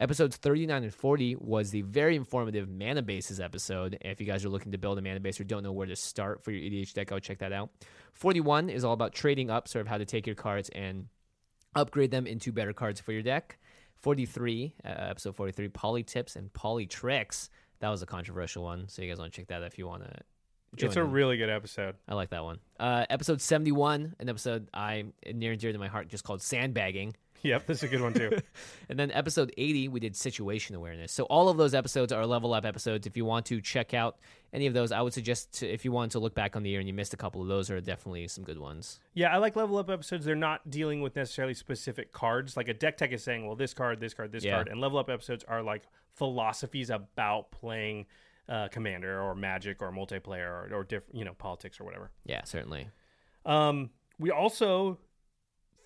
Episodes 0.00 0.36
39 0.36 0.82
and 0.82 0.92
40 0.92 1.36
was 1.36 1.70
the 1.70 1.82
very 1.82 2.16
informative 2.16 2.68
mana 2.68 3.00
bases 3.00 3.38
episode. 3.38 3.96
If 4.00 4.20
you 4.20 4.26
guys 4.26 4.44
are 4.44 4.48
looking 4.48 4.72
to 4.72 4.78
build 4.78 4.98
a 4.98 5.02
mana 5.02 5.20
base 5.20 5.38
or 5.38 5.44
don't 5.44 5.62
know 5.62 5.70
where 5.70 5.86
to 5.86 5.94
start 5.94 6.42
for 6.42 6.50
your 6.50 6.68
EDH 6.68 6.94
deck, 6.94 7.06
go 7.06 7.20
check 7.20 7.38
that 7.38 7.52
out. 7.52 7.70
41 8.12 8.70
is 8.70 8.82
all 8.82 8.92
about 8.92 9.12
trading 9.12 9.50
up, 9.50 9.68
sort 9.68 9.82
of 9.82 9.86
how 9.86 9.98
to 9.98 10.04
take 10.04 10.26
your 10.26 10.34
cards 10.34 10.68
and 10.70 11.06
upgrade 11.74 12.10
them 12.10 12.26
into 12.26 12.52
better 12.52 12.72
cards 12.72 13.00
for 13.00 13.12
your 13.12 13.22
deck. 13.22 13.58
43, 13.96 14.74
uh, 14.84 14.88
episode 14.88 15.34
43, 15.34 15.68
poly 15.68 16.02
tips 16.02 16.36
and 16.36 16.52
poly 16.52 16.86
tricks. 16.86 17.48
That 17.80 17.88
was 17.88 18.02
a 18.02 18.06
controversial 18.06 18.62
one, 18.62 18.88
so 18.88 19.02
you 19.02 19.08
guys 19.08 19.18
want 19.18 19.32
to 19.32 19.40
check 19.40 19.48
that 19.48 19.62
out 19.62 19.66
if 19.66 19.78
you 19.78 19.86
want 19.86 20.04
to. 20.04 20.86
it's 20.86 20.96
a 20.96 21.04
really 21.04 21.36
good 21.36 21.50
episode. 21.50 21.96
I 22.08 22.14
like 22.14 22.30
that 22.30 22.44
one. 22.44 22.58
Uh, 22.78 23.06
episode 23.08 23.40
71, 23.40 24.16
an 24.18 24.28
episode 24.28 24.68
I 24.74 25.06
near 25.32 25.52
and 25.52 25.60
dear 25.60 25.72
to 25.72 25.78
my 25.78 25.88
heart, 25.88 26.08
just 26.08 26.24
called 26.24 26.42
sandbagging. 26.42 27.14
Yep, 27.44 27.66
that's 27.66 27.82
a 27.84 27.88
good 27.88 28.00
one 28.00 28.12
too. 28.14 28.30
And 28.88 28.98
then 28.98 29.10
episode 29.12 29.52
80, 29.56 29.88
we 29.88 30.00
did 30.00 30.14
situation 30.16 30.74
awareness. 30.74 31.12
So 31.12 31.24
all 31.24 31.48
of 31.48 31.56
those 31.56 31.74
episodes 31.74 32.12
are 32.12 32.26
level 32.26 32.52
up 32.52 32.64
episodes. 32.64 33.06
If 33.06 33.16
you 33.16 33.24
want 33.24 33.46
to 33.46 33.60
check 33.60 33.94
out 33.94 34.18
any 34.52 34.66
of 34.66 34.74
those, 34.74 34.92
I 34.92 35.00
would 35.00 35.12
suggest 35.14 35.52
to, 35.60 35.68
if 35.68 35.84
you 35.84 35.92
want 35.92 36.12
to 36.12 36.18
look 36.18 36.34
back 36.34 36.56
on 36.56 36.62
the 36.62 36.70
year 36.70 36.80
and 36.80 36.88
you 36.88 36.92
missed 36.94 37.14
a 37.14 37.16
couple 37.16 37.40
of 37.40 37.48
those, 37.48 37.70
are 37.70 37.80
definitely 37.80 38.28
some 38.28 38.44
good 38.44 38.58
ones. 38.58 38.98
Yeah, 39.14 39.32
I 39.32 39.38
like 39.38 39.56
level 39.56 39.78
up 39.78 39.88
episodes. 39.90 40.24
They're 40.24 40.34
not 40.34 40.68
dealing 40.70 41.00
with 41.02 41.16
necessarily 41.16 41.54
specific 41.54 42.12
cards. 42.12 42.56
Like 42.56 42.68
a 42.68 42.74
deck 42.74 42.96
tech 42.98 43.12
is 43.12 43.22
saying, 43.22 43.46
well, 43.46 43.56
this 43.56 43.72
card, 43.74 44.00
this 44.00 44.12
card, 44.14 44.32
this 44.32 44.44
Yeah. 44.44 44.54
card. 44.56 44.68
And 44.68 44.80
level 44.80 44.98
up 44.98 45.08
episodes 45.08 45.44
are 45.48 45.62
like 45.62 45.82
philosophies 46.14 46.90
about 46.90 47.50
playing 47.50 48.06
uh, 48.48 48.68
Commander 48.68 49.20
or 49.20 49.34
Magic 49.34 49.80
or 49.82 49.90
multiplayer 49.92 50.48
or, 50.48 50.70
or 50.72 50.84
different, 50.84 51.16
you 51.18 51.24
know, 51.24 51.32
politics 51.34 51.80
or 51.80 51.84
whatever. 51.84 52.10
Yeah, 52.24 52.44
certainly. 52.44 52.88
Um, 53.46 53.90
we 54.18 54.30
also 54.30 54.98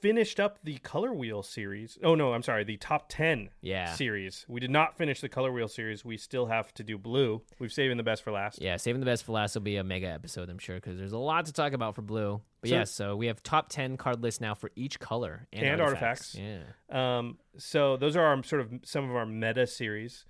finished 0.01 0.39
up 0.41 0.59
the 0.63 0.79
Color 0.79 1.13
Wheel 1.13 1.43
series. 1.43 1.99
Oh 2.03 2.15
no, 2.15 2.33
I'm 2.33 2.43
sorry, 2.43 2.65
the 2.65 2.77
top 2.77 3.07
ten 3.09 3.51
Yeah. 3.61 3.93
series. 3.95 4.45
We 4.49 4.61
did 4.61 4.71
not 4.71 4.97
finish 4.97 5.21
the 5.21 5.29
Color 5.29 5.53
Wheel 5.53 5.69
series. 5.69 6.05
We 6.05 6.17
still 6.17 6.47
have 6.47 6.73
to 6.75 6.83
do 6.85 6.99
Blue. 6.99 7.43
We've 7.59 7.73
saving 7.73 7.97
the 7.97 8.03
best 8.03 8.23
for 8.23 8.31
last. 8.33 8.61
Yeah, 8.63 8.77
saving 8.77 9.01
the 9.01 9.07
best 9.07 9.25
for 9.25 9.33
last 9.33 9.55
will 9.55 9.63
be 9.63 9.77
a 9.77 9.85
mega 9.85 10.07
episode, 10.09 10.49
I'm 10.51 10.59
sure, 10.59 10.77
because 10.77 10.99
there's 10.99 11.13
a 11.13 11.19
lot 11.19 11.47
to 11.47 11.53
talk 11.53 11.73
about 11.73 11.95
for 11.95 12.03
blue. 12.03 12.41
But 12.61 12.71
So- 12.71 12.75
yeah, 12.77 12.85
so 12.85 13.17
we 13.17 13.27
have 13.27 13.43
top 13.43 13.69
10 13.69 13.97
card 13.97 14.23
lists 14.23 14.41
now 14.41 14.55
for 14.55 14.71
each 14.77 14.99
color 15.01 15.47
and, 15.53 15.65
And 15.67 15.81
artifacts. 15.81 16.35
artifacts. 16.37 16.71
Yeah. 16.91 17.19
Um, 17.19 17.39
so 17.57 17.97
those 17.97 18.17
are 18.17 18.25
our 18.25 18.43
sort 18.43 18.61
of 18.63 18.73
some 18.85 19.09
of 19.09 19.15
our 19.17 19.27
meta 19.27 19.67
series. 19.67 20.25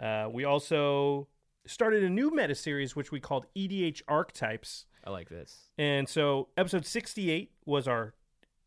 Uh, 0.00 0.28
we 0.30 0.44
also 0.44 1.28
started 1.66 2.04
a 2.04 2.08
new 2.10 2.30
meta 2.30 2.54
series 2.54 2.94
which 2.94 3.10
we 3.10 3.18
called 3.18 3.46
EDH 3.56 4.02
archetypes. 4.06 4.86
I 5.04 5.10
like 5.10 5.28
this. 5.28 5.68
And 5.78 6.08
so 6.08 6.48
episode 6.56 6.84
68 6.84 7.52
was 7.64 7.86
our 7.88 8.14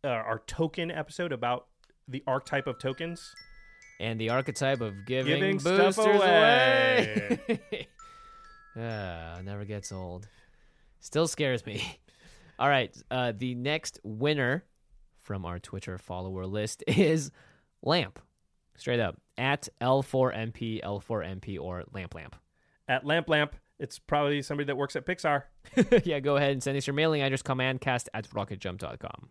uh, 0.04 0.08
our 0.08 0.41
token 0.47 0.91
episode 0.91 1.32
about 1.32 1.68
the 2.08 2.24
archetype 2.28 2.68
of 2.68 2.80
tokens. 2.80 3.34
And 4.00 4.20
the 4.20 4.30
archetype 4.30 4.82
of 4.82 5.06
giving, 5.06 5.36
Giving 5.36 5.60
stuff 5.60 5.95
boosters 5.97 6.16
away. 6.16 7.39
away. 7.50 7.88
ah, 8.80 9.39
never 9.43 9.66
gets 9.66 9.91
old. 9.91 10.28
Still 11.02 11.28
scares 11.28 11.66
me. 11.66 11.84
All 12.60 12.70
right, 12.70 12.95
uh, 13.10 13.34
the 13.38 13.56
next 13.56 14.00
winner 14.04 14.66
from 15.18 15.45
our 15.45 15.60
Twitter 15.60 15.97
follower 15.97 16.45
list 16.45 16.84
is 16.88 17.32
Lamp. 17.82 18.20
Straight 18.78 19.00
up 19.02 19.20
at 19.38 19.68
L4MP, 19.82 20.82
L4MP, 20.84 21.60
or 21.60 21.84
Lamp 21.93 22.16
Lamp. 22.16 22.36
At 22.88 23.06
Lamp 23.06 23.30
Lamp, 23.30 23.56
it's 23.80 24.00
probably 24.00 24.41
somebody 24.41 24.68
that 24.68 24.78
works 24.78 24.95
at 24.95 25.06
Pixar. 25.06 25.43
yeah, 26.06 26.20
go 26.20 26.38
ahead 26.38 26.52
and 26.52 26.64
send 26.64 26.78
us 26.78 26.88
your 26.88 26.93
mailing 26.93 27.22
address, 27.22 27.41
commandcast 27.41 28.08
at 28.14 28.30
rocketjump.com. 28.30 29.30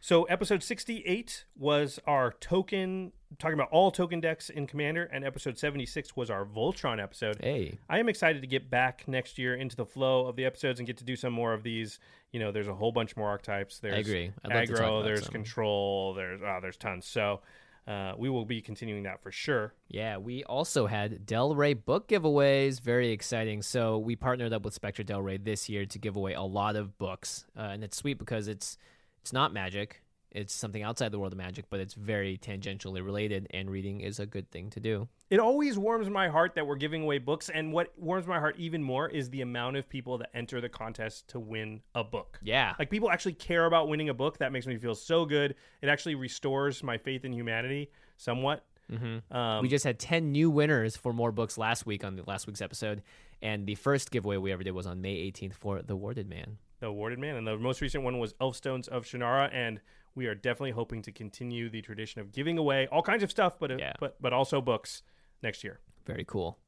So 0.00 0.24
episode 0.24 0.62
68 0.62 1.44
was 1.56 1.98
our 2.06 2.32
token 2.32 3.12
talking 3.38 3.54
about 3.54 3.68
all 3.70 3.90
token 3.90 4.20
decks 4.20 4.50
in 4.50 4.66
Commander 4.66 5.04
and 5.04 5.24
episode 5.24 5.58
76 5.58 6.16
was 6.16 6.30
our 6.30 6.44
Voltron 6.44 7.02
episode. 7.02 7.38
Hey, 7.40 7.78
I 7.88 7.98
am 7.98 8.08
excited 8.08 8.40
to 8.42 8.46
get 8.46 8.70
back 8.70 9.08
next 9.08 9.38
year 9.38 9.54
into 9.54 9.76
the 9.76 9.84
flow 9.84 10.26
of 10.26 10.36
the 10.36 10.44
episodes 10.44 10.78
and 10.78 10.86
get 10.86 10.96
to 10.98 11.04
do 11.04 11.16
some 11.16 11.32
more 11.32 11.52
of 11.52 11.62
these. 11.62 11.98
You 12.32 12.40
know, 12.40 12.52
there's 12.52 12.68
a 12.68 12.74
whole 12.74 12.92
bunch 12.92 13.16
more 13.16 13.28
archetypes. 13.28 13.78
There's 13.78 14.06
agree. 14.06 14.32
I'd 14.44 14.54
love 14.54 14.66
to 14.66 14.74
talk 14.74 14.80
aggro, 14.80 15.04
there's 15.04 15.24
some. 15.24 15.32
control, 15.32 16.14
there's 16.14 16.40
oh, 16.42 16.58
there's 16.62 16.76
tons. 16.76 17.06
So 17.06 17.40
uh, 17.86 18.12
we 18.16 18.28
will 18.28 18.44
be 18.44 18.60
continuing 18.60 19.04
that 19.04 19.22
for 19.22 19.30
sure. 19.30 19.74
Yeah, 19.88 20.18
we 20.18 20.44
also 20.44 20.86
had 20.86 21.26
Del 21.26 21.54
Rey 21.54 21.74
book 21.74 22.08
giveaways. 22.08 22.80
Very 22.80 23.10
exciting. 23.10 23.62
So 23.62 23.98
we 23.98 24.16
partnered 24.16 24.52
up 24.52 24.64
with 24.64 24.74
Spectra 24.74 25.04
Del 25.04 25.22
Rey 25.22 25.36
this 25.36 25.68
year 25.68 25.86
to 25.86 25.98
give 25.98 26.16
away 26.16 26.34
a 26.34 26.42
lot 26.42 26.76
of 26.76 26.96
books, 26.98 27.44
uh, 27.56 27.62
and 27.62 27.82
it's 27.82 27.96
sweet 27.96 28.18
because 28.18 28.48
it's 28.48 28.78
it's 29.26 29.32
not 29.32 29.52
magic. 29.52 30.02
It's 30.30 30.54
something 30.54 30.84
outside 30.84 31.10
the 31.10 31.18
world 31.18 31.32
of 31.32 31.36
magic, 31.36 31.64
but 31.68 31.80
it's 31.80 31.94
very 31.94 32.38
tangentially 32.38 33.04
related, 33.04 33.48
and 33.50 33.68
reading 33.68 34.00
is 34.00 34.20
a 34.20 34.26
good 34.26 34.48
thing 34.52 34.70
to 34.70 34.78
do. 34.78 35.08
It 35.30 35.40
always 35.40 35.76
warms 35.76 36.08
my 36.08 36.28
heart 36.28 36.54
that 36.54 36.64
we're 36.64 36.76
giving 36.76 37.02
away 37.02 37.18
books, 37.18 37.48
and 37.48 37.72
what 37.72 37.92
warms 37.98 38.28
my 38.28 38.38
heart 38.38 38.54
even 38.56 38.84
more 38.84 39.08
is 39.08 39.28
the 39.30 39.40
amount 39.40 39.78
of 39.78 39.88
people 39.88 40.18
that 40.18 40.30
enter 40.32 40.60
the 40.60 40.68
contest 40.68 41.26
to 41.30 41.40
win 41.40 41.80
a 41.96 42.04
book. 42.04 42.38
Yeah, 42.40 42.74
Like 42.78 42.88
people 42.88 43.10
actually 43.10 43.32
care 43.32 43.66
about 43.66 43.88
winning 43.88 44.10
a 44.10 44.14
book. 44.14 44.38
That 44.38 44.52
makes 44.52 44.68
me 44.68 44.76
feel 44.76 44.94
so 44.94 45.24
good. 45.24 45.56
It 45.82 45.88
actually 45.88 46.14
restores 46.14 46.84
my 46.84 46.98
faith 46.98 47.24
in 47.24 47.32
humanity 47.32 47.90
somewhat. 48.16 48.64
Mm-hmm. 48.92 49.36
Um, 49.36 49.62
we 49.62 49.68
just 49.68 49.84
had 49.84 49.98
10 49.98 50.30
new 50.30 50.50
winners 50.50 50.96
for 50.96 51.12
more 51.12 51.32
books 51.32 51.58
last 51.58 51.84
week 51.84 52.04
on 52.04 52.14
the 52.14 52.22
last 52.28 52.46
week's 52.46 52.62
episode, 52.62 53.02
and 53.42 53.66
the 53.66 53.74
first 53.74 54.12
giveaway 54.12 54.36
we 54.36 54.52
ever 54.52 54.62
did 54.62 54.70
was 54.70 54.86
on 54.86 55.00
May 55.00 55.16
18th 55.32 55.54
for 55.54 55.82
The 55.82 55.96
Warded 55.96 56.28
Man. 56.28 56.58
The 56.80 56.86
awarded 56.86 57.18
man, 57.18 57.36
and 57.36 57.46
the 57.46 57.56
most 57.58 57.80
recent 57.80 58.04
one 58.04 58.18
was 58.18 58.34
Elfstones 58.34 58.88
of 58.88 59.04
Shannara, 59.04 59.48
and 59.52 59.80
we 60.14 60.26
are 60.26 60.34
definitely 60.34 60.70
hoping 60.72 61.02
to 61.02 61.12
continue 61.12 61.68
the 61.68 61.82
tradition 61.82 62.20
of 62.20 62.32
giving 62.32 62.58
away 62.58 62.86
all 62.88 63.02
kinds 63.02 63.22
of 63.22 63.30
stuff, 63.30 63.58
but 63.58 63.78
Yeah. 63.78 63.92
but 64.00 64.20
but 64.20 64.32
also 64.32 64.60
books 64.60 65.02
next 65.42 65.62
year. 65.64 65.80
Very 66.06 66.24
cool. 66.24 66.58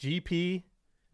GP 0.00 0.64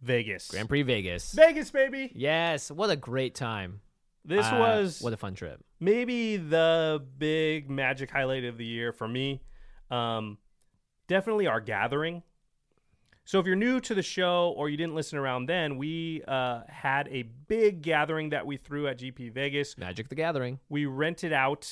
Vegas, 0.02 0.48
Grand 0.50 0.68
Prix 0.68 0.82
Vegas. 0.82 1.32
Vegas, 1.32 1.70
baby. 1.70 2.12
Yes, 2.14 2.70
what 2.70 2.90
a 2.90 2.96
great 2.96 3.34
time. 3.34 3.80
This 4.24 4.46
Uh, 4.46 4.56
was 4.58 5.00
what 5.02 5.12
a 5.12 5.16
fun 5.16 5.34
trip. 5.34 5.64
maybe 5.80 6.36
the 6.36 7.02
big 7.18 7.70
magic 7.70 8.10
highlight 8.10 8.44
of 8.44 8.58
the 8.58 8.64
year 8.64 8.92
for 8.92 9.06
me. 9.08 9.42
Um, 9.90 10.38
definitely 11.06 11.46
our 11.46 11.60
gathering. 11.60 12.22
So 13.26 13.40
if 13.40 13.46
you're 13.46 13.56
new 13.56 13.80
to 13.80 13.94
the 13.94 14.02
show 14.02 14.52
or 14.54 14.68
you 14.68 14.76
didn't 14.76 14.94
listen 14.94 15.18
around 15.18 15.46
then, 15.46 15.78
we 15.78 16.22
uh, 16.28 16.60
had 16.68 17.08
a 17.08 17.22
big 17.22 17.80
gathering 17.80 18.30
that 18.30 18.46
we 18.46 18.58
threw 18.58 18.86
at 18.86 18.98
GP 18.98 19.32
Vegas. 19.32 19.78
Magic 19.78 20.10
the 20.10 20.14
Gathering. 20.14 20.60
We 20.68 20.84
rented 20.84 21.32
out 21.32 21.66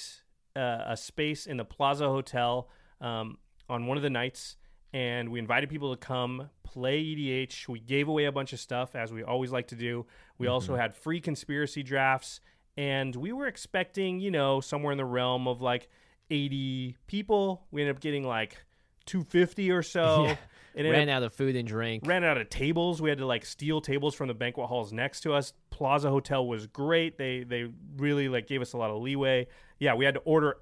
uh, 0.56 0.84
a 0.86 0.96
space 0.96 1.46
in 1.46 1.58
the 1.58 1.64
Plaza 1.66 2.08
Hotel 2.08 2.70
um, 3.02 3.36
on 3.68 3.86
one 3.86 3.98
of 3.98 4.02
the 4.02 4.08
nights, 4.08 4.56
and 4.94 5.28
we 5.28 5.38
invited 5.38 5.68
people 5.68 5.94
to 5.94 5.96
come 5.98 6.48
play 6.62 7.04
EDH. 7.04 7.68
We 7.68 7.80
gave 7.80 8.08
away 8.08 8.24
a 8.24 8.32
bunch 8.32 8.54
of 8.54 8.60
stuff, 8.60 8.94
as 8.94 9.12
we 9.12 9.22
always 9.22 9.52
like 9.52 9.68
to 9.68 9.76
do. 9.76 10.06
We 10.38 10.46
also 10.46 10.74
had 10.74 10.94
free 10.94 11.20
conspiracy 11.20 11.82
drafts, 11.82 12.40
and 12.78 13.14
we 13.14 13.30
were 13.30 13.46
expecting, 13.46 14.20
you 14.20 14.30
know, 14.30 14.62
somewhere 14.62 14.92
in 14.92 14.98
the 14.98 15.04
realm 15.04 15.46
of 15.46 15.60
like 15.60 15.90
80 16.30 16.96
people. 17.06 17.66
We 17.70 17.82
ended 17.82 17.96
up 17.96 18.00
getting 18.00 18.24
like 18.24 18.56
250 19.06 19.70
or 19.70 19.82
so. 19.82 20.26
Yeah. 20.74 20.84
It 20.86 20.90
Ran 20.90 21.10
up- 21.10 21.16
out 21.16 21.22
of 21.24 21.34
food 21.34 21.54
and 21.54 21.68
drink. 21.68 22.04
ran 22.06 22.24
out 22.24 22.38
of 22.38 22.48
tables. 22.48 23.02
We 23.02 23.10
had 23.10 23.18
to 23.18 23.26
like 23.26 23.44
steal 23.44 23.82
tables 23.82 24.14
from 24.14 24.28
the 24.28 24.32
banquet 24.34 24.68
halls 24.68 24.90
next 24.90 25.20
to 25.20 25.34
us. 25.34 25.52
Plaza 25.68 26.08
Hotel 26.08 26.46
was 26.46 26.66
great. 26.66 27.18
They 27.18 27.44
they 27.44 27.68
really 27.98 28.30
like 28.30 28.46
gave 28.46 28.62
us 28.62 28.72
a 28.72 28.78
lot 28.78 28.88
of 28.88 29.02
leeway. 29.02 29.48
Yeah, 29.78 29.94
we 29.96 30.06
had 30.06 30.14
to 30.14 30.20
order 30.20 30.56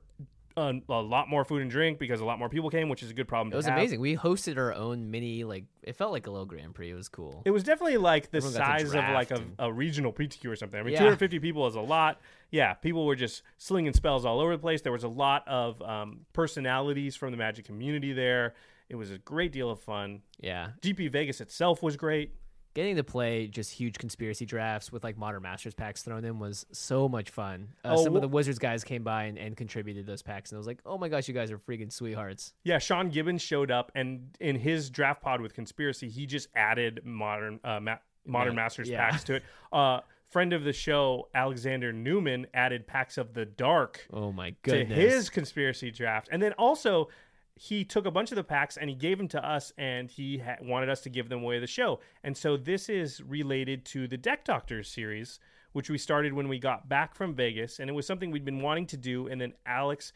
a, 0.61 0.81
a 0.89 1.01
lot 1.03 1.29
more 1.29 1.45
food 1.45 1.63
and 1.63 1.71
drink 1.71 1.99
because 1.99 2.21
a 2.21 2.25
lot 2.25 2.39
more 2.39 2.49
people 2.49 2.71
came, 2.71 2.89
which 2.89 3.03
is 3.03 3.11
a 3.11 3.15
good 3.15 3.27
problem. 3.29 3.53
It 3.53 3.57
was 3.57 3.67
have. 3.67 3.77
amazing. 3.77 4.01
We 4.01 4.17
hosted 4.17 4.57
our 4.59 4.73
own 4.75 5.11
mini 5.11 5.45
like 5.45 5.65
it 5.83 5.97
felt 5.97 6.13
like 6.13 6.27
a 6.27 6.31
little 6.31 6.47
Grand 6.47 6.75
Prix. 6.75 6.91
It 6.91 6.95
was 6.95 7.09
cool. 7.09 7.43
It 7.45 7.51
was 7.51 7.65
definitely 7.65 7.97
like 7.97 8.31
the 8.31 8.37
Everyone 8.39 8.55
size 8.55 8.89
of 8.89 8.95
like 9.15 9.31
a, 9.31 9.35
and- 9.37 9.55
a 9.59 9.73
regional 9.73 10.13
PTQ 10.13 10.51
or 10.51 10.57
something. 10.57 10.79
I 10.79 10.83
mean, 10.83 10.93
Yeah. 10.93 10.99
250 11.01 11.39
people 11.41 11.67
is 11.67 11.75
a 11.75 11.81
lot. 11.81 12.21
Yeah, 12.51 12.75
people 12.75 13.07
were 13.07 13.17
just 13.17 13.43
slinging 13.59 13.93
spells 13.93 14.25
all 14.25 14.41
over 14.41 14.53
the 14.57 14.61
place. 14.61 14.83
There 14.83 14.93
was 14.93 15.05
a 15.05 15.09
lot 15.09 15.47
of 15.49 15.81
um, 15.83 16.21
personalities 16.33 17.17
from 17.17 17.31
the 17.31 17.37
Magic 17.37 17.65
community 17.65 18.13
there. 18.13 18.55
It 18.89 18.97
was 18.97 19.11
a 19.13 19.19
great 19.19 19.53
deal 19.53 19.71
of 19.71 19.79
fun. 19.81 20.23
yeah, 20.41 20.71
GP 20.83 21.13
Vegas 21.13 21.41
itself 21.41 21.81
was 21.83 21.97
great. 21.97 22.35
Getting 22.75 22.97
to 22.97 23.05
play 23.05 23.47
just 23.49 23.73
huge 23.73 23.99
conspiracy 23.99 24.47
drafts 24.47 24.93
with 24.93 25.03
like 25.03 25.19
modern 25.19 25.43
masters 25.43 25.75
packs 25.75 26.03
thrown 26.03 26.25
in 26.25 26.39
was 26.39 26.65
so 26.73 27.09
much 27.09 27.31
fun. 27.31 27.69
Uh, 27.85 27.95
Oh, 27.97 28.05
some 28.05 28.15
of 28.15 28.23
the 28.23 28.29
Wizards 28.29 28.59
guys 28.59 28.85
came 28.85 29.03
by 29.03 29.25
and, 29.25 29.39
and 29.39 29.57
contributed 29.57 30.07
those 30.07 30.23
packs, 30.23 30.51
and 30.53 30.57
I 30.57 30.61
was 30.61 30.67
like, 30.67 30.79
oh 30.87 30.97
my 30.99 31.09
gosh, 31.09 31.27
you 31.29 31.35
guys 31.35 31.51
are 31.51 31.59
freaking 31.59 31.93
sweethearts. 31.93 32.53
Yeah, 32.65 32.79
Sean 32.79 33.09
Gibbons 33.11 33.43
showed 33.43 33.71
up, 33.71 33.91
and 33.95 34.29
in 34.41 34.57
his 34.57 34.89
draft 34.91 35.21
pod 35.23 35.41
with 35.41 35.53
Conspiracy, 35.55 36.09
he 36.09 36.27
just 36.27 36.49
added 36.55 37.01
modern 37.05 37.59
uh, 37.65 37.81
ma- 37.81 37.97
modern 38.27 38.55
Ma- 38.55 38.63
masters 38.63 38.89
yeah. 38.89 39.11
packs 39.11 39.25
to 39.25 39.35
it. 39.37 39.43
Uh, 39.73 40.01
friend 40.29 40.53
of 40.53 40.63
the 40.63 40.73
show, 40.73 41.29
Alexander 41.35 41.93
Newman, 41.93 42.47
added 42.55 42.87
packs 42.87 43.19
of 43.19 43.35
the 43.35 43.45
dark 43.45 44.07
Oh 44.13 44.31
my 44.31 44.55
goodness! 44.63 44.89
to 44.89 44.95
his 44.95 45.29
conspiracy 45.31 45.91
draft, 45.91 46.29
and 46.31 46.41
then 46.41 46.53
also 46.53 47.09
he 47.63 47.85
took 47.85 48.07
a 48.07 48.11
bunch 48.11 48.33
of 48.33 48.37
the 48.37 48.43
packs 48.45 48.79
and 48.79 48.89
he 48.89 48.97
gave 48.97 49.19
them 49.19 49.29
to 49.29 49.47
us, 49.47 49.71
and 49.77 50.11
he 50.11 50.39
ha- 50.39 50.57
wanted 50.63 50.89
us 50.89 51.03
to 51.03 51.11
give 51.11 51.29
them 51.29 51.43
away 51.43 51.59
the 51.59 51.67
show. 51.67 52.01
And 52.25 52.35
so 52.35 52.57
this 52.57 52.89
is 52.89 53.21
related 53.23 53.85
to 53.87 54.09
the 54.09 54.17
Deck 54.17 54.45
Doctors 54.45 54.89
series, 54.89 55.39
which 55.73 55.91
we 55.91 55.99
started 55.99 56.33
when 56.33 56.49
we 56.49 56.59
got 56.59 56.89
back 56.89 57.15
from 57.15 57.35
Vegas, 57.35 57.79
and 57.79 57.91
it 57.91 57.93
was 57.93 58.07
something 58.07 58.31
we'd 58.31 58.47
been 58.47 58.63
wanting 58.63 58.87
to 58.87 58.97
do. 58.97 59.27
And 59.27 59.39
then 59.39 59.53
Alex 59.67 60.15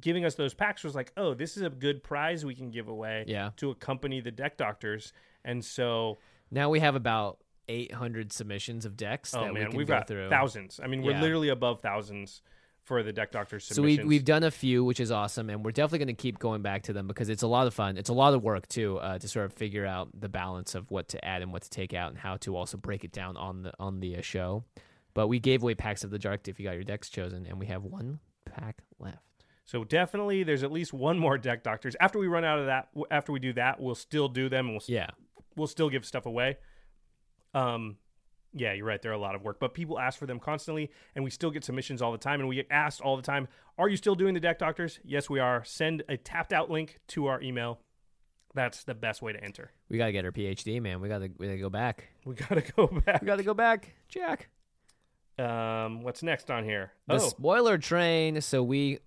giving 0.00 0.24
us 0.24 0.34
those 0.34 0.52
packs 0.52 0.82
was 0.82 0.96
like, 0.96 1.12
"Oh, 1.16 1.32
this 1.32 1.56
is 1.56 1.62
a 1.62 1.70
good 1.70 2.02
prize 2.02 2.44
we 2.44 2.56
can 2.56 2.72
give 2.72 2.88
away 2.88 3.24
Yeah. 3.28 3.50
to 3.58 3.70
accompany 3.70 4.20
the 4.20 4.32
Deck 4.32 4.56
Doctors." 4.56 5.12
And 5.44 5.64
so, 5.64 6.18
Now 6.50 6.70
we 6.70 6.80
have 6.80 6.96
about 6.96 7.38
800 7.68 8.32
submissions 8.32 8.84
of 8.84 8.96
decks 8.96 9.32
oh 9.32 9.42
that 9.44 9.54
we 9.54 9.60
man, 9.60 9.68
can 9.70 9.78
we've 9.78 9.86
go 9.86 9.94
got 9.98 10.08
through. 10.08 10.28
thousands. 10.28 10.80
I 10.82 10.88
mean, 10.88 11.02
we're 11.02 11.12
Yeah. 11.12 11.20
literally 11.22 11.50
above 11.50 11.80
thousands 11.82 12.42
for 12.90 13.04
the 13.04 13.12
Deck 13.12 13.30
Doctors 13.30 13.66
So 13.66 13.76
submissions. 13.76 14.04
we, 14.04 14.16
we've 14.16 14.24
done 14.24 14.42
a 14.42 14.50
few, 14.50 14.82
which 14.82 14.98
is 14.98 15.12
awesome, 15.12 15.48
and 15.48 15.64
we're 15.64 15.70
definitely 15.70 16.00
going 16.00 16.16
to 16.16 16.20
keep 16.20 16.40
going 16.40 16.60
back 16.60 16.82
to 16.82 16.92
them 16.92 17.06
because 17.06 17.28
it's 17.28 17.44
a 17.44 17.46
lot 17.46 17.68
of 17.68 17.72
fun. 17.72 17.96
It's 17.96 18.08
a 18.08 18.12
lot 18.12 18.34
of 18.34 18.42
work 18.42 18.66
too 18.66 18.98
uh, 18.98 19.16
to 19.16 19.28
sort 19.28 19.46
of 19.46 19.52
figure 19.52 19.86
out 19.86 20.08
the 20.12 20.28
balance 20.28 20.74
of 20.74 20.90
what 20.90 21.06
to 21.10 21.24
add 21.24 21.40
and 21.40 21.52
what 21.52 21.62
to 21.62 21.70
take 21.70 21.94
out, 21.94 22.10
and 22.10 22.18
how 22.18 22.36
to 22.38 22.56
also 22.56 22.76
break 22.76 23.04
it 23.04 23.12
down 23.12 23.36
on 23.36 23.62
the 23.62 23.72
on 23.78 24.00
the 24.00 24.16
uh, 24.16 24.22
show. 24.22 24.64
But 25.14 25.28
we 25.28 25.38
gave 25.38 25.62
away 25.62 25.76
packs 25.76 26.02
of 26.02 26.10
the 26.10 26.18
dark 26.18 26.48
if 26.48 26.58
you 26.58 26.66
got 26.66 26.74
your 26.74 26.82
decks 26.82 27.08
chosen, 27.08 27.46
and 27.46 27.60
we 27.60 27.66
have 27.66 27.84
one 27.84 28.18
pack 28.44 28.78
left. 28.98 29.18
So 29.66 29.84
definitely, 29.84 30.42
there's 30.42 30.64
at 30.64 30.72
least 30.72 30.92
one 30.92 31.16
more 31.16 31.38
deck 31.38 31.62
doctors. 31.62 31.94
After 32.00 32.18
we 32.18 32.26
run 32.26 32.44
out 32.44 32.58
of 32.58 32.66
that, 32.66 32.88
after 33.12 33.30
we 33.30 33.38
do 33.38 33.52
that, 33.52 33.78
we'll 33.80 33.94
still 33.94 34.26
do 34.28 34.48
them, 34.48 34.66
and 34.66 34.74
we'll 34.74 34.84
Yeah, 34.88 35.10
we'll 35.54 35.68
still 35.68 35.90
give 35.90 36.04
stuff 36.04 36.26
away. 36.26 36.58
Um, 37.54 37.98
yeah, 38.52 38.72
you're 38.72 38.86
right. 38.86 39.00
They're 39.00 39.12
a 39.12 39.18
lot 39.18 39.34
of 39.34 39.42
work, 39.42 39.60
but 39.60 39.74
people 39.74 39.98
ask 39.98 40.18
for 40.18 40.26
them 40.26 40.40
constantly, 40.40 40.90
and 41.14 41.24
we 41.24 41.30
still 41.30 41.50
get 41.50 41.64
submissions 41.64 42.02
all 42.02 42.12
the 42.12 42.18
time, 42.18 42.40
and 42.40 42.48
we 42.48 42.56
get 42.56 42.66
asked 42.70 43.00
all 43.00 43.16
the 43.16 43.22
time, 43.22 43.48
"Are 43.78 43.88
you 43.88 43.96
still 43.96 44.14
doing 44.14 44.34
the 44.34 44.40
deck 44.40 44.58
doctors?" 44.58 44.98
Yes, 45.04 45.30
we 45.30 45.38
are. 45.38 45.62
Send 45.64 46.02
a 46.08 46.16
tapped 46.16 46.52
out 46.52 46.70
link 46.70 46.98
to 47.08 47.26
our 47.26 47.40
email. 47.40 47.80
That's 48.54 48.82
the 48.82 48.94
best 48.94 49.22
way 49.22 49.32
to 49.32 49.42
enter. 49.42 49.70
we 49.88 49.98
gotta 49.98 50.12
get 50.12 50.24
our 50.24 50.32
PhD, 50.32 50.80
man. 50.82 51.00
We 51.00 51.08
gotta 51.08 51.30
we 51.38 51.46
gotta 51.46 51.58
go 51.58 51.70
back. 51.70 52.08
We 52.24 52.34
gotta 52.34 52.62
go 52.62 52.86
back. 53.06 53.20
We 53.22 53.26
gotta 53.26 53.44
go 53.44 53.54
back, 53.54 53.94
Jack. 54.08 54.48
Um, 55.38 56.02
what's 56.02 56.22
next 56.22 56.50
on 56.50 56.64
here? 56.64 56.92
The 57.06 57.14
oh, 57.14 57.18
spoiler 57.18 57.78
train. 57.78 58.40
So 58.40 58.62
we, 58.62 58.98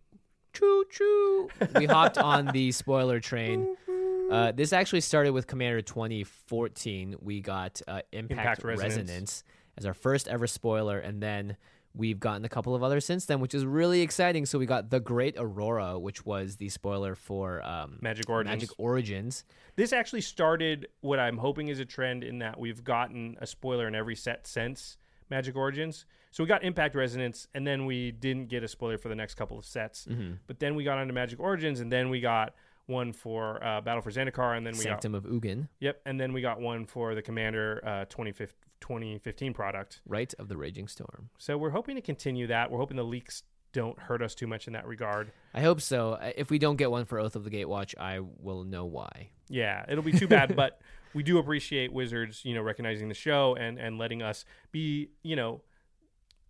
choo 0.53 0.85
choo, 0.89 1.49
we 1.75 1.85
hopped 1.85 2.17
on 2.17 2.47
the 2.47 2.71
spoiler 2.71 3.19
train. 3.19 3.75
Uh, 4.31 4.51
this 4.51 4.73
actually 4.73 5.01
started 5.01 5.31
with 5.31 5.47
Commander 5.47 5.81
2014. 5.81 7.15
We 7.21 7.41
got 7.41 7.81
uh, 7.87 8.01
Impact, 8.11 8.31
Impact 8.31 8.63
Resonance. 8.63 8.97
Resonance. 8.97 9.43
as 9.77 9.85
our 9.85 9.93
first 9.93 10.27
ever 10.27 10.47
spoiler, 10.47 10.99
and 10.99 11.21
then 11.21 11.57
we've 11.95 12.19
gotten 12.19 12.43
a 12.45 12.49
couple 12.49 12.73
of 12.75 12.83
others 12.83 13.05
since 13.05 13.25
then, 13.25 13.39
which 13.39 13.53
is 13.53 13.65
really 13.65 14.01
exciting. 14.01 14.45
So 14.45 14.57
we 14.57 14.65
got 14.65 14.89
the 14.89 14.99
Great 14.99 15.35
Aurora, 15.37 15.99
which 15.99 16.25
was 16.25 16.55
the 16.55 16.69
spoiler 16.69 17.15
for 17.15 17.63
um, 17.63 17.99
Magic 18.01 18.29
Origins. 18.29 18.61
Magic 18.61 18.69
Origins. 18.77 19.43
This 19.75 19.93
actually 19.93 20.21
started 20.21 20.87
what 21.01 21.19
I'm 21.19 21.37
hoping 21.37 21.67
is 21.67 21.79
a 21.79 21.85
trend 21.85 22.23
in 22.23 22.39
that 22.39 22.59
we've 22.59 22.83
gotten 22.83 23.37
a 23.39 23.47
spoiler 23.47 23.87
in 23.87 23.95
every 23.95 24.15
set 24.15 24.47
since 24.47 24.97
Magic 25.29 25.55
Origins. 25.55 26.05
So 26.31 26.43
we 26.43 26.47
got 26.47 26.63
Impact 26.63 26.95
Resonance, 26.95 27.47
and 27.53 27.65
then 27.65 27.85
we 27.85 28.11
didn't 28.11 28.47
get 28.47 28.63
a 28.63 28.67
spoiler 28.67 28.97
for 28.97 29.09
the 29.09 29.15
next 29.15 29.35
couple 29.35 29.57
of 29.57 29.65
sets. 29.65 30.05
Mm-hmm. 30.05 30.33
But 30.47 30.59
then 30.59 30.73
we 30.73 30.83
got 30.83 30.97
onto 30.97 31.13
Magic 31.13 31.39
Origins, 31.39 31.79
and 31.79 31.91
then 31.91 32.09
we 32.09 32.21
got 32.21 32.55
one 32.87 33.13
for 33.13 33.63
uh, 33.63 33.81
Battle 33.81 34.01
for 34.01 34.11
Zendikar, 34.11 34.57
and 34.57 34.65
then 34.65 34.73
we 34.73 34.83
Sanctum 34.83 35.15
of 35.15 35.23
Ugin, 35.23 35.67
yep, 35.79 36.01
and 36.05 36.19
then 36.19 36.33
we 36.33 36.41
got 36.41 36.59
one 36.59 36.85
for 36.85 37.15
the 37.15 37.21
Commander 37.21 37.81
uh, 37.85 38.05
2015 38.05 38.57
2015 38.81 39.53
product. 39.53 40.01
Rite 40.05 40.33
of 40.37 40.49
the 40.49 40.57
Raging 40.57 40.89
Storm. 40.89 41.29
So 41.37 41.57
we're 41.57 41.69
hoping 41.69 41.95
to 41.95 42.01
continue 42.01 42.47
that. 42.47 42.69
We're 42.69 42.79
hoping 42.79 42.97
the 42.97 43.03
leaks 43.03 43.43
don't 43.71 43.97
hurt 43.97 44.21
us 44.21 44.35
too 44.35 44.45
much 44.45 44.67
in 44.67 44.73
that 44.73 44.85
regard. 44.85 45.31
I 45.53 45.61
hope 45.61 45.81
so. 45.81 46.19
If 46.35 46.49
we 46.49 46.59
don't 46.59 46.75
get 46.75 46.91
one 46.91 47.05
for 47.05 47.17
Oath 47.17 47.35
of 47.35 47.43
the 47.43 47.49
Gatewatch, 47.49 47.97
I 47.97 48.19
will 48.19 48.65
know 48.65 48.85
why. 48.85 49.29
Yeah, 49.49 49.85
it'll 49.87 50.03
be 50.03 50.11
too 50.11 50.27
bad, 50.27 50.55
but 50.55 50.79
we 51.13 51.23
do 51.23 51.37
appreciate 51.37 51.91
Wizards, 51.91 52.43
you 52.43 52.53
know, 52.53 52.61
recognizing 52.61 53.07
the 53.07 53.15
show 53.15 53.55
and 53.55 53.79
and 53.79 53.97
letting 53.97 54.21
us 54.21 54.45
be, 54.71 55.09
you 55.23 55.35
know, 55.35 55.61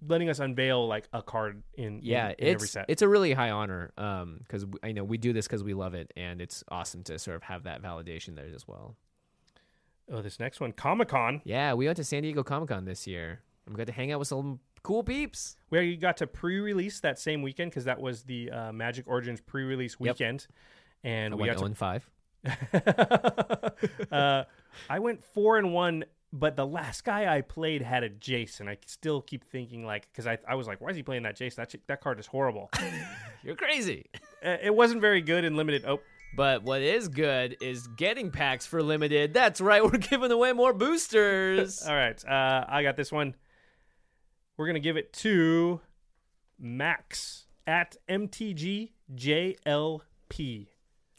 letting 0.08 0.30
us 0.30 0.40
unveil 0.40 0.88
like 0.88 1.08
a 1.14 1.22
card 1.22 1.64
in 1.76 2.00
yeah, 2.04 2.30
in, 2.30 2.36
in 2.40 2.56
every 2.56 2.66
it's 2.66 2.72
set. 2.72 2.86
it's 2.88 3.02
a 3.02 3.08
really 3.08 3.34
high 3.34 3.50
honor 3.52 3.92
um 3.98 4.40
because 4.40 4.66
I 4.84 4.92
know 4.92 5.04
we 5.04 5.18
do 5.18 5.34
this 5.34 5.48
because 5.48 5.64
we 5.64 5.74
love 5.74 5.94
it 5.94 6.12
and 6.16 6.42
it's 6.42 6.64
awesome 6.70 7.04
to 7.04 7.18
sort 7.20 7.36
of 7.36 7.44
have 7.44 7.64
that 7.64 7.82
validation 7.82 8.36
there 8.36 8.48
as 8.54 8.68
well. 8.68 8.96
oh, 10.12 10.22
this 10.22 10.40
next 10.40 10.60
one, 10.60 10.72
Comic 10.74 11.08
Con, 11.10 11.42
Yeah, 11.46 11.74
we 11.74 11.86
went 11.86 11.98
to 11.98 12.04
San 12.04 12.24
Diego 12.24 12.44
Comic 12.44 12.70
Con 12.70 12.86
this 12.86 13.08
year. 13.08 13.42
I'm 13.68 13.74
got 13.74 13.88
to 13.88 13.94
hang 13.94 14.12
out 14.12 14.20
with 14.20 14.28
some 14.28 14.60
cool 14.84 15.04
peeps. 15.04 15.56
where 15.70 15.82
you 15.82 15.96
got 15.96 16.18
to 16.18 16.28
pre-release 16.28 17.00
that 17.00 17.18
same 17.18 17.42
weekend 17.42 17.72
because 17.72 17.86
that 17.86 18.02
was 18.02 18.24
the 18.24 18.52
uh, 18.52 18.74
Magic 18.74 19.08
Origins 19.08 19.40
pre-release 19.40 19.96
Yep. 20.00 20.16
weekend, 20.16 20.48
and 21.06 21.34
I 21.34 21.38
we 21.38 21.44
went 21.44 21.54
got 21.54 21.60
0 21.60 21.74
5. 21.74 22.10
uh, 24.12 24.44
I 24.90 25.00
went 25.00 25.24
four 25.24 25.58
and 25.58 25.74
one. 25.74 26.04
But 26.36 26.56
the 26.56 26.66
last 26.66 27.04
guy 27.04 27.32
I 27.34 27.42
played 27.42 27.84
had 27.84 28.02
a 28.02 28.10
Jason. 28.10 28.68
I 28.68 28.78
still 28.88 29.22
keep 29.22 29.44
thinking 29.44 29.86
like, 29.86 30.12
because 30.12 30.26
I, 30.26 30.40
I 30.48 30.56
was 30.56 30.66
like, 30.66 30.82
why 30.82 30.90
is 30.90 30.96
he 30.96 31.04
playing 31.04 31.22
that 31.24 31.36
Jason? 31.36 31.62
That 31.62 31.76
that 31.86 32.02
card 32.02 32.20
is 32.20 32.26
horrible. 32.26 32.72
You're 33.44 33.56
crazy. 33.56 34.08
Uh, 34.44 34.58
it 34.64 34.74
wasn't 34.74 35.00
very 35.00 35.22
good 35.22 35.46
in 35.46 35.56
limited. 35.56 35.86
Oh, 35.86 36.00
But 36.36 36.64
what 36.64 36.82
is 36.82 37.08
good 37.08 37.58
is 37.62 37.86
getting 37.86 38.32
packs 38.32 38.66
for 38.66 38.82
limited. 38.82 39.36
That's 39.36 39.62
right, 39.62 39.84
we're 39.84 40.00
giving 40.00 40.32
away 40.32 40.54
more 40.54 40.74
boosters. 40.74 41.84
All 41.88 41.96
right, 41.96 42.20
uh, 42.26 42.66
I 42.68 42.82
got 42.82 42.98
this 42.98 43.12
one. 43.12 43.36
We're 44.58 44.66
gonna 44.66 44.80
give 44.80 44.98
it 44.98 45.14
to 45.14 45.82
Max 46.58 47.46
at 47.68 47.96
MTGJLP. 48.10 48.88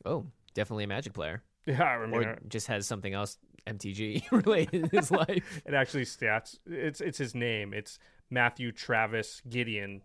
oh, 0.05 0.27
definitely 0.55 0.85
a 0.85 0.89
Magic 0.89 1.13
player. 1.13 1.43
Yeah, 1.67 1.83
I 1.85 1.93
remember. 1.95 2.31
Or 2.31 2.39
just 2.49 2.67
has 2.67 2.87
something 2.87 3.15
else 3.15 3.39
MTG 3.67 4.25
related 4.47 4.85
in 4.85 4.91
his 4.91 5.11
life. 5.11 5.63
it 5.67 5.75
actually 5.75 6.05
stats. 6.05 6.59
It's 6.67 7.01
it's 7.01 7.19
his 7.19 7.35
name. 7.35 7.73
It's 7.73 7.99
Matthew 8.31 8.73
Travis 8.73 9.43
Gideon. 9.49 10.03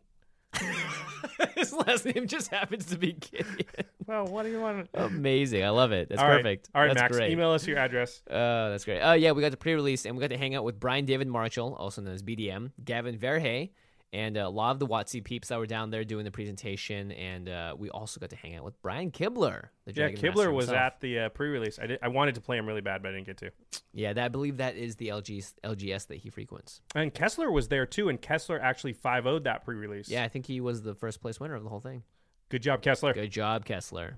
his 1.55 1.73
last 1.73 2.05
name 2.05 2.25
just 2.27 2.49
happens 2.49 2.85
to 2.87 2.97
be 2.97 3.13
Gideon. 3.13 3.65
Well, 4.07 4.25
what 4.25 4.43
do 4.43 4.49
you 4.49 4.59
want? 4.59 4.89
Amazing. 4.95 5.63
I 5.63 5.69
love 5.69 5.91
it. 5.91 6.09
That's 6.09 6.19
All 6.21 6.27
right. 6.27 6.37
perfect. 6.37 6.69
All 6.73 6.81
right, 6.81 6.87
That's 6.87 7.01
Max. 7.01 7.17
great. 7.17 7.31
Email 7.31 7.51
us 7.51 7.67
your 7.67 7.77
address. 7.77 8.23
Uh, 8.27 8.69
that's 8.69 8.83
great. 8.85 8.99
Uh, 8.99 9.13
yeah, 9.13 9.31
we 9.33 9.41
got 9.41 9.51
the 9.51 9.57
pre-release 9.57 10.05
and 10.07 10.15
we 10.15 10.21
got 10.21 10.31
to 10.31 10.37
hang 10.37 10.55
out 10.55 10.63
with 10.63 10.79
Brian 10.79 11.05
David 11.05 11.27
Marshall, 11.27 11.75
also 11.75 12.01
known 12.01 12.15
as 12.15 12.23
BDM, 12.23 12.71
Gavin 12.83 13.17
Verhey, 13.19 13.69
and 14.11 14.37
uh, 14.37 14.41
a 14.41 14.49
lot 14.49 14.71
of 14.71 14.79
the 14.79 14.87
WotC 14.87 15.23
peeps 15.23 15.49
that 15.49 15.59
were 15.59 15.67
down 15.67 15.91
there 15.91 16.03
doing 16.03 16.25
the 16.25 16.31
presentation. 16.31 17.11
And 17.11 17.47
uh, 17.47 17.75
we 17.77 17.89
also 17.89 18.19
got 18.19 18.31
to 18.31 18.35
hang 18.35 18.55
out 18.55 18.63
with 18.63 18.81
Brian 18.81 19.11
Kibler. 19.11 19.67
The 19.85 19.93
Yeah, 19.93 20.09
Dragon 20.09 20.33
Kibler 20.33 20.53
was 20.53 20.69
at 20.69 20.99
the 20.99 21.19
uh, 21.19 21.29
pre-release. 21.29 21.77
I 21.79 21.87
did. 21.87 21.99
I 22.01 22.07
wanted 22.07 22.35
to 22.35 22.41
play 22.41 22.57
him 22.57 22.65
really 22.65 22.81
bad, 22.81 23.03
but 23.03 23.09
I 23.09 23.11
didn't 23.13 23.27
get 23.27 23.37
to. 23.37 23.51
Yeah, 23.93 24.13
that, 24.13 24.25
I 24.25 24.27
believe 24.29 24.57
that 24.57 24.75
is 24.75 24.95
the 24.95 25.09
LG, 25.09 25.53
LGS 25.63 26.07
that 26.07 26.17
he 26.17 26.29
frequents. 26.29 26.81
And 26.95 27.13
Kessler 27.13 27.51
was 27.51 27.67
there 27.67 27.85
too, 27.85 28.09
and 28.09 28.19
Kessler 28.19 28.59
actually 28.59 28.93
5 28.93 29.23
0'd 29.25 29.43
that 29.43 29.63
pre-release. 29.63 30.09
Yeah, 30.09 30.23
I 30.23 30.27
think 30.27 30.47
he 30.47 30.59
was 30.61 30.81
the 30.81 30.95
first 30.95 31.21
place 31.21 31.39
winner 31.39 31.55
of 31.55 31.63
the 31.63 31.69
whole 31.69 31.79
thing. 31.79 32.03
Good 32.49 32.63
job, 32.63 32.81
Kessler. 32.81 33.13
Good 33.13 33.31
job, 33.31 33.65
Kessler. 33.65 34.17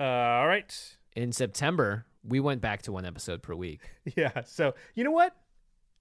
Uh, 0.00 0.04
all 0.04 0.46
right. 0.46 0.96
In 1.14 1.32
September, 1.32 2.06
we 2.22 2.40
went 2.40 2.60
back 2.60 2.82
to 2.82 2.92
one 2.92 3.04
episode 3.04 3.42
per 3.42 3.54
week. 3.54 3.80
Yeah. 4.16 4.42
So 4.46 4.74
you 4.94 5.04
know 5.04 5.10
what? 5.10 5.36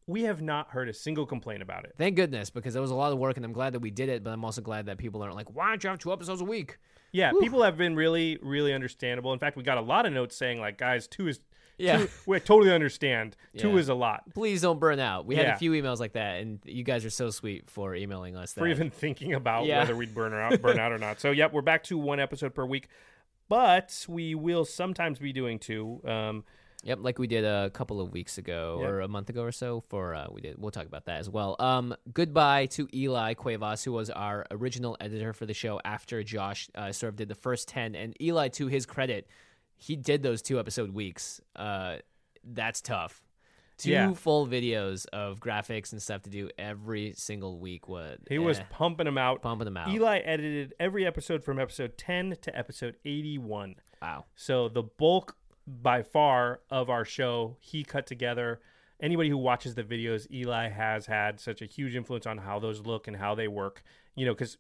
We 0.08 0.24
have 0.24 0.42
not 0.42 0.70
heard 0.70 0.88
a 0.90 0.94
single 0.94 1.26
complaint 1.26 1.62
about 1.62 1.84
it. 1.84 1.94
Thank 1.98 2.16
goodness, 2.16 2.50
because 2.50 2.76
it 2.76 2.80
was 2.80 2.92
a 2.92 2.96
lot 2.96 3.12
of 3.12 3.20
work, 3.20 3.36
and 3.36 3.46
I'm 3.46 3.52
glad 3.54 3.74
that 3.74 3.80
we 3.82 3.92
did 3.92 4.08
it. 4.10 4.24
But 4.24 4.32
I'm 4.32 4.44
also 4.46 4.62
glad 4.62 4.86
that 4.88 4.98
people 4.98 5.22
aren't 5.22 5.36
like, 5.36 5.54
"Why 5.54 5.68
don't 5.70 5.84
you 5.84 5.90
have 5.90 6.00
two 6.00 6.14
episodes 6.14 6.40
a 6.42 6.46
week?" 6.46 6.78
Yeah, 7.12 7.32
people 7.40 7.62
have 7.64 7.78
been 7.78 7.96
really, 7.96 8.38
really 8.42 8.74
understandable. 8.74 9.34
In 9.34 9.40
fact, 9.40 9.56
we 9.58 9.64
got 9.64 9.78
a 9.78 9.82
lot 9.82 10.06
of 10.06 10.14
notes 10.14 10.36
saying 10.36 10.60
like, 10.60 10.78
guys, 10.78 11.08
two 11.08 11.28
is 11.28 11.40
Yeah. 11.78 11.98
Two, 12.00 12.10
we 12.26 12.40
totally 12.40 12.74
understand. 12.74 13.36
Two 13.58 13.78
is 13.78 13.88
a 13.90 13.94
lot. 13.94 14.24
Please 14.34 14.62
don't 14.62 14.80
burn 14.80 15.00
out. 15.00 15.26
We 15.28 15.36
had 15.36 15.46
Yeah. 15.46 15.54
a 15.56 15.58
few 15.58 15.72
emails 15.74 16.00
like 16.00 16.14
that, 16.14 16.40
and 16.42 16.60
you 16.66 16.84
guys 16.84 17.06
are 17.06 17.10
so 17.12 17.30
sweet 17.30 17.70
for 17.70 17.94
emailing 17.96 18.36
us. 18.36 18.54
That. 18.54 18.62
For 18.62 18.68
even 18.68 18.90
thinking 18.90 19.34
about 19.34 19.66
Yeah. 19.66 19.80
whether 19.80 19.96
we'd 19.96 20.14
burn 20.16 20.34
out, 20.34 20.60
burn 20.62 20.80
out 20.80 20.92
or 20.92 20.98
not. 20.98 21.20
So, 21.20 21.30
yep, 21.32 21.54
we're 21.54 21.62
back 21.62 21.84
to 21.84 21.98
one 21.98 22.20
episode 22.20 22.56
per 22.56 22.66
week, 22.66 22.88
but 23.48 24.06
we 24.10 24.36
will 24.36 24.66
sometimes 24.66 25.20
be 25.20 25.32
doing 25.32 25.60
two. 25.60 26.02
Um, 26.06 26.44
Yep, 26.84 27.00
like 27.02 27.18
we 27.20 27.28
did 27.28 27.44
a 27.44 27.70
couple 27.72 28.00
of 28.00 28.12
weeks 28.14 28.38
ago 28.38 28.78
Yep. 28.82 28.90
or 28.90 29.02
a 29.02 29.08
month 29.08 29.30
ago 29.30 29.42
or 29.44 29.52
so. 29.52 29.82
For 29.90 30.14
uh, 30.14 30.28
we 30.32 30.42
did, 30.42 30.58
we'll 30.60 30.72
talk 30.72 30.86
about 30.86 31.06
that 31.06 31.20
as 31.20 31.30
well. 31.30 31.56
Um, 31.60 31.96
goodbye 32.14 32.68
to 32.68 32.88
Eli 32.94 33.34
Cuevas, 33.34 33.84
who 33.84 33.92
was 33.94 34.10
our 34.10 34.46
original 34.52 34.96
editor 35.02 35.34
for 35.34 35.46
the 35.46 35.54
show 35.56 35.82
after 35.84 36.22
Josh 36.24 36.70
uh, 36.76 36.92
sort 36.92 37.10
of 37.10 37.16
did 37.16 37.30
the 37.30 37.36
first 37.36 37.68
ten. 37.68 37.96
And 37.96 38.16
Eli, 38.22 38.50
to 38.50 38.68
his 38.68 38.86
credit, 38.86 39.28
he 39.76 39.96
did 39.96 40.22
those 40.24 40.42
two 40.42 40.60
episode 40.60 40.92
weeks. 40.92 41.42
Uh, 41.56 41.98
that's 42.44 42.80
tough. 42.82 43.22
Two 43.80 43.92
Yeah. 43.92 44.14
full 44.14 44.48
videos 44.48 45.06
of 45.14 45.40
graphics 45.40 45.92
and 45.92 46.02
stuff 46.02 46.24
to 46.24 46.32
do 46.32 46.50
every 46.58 47.14
single 47.16 47.60
week. 47.60 47.88
What 47.88 48.20
he 48.28 48.40
was 48.40 48.58
eh, 48.60 48.64
pumping 48.72 49.06
them 49.06 49.20
out. 49.20 49.42
pumping 49.44 49.66
them 49.66 49.78
out. 49.78 49.90
Eli 49.90 50.18
edited 50.20 50.74
every 50.80 51.06
episode 51.06 51.44
from 51.44 51.60
episode 51.60 51.96
10 51.98 52.38
to 52.42 52.58
episode 52.58 52.98
81. 53.06 53.76
wow. 54.02 54.26
So 54.36 54.68
the 54.68 54.82
bulk 54.82 55.37
by 55.68 56.02
far 56.02 56.62
of 56.70 56.90
our 56.90 57.04
show 57.04 57.58
he 57.60 57.84
cut 57.84 58.08
together. 58.08 58.62
Anybody 59.00 59.30
who 59.30 59.38
watches 59.38 59.76
the 59.76 59.84
videos, 59.84 60.32
Eli 60.32 60.70
has 60.70 61.06
had 61.06 61.40
such 61.40 61.62
a 61.62 61.66
huge 61.66 61.96
influence 61.96 62.26
on 62.26 62.40
how 62.40 62.58
those 62.58 62.82
look 62.82 63.08
and 63.08 63.18
how 63.18 63.36
they 63.36 63.48
work. 63.48 63.84
You 64.16 64.26
know, 64.26 64.34
because 64.34 64.58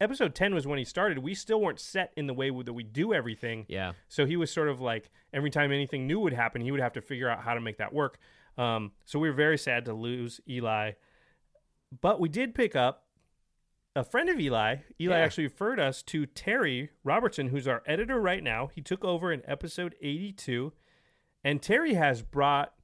episode 0.00 0.34
10 0.34 0.54
was 0.54 0.66
when 0.66 0.78
he 0.78 0.84
started. 0.84 1.18
We 1.18 1.34
still 1.34 1.60
weren't 1.60 1.78
set 1.78 2.12
in 2.16 2.26
the 2.26 2.34
way 2.34 2.50
that 2.50 2.72
we 2.72 2.82
do 2.82 3.12
everything. 3.14 3.66
Yeah. 3.68 3.92
So 4.08 4.26
he 4.26 4.36
was 4.36 4.50
sort 4.50 4.68
of 4.68 4.80
like 4.80 5.10
every 5.32 5.50
time 5.50 5.72
anything 5.72 6.06
new 6.06 6.20
would 6.20 6.32
happen, 6.32 6.62
he 6.62 6.72
would 6.72 6.80
have 6.80 6.94
to 6.94 7.00
figure 7.00 7.28
out 7.28 7.40
how 7.40 7.54
to 7.54 7.60
make 7.60 7.78
that 7.78 7.92
work. 7.92 8.18
Um, 8.58 8.92
so 9.04 9.18
we 9.18 9.28
were 9.28 9.34
very 9.34 9.58
sad 9.58 9.84
to 9.84 9.92
lose 9.92 10.40
Eli, 10.48 10.92
but 12.00 12.20
we 12.20 12.28
did 12.28 12.54
pick 12.54 12.74
up 12.74 13.05
a 13.96 14.04
friend 14.04 14.28
of 14.28 14.38
Eli. 14.38 14.76
Eli 15.00 15.16
Yeah. 15.18 15.24
actually 15.24 15.44
referred 15.44 15.80
us 15.80 16.02
to 16.04 16.26
Terry 16.26 16.90
Robertson, 17.02 17.48
who's 17.48 17.66
our 17.66 17.82
editor 17.86 18.20
right 18.20 18.42
now. 18.42 18.68
He 18.68 18.82
took 18.82 19.04
over 19.04 19.32
in 19.32 19.42
episode 19.48 19.96
82, 20.00 20.72
and 21.42 21.62
Terry 21.62 21.94
has 21.94 22.22
brought 22.22 22.74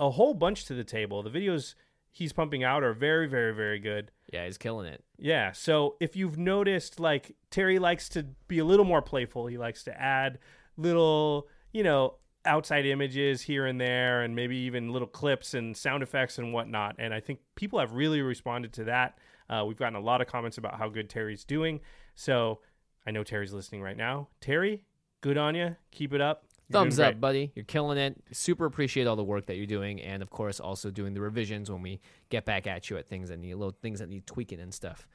a 0.00 0.10
whole 0.10 0.34
bunch 0.34 0.64
to 0.66 0.74
the 0.74 0.84
table. 0.84 1.22
The 1.22 1.30
videos 1.30 1.76
he's 2.10 2.32
pumping 2.32 2.64
out 2.64 2.82
are 2.82 2.92
very, 2.92 3.28
very, 3.28 3.54
very 3.54 3.78
good. 3.78 4.10
Yeah, 4.32 4.44
he's 4.44 4.58
killing 4.58 4.86
it. 4.86 5.04
Yeah. 5.18 5.52
So 5.52 5.96
if 6.00 6.16
you've 6.16 6.36
noticed, 6.36 6.98
like 6.98 7.36
Terry 7.50 7.78
likes 7.78 8.08
to 8.10 8.24
be 8.48 8.58
a 8.58 8.64
little 8.64 8.84
more 8.84 9.02
playful. 9.02 9.46
He 9.46 9.56
likes 9.56 9.84
to 9.84 10.00
add 10.00 10.38
little, 10.76 11.48
you 11.72 11.84
know, 11.84 12.16
outside 12.44 12.86
images 12.86 13.42
here 13.42 13.66
and 13.66 13.80
there, 13.80 14.22
and 14.22 14.34
maybe 14.34 14.56
even 14.56 14.92
little 14.92 15.08
clips 15.08 15.54
and 15.54 15.76
sound 15.76 16.02
effects 16.02 16.38
and 16.38 16.52
whatnot. 16.52 16.96
And 16.98 17.14
I 17.14 17.20
think 17.20 17.38
people 17.54 17.78
have 17.78 17.92
really 17.92 18.20
responded 18.20 18.72
to 18.74 18.84
that. 18.84 19.16
Uh, 19.48 19.64
we've 19.66 19.76
gotten 19.76 19.96
a 19.96 20.00
lot 20.00 20.20
of 20.20 20.26
comments 20.26 20.58
about 20.58 20.78
how 20.78 20.88
good 20.88 21.08
Terry's 21.10 21.44
doing. 21.44 21.80
So 22.14 22.60
I 23.06 23.10
know 23.10 23.24
Terry's 23.24 23.52
listening 23.52 23.82
right 23.82 23.96
now. 23.96 24.28
Terry, 24.40 24.84
good 25.20 25.36
on 25.36 25.54
you. 25.54 25.76
Keep 25.90 26.14
it 26.14 26.20
up. 26.20 26.44
You're 26.68 26.80
Thumbs 26.80 26.98
up, 26.98 27.20
buddy. 27.20 27.52
You're 27.54 27.66
killing 27.66 27.98
it. 27.98 28.16
Super 28.32 28.64
appreciate 28.64 29.06
all 29.06 29.16
the 29.16 29.24
work 29.24 29.46
that 29.46 29.56
you're 29.56 29.66
doing, 29.66 30.00
and 30.00 30.22
of 30.22 30.30
course, 30.30 30.60
also 30.60 30.90
doing 30.90 31.12
the 31.12 31.20
revisions 31.20 31.70
when 31.70 31.82
we 31.82 32.00
get 32.30 32.46
back 32.46 32.66
at 32.66 32.88
you 32.88 32.96
at 32.96 33.06
things 33.06 33.28
that 33.28 33.38
need 33.38 33.54
little 33.54 33.76
things 33.82 33.98
that 33.98 34.08
need 34.08 34.26
tweaking 34.26 34.60
and 34.60 34.72
stuff. 34.72 35.06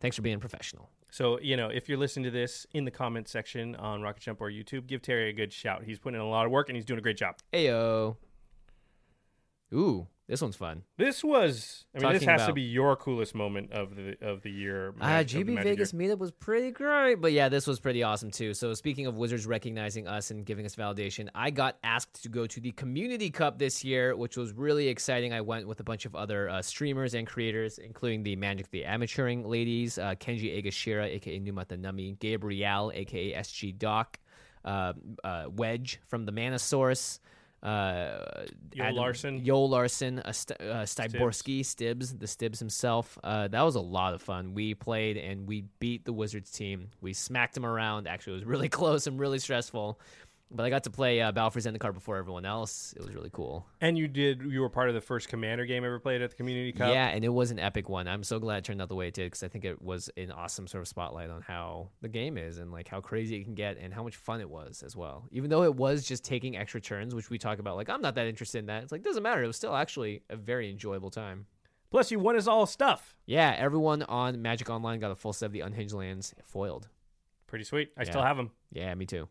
Thanks 0.00 0.16
for 0.16 0.22
being 0.22 0.40
professional. 0.40 0.90
So, 1.10 1.38
you 1.40 1.56
know, 1.56 1.68
if 1.68 1.88
you're 1.88 1.96
listening 1.96 2.24
to 2.24 2.30
this 2.30 2.66
in 2.74 2.84
the 2.84 2.90
comment 2.90 3.28
section 3.28 3.76
on 3.76 4.02
Rocket 4.02 4.20
Jump 4.20 4.40
or 4.40 4.50
YouTube, 4.50 4.86
give 4.86 5.00
Terry 5.00 5.30
a 5.30 5.32
good 5.32 5.52
shout. 5.52 5.84
He's 5.84 5.98
putting 5.98 6.20
in 6.20 6.26
a 6.26 6.28
lot 6.28 6.44
of 6.44 6.52
work 6.52 6.68
and 6.68 6.76
he's 6.76 6.84
doing 6.84 6.98
a 6.98 7.02
great 7.02 7.16
job. 7.16 7.36
Ayo. 7.52 8.16
Ooh, 9.72 10.06
this 10.28 10.42
one's 10.42 10.56
fun. 10.56 10.82
This 10.96 11.22
was, 11.22 11.84
I 11.94 12.00
mean, 12.00 12.12
this 12.12 12.22
Talking 12.22 12.38
has 12.38 12.46
to 12.48 12.52
be 12.52 12.62
your 12.62 12.96
coolest 12.96 13.32
moment 13.32 13.72
of 13.72 13.94
the 13.94 14.16
of 14.20 14.42
the 14.42 14.50
year. 14.50 14.92
Ah, 15.00 15.20
of 15.20 15.28
the 15.28 15.44
GP 15.44 15.46
Magic 15.54 15.64
Vegas 15.64 15.92
year. 15.92 16.02
meetup 16.02 16.18
was 16.18 16.32
pretty 16.32 16.72
great, 16.72 17.16
but 17.16 17.30
yeah, 17.30 17.48
this 17.48 17.64
was 17.64 17.78
pretty 17.78 18.02
awesome 18.02 18.32
too. 18.32 18.52
So 18.52 18.74
speaking 18.74 19.06
of 19.06 19.14
Wizards 19.14 19.46
recognizing 19.46 20.08
us 20.08 20.32
and 20.32 20.44
giving 20.44 20.66
us 20.66 20.74
validation, 20.74 21.28
I 21.32 21.50
got 21.50 21.78
asked 21.84 22.24
to 22.24 22.28
go 22.28 22.44
to 22.48 22.60
the 22.60 22.72
Community 22.72 23.30
Cup 23.30 23.60
this 23.60 23.84
year, 23.84 24.16
which 24.16 24.36
was 24.36 24.52
really 24.52 24.88
exciting. 24.88 25.32
I 25.32 25.42
went 25.42 25.68
with 25.68 25.78
a 25.78 25.84
bunch 25.84 26.06
of 26.06 26.16
other 26.16 26.48
uh, 26.48 26.60
streamers 26.60 27.14
and 27.14 27.24
creators, 27.24 27.78
including 27.78 28.24
the 28.24 28.34
Magic 28.34 28.68
the 28.72 28.82
Amateuring 28.82 29.46
ladies, 29.46 29.96
uh, 29.96 30.16
Kenji 30.16 30.60
Egashira, 30.60 31.06
aka 31.06 31.38
Numot 31.38 31.68
the 31.68 31.76
Nummy, 31.76 32.18
Gabrielle, 32.18 32.90
aka 32.92 33.32
SG 33.34 33.78
Doc, 33.78 34.18
uh, 34.64 34.92
uh, 35.22 35.44
Wedge 35.50 36.00
from 36.08 36.24
the 36.26 36.32
Mana 36.32 36.58
Source. 36.58 37.20
Uh, 37.62 38.44
Yo 38.74 38.84
Adam- 38.84 38.96
Larson. 38.96 39.44
Yo 39.44 39.62
Larson, 39.64 40.18
uh, 40.20 40.32
St- 40.32 40.60
uh, 40.60 40.82
Styborski, 40.84 41.64
Stibbs, 41.64 42.16
the 42.18 42.26
Stibbs 42.26 42.58
himself. 42.58 43.18
Uh, 43.24 43.48
that 43.48 43.62
was 43.62 43.74
a 43.74 43.80
lot 43.80 44.14
of 44.14 44.22
fun. 44.22 44.54
We 44.54 44.74
played 44.74 45.16
and 45.16 45.48
we 45.48 45.64
beat 45.80 46.04
the 46.04 46.12
Wizards 46.12 46.50
team. 46.50 46.90
We 47.00 47.12
smacked 47.12 47.54
them 47.54 47.66
around. 47.66 48.06
Actually, 48.06 48.34
it 48.34 48.36
was 48.36 48.44
really 48.44 48.68
close 48.80 49.06
and 49.06 49.18
really 49.18 49.38
stressful. 49.38 49.98
But 50.50 50.62
I 50.64 50.70
got 50.70 50.84
to 50.84 50.90
play 50.90 51.20
uh, 51.20 51.32
Battle 51.32 51.50
for 51.50 51.58
Zendikar 51.58 51.92
before 51.92 52.16
everyone 52.18 52.44
else. 52.44 52.94
It 52.96 53.02
was 53.04 53.12
really 53.12 53.30
cool. 53.32 53.66
And 53.80 53.98
you 53.98 54.06
did, 54.06 54.42
you 54.42 54.60
were 54.60 54.68
part 54.68 54.88
of 54.88 54.94
the 54.94 55.00
first 55.00 55.28
Commander 55.28 55.66
game 55.66 55.84
ever 55.84 55.98
played 55.98 56.22
at 56.22 56.30
the 56.30 56.36
Community 56.36 56.70
Cup. 56.70 56.90
Yeah, 56.92 57.08
and 57.08 57.24
it 57.24 57.30
was 57.30 57.50
an 57.50 57.58
epic 57.58 57.88
one. 57.88 58.06
I'm 58.06 58.22
so 58.22 58.38
glad 58.38 58.58
it 58.58 58.64
turned 58.64 58.80
out 58.80 58.88
the 58.88 58.94
way 58.94 59.08
it 59.08 59.14
did 59.14 59.24
because 59.26 59.42
I 59.42 59.48
think 59.48 59.64
it 59.64 59.82
was 59.82 60.08
an 60.16 60.30
awesome 60.30 60.68
sort 60.68 60.82
of 60.82 60.88
spotlight 60.88 61.30
on 61.30 61.42
how 61.42 61.88
the 62.00 62.08
game 62.08 62.38
is 62.38 62.58
and 62.58 62.70
like 62.70 62.86
how 62.86 63.00
crazy 63.00 63.36
it 63.40 63.44
can 63.44 63.54
get 63.54 63.76
and 63.78 63.92
how 63.92 64.04
much 64.04 64.14
fun 64.14 64.40
it 64.40 64.48
was 64.48 64.84
as 64.84 64.94
well. 64.94 65.26
Even 65.32 65.50
though 65.50 65.64
it 65.64 65.74
was 65.74 66.04
just 66.04 66.22
taking 66.24 66.56
extra 66.56 66.80
turns, 66.80 67.12
which 67.12 67.28
we 67.28 67.38
talk 67.38 67.58
about, 67.58 67.74
like 67.76 67.90
I'm 67.90 68.00
not 68.00 68.14
that 68.14 68.28
interested 68.28 68.58
in 68.60 68.66
that. 68.66 68.84
It's 68.84 68.92
like 68.92 69.02
doesn't 69.02 69.24
matter. 69.24 69.42
It 69.42 69.48
was 69.48 69.56
still 69.56 69.74
actually 69.74 70.22
a 70.30 70.36
very 70.36 70.70
enjoyable 70.70 71.10
time. 71.10 71.46
Plus, 71.90 72.10
you 72.12 72.20
won 72.20 72.36
us 72.36 72.46
all 72.46 72.66
stuff. 72.66 73.16
Yeah, 73.26 73.52
everyone 73.58 74.02
on 74.04 74.42
Magic 74.42 74.70
Online 74.70 75.00
got 75.00 75.10
a 75.10 75.16
full 75.16 75.32
set 75.32 75.46
of 75.46 75.52
the 75.52 75.60
Unhinged 75.62 75.94
lands 75.94 76.34
foiled. 76.44 76.88
Pretty 77.48 77.64
sweet. 77.64 77.90
I 77.96 78.02
Yeah. 78.02 78.10
still 78.10 78.22
have 78.22 78.36
them. 78.36 78.50
Yeah, 78.72 78.94
me 78.94 79.06
too. 79.06 79.28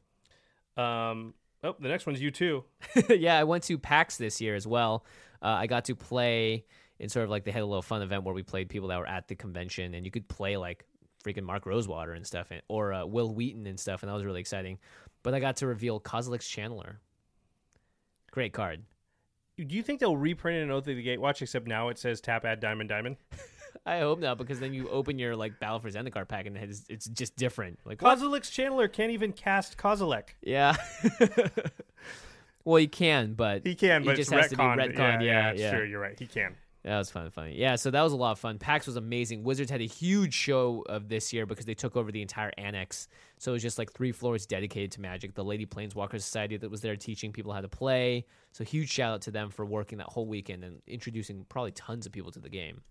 Um, 0.77 1.33
oh, 1.63 1.75
the 1.79 1.89
next 1.89 2.05
one's 2.05 2.21
you 2.21 2.31
too. 2.31 2.63
yeah, 3.09 3.39
I 3.39 3.43
went 3.43 3.63
to 3.65 3.77
PAX 3.77 4.17
this 4.17 4.41
year 4.41 4.55
as 4.55 4.67
well. 4.67 5.05
Uh, 5.41 5.47
I 5.47 5.67
got 5.67 5.85
to 5.85 5.95
play 5.95 6.65
in 6.99 7.09
sort 7.09 7.25
of 7.25 7.29
like 7.29 7.43
they 7.43 7.51
had 7.51 7.61
a 7.61 7.65
little 7.65 7.81
fun 7.81 8.01
event 8.01 8.23
where 8.23 8.33
we 8.33 8.43
played 8.43 8.69
people 8.69 8.89
that 8.89 8.99
were 8.99 9.07
at 9.07 9.27
the 9.27 9.35
convention, 9.35 9.93
and 9.93 10.05
you 10.05 10.11
could 10.11 10.27
play 10.27 10.57
like 10.57 10.85
freaking 11.23 11.43
Mark 11.43 11.65
Rosewater 11.65 12.13
and 12.13 12.25
stuff, 12.25 12.47
and, 12.51 12.61
or 12.67 12.93
uh, 12.93 13.05
Wil 13.05 13.33
Wheaton 13.33 13.67
and 13.67 13.79
stuff, 13.79 14.03
and 14.03 14.09
that 14.09 14.13
was 14.13 14.25
really 14.25 14.39
exciting. 14.39 14.79
But 15.23 15.33
I 15.33 15.39
got 15.39 15.57
to 15.57 15.67
reveal 15.67 15.99
Kozilek's 15.99 16.47
Channeler. 16.47 16.97
Great 18.31 18.53
card. 18.53 18.83
Do 19.57 19.75
you 19.75 19.81
think 19.81 20.01
they'll 20.01 20.17
reprint 20.17 20.57
it 20.57 20.63
in 20.63 20.71
Oath 20.71 20.87
of 20.87 20.97
the 20.97 21.05
Gatewatch, 21.05 21.41
except 21.41 21.67
now 21.67 21.87
it 21.87 21.97
says 21.97 22.19
tap 22.19 22.43
add 22.43 22.59
diamond 22.59 22.89
diamond? 22.89 23.15
I 23.85 23.99
hope 23.99 24.19
not, 24.19 24.37
because 24.37 24.59
then 24.59 24.73
you 24.73 24.89
open 24.89 25.19
your 25.19 25.35
like 25.35 25.59
Battle 25.59 25.79
for 25.79 25.89
Zendikar 25.89 26.27
pack 26.27 26.45
and 26.45 26.57
it's, 26.57 26.85
it's 26.89 27.07
just 27.07 27.35
different. 27.35 27.79
Like? 27.85 27.99
Kozilek's 27.99 28.49
Channeler 28.49 28.91
can't 28.91 29.11
even 29.11 29.31
cast 29.31 29.77
Kozilek. 29.77 30.29
Yeah. 30.41 30.75
well, 32.65 32.77
he 32.77 32.87
can, 32.87 33.33
but 33.33 33.65
He 33.65 33.75
can, 33.75 34.03
but 34.03 34.15
just 34.15 34.31
has 34.31 34.49
to 34.49 34.57
be 34.57 34.63
retconned. 34.63 35.23
Yeah, 35.23 35.51
it's 35.51 35.61
yeah. 35.61 35.71
true. 35.71 35.85
You're 35.85 36.01
right. 36.01 36.17
He 36.17 36.27
can. 36.27 36.55
That 36.85 36.99
was 36.99 37.09
fun, 37.09 37.31
funny. 37.31 37.57
Yeah, 37.57 37.77
so 37.77 37.89
that 37.89 38.01
was 38.03 38.13
a 38.13 38.15
lot 38.15 38.33
of 38.33 38.39
fun. 38.39 38.59
PAX 38.59 38.85
was 38.85 38.95
amazing. 38.95 39.43
Wizards 39.43 39.71
had 39.71 39.81
a 39.81 39.87
huge 39.87 40.35
show 40.35 40.83
of 40.87 41.09
this 41.09 41.33
year 41.33 41.47
because 41.47 41.65
they 41.65 41.73
took 41.73 41.95
over 41.95 42.11
the 42.11 42.21
entire 42.21 42.51
annex. 42.59 43.07
So 43.39 43.51
it 43.51 43.53
was 43.53 43.63
just 43.63 43.79
like 43.79 43.91
three 43.91 44.11
floors 44.11 44.45
dedicated 44.45 44.91
to 44.91 45.01
Magic. 45.01 45.33
The 45.33 45.43
Lady 45.43 45.65
Planeswalker 45.65 46.21
Society 46.21 46.57
that 46.57 46.69
was 46.69 46.81
there 46.81 46.95
teaching 46.95 47.31
people 47.31 47.51
how 47.53 47.61
to 47.61 47.67
play. 47.67 48.27
So 48.51 48.63
huge 48.63 48.91
shout 48.91 49.15
out 49.15 49.21
to 49.23 49.31
them 49.31 49.49
for 49.49 49.65
working 49.65 49.97
that 49.97 50.07
whole 50.07 50.27
weekend 50.27 50.63
and 50.63 50.79
introducing 50.85 51.43
probably 51.49 51.71
tons 51.71 52.05
of 52.05 52.11
people 52.11 52.31
to 52.33 52.39
the 52.39 52.49
game. 52.49 52.81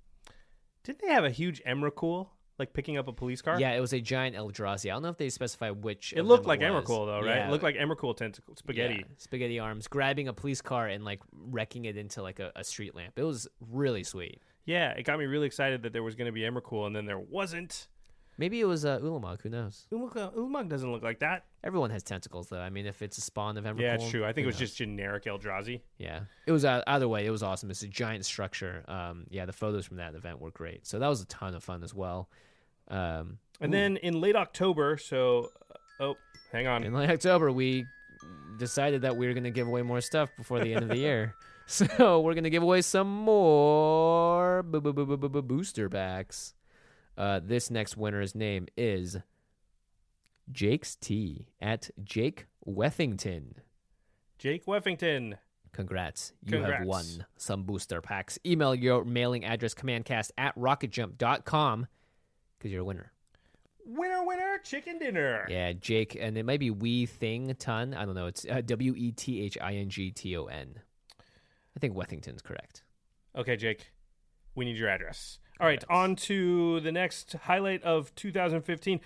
Did 0.85 1.01
they 1.01 1.09
have 1.09 1.25
a 1.25 1.31
huge 1.31 1.63
Emrakul, 1.65 2.29
like 2.59 2.73
picking 2.73 2.97
up 2.99 3.09
a 3.09 3.13
police 3.13 3.43
car? 3.43 3.59
Yeah, 3.59 3.73
it 3.73 3.81
was 3.81 3.93
a 3.93 4.01
giant 4.01 4.37
Eldrazi. 4.37 4.91
I 4.91 4.95
don't 4.95 5.03
know 5.03 5.09
if 5.09 5.17
they 5.17 5.31
specify 5.31 5.71
which. 5.71 6.13
It 6.17 6.23
looked 6.23 6.47
like. 6.47 6.61
Emrakul 6.61 7.07
though, 7.07 7.21
right? 7.21 7.37
Yeah. 7.37 7.49
It 7.49 7.51
looked 7.51 7.65
like 7.65 7.77
Emrakul 7.77 8.17
tentacle 8.17 8.55
spaghetti. 8.57 8.97
Yeah, 8.99 9.15
spaghetti 9.17 9.59
arms, 9.59 9.89
grabbing 9.89 10.29
a 10.29 10.33
police 10.33 10.61
car 10.61 10.87
and 10.87 11.05
like 11.05 11.21
wrecking 11.33 11.87
it 11.87 11.97
into 11.97 12.23
like 12.23 12.39
a, 12.39 12.53
a 12.55 12.63
street 12.63 12.95
lamp. 12.95 13.15
It 13.19 13.25
was 13.25 13.49
really 13.61 14.05
sweet. 14.05 14.41
Yeah, 14.67 14.91
it 14.93 15.03
got 15.05 15.19
me 15.19 15.25
really 15.27 15.47
excited 15.47 15.83
that 15.83 15.93
there 15.93 16.03
was 16.03 16.15
going 16.15 16.27
to 16.27 16.33
be 16.33 16.43
Emrakul, 16.43 16.87
and 16.87 16.95
then 16.95 17.07
there 17.07 17.19
wasn't. 17.19 17.89
Maybe 18.37 18.61
it 18.61 18.65
was 18.65 18.85
uh, 18.85 18.99
Ulamog. 18.99 19.43
Who 19.43 19.49
knows? 19.49 19.87
Ulamog, 19.93 20.35
Ulamog 20.35 20.69
doesn't 20.69 20.91
look 20.91 21.03
like 21.03 21.21
that. 21.21 21.45
Everyone 21.63 21.91
has 21.91 22.03
tentacles, 22.03 22.49
though. 22.49 22.59
I 22.61 22.69
mean, 22.71 22.85
if 22.87 23.01
it's 23.03 23.17
a 23.19 23.21
spawn 23.21 23.57
of 23.57 23.65
Emrakul. 23.65 23.81
yeah, 23.81 23.95
it's 23.95 24.11
true. 24.11 24.25
I 24.25 24.33
think 24.33 24.45
it 24.45 24.47
was 24.47 24.59
just 24.59 24.77
generic 24.77 25.25
Eldrazi. 25.25 25.81
Yeah, 25.99 26.21
it 26.47 26.53
was 26.53 26.65
uh, 26.65 26.83
either 26.87 27.07
way. 27.09 27.25
It 27.27 27.31
was 27.31 27.43
awesome. 27.43 27.71
It's 27.71 27.83
a 27.83 27.89
giant 27.89 28.25
structure. 28.25 28.85
Um, 28.89 29.27
yeah, 29.31 29.45
the 29.47 29.53
photos 29.53 29.87
from 29.87 29.99
that 29.99 30.15
event 30.15 30.41
were 30.41 30.51
great. 30.51 30.87
So 30.87 30.99
that 30.99 31.09
was 31.09 31.21
a 31.23 31.27
ton 31.27 31.55
of 31.55 31.63
fun 31.63 31.83
as 31.85 31.95
well. 31.95 32.29
Um, 32.89 33.39
And 33.61 33.73
ooh, 33.73 33.77
then 33.77 33.97
in 33.99 34.21
late 34.21 34.37
October, 34.37 34.97
so 34.99 35.51
uh, 36.01 36.03
oh, 36.05 36.17
hang 36.53 36.67
on. 36.67 36.83
in 36.85 36.93
late 36.93 37.11
October, 37.11 37.51
we 37.53 37.87
decided 38.59 39.03
that 39.03 39.17
we 39.17 39.27
were 39.27 39.33
going 39.33 39.45
to 39.45 39.51
give 39.51 39.67
away 39.67 39.83
more 39.83 40.01
stuff 40.01 40.31
before 40.37 40.61
the 40.61 40.75
end 40.75 40.83
of 40.83 40.89
the 40.89 40.99
year. 40.99 41.35
So 41.67 42.21
we're 42.21 42.35
going 42.35 42.45
to 42.45 42.51
give 42.51 42.63
away 42.63 42.83
some 42.83 43.09
more 43.09 44.63
boo- 44.63 44.83
boo- 44.83 44.93
boo- 44.93 45.07
boo- 45.07 45.17
boo- 45.17 45.29
boo- 45.31 45.41
booster 45.43 45.89
packs. 45.89 46.53
Uh, 47.17 47.41
this 47.43 47.71
next 47.71 47.97
winner's 47.97 48.35
name 48.35 48.67
is 48.77 49.17
Jake's 50.51 50.97
T 50.97 51.47
at 51.61 51.91
Jake 52.03 52.47
Wethington. 52.67 53.55
Jake 54.39 54.67
Weffington. 54.67 55.39
Congrats. 55.73 56.33
You 56.45 56.63
have 56.63 56.85
won 56.87 57.05
some 57.37 57.65
booster 57.65 58.01
packs. 58.01 58.39
Email 58.47 58.75
your 58.75 59.05
mailing 59.05 59.45
address 59.45 59.75
commandcast 59.75 60.31
at 60.39 60.57
rocketjump.com 60.57 61.87
because 62.59 62.73
you're 62.73 62.83
a 62.83 62.85
winner. 62.85 63.13
Winner, 63.85 64.25
winner, 64.25 64.59
chicken 64.65 64.99
dinner. 64.99 65.47
Yeah, 65.49 65.73
Jake, 65.73 66.17
and 66.19 66.39
it 66.39 66.47
might 66.47 66.61
be 66.61 66.71
Wee 66.71 67.07
Thing 67.07 67.55
Ton. 67.59 67.93
I 67.93 68.05
don't 68.07 68.15
know. 68.15 68.27
It's 68.27 68.47
uh, 68.49 68.63
W 68.65 68.95
E 68.97 69.13
T 69.13 69.43
H 69.43 69.59
I 69.61 69.75
N 69.75 69.91
G 69.91 70.11
T 70.11 70.37
O 70.37 70.45
N. 70.45 70.81
I 71.77 71.81
think 71.81 71.95
Wethington's 71.95 72.41
correct. 72.41 72.83
Okay, 73.37 73.57
Jake, 73.57 73.93
we 74.55 74.65
need 74.65 74.77
your 74.77 74.89
address. 74.89 75.39
All 75.65 75.71
right, 75.71 75.85
on 75.89 76.15
to 76.17 76.81
the 76.81 76.93
next 76.93 77.37
highlight 77.45 77.83
of 77.85 78.15
2015. 78.17 79.01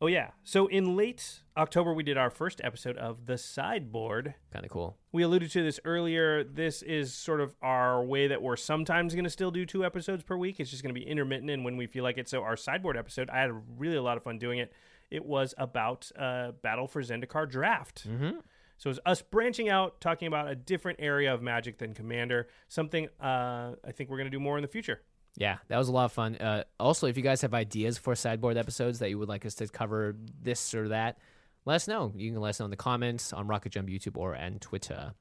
Oh, 0.00 0.06
yeah. 0.06 0.30
So 0.44 0.68
in 0.68 0.94
late 0.94 1.40
October, 1.56 1.92
we 1.92 2.04
did 2.04 2.16
our 2.16 2.30
first 2.30 2.60
episode 2.62 2.96
of 2.98 3.26
The 3.26 3.36
Sideboard. 3.36 4.34
Kind 4.52 4.64
of 4.64 4.70
cool. 4.70 4.96
We 5.10 5.24
alluded 5.24 5.50
to 5.50 5.64
this 5.64 5.80
earlier. 5.84 6.44
This 6.44 6.82
is 6.82 7.12
sort 7.12 7.40
of 7.40 7.56
our 7.60 8.04
way 8.04 8.28
that 8.28 8.40
we're 8.40 8.54
sometimes 8.54 9.14
going 9.14 9.24
to 9.24 9.30
still 9.30 9.50
do 9.50 9.66
two 9.66 9.84
episodes 9.84 10.22
per 10.22 10.36
week. 10.36 10.60
It's 10.60 10.70
just 10.70 10.84
going 10.84 10.94
to 10.94 11.00
be 11.00 11.04
intermittent 11.04 11.50
and 11.50 11.64
when 11.64 11.76
we 11.76 11.88
feel 11.88 12.04
like 12.04 12.16
it. 12.16 12.28
So, 12.28 12.44
our 12.44 12.56
sideboard 12.56 12.96
episode, 12.96 13.28
I 13.28 13.40
had 13.40 13.50
really 13.76 13.96
a 13.96 14.02
lot 14.02 14.16
of 14.16 14.22
fun 14.22 14.38
doing 14.38 14.60
it. 14.60 14.72
It 15.10 15.24
was 15.24 15.52
about 15.58 16.12
uh, 16.16 16.52
Battle 16.62 16.86
for 16.86 17.02
Zendikar 17.02 17.50
draft. 17.50 18.08
Mm-hmm. 18.08 18.38
So, 18.76 18.88
it's 18.88 19.00
us 19.04 19.20
branching 19.20 19.68
out, 19.68 20.00
talking 20.00 20.28
about 20.28 20.48
a 20.48 20.54
different 20.54 21.00
area 21.02 21.34
of 21.34 21.42
magic 21.42 21.78
than 21.78 21.92
Commander, 21.92 22.46
something 22.68 23.08
uh, 23.20 23.72
I 23.84 23.90
think 23.90 24.10
we're 24.10 24.18
going 24.18 24.30
to 24.30 24.36
do 24.36 24.38
more 24.38 24.56
in 24.56 24.62
the 24.62 24.68
future. 24.68 25.00
Yeah, 25.36 25.58
that 25.68 25.78
was 25.78 25.88
a 25.88 25.92
lot 25.92 26.04
of 26.04 26.12
fun. 26.12 26.36
Uh, 26.36 26.64
also, 26.78 27.06
if 27.06 27.16
you 27.16 27.22
guys 27.22 27.40
have 27.42 27.54
ideas 27.54 27.98
for 27.98 28.14
sideboard 28.14 28.56
episodes 28.56 29.00
that 29.00 29.10
you 29.10 29.18
would 29.18 29.28
like 29.28 29.44
us 29.44 29.54
to 29.56 29.66
cover 29.66 30.14
this 30.40 30.74
or 30.74 30.88
that, 30.88 31.18
let 31.64 31.76
us 31.76 31.88
know. 31.88 32.12
You 32.14 32.30
can 32.30 32.40
let 32.40 32.50
us 32.50 32.60
know 32.60 32.66
in 32.66 32.70
the 32.70 32.76
comments 32.76 33.32
on 33.32 33.46
Rocket 33.48 33.72
Jump 33.72 33.88
YouTube 33.88 34.16
or 34.16 34.36
on 34.36 34.58
Twitter. 34.60 35.12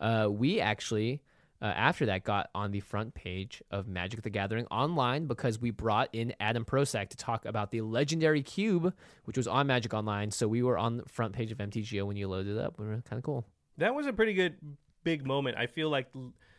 Uh, 0.00 0.28
we 0.30 0.60
actually, 0.60 1.22
uh, 1.62 1.66
after 1.66 2.06
that, 2.06 2.24
got 2.24 2.50
on 2.54 2.72
the 2.72 2.80
front 2.80 3.14
page 3.14 3.62
of 3.70 3.88
Magic 3.88 4.20
the 4.22 4.28
Gathering 4.28 4.66
online 4.66 5.26
because 5.26 5.58
we 5.58 5.70
brought 5.70 6.10
in 6.12 6.34
Adam 6.40 6.64
Prosak 6.64 7.08
to 7.10 7.16
talk 7.16 7.46
about 7.46 7.70
the 7.70 7.80
legendary 7.80 8.42
cube, 8.42 8.92
which 9.24 9.36
was 9.36 9.46
on 9.46 9.66
Magic 9.66 9.94
Online. 9.94 10.30
So 10.30 10.46
we 10.46 10.62
were 10.62 10.76
on 10.76 10.98
the 10.98 11.04
front 11.06 11.32
page 11.32 11.52
of 11.52 11.58
MTGO 11.58 12.06
when 12.06 12.16
you 12.16 12.28
loaded 12.28 12.56
it 12.56 12.62
up. 12.62 12.78
We 12.78 12.86
were 12.86 13.02
kind 13.08 13.18
of 13.18 13.22
cool. 13.22 13.46
That 13.78 13.94
was 13.94 14.06
a 14.06 14.12
pretty 14.12 14.34
good 14.34 14.56
big 15.04 15.24
moment. 15.26 15.56
I 15.56 15.66
feel 15.68 15.88
like 15.88 16.08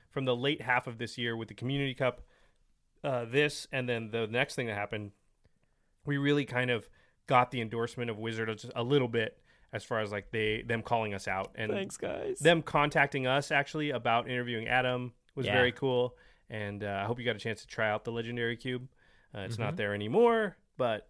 from 0.10 0.26
the 0.26 0.36
late 0.36 0.62
half 0.62 0.88
of 0.88 0.98
this 0.98 1.18
year 1.18 1.36
with 1.36 1.50
the 1.50 1.54
Community 1.54 1.94
Cup, 1.94 2.22
uh, 3.06 3.26
this 3.26 3.68
and 3.72 3.88
then 3.88 4.10
the 4.12 4.28
next 4.28 4.56
thing 4.56 4.68
that 4.68 4.76
happened, 4.76 5.12
we 6.06 6.18
really 6.18 6.46
kind 6.46 6.72
of 6.72 6.90
got 7.28 7.52
the 7.52 7.62
endorsement 7.62 8.10
of 8.10 8.18
Wizard 8.18 8.64
a 8.76 8.84
little 8.84 9.08
bit 9.08 9.38
as 9.74 9.84
far 9.84 10.00
as 10.02 10.12
like 10.12 10.32
they 10.32 10.62
them 10.62 10.82
calling 10.82 11.14
us 11.14 11.28
out 11.28 11.52
and 11.56 11.72
thanks 11.72 11.98
guys. 11.98 12.40
them 12.40 12.62
contacting 12.62 13.28
us 13.28 13.52
actually 13.52 13.90
about 13.92 14.28
interviewing 14.30 14.68
Adam 14.68 15.14
was 15.36 15.46
Yeah. 15.46 15.54
very 15.54 15.72
cool. 15.72 16.16
And 16.50 16.84
uh, 16.84 17.00
I 17.02 17.06
hope 17.06 17.20
you 17.20 17.26
got 17.26 17.36
a 17.36 17.40
chance 17.40 17.62
to 17.62 17.68
try 17.68 17.90
out 17.90 18.04
the 18.06 18.12
Legendary 18.12 18.56
Cube. 18.58 18.88
Uh, 19.34 19.40
it's 19.42 19.56
Mhm. 19.58 19.60
not 19.60 19.76
there 19.78 19.94
anymore, 19.94 20.58
but 20.78 21.10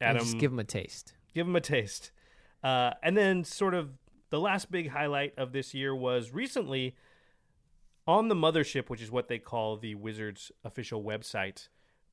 Adam 0.00 0.22
just 0.22 0.38
give 0.38 0.50
them 0.52 0.60
a 0.60 0.64
taste. 0.64 1.14
give 1.34 1.46
them 1.46 1.56
a 1.56 1.60
taste. 1.60 2.12
Uh, 2.62 2.92
and 3.02 3.16
then, 3.16 3.44
sort 3.44 3.74
of, 3.74 3.98
the 4.30 4.40
last 4.40 4.70
big 4.70 4.88
highlight 4.90 5.34
of 5.36 5.52
this 5.52 5.74
year 5.74 5.94
was 5.94 6.30
recently 6.32 6.96
on 8.06 8.28
the 8.28 8.34
mothership, 8.34 8.88
which 8.90 9.00
is 9.02 9.10
what 9.10 9.28
they 9.28 9.38
call 9.38 9.76
the 9.76 9.94
Wizards 9.94 10.52
official 10.64 11.02
website. 11.02 11.68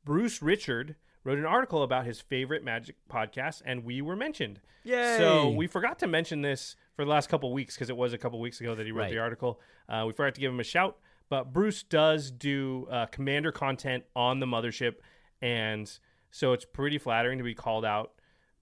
Bruce 0.05 0.41
Richard 0.41 0.95
wrote 1.23 1.37
an 1.37 1.45
article 1.45 1.83
about 1.83 2.05
his 2.05 2.19
favorite 2.21 2.63
magic 2.63 2.95
podcast, 3.09 3.61
and 3.65 3.83
we 3.83 4.01
were 4.01 4.15
mentioned. 4.15 4.59
Yeah. 4.83 5.17
So 5.17 5.49
we 5.49 5.67
forgot 5.67 5.99
to 5.99 6.07
mention 6.07 6.41
this 6.41 6.75
for 6.95 7.05
the 7.05 7.11
last 7.11 7.29
couple 7.29 7.51
weeks 7.53 7.75
because 7.75 7.89
it 7.89 7.97
was 7.97 8.13
a 8.13 8.17
couple 8.17 8.39
weeks 8.39 8.59
ago 8.59 8.73
that 8.73 8.85
he 8.85 8.91
wrote 8.91 9.03
Right. 9.03 9.11
the 9.11 9.19
article. 9.19 9.59
Uh, 9.87 10.05
we 10.07 10.13
forgot 10.13 10.33
to 10.35 10.41
give 10.41 10.51
him 10.51 10.59
a 10.59 10.63
shout, 10.63 10.97
but 11.29 11.53
Bruce 11.53 11.83
does 11.83 12.31
do 12.31 12.87
uh, 12.89 13.05
commander 13.07 13.51
content 13.51 14.03
on 14.15 14.39
the 14.39 14.47
mothership, 14.47 14.95
and 15.41 15.91
so 16.31 16.53
it's 16.53 16.65
pretty 16.65 16.97
flattering 16.97 17.37
to 17.37 17.43
be 17.43 17.53
called 17.53 17.85
out 17.85 18.13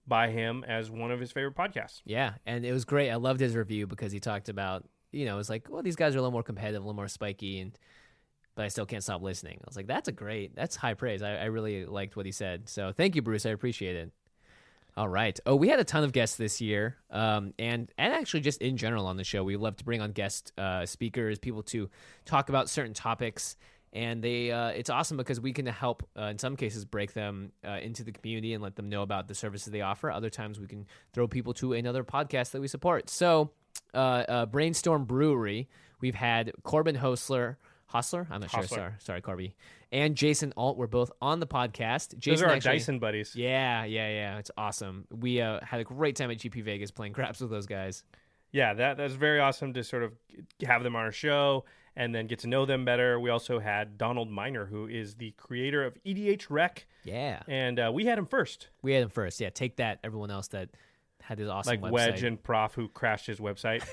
by 0.05 0.29
him 0.29 0.65
as 0.67 0.89
one 0.89 1.11
of 1.11 1.19
his 1.19 1.31
favorite 1.31 1.55
podcasts. 1.55 2.01
Yeah, 2.03 2.33
and 2.45 2.65
it 2.65 2.73
was 2.73 2.83
great. 2.83 3.11
I 3.11 3.15
loved 3.15 3.39
his 3.39 3.55
review 3.55 3.85
because 3.87 4.11
he 4.11 4.19
talked 4.19 4.49
about, 4.49 4.85
you 5.11 5.25
know, 5.25 5.39
it's 5.39 5.49
like, 5.49 5.67
well, 5.69 5.83
these 5.83 5.95
guys 5.95 6.15
are 6.15 6.19
a 6.19 6.21
little 6.21 6.31
more 6.31 6.43
competitive, 6.43 6.81
a 6.81 6.85
little 6.85 6.93
more 6.95 7.07
spiky, 7.07 7.59
and 7.59 7.77
but 8.55 8.65
I 8.65 8.67
still 8.67 8.85
can't 8.85 9.03
stop 9.03 9.21
listening. 9.21 9.59
I 9.61 9.65
was 9.67 9.77
like, 9.77 9.87
that's 9.87 10.09
a 10.09 10.11
great, 10.11 10.55
that's 10.55 10.75
high 10.75 10.93
praise. 10.93 11.21
I, 11.21 11.35
I 11.35 11.45
really 11.45 11.85
liked 11.85 12.17
what 12.17 12.25
he 12.25 12.31
said. 12.31 12.67
So 12.67 12.91
thank 12.91 13.15
you, 13.15 13.21
Bruce. 13.21 13.45
I 13.45 13.51
appreciate 13.51 13.95
it. 13.95 14.11
All 14.97 15.07
right. 15.07 15.39
Oh, 15.45 15.55
we 15.55 15.69
had 15.69 15.79
a 15.79 15.85
ton 15.85 16.03
of 16.03 16.11
guests 16.11 16.35
this 16.35 16.59
year, 16.59 16.97
um, 17.09 17.53
and 17.57 17.89
and 17.97 18.13
actually 18.13 18.41
just 18.41 18.61
in 18.61 18.75
general 18.75 19.05
on 19.07 19.15
the 19.15 19.23
show, 19.23 19.43
we 19.43 19.55
love 19.55 19.77
to 19.77 19.85
bring 19.85 20.01
on 20.01 20.11
guest 20.11 20.51
uh, 20.57 20.85
speakers, 20.85 21.39
people 21.39 21.63
to 21.63 21.89
talk 22.25 22.49
about 22.49 22.69
certain 22.69 22.93
topics, 22.93 23.55
and 23.93 24.21
they 24.21 24.51
uh, 24.51 24.69
it's 24.69 24.89
awesome 24.89 25.15
because 25.15 25.39
we 25.39 25.53
can 25.53 25.65
help 25.67 26.07
uh, 26.17 26.23
in 26.23 26.37
some 26.37 26.57
cases 26.57 26.85
break 26.85 27.13
them 27.13 27.53
uh, 27.65 27.77
into 27.81 28.03
the 28.03 28.11
community 28.11 28.53
and 28.53 28.61
let 28.61 28.75
them 28.75 28.89
know 28.89 29.01
about 29.01 29.27
the 29.27 29.35
services 29.35 29.71
they 29.71 29.81
offer. 29.81 30.11
Other 30.11 30.29
times 30.29 30.59
we 30.59 30.67
can 30.67 30.85
throw 31.13 31.27
people 31.27 31.53
to 31.55 31.73
another 31.73 32.03
podcast 32.03 32.51
that 32.51 32.59
we 32.59 32.67
support. 32.67 33.09
So, 33.09 33.51
uh, 33.93 33.97
uh, 33.97 34.45
Brainstorm 34.45 35.05
Brewery, 35.05 35.67
we've 36.01 36.15
had 36.15 36.51
Corbin 36.63 36.95
Hostler. 36.95 37.57
Hostler? 37.87 38.27
I'm 38.29 38.41
not 38.41 38.51
sure. 38.51 38.63
Sorry, 38.63 38.91
sorry, 38.99 39.21
Corby. 39.21 39.55
And 39.91 40.15
Jason 40.15 40.53
Alt 40.55 40.77
were 40.77 40.85
both 40.87 41.11
on 41.21 41.39
the 41.39 41.47
podcast. 41.47 42.15
Jason 42.19 42.31
Those 42.35 42.41
are 42.43 42.47
our 42.49 42.55
actually- 42.55 42.77
Dyson 42.77 42.99
buddies. 42.99 43.35
yeah, 43.35 43.83
yeah, 43.85 44.07
yeah. 44.09 44.37
It's 44.37 44.51
awesome. 44.55 45.05
We 45.09 45.41
uh, 45.41 45.59
had 45.63 45.79
a 45.79 45.83
great 45.83 46.15
time 46.15 46.29
at 46.29 46.37
GP 46.37 46.63
Vegas 46.63 46.91
playing 46.91 47.13
craps 47.13 47.39
with 47.39 47.49
those 47.49 47.65
guys. 47.65 48.03
Yeah, 48.51 48.73
that 48.75 48.97
that's 48.97 49.13
very 49.13 49.39
awesome 49.39 49.73
to 49.73 49.83
sort 49.83 50.03
of 50.03 50.13
have 50.65 50.83
them 50.83 50.95
on 50.95 51.03
our 51.03 51.11
show 51.11 51.65
and 51.95 52.13
then 52.15 52.27
get 52.27 52.39
to 52.39 52.47
know 52.47 52.65
them 52.65 52.85
better. 52.85 53.19
We 53.19 53.29
also 53.31 53.59
had 53.59 53.97
Donald 53.97 54.29
Miner, 54.29 54.65
who 54.65 54.87
is 54.87 55.15
the 55.15 55.31
creator 55.31 55.83
of 55.83 55.95
EDHREC, 56.03 56.79
Yeah. 57.03 57.41
and 57.47 57.79
uh, 57.79 57.91
we 57.93 58.05
had 58.05 58.17
him 58.17 58.25
first, 58.25 58.69
We 58.81 58.93
had 58.93 59.03
him 59.03 59.09
first. 59.09 59.41
Yeah, 59.41 59.49
take 59.49 59.75
that, 59.77 59.99
everyone 60.03 60.31
else 60.31 60.47
that 60.49 60.69
had 61.29 61.37
his 61.37 61.47
awesome 61.47 61.79
like 61.79 61.81
website. 61.81 61.91
Wedge 61.91 62.23
and 62.23 62.41
Prof, 62.41 62.73
who 62.73 62.87
crashed 62.87 63.27
his 63.27 63.39
website. 63.39 63.83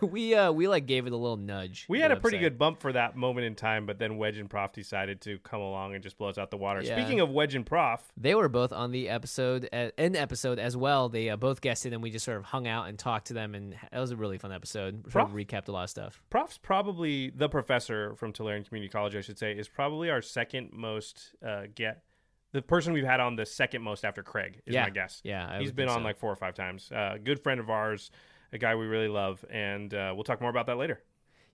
we 0.10 0.34
uh 0.34 0.50
we 0.50 0.66
like 0.66 0.86
gave 0.86 1.06
it 1.06 1.12
a 1.12 1.16
little 1.16 1.36
nudge. 1.36 1.84
We 1.90 2.00
had 2.00 2.10
a 2.10 2.16
pretty 2.16 2.38
website. 2.38 2.40
good 2.40 2.58
bump 2.58 2.80
for 2.80 2.90
that 2.94 3.16
moment 3.16 3.46
in 3.46 3.54
time, 3.54 3.84
but 3.84 3.98
then 3.98 4.16
Wedge 4.16 4.38
and 4.38 4.48
Prof 4.48 4.72
decided 4.72 5.20
to 5.22 5.38
come 5.40 5.60
along 5.60 5.94
and 5.94 6.02
just 6.02 6.16
blow 6.16 6.30
us 6.30 6.38
out 6.38 6.50
the 6.50 6.56
water. 6.56 6.80
Yeah. 6.82 6.96
Speaking 6.96 7.20
of 7.20 7.28
Wedge 7.28 7.54
and 7.54 7.66
Prof, 7.66 8.00
They 8.16 8.34
were 8.34 8.48
both 8.48 8.72
on 8.72 8.92
the 8.92 9.10
episode, 9.10 9.68
uh, 9.74 9.90
an 9.98 10.16
episode 10.16 10.58
as 10.58 10.74
well. 10.74 11.10
They 11.10 11.28
uh, 11.28 11.36
both 11.36 11.60
guested, 11.60 11.92
and 11.92 12.02
we 12.02 12.10
just 12.10 12.24
sort 12.24 12.38
of 12.38 12.44
hung 12.44 12.66
out 12.66 12.88
and 12.88 12.98
talked 12.98 13.26
to 13.26 13.34
them, 13.34 13.54
and 13.54 13.74
it 13.74 13.98
was 13.98 14.10
a 14.10 14.16
really 14.16 14.38
fun 14.38 14.50
episode. 14.50 15.04
Sort 15.12 15.26
of 15.26 15.32
recapped 15.34 15.68
a 15.68 15.72
lot 15.72 15.84
of 15.84 15.90
stuff. 15.90 16.22
Prof's 16.30 16.56
probably 16.56 17.28
the 17.28 17.50
professor 17.50 18.14
from 18.16 18.32
Tolarian 18.32 18.66
Community 18.66 18.90
College, 18.90 19.14
I 19.14 19.20
should 19.20 19.38
say, 19.38 19.52
is 19.52 19.68
probably 19.68 20.08
our 20.08 20.22
second 20.22 20.70
most 20.72 21.34
uh, 21.46 21.64
get 21.74 22.04
the 22.52 22.62
person 22.62 22.92
we've 22.92 23.04
had 23.04 23.20
on 23.20 23.36
the 23.36 23.46
second 23.46 23.82
most 23.82 24.04
after 24.04 24.22
Craig 24.22 24.60
is 24.66 24.74
Yeah. 24.74 24.84
my 24.84 24.90
guess. 24.90 25.20
Yeah, 25.24 25.48
I 25.48 25.60
he's 25.60 25.72
been 25.72 25.88
on 25.88 26.00
so. 26.00 26.04
like 26.04 26.18
four 26.18 26.32
or 26.32 26.36
five 26.36 26.54
times. 26.54 26.90
Uh, 26.90 27.16
good 27.22 27.42
friend 27.42 27.60
of 27.60 27.70
ours, 27.70 28.10
a 28.52 28.58
guy 28.58 28.74
we 28.74 28.86
really 28.86 29.08
love, 29.08 29.44
and 29.50 29.92
uh, 29.94 30.12
we'll 30.14 30.24
talk 30.24 30.40
more 30.40 30.50
about 30.50 30.66
that 30.66 30.76
later. 30.76 31.00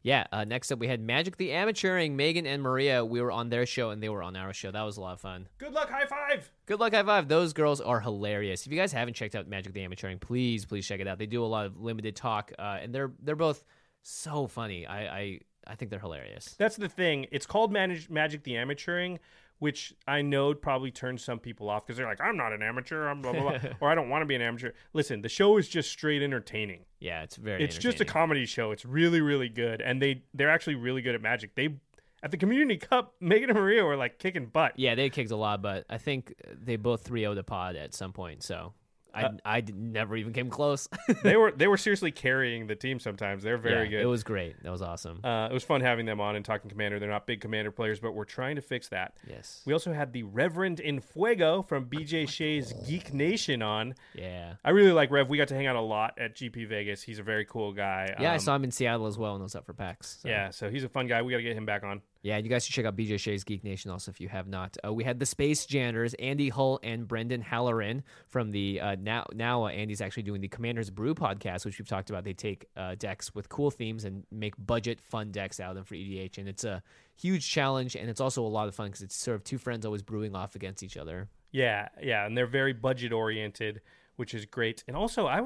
Yeah. 0.02 0.24
Uh, 0.30 0.44
next 0.44 0.70
up, 0.70 0.78
we 0.78 0.86
had 0.86 1.00
Magic 1.00 1.36
the 1.36 1.48
Amateuring. 1.48 2.12
Megan 2.12 2.46
and 2.46 2.62
Maria. 2.62 3.04
We 3.04 3.20
were 3.20 3.32
on 3.32 3.48
their 3.48 3.66
show, 3.66 3.90
and 3.90 4.00
they 4.00 4.08
were 4.08 4.22
on 4.22 4.36
our 4.36 4.52
show. 4.52 4.70
That 4.70 4.82
was 4.82 4.98
a 4.98 5.00
lot 5.00 5.14
of 5.14 5.20
fun. 5.20 5.48
Good 5.58 5.72
luck, 5.72 5.90
high 5.90 6.06
five. 6.06 6.48
Good 6.66 6.78
luck, 6.78 6.92
high 6.94 7.02
five. 7.02 7.26
Those 7.26 7.52
girls 7.52 7.80
are 7.80 7.98
hilarious. 7.98 8.66
If 8.66 8.72
you 8.72 8.78
guys 8.78 8.92
haven't 8.92 9.14
checked 9.14 9.34
out 9.34 9.48
Magic 9.48 9.72
the 9.72 9.80
Amateuring, 9.80 10.20
please, 10.20 10.64
please 10.64 10.86
check 10.86 11.00
it 11.00 11.08
out. 11.08 11.18
They 11.18 11.26
do 11.26 11.42
a 11.44 11.46
lot 11.46 11.66
of 11.66 11.80
limited 11.80 12.14
talk, 12.14 12.52
uh, 12.56 12.78
and 12.80 12.94
they're 12.94 13.12
they're 13.20 13.34
both 13.34 13.64
so 14.02 14.46
funny. 14.46 14.86
I, 14.86 15.18
I 15.18 15.40
I 15.66 15.74
think 15.74 15.90
they're 15.90 15.98
hilarious. 15.98 16.54
That's 16.56 16.76
the 16.76 16.88
thing. 16.88 17.26
It's 17.32 17.46
called 17.46 17.72
Manage- 17.72 18.08
Magic 18.08 18.44
the 18.44 18.52
Amateuring, 18.52 19.18
which 19.58 19.94
I 20.06 20.22
know 20.22 20.54
probably 20.54 20.90
turns 20.90 21.24
some 21.24 21.38
people 21.38 21.70
off 21.70 21.86
because 21.86 21.96
they're 21.96 22.06
like, 22.06 22.20
I'm 22.20 22.36
not 22.36 22.52
an 22.52 22.62
amateur, 22.62 23.08
I'm 23.08 23.22
blah, 23.22 23.32
blah, 23.32 23.58
blah, 23.58 23.70
or 23.80 23.90
I 23.90 23.94
don't 23.94 24.08
want 24.08 24.22
to 24.22 24.26
be 24.26 24.34
an 24.34 24.42
amateur. 24.42 24.72
Listen, 24.92 25.22
the 25.22 25.28
show 25.28 25.56
is 25.56 25.68
just 25.68 25.90
straight 25.90 26.22
entertaining. 26.22 26.84
Yeah, 27.00 27.22
it's 27.22 27.36
very. 27.36 27.62
it's 27.62 27.78
just 27.78 28.00
a 28.00 28.04
comedy 28.04 28.46
show. 28.46 28.70
It's 28.70 28.84
really, 28.84 29.20
really 29.20 29.48
good. 29.48 29.80
And 29.80 30.00
they, 30.00 30.24
they're 30.34 30.50
actually 30.50 30.74
really 30.74 31.02
good 31.02 31.14
at 31.14 31.22
magic. 31.22 31.54
They, 31.54 31.76
at 32.22 32.30
the 32.30 32.36
Community 32.36 32.76
Cup, 32.76 33.14
Megan 33.20 33.50
and 33.50 33.58
Maria 33.58 33.84
were 33.84 33.96
like 33.96 34.18
kicking 34.18 34.46
butt. 34.46 34.72
Yeah, 34.76 34.94
they 34.94 35.08
kicked 35.10 35.30
a 35.30 35.36
lot, 35.36 35.62
but 35.62 35.84
I 35.88 35.98
think 35.98 36.34
they 36.52 36.76
both 36.76 37.02
3 37.02 37.20
0 37.20 37.34
the 37.34 37.44
pod 37.44 37.76
at 37.76 37.94
some 37.94 38.12
point. 38.12 38.42
So 38.42 38.74
I 39.16 39.22
Uh, 39.24 39.32
I 39.44 39.64
never 39.74 40.16
even 40.16 40.32
came 40.32 40.50
close. 40.50 40.88
they 41.22 41.36
were 41.36 41.50
they 41.50 41.66
were 41.68 41.76
seriously 41.76 42.10
carrying 42.10 42.66
the 42.66 42.74
team 42.76 43.00
sometimes. 43.00 43.42
They're 43.42 43.56
very 43.58 43.84
Yeah, 43.84 43.90
good. 43.90 44.00
It 44.02 44.06
was 44.06 44.22
great. 44.22 44.62
That 44.62 44.70
was 44.70 44.82
awesome. 44.82 45.20
uh, 45.24 45.48
it 45.50 45.54
was 45.54 45.64
fun 45.64 45.80
having 45.80 46.06
them 46.06 46.20
on 46.20 46.36
and 46.36 46.44
talking 46.44 46.68
Commander. 46.70 46.98
They're 46.98 47.08
not 47.10 47.26
big 47.26 47.40
Commander 47.40 47.70
players, 47.70 47.98
but 48.00 48.12
we're 48.12 48.24
trying 48.24 48.56
to 48.56 48.62
fix 48.62 48.88
that. 48.90 49.14
yes. 49.28 49.62
We 49.66 49.72
also 49.72 49.92
had 49.92 50.12
the 50.12 50.22
Reverend 50.24 50.78
Infuego 50.78 51.66
from 51.66 51.86
BJ 51.86 52.28
Shea's 52.28 52.72
Geek 52.86 53.12
Nation 53.14 53.62
on. 53.62 53.94
yeah. 54.14 54.54
I 54.64 54.70
really 54.70 54.92
like 54.92 55.10
Rev. 55.10 55.28
We 55.28 55.38
got 55.38 55.48
to 55.48 55.54
hang 55.54 55.66
out 55.66 55.76
a 55.76 55.80
lot 55.80 56.18
at 56.18 56.34
GP 56.36 56.68
Vegas. 56.68 57.02
He's 57.02 57.18
a 57.18 57.22
very 57.22 57.44
cool 57.44 57.72
guy. 57.72 58.14
Yeah, 58.20 58.32
I 58.32 58.34
Um, 58.34 58.40
saw 58.40 58.54
him 58.56 58.64
in 58.64 58.70
Seattle 58.70 59.06
as 59.06 59.16
well 59.18 59.32
when 59.32 59.40
I 59.42 59.44
was 59.44 59.54
up 59.54 59.64
for 59.66 59.72
PAX. 59.72 60.18
So. 60.22 60.28
Yeah, 60.28 60.50
so 60.50 60.68
he's 60.70 60.84
a 60.84 60.88
fun 60.88 61.06
guy. 61.06 61.22
We 61.22 61.32
got 61.32 61.38
to 61.38 61.42
get 61.42 61.56
him 61.56 61.66
back 61.66 61.82
on. 61.84 62.02
Yeah, 62.26 62.38
you 62.38 62.48
guys 62.48 62.64
should 62.64 62.74
check 62.74 62.84
out 62.84 62.96
BJ 62.96 63.20
Shea's 63.20 63.44
Geek 63.44 63.62
Nation 63.62 63.88
also 63.88 64.10
if 64.10 64.20
you 64.20 64.28
have 64.28 64.48
not. 64.48 64.76
Uh, 64.84 64.92
we 64.92 65.04
had 65.04 65.20
the 65.20 65.26
Space 65.26 65.64
Janitors, 65.64 66.12
Andy 66.14 66.48
Hull 66.48 66.80
and 66.82 67.06
Brendan 67.06 67.40
Halloran 67.40 68.02
from 68.26 68.50
the 68.50 68.80
uh, 68.80 68.96
now 68.98 69.26
now 69.32 69.66
uh, 69.66 69.68
Andy's 69.68 70.00
actually 70.00 70.24
doing 70.24 70.40
the 70.40 70.48
Commanders 70.48 70.90
Brew 70.90 71.14
podcast, 71.14 71.64
which 71.64 71.78
we've 71.78 71.86
talked 71.86 72.10
about. 72.10 72.24
They 72.24 72.32
take 72.32 72.66
uh, 72.76 72.96
decks 72.98 73.32
with 73.32 73.48
cool 73.48 73.70
themes 73.70 74.04
and 74.04 74.24
make 74.32 74.54
budget 74.58 75.00
fun 75.00 75.30
decks 75.30 75.60
out 75.60 75.70
of 75.70 75.76
them 75.76 75.84
for 75.84 75.94
EDH, 75.94 76.38
and 76.38 76.48
it's 76.48 76.64
a 76.64 76.82
huge 77.14 77.48
challenge 77.48 77.94
and 77.94 78.10
it's 78.10 78.20
also 78.20 78.44
a 78.44 78.48
lot 78.48 78.66
of 78.66 78.74
fun 78.74 78.88
because 78.88 79.02
it's 79.02 79.14
sort 79.14 79.36
of 79.36 79.44
two 79.44 79.56
friends 79.56 79.86
always 79.86 80.02
brewing 80.02 80.34
off 80.34 80.56
against 80.56 80.82
each 80.82 80.96
other. 80.96 81.28
Yeah, 81.52 81.90
yeah, 82.02 82.26
and 82.26 82.36
they're 82.36 82.48
very 82.48 82.72
budget 82.72 83.12
oriented, 83.12 83.82
which 84.16 84.34
is 84.34 84.46
great. 84.46 84.82
And 84.88 84.96
also, 84.96 85.28
I 85.28 85.42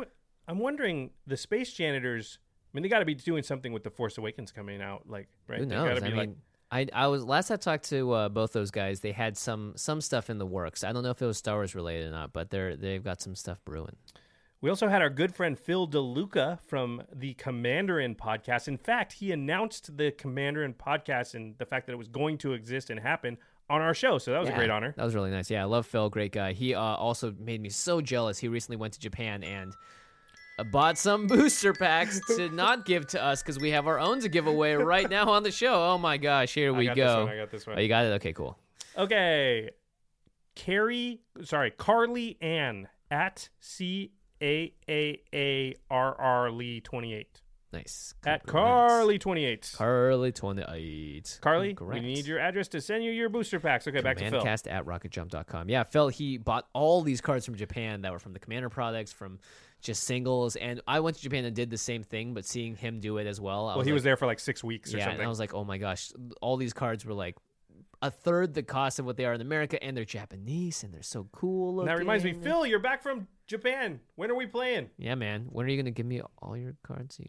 I'm 0.48 0.58
wondering 0.58 1.10
the 1.26 1.36
Space 1.36 1.74
Janitors. 1.74 2.38
I 2.42 2.70
mean, 2.72 2.84
they 2.84 2.88
got 2.88 3.00
to 3.00 3.04
be 3.04 3.14
doing 3.14 3.42
something 3.42 3.70
with 3.70 3.82
the 3.84 3.90
Force 3.90 4.16
Awakens 4.16 4.50
coming 4.50 4.80
out, 4.80 5.02
like 5.06 5.28
right? 5.46 5.58
Who 5.58 5.66
They 5.66 5.74
knows? 5.74 5.98
gotta 6.00 6.06
I 6.06 6.08
mean, 6.08 6.16
like, 6.16 6.30
I 6.70 6.86
I 6.92 7.08
was 7.08 7.24
last 7.24 7.50
I 7.50 7.56
talked 7.56 7.88
to 7.90 8.12
uh, 8.12 8.28
both 8.28 8.52
those 8.52 8.70
guys. 8.70 9.00
They 9.00 9.12
had 9.12 9.36
some 9.36 9.72
some 9.76 10.00
stuff 10.00 10.30
in 10.30 10.38
the 10.38 10.46
works. 10.46 10.84
I 10.84 10.92
don't 10.92 11.02
know 11.02 11.10
if 11.10 11.20
it 11.20 11.26
was 11.26 11.38
Star 11.38 11.56
Wars 11.56 11.74
related 11.74 12.08
or 12.08 12.10
not, 12.10 12.32
but 12.32 12.50
they're 12.50 12.76
they've 12.76 13.02
got 13.02 13.20
some 13.20 13.34
stuff 13.34 13.58
brewing. 13.64 13.96
We 14.62 14.68
also 14.68 14.88
had 14.88 15.00
our 15.00 15.08
good 15.08 15.34
friend 15.34 15.58
Phil 15.58 15.88
DeLuca 15.88 16.58
from 16.66 17.02
the 17.14 17.32
Commander 17.34 17.98
in 17.98 18.14
podcast. 18.14 18.68
In 18.68 18.76
fact, 18.76 19.14
he 19.14 19.32
announced 19.32 19.96
the 19.96 20.10
Commander 20.10 20.64
in 20.64 20.74
podcast 20.74 21.34
and 21.34 21.56
the 21.56 21.64
fact 21.64 21.86
that 21.86 21.92
it 21.92 21.96
was 21.96 22.08
going 22.08 22.36
to 22.38 22.52
exist 22.52 22.90
and 22.90 23.00
happen 23.00 23.38
on 23.70 23.80
our 23.80 23.94
show. 23.94 24.18
So 24.18 24.32
that 24.32 24.40
was 24.40 24.50
a 24.50 24.52
great 24.52 24.68
honor. 24.68 24.92
That 24.98 25.04
was 25.04 25.14
really 25.14 25.30
nice. 25.30 25.50
Yeah, 25.50 25.62
I 25.62 25.64
love 25.64 25.86
Phil. 25.86 26.10
Great 26.10 26.32
guy. 26.32 26.52
He 26.52 26.74
uh, 26.74 26.80
also 26.80 27.34
made 27.38 27.62
me 27.62 27.70
so 27.70 28.02
jealous. 28.02 28.38
He 28.38 28.48
recently 28.48 28.76
went 28.76 28.92
to 28.94 29.00
Japan 29.00 29.42
and 29.42 29.74
bought 30.64 30.98
some 30.98 31.26
booster 31.26 31.72
packs 31.72 32.20
to 32.36 32.48
not 32.50 32.84
give 32.84 33.06
to 33.08 33.22
us 33.22 33.42
because 33.42 33.58
we 33.58 33.70
have 33.70 33.86
our 33.86 33.98
own 33.98 34.20
to 34.20 34.28
give 34.28 34.46
away 34.46 34.74
right 34.74 35.08
now 35.08 35.26
on 35.30 35.42
the 35.42 35.50
show. 35.50 35.92
Oh 35.92 35.98
my 35.98 36.16
gosh, 36.16 36.54
here 36.54 36.72
we 36.72 36.88
I 36.88 36.94
go. 36.94 37.24
One, 37.24 37.32
I 37.32 37.36
got 37.36 37.50
this 37.50 37.66
one. 37.66 37.78
Oh, 37.78 37.80
you 37.80 37.88
got 37.88 38.04
it. 38.04 38.12
Okay, 38.14 38.32
cool. 38.32 38.58
Okay. 38.96 39.70
Carrie, 40.54 41.20
sorry, 41.42 41.70
Carly 41.70 42.36
Ann 42.40 42.88
at 43.10 43.48
C 43.60 44.12
A 44.42 44.74
A 44.88 45.20
A 45.32 45.74
R 45.90 46.14
R 46.20 46.50
Lee 46.50 46.80
28. 46.80 47.40
Nice. 47.72 48.14
At 48.26 48.44
Congrats. 48.46 48.90
Carly 48.90 49.18
28. 49.18 49.72
Carly 49.76 50.32
twenty 50.32 50.62
eight. 50.70 51.38
Carly, 51.40 51.74
Congrats. 51.74 52.02
we 52.02 52.06
need 52.14 52.26
your 52.26 52.40
address 52.40 52.66
to 52.68 52.80
send 52.80 53.04
you 53.04 53.12
your 53.12 53.28
booster 53.28 53.60
packs. 53.60 53.86
Okay, 53.86 54.00
back 54.00 54.16
to 54.16 54.28
Phil. 54.28 54.42
Commandcast 54.42 54.68
at 54.70 54.84
rocketjump.com. 54.86 55.68
Yeah, 55.68 55.84
Phil, 55.84 56.08
he 56.08 56.36
bought 56.36 56.66
all 56.72 57.02
these 57.02 57.20
cards 57.20 57.44
from 57.46 57.54
Japan 57.54 58.02
that 58.02 58.10
were 58.10 58.18
from 58.18 58.32
the 58.32 58.40
Commander 58.40 58.70
products, 58.70 59.12
from 59.12 59.38
just 59.80 60.04
singles. 60.04 60.56
And 60.56 60.80
I 60.86 61.00
went 61.00 61.16
to 61.16 61.22
Japan 61.22 61.44
and 61.44 61.54
did 61.54 61.70
the 61.70 61.78
same 61.78 62.02
thing, 62.02 62.34
but 62.34 62.44
seeing 62.44 62.76
him 62.76 63.00
do 63.00 63.18
it 63.18 63.26
as 63.26 63.40
well. 63.40 63.66
Well, 63.66 63.78
was 63.78 63.86
he 63.86 63.92
like, 63.92 63.96
was 63.96 64.02
there 64.02 64.16
for 64.16 64.26
like 64.26 64.40
six 64.40 64.62
weeks 64.62 64.92
or 64.92 64.98
yeah, 64.98 65.04
and 65.04 65.12
something. 65.12 65.26
I 65.26 65.28
was 65.28 65.38
like, 65.38 65.54
oh 65.54 65.64
my 65.64 65.78
gosh, 65.78 66.12
all 66.40 66.56
these 66.56 66.72
cards 66.72 67.04
were 67.04 67.14
like 67.14 67.36
a 68.02 68.10
third 68.10 68.54
the 68.54 68.62
cost 68.62 68.98
of 68.98 69.04
what 69.04 69.16
they 69.16 69.24
are 69.24 69.34
in 69.34 69.40
America, 69.40 69.82
and 69.82 69.96
they're 69.96 70.04
Japanese 70.04 70.82
and 70.82 70.92
they're 70.92 71.02
so 71.02 71.28
cool. 71.32 71.80
and 71.80 71.88
that 71.88 71.98
reminds 71.98 72.24
me. 72.24 72.32
Phil, 72.32 72.64
you're 72.66 72.78
back 72.78 73.02
from 73.02 73.26
Japan. 73.46 74.00
When 74.14 74.30
are 74.30 74.34
we 74.34 74.46
playing? 74.46 74.90
Yeah, 74.96 75.14
man. 75.14 75.46
When 75.50 75.66
are 75.66 75.68
you 75.68 75.76
gonna 75.76 75.90
give 75.90 76.06
me 76.06 76.22
all 76.38 76.56
your 76.56 76.76
cards 76.82 77.18
you 77.18 77.26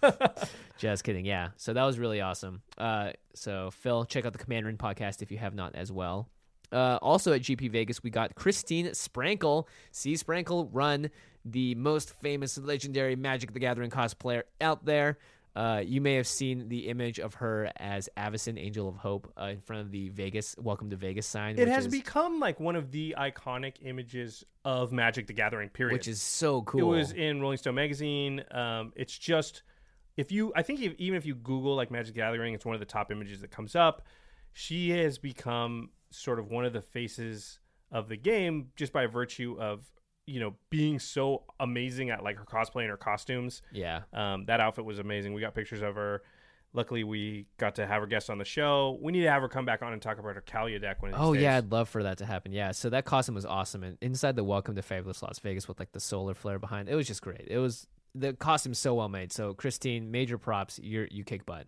got? 0.00 0.48
Just 0.78 1.04
kidding. 1.04 1.26
Yeah. 1.26 1.50
So 1.56 1.72
that 1.74 1.84
was 1.84 1.98
really 1.98 2.20
awesome. 2.20 2.62
Uh, 2.78 3.10
so 3.34 3.70
Phil, 3.70 4.04
check 4.04 4.24
out 4.24 4.32
the 4.32 4.38
Commanderin 4.38 4.78
podcast 4.78 5.22
if 5.22 5.30
you 5.30 5.38
have 5.38 5.54
not 5.54 5.74
as 5.74 5.92
well. 5.92 6.28
Uh, 6.72 6.98
also 7.00 7.32
at 7.32 7.42
GP 7.42 7.70
Vegas, 7.70 8.02
we 8.02 8.10
got 8.10 8.34
Christine 8.34 8.86
Sprankle. 8.86 9.66
See 9.92 10.14
Sprankle 10.14 10.68
run 10.72 11.10
the 11.46 11.74
most 11.76 12.10
famous 12.20 12.58
legendary 12.58 13.16
Magic 13.16 13.52
the 13.52 13.60
Gathering 13.60 13.90
cosplayer 13.90 14.42
out 14.60 14.84
there. 14.84 15.18
Uh, 15.54 15.82
you 15.82 16.02
may 16.02 16.14
have 16.14 16.26
seen 16.26 16.68
the 16.68 16.88
image 16.88 17.18
of 17.18 17.34
her 17.34 17.70
as 17.76 18.10
Avacyn, 18.18 18.58
Angel 18.58 18.86
of 18.88 18.96
Hope, 18.96 19.32
uh, 19.40 19.44
in 19.44 19.60
front 19.60 19.80
of 19.80 19.90
the 19.90 20.10
Vegas 20.10 20.54
Welcome 20.58 20.90
to 20.90 20.96
Vegas 20.96 21.26
sign. 21.26 21.58
It 21.58 21.68
has 21.68 21.86
is, 21.86 21.92
become 21.92 22.40
like 22.40 22.60
one 22.60 22.76
of 22.76 22.90
the 22.90 23.14
iconic 23.18 23.76
images 23.82 24.44
of 24.66 24.92
Magic 24.92 25.26
the 25.26 25.32
Gathering, 25.32 25.70
period. 25.70 25.94
which 25.94 26.08
is 26.08 26.20
so 26.20 26.60
cool. 26.62 26.80
It 26.92 26.98
was 26.98 27.12
in 27.12 27.40
Rolling 27.40 27.56
Stone 27.56 27.76
magazine. 27.76 28.44
Um, 28.50 28.92
it's 28.96 29.16
just 29.16 29.62
if 30.18 30.30
you, 30.30 30.52
I 30.54 30.62
think 30.62 30.82
if, 30.82 30.92
even 30.98 31.16
if 31.16 31.24
you 31.24 31.34
Google 31.34 31.74
like 31.74 31.90
Magic 31.90 32.14
the 32.14 32.20
Gathering, 32.20 32.52
it's 32.52 32.66
one 32.66 32.74
of 32.74 32.80
the 32.80 32.86
top 32.86 33.10
images 33.10 33.40
that 33.40 33.50
comes 33.50 33.74
up. 33.74 34.04
She 34.52 34.90
has 34.90 35.16
become 35.16 35.90
sort 36.10 36.38
of 36.38 36.50
one 36.50 36.66
of 36.66 36.74
the 36.74 36.82
faces 36.82 37.60
of 37.90 38.08
the 38.08 38.16
game 38.16 38.72
just 38.76 38.92
by 38.92 39.06
virtue 39.06 39.56
of 39.58 39.86
you 40.26 40.40
know 40.40 40.54
being 40.70 40.98
so 40.98 41.44
amazing 41.60 42.10
at 42.10 42.22
like 42.24 42.36
her 42.36 42.44
cosplay 42.44 42.82
and 42.82 42.90
her 42.90 42.96
costumes. 42.96 43.62
yeah. 43.72 44.02
Um, 44.12 44.44
that 44.46 44.60
outfit 44.60 44.84
was 44.84 44.98
amazing. 44.98 45.32
We 45.34 45.40
got 45.40 45.54
pictures 45.54 45.82
of 45.82 45.94
her. 45.94 46.22
Luckily, 46.72 47.04
we 47.04 47.46
got 47.56 47.76
to 47.76 47.86
have 47.86 48.02
her 48.02 48.06
guest 48.06 48.28
on 48.28 48.36
the 48.36 48.44
show. 48.44 48.98
We 49.00 49.12
need 49.12 49.22
to 49.22 49.30
have 49.30 49.40
her 49.40 49.48
come 49.48 49.64
back 49.64 49.80
on 49.82 49.94
and 49.94 50.02
talk 50.02 50.18
about 50.18 50.34
her 50.34 50.42
Kaalia 50.42 50.78
deck 50.80 51.00
one 51.00 51.12
Oh 51.16 51.32
days. 51.32 51.42
yeah, 51.44 51.56
I'd 51.56 51.72
love 51.72 51.88
for 51.88 52.02
that 52.02 52.18
to 52.18 52.26
happen. 52.26 52.52
Yeah, 52.52 52.72
so 52.72 52.90
that 52.90 53.04
costume 53.06 53.34
was 53.34 53.46
awesome, 53.46 53.82
and 53.82 53.96
inside 54.02 54.36
the 54.36 54.44
Welcome 54.44 54.74
to 54.74 54.82
Fabulous 54.82 55.22
Las 55.22 55.38
Vegas 55.38 55.68
with 55.68 55.78
like 55.78 55.92
the 55.92 56.00
solar 56.00 56.34
flare 56.34 56.58
behind, 56.58 56.88
it 56.90 56.94
was 56.94 57.06
just 57.06 57.22
great. 57.22 57.46
It 57.48 57.58
was 57.58 57.86
the 58.14 58.34
costume's 58.34 58.78
so 58.78 58.94
well 58.94 59.08
made. 59.08 59.32
So 59.32 59.54
Christine, 59.54 60.10
major 60.10 60.36
props. 60.38 60.78
You 60.82 61.06
you 61.10 61.24
kick 61.24 61.46
butt. 61.46 61.66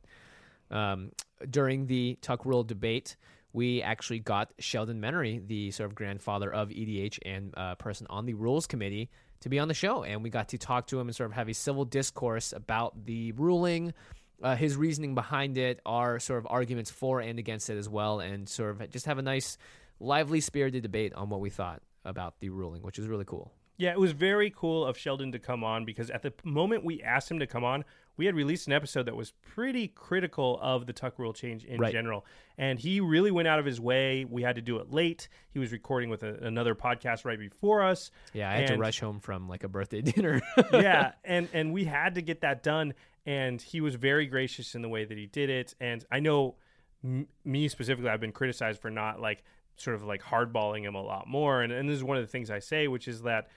Um, 0.71 1.13
during 1.49 1.87
the 1.87 2.19
Tuck 2.21 2.45
Rule 2.45 2.63
debate, 2.65 3.17
we 3.59 3.83
actually 3.83 4.21
got 4.21 4.53
Sheldon 4.61 5.01
Menery, 5.01 5.45
the 5.45 5.73
sort 5.73 5.91
of 5.91 5.97
grandfather 5.97 6.49
of 6.49 6.69
EDH 6.69 7.19
and 7.27 7.53
uh, 7.57 7.75
person 7.75 8.07
on 8.09 8.25
the 8.25 8.35
rules 8.35 8.69
committee, 8.69 9.11
to 9.41 9.49
be 9.49 9.59
on 9.59 9.67
the 9.67 9.75
show, 9.75 10.05
and 10.05 10.23
we 10.23 10.31
got 10.31 10.51
to 10.51 10.59
talk 10.59 10.87
to 10.87 11.01
him 11.01 11.09
and 11.09 11.17
sort 11.17 11.29
of 11.29 11.35
have 11.35 11.49
a 11.49 11.55
civil 11.55 11.85
discourse 11.85 12.53
about 12.53 13.05
the 13.05 13.33
ruling. 13.33 13.93
Uh, 14.41 14.55
his 14.55 14.77
reasoning 14.77 15.17
behind 15.17 15.59
it, 15.59 15.81
our 15.85 16.21
sort 16.21 16.39
of 16.39 16.47
arguments 16.49 16.89
for 16.89 17.19
and 17.19 17.41
against 17.41 17.69
it 17.69 17.77
as 17.77 17.89
well, 17.89 18.21
and 18.21 18.49
sort 18.49 18.81
of 18.81 18.91
just 18.91 19.07
have 19.07 19.19
a 19.19 19.23
nice, 19.23 19.59
lively, 19.99 20.41
spirited 20.41 20.85
debate 20.85 21.13
on 21.15 21.29
what 21.29 21.41
we 21.41 21.51
thought 21.51 21.83
about 22.05 22.39
the 22.39 22.51
ruling, 22.51 22.83
which 22.83 22.97
is 22.97 23.09
really 23.09 23.25
cool. 23.25 23.51
Yeah, 23.77 23.91
it 23.91 23.99
was 23.99 24.13
very 24.13 24.53
cool 24.55 24.87
of 24.87 24.97
Sheldon 24.97 25.33
to 25.33 25.41
come 25.41 25.65
on 25.65 25.85
because 25.85 26.11
at 26.11 26.23
the 26.23 26.33
moment 26.45 26.85
we 26.85 27.03
asked 27.03 27.29
him 27.29 27.41
to 27.41 27.47
come 27.49 27.65
on, 27.65 27.85
we 28.19 28.27
had 28.27 28.35
released 28.35 28.67
an 28.67 28.75
episode 28.75 29.05
that 29.07 29.17
was 29.17 29.31
pretty 29.55 29.89
critical 29.89 30.59
of 30.61 30.85
the 30.87 30.93
Tuck 30.93 31.19
rule 31.19 31.33
change 31.33 31.65
in 31.65 31.81
Right. 31.81 31.91
general. 31.93 32.27
And 32.59 32.79
he 32.79 33.01
really 33.01 33.31
went 33.31 33.49
out 33.49 33.59
of 33.59 33.65
his 33.65 33.81
way. 33.81 34.27
We 34.27 34.43
had 34.43 34.57
to 34.57 34.61
do 34.63 34.77
it 34.79 34.93
late. 34.93 35.29
He 35.51 35.59
was 35.59 35.73
recording 35.73 36.11
with 36.11 36.23
a, 36.25 36.35
another 36.45 36.75
podcast 36.75 37.25
right 37.25 37.39
before 37.39 37.83
us. 37.83 38.11
Yeah, 38.35 38.51
I 38.51 38.57
had 38.57 38.67
to 38.69 38.77
rush 38.77 39.01
home 39.01 39.21
from 39.21 39.49
like 39.49 39.65
a 39.65 39.69
birthday 39.69 40.03
dinner. 40.03 40.43
yeah, 40.73 41.13
and 41.25 41.49
and 41.55 41.73
we 41.73 41.85
had 41.85 42.17
to 42.17 42.21
get 42.23 42.43
that 42.43 42.63
done. 42.63 42.93
And 43.25 43.61
he 43.63 43.81
was 43.81 43.95
very 43.95 44.27
gracious 44.27 44.75
in 44.75 44.83
the 44.83 44.89
way 44.89 45.05
that 45.05 45.17
he 45.17 45.27
did 45.27 45.51
it. 45.51 45.75
And 45.81 46.05
I 46.11 46.19
know 46.21 46.57
m- 47.05 47.29
me 47.45 47.69
specifically, 47.69 48.11
I've 48.11 48.21
been 48.21 48.33
criticized 48.33 48.81
for 48.83 48.91
not 48.91 49.21
like 49.21 49.45
sort 49.77 49.95
of 49.97 50.03
like 50.03 50.23
hardballing 50.23 50.83
him 50.83 50.95
a 50.97 51.03
lot 51.03 51.29
more. 51.29 51.63
And, 51.63 51.73
and 51.73 51.89
this 51.89 51.95
is 51.97 52.03
one 52.03 52.17
of 52.17 52.23
the 52.25 52.29
things 52.31 52.51
I 52.51 52.59
say, 52.59 52.89
which 52.89 53.07
is 53.07 53.23
that 53.23 53.49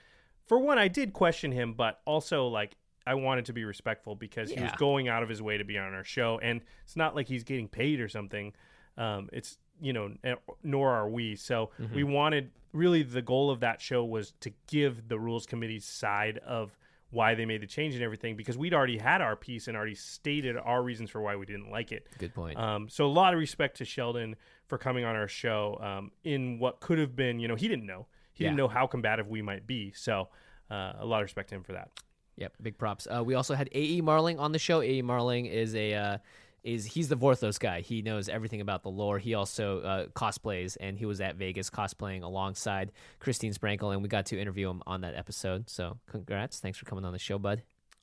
for 0.46 0.58
one, 0.58 0.78
I 0.78 0.88
did 0.88 1.12
question 1.12 1.50
him, 1.52 1.72
but 1.74 2.00
also 2.04 2.46
like 2.48 2.76
I 3.06 3.14
wanted 3.14 3.46
to 3.46 3.52
be 3.52 3.64
respectful 3.64 4.14
because 4.14 4.50
he 4.50 4.60
was 4.60 4.70
Yeah. 4.70 4.76
going 4.78 5.08
out 5.08 5.22
of 5.22 5.28
his 5.28 5.42
way 5.42 5.58
to 5.58 5.64
be 5.64 5.78
on 5.78 5.94
our 5.94 6.04
show, 6.04 6.38
and 6.42 6.60
it's 6.84 6.96
not 6.96 7.14
like 7.14 7.28
he's 7.28 7.44
getting 7.44 7.68
paid 7.68 8.00
or 8.00 8.08
something. 8.08 8.54
Um, 8.96 9.28
it's 9.32 9.58
you 9.80 9.92
know, 9.92 10.14
eh, 10.22 10.36
nor 10.62 10.90
are 10.92 11.08
we. 11.08 11.34
So 11.34 11.70
we 11.92 12.04
wanted 12.04 12.52
really 12.72 13.02
the 13.02 13.22
goal 13.22 13.50
of 13.50 13.60
that 13.60 13.80
show 13.80 14.04
was 14.04 14.32
to 14.40 14.52
give 14.68 15.08
the 15.08 15.18
rules 15.18 15.44
committee's 15.44 15.84
side 15.84 16.38
of 16.38 16.78
why 17.10 17.34
they 17.34 17.44
made 17.44 17.60
the 17.62 17.66
change 17.66 17.94
and 17.94 18.02
everything 18.04 18.36
because 18.36 18.56
we'd 18.56 18.72
already 18.72 18.96
had 18.96 19.20
our 19.20 19.34
piece 19.34 19.66
and 19.68 19.76
already 19.76 19.94
stated 19.96 20.56
our 20.56 20.82
reasons 20.84 21.10
for 21.10 21.20
why 21.20 21.34
we 21.36 21.44
didn't 21.44 21.68
like 21.70 21.90
it. 21.90 22.06
Good 22.18 22.32
point. 22.32 22.56
Um, 22.56 22.88
so 22.88 23.04
a 23.04 23.10
lot 23.10 23.34
of 23.34 23.40
respect 23.40 23.76
to 23.78 23.84
Sheldon 23.84 24.36
for 24.68 24.78
coming 24.78 25.04
on 25.04 25.16
our 25.16 25.26
show 25.28 25.78
um, 25.82 26.12
in 26.22 26.58
what 26.60 26.78
could 26.80 26.98
have 26.98 27.16
been, 27.16 27.40
you 27.40 27.48
know, 27.48 27.56
he 27.56 27.66
didn't 27.66 27.84
know. 27.86 28.06
He 28.32 28.44
didn't 28.44 28.56
Yeah. 28.56 28.62
know 28.64 28.68
how 28.68 28.86
combative 28.86 29.26
we 29.28 29.42
might 29.42 29.66
be. 29.66 29.90
So 29.92 30.28
uh, 30.70 30.92
a 31.00 31.04
lot 31.04 31.18
of 31.18 31.24
respect 31.24 31.48
to 31.48 31.56
him 31.56 31.64
for 31.64 31.72
that. 31.72 31.90
Yep, 32.36 32.54
big 32.62 32.78
props. 32.78 33.06
Uh, 33.06 33.22
we 33.22 33.34
also 33.34 33.54
had 33.54 33.68
A.E. 33.72 34.00
Marling 34.00 34.38
on 34.38 34.52
the 34.52 34.58
show. 34.58 34.80
A.E. 34.80 35.02
Marling 35.02 35.46
is 35.46 35.74
a 35.74 35.94
uh, 35.94 36.18
is 36.64 36.84
he's 36.84 37.08
the 37.08 37.16
Vorthos 37.16 37.58
guy. 37.58 37.80
He 37.80 38.02
knows 38.02 38.28
everything 38.28 38.60
about 38.60 38.82
the 38.82 38.88
lore. 38.88 39.18
He 39.18 39.34
also 39.34 39.80
uh, 39.80 40.06
cosplays, 40.08 40.76
and 40.80 40.98
he 40.98 41.06
was 41.06 41.20
at 41.20 41.36
Vegas 41.36 41.70
cosplaying 41.70 42.22
alongside 42.22 42.92
Christine 43.18 43.52
Sprankle, 43.52 43.92
and 43.92 44.02
we 44.02 44.08
got 44.08 44.26
to 44.26 44.40
interview 44.40 44.70
him 44.70 44.82
on 44.86 45.02
that 45.02 45.14
episode. 45.14 45.68
So, 45.68 45.98
congrats! 46.06 46.60
Thanks 46.60 46.78
for 46.78 46.84
coming 46.84 47.04
on 47.04 47.12
the 47.12 47.18
show, 47.18 47.38
bud. 47.38 47.62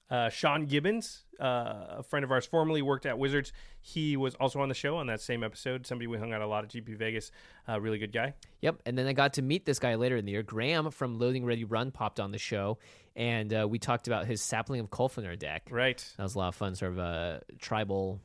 Uh, 0.10 0.27
Sean 0.27 0.65
Gibbons, 0.65 1.26
uh, 1.39 1.97
a 1.99 2.03
friend 2.03 2.23
of 2.23 2.31
ours, 2.31 2.43
formerly 2.43 2.81
worked 2.81 3.06
at 3.06 3.19
Wizards. 3.19 3.53
He 3.80 4.18
was 4.18 4.34
also 4.35 4.60
on 4.60 4.68
the 4.68 4.73
show 4.73 4.97
on 4.97 5.06
that 5.06 5.22
same 5.22 5.43
episode. 5.43 5.85
Somebody 5.85 6.07
we 6.07 6.18
hung 6.18 6.34
out 6.34 6.41
a 6.41 6.47
lot 6.47 6.64
at 6.64 6.72
GP 6.72 6.97
Vegas. 6.97 7.31
Uh, 7.68 7.80
really 7.80 7.99
good 7.99 8.11
guy. 8.11 8.34
Yep, 8.61 8.81
and 8.88 8.97
then 8.97 9.06
I 9.06 9.14
got 9.14 9.34
to 9.34 9.43
meet 9.43 9.65
this 9.65 9.77
guy 9.77 9.93
later 9.95 10.18
in 10.18 10.26
the 10.26 10.31
year. 10.31 10.41
Graham 10.41 10.89
from 10.89 11.19
Loading 11.19 11.45
Ready 11.45 11.64
Run 11.64 11.91
popped 11.91 12.19
on 12.19 12.31
the 12.31 12.39
show, 12.39 12.80
and 13.19 13.53
uh, 13.53 13.67
we 13.69 13.77
talked 13.77 14.07
about 14.07 14.25
his 14.25 14.41
Sapling 14.41 14.79
of 14.79 14.89
Colfenor 14.89 15.37
deck. 15.37 15.67
Right. 15.69 16.03
That 16.17 16.23
was 16.23 16.33
a 16.33 16.39
lot 16.39 16.47
of 16.47 16.55
fun, 16.55 16.73
sort 16.73 16.93
of 16.93 16.99
uh, 16.99 17.39
tribal 17.59 18.21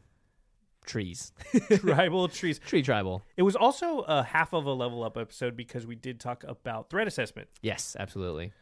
trees, 0.86 1.32
Tribal 1.78 2.28
trees. 2.28 2.58
tree 2.60 2.82
tribal. 2.82 3.22
It 3.36 3.42
was 3.42 3.56
also 3.56 4.00
a 4.00 4.22
half 4.22 4.52
of 4.54 4.66
a 4.66 4.72
level 4.72 5.02
up 5.02 5.16
episode 5.18 5.56
because 5.56 5.86
we 5.86 5.96
did 5.96 6.20
talk 6.20 6.44
about 6.46 6.90
threat 6.90 7.06
assessment. 7.08 7.48
Yes, 7.60 7.96
absolutely. 7.98 8.52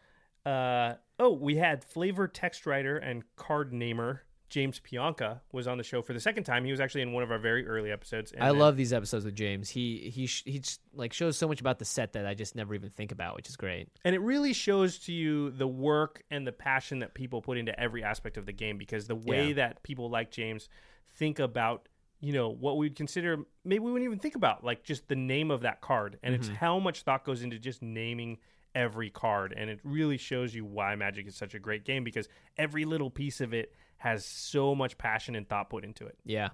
Uh, 0.46 0.94
oh, 1.18 1.32
we 1.32 1.56
had 1.56 1.84
flavor 1.84 2.26
text 2.26 2.64
writer 2.66 2.96
and 2.96 3.22
card 3.36 3.72
namer 3.72 4.22
James 4.52 4.78
Pianka 4.78 5.40
was 5.50 5.66
on 5.66 5.78
the 5.78 5.82
show 5.82 6.02
for 6.02 6.12
the 6.12 6.20
second 6.20 6.44
time. 6.44 6.62
He 6.66 6.70
was 6.70 6.78
actually 6.78 7.00
in 7.00 7.14
one 7.14 7.22
of 7.22 7.30
our 7.30 7.38
very 7.38 7.66
early 7.66 7.90
episodes. 7.90 8.32
and 8.32 8.42
I 8.42 8.48
then- 8.48 8.58
love 8.58 8.76
these 8.76 8.92
episodes 8.92 9.24
with 9.24 9.34
James. 9.34 9.70
He 9.70 10.10
he 10.10 10.26
he 10.26 10.62
like 10.92 11.14
shows 11.14 11.38
so 11.38 11.48
much 11.48 11.62
about 11.62 11.78
the 11.78 11.86
set 11.86 12.12
that 12.12 12.26
I 12.26 12.34
just 12.34 12.54
never 12.54 12.74
even 12.74 12.90
think 12.90 13.12
about, 13.12 13.34
which 13.34 13.48
is 13.48 13.56
great. 13.56 13.88
and 14.04 14.14
it 14.14 14.20
really 14.20 14.52
shows 14.52 14.98
to 15.06 15.12
you 15.12 15.50
the 15.52 15.66
work 15.66 16.22
and 16.30 16.46
the 16.46 16.52
passion 16.52 16.98
that 16.98 17.14
people 17.14 17.40
put 17.40 17.56
into 17.56 17.78
every 17.80 18.04
aspect 18.04 18.36
of 18.36 18.44
the 18.44 18.52
game 18.52 18.76
because 18.76 19.06
the 19.06 19.14
way 19.14 19.48
Yeah. 19.48 19.54
that 19.54 19.82
people 19.82 20.10
like 20.10 20.30
James 20.30 20.68
think 21.14 21.38
about 21.38 21.88
you 22.20 22.34
know 22.34 22.50
what 22.50 22.76
we'd 22.76 22.94
consider 22.94 23.38
maybe 23.64 23.78
we 23.78 23.90
wouldn't 23.90 24.06
even 24.06 24.18
think 24.18 24.34
about 24.34 24.62
like 24.62 24.84
just 24.84 25.08
the 25.08 25.16
name 25.16 25.50
of 25.50 25.62
that 25.62 25.80
card 25.80 26.18
and 26.22 26.34
it's 26.34 26.48
mm-hmm. 26.48 26.56
how 26.56 26.78
much 26.78 27.02
thought 27.02 27.24
goes 27.24 27.42
into 27.42 27.58
just 27.58 27.80
naming 27.82 28.36
every 28.74 29.10
card 29.10 29.52
and 29.56 29.68
it 29.70 29.80
really 29.82 30.16
shows 30.18 30.54
you 30.54 30.64
why 30.64 30.94
magic 30.94 31.26
is 31.26 31.34
such 31.34 31.54
a 31.54 31.58
great 31.58 31.84
game 31.84 32.04
because 32.04 32.28
every 32.56 32.84
little 32.84 33.10
piece 33.10 33.40
of 33.40 33.52
it 33.52 33.72
has 34.02 34.24
so 34.26 34.74
much 34.74 34.98
passion 34.98 35.36
and 35.36 35.48
thought 35.48 35.70
put 35.70 35.84
into 35.84 36.04
it 36.06 36.16
Yeah. 36.24 36.48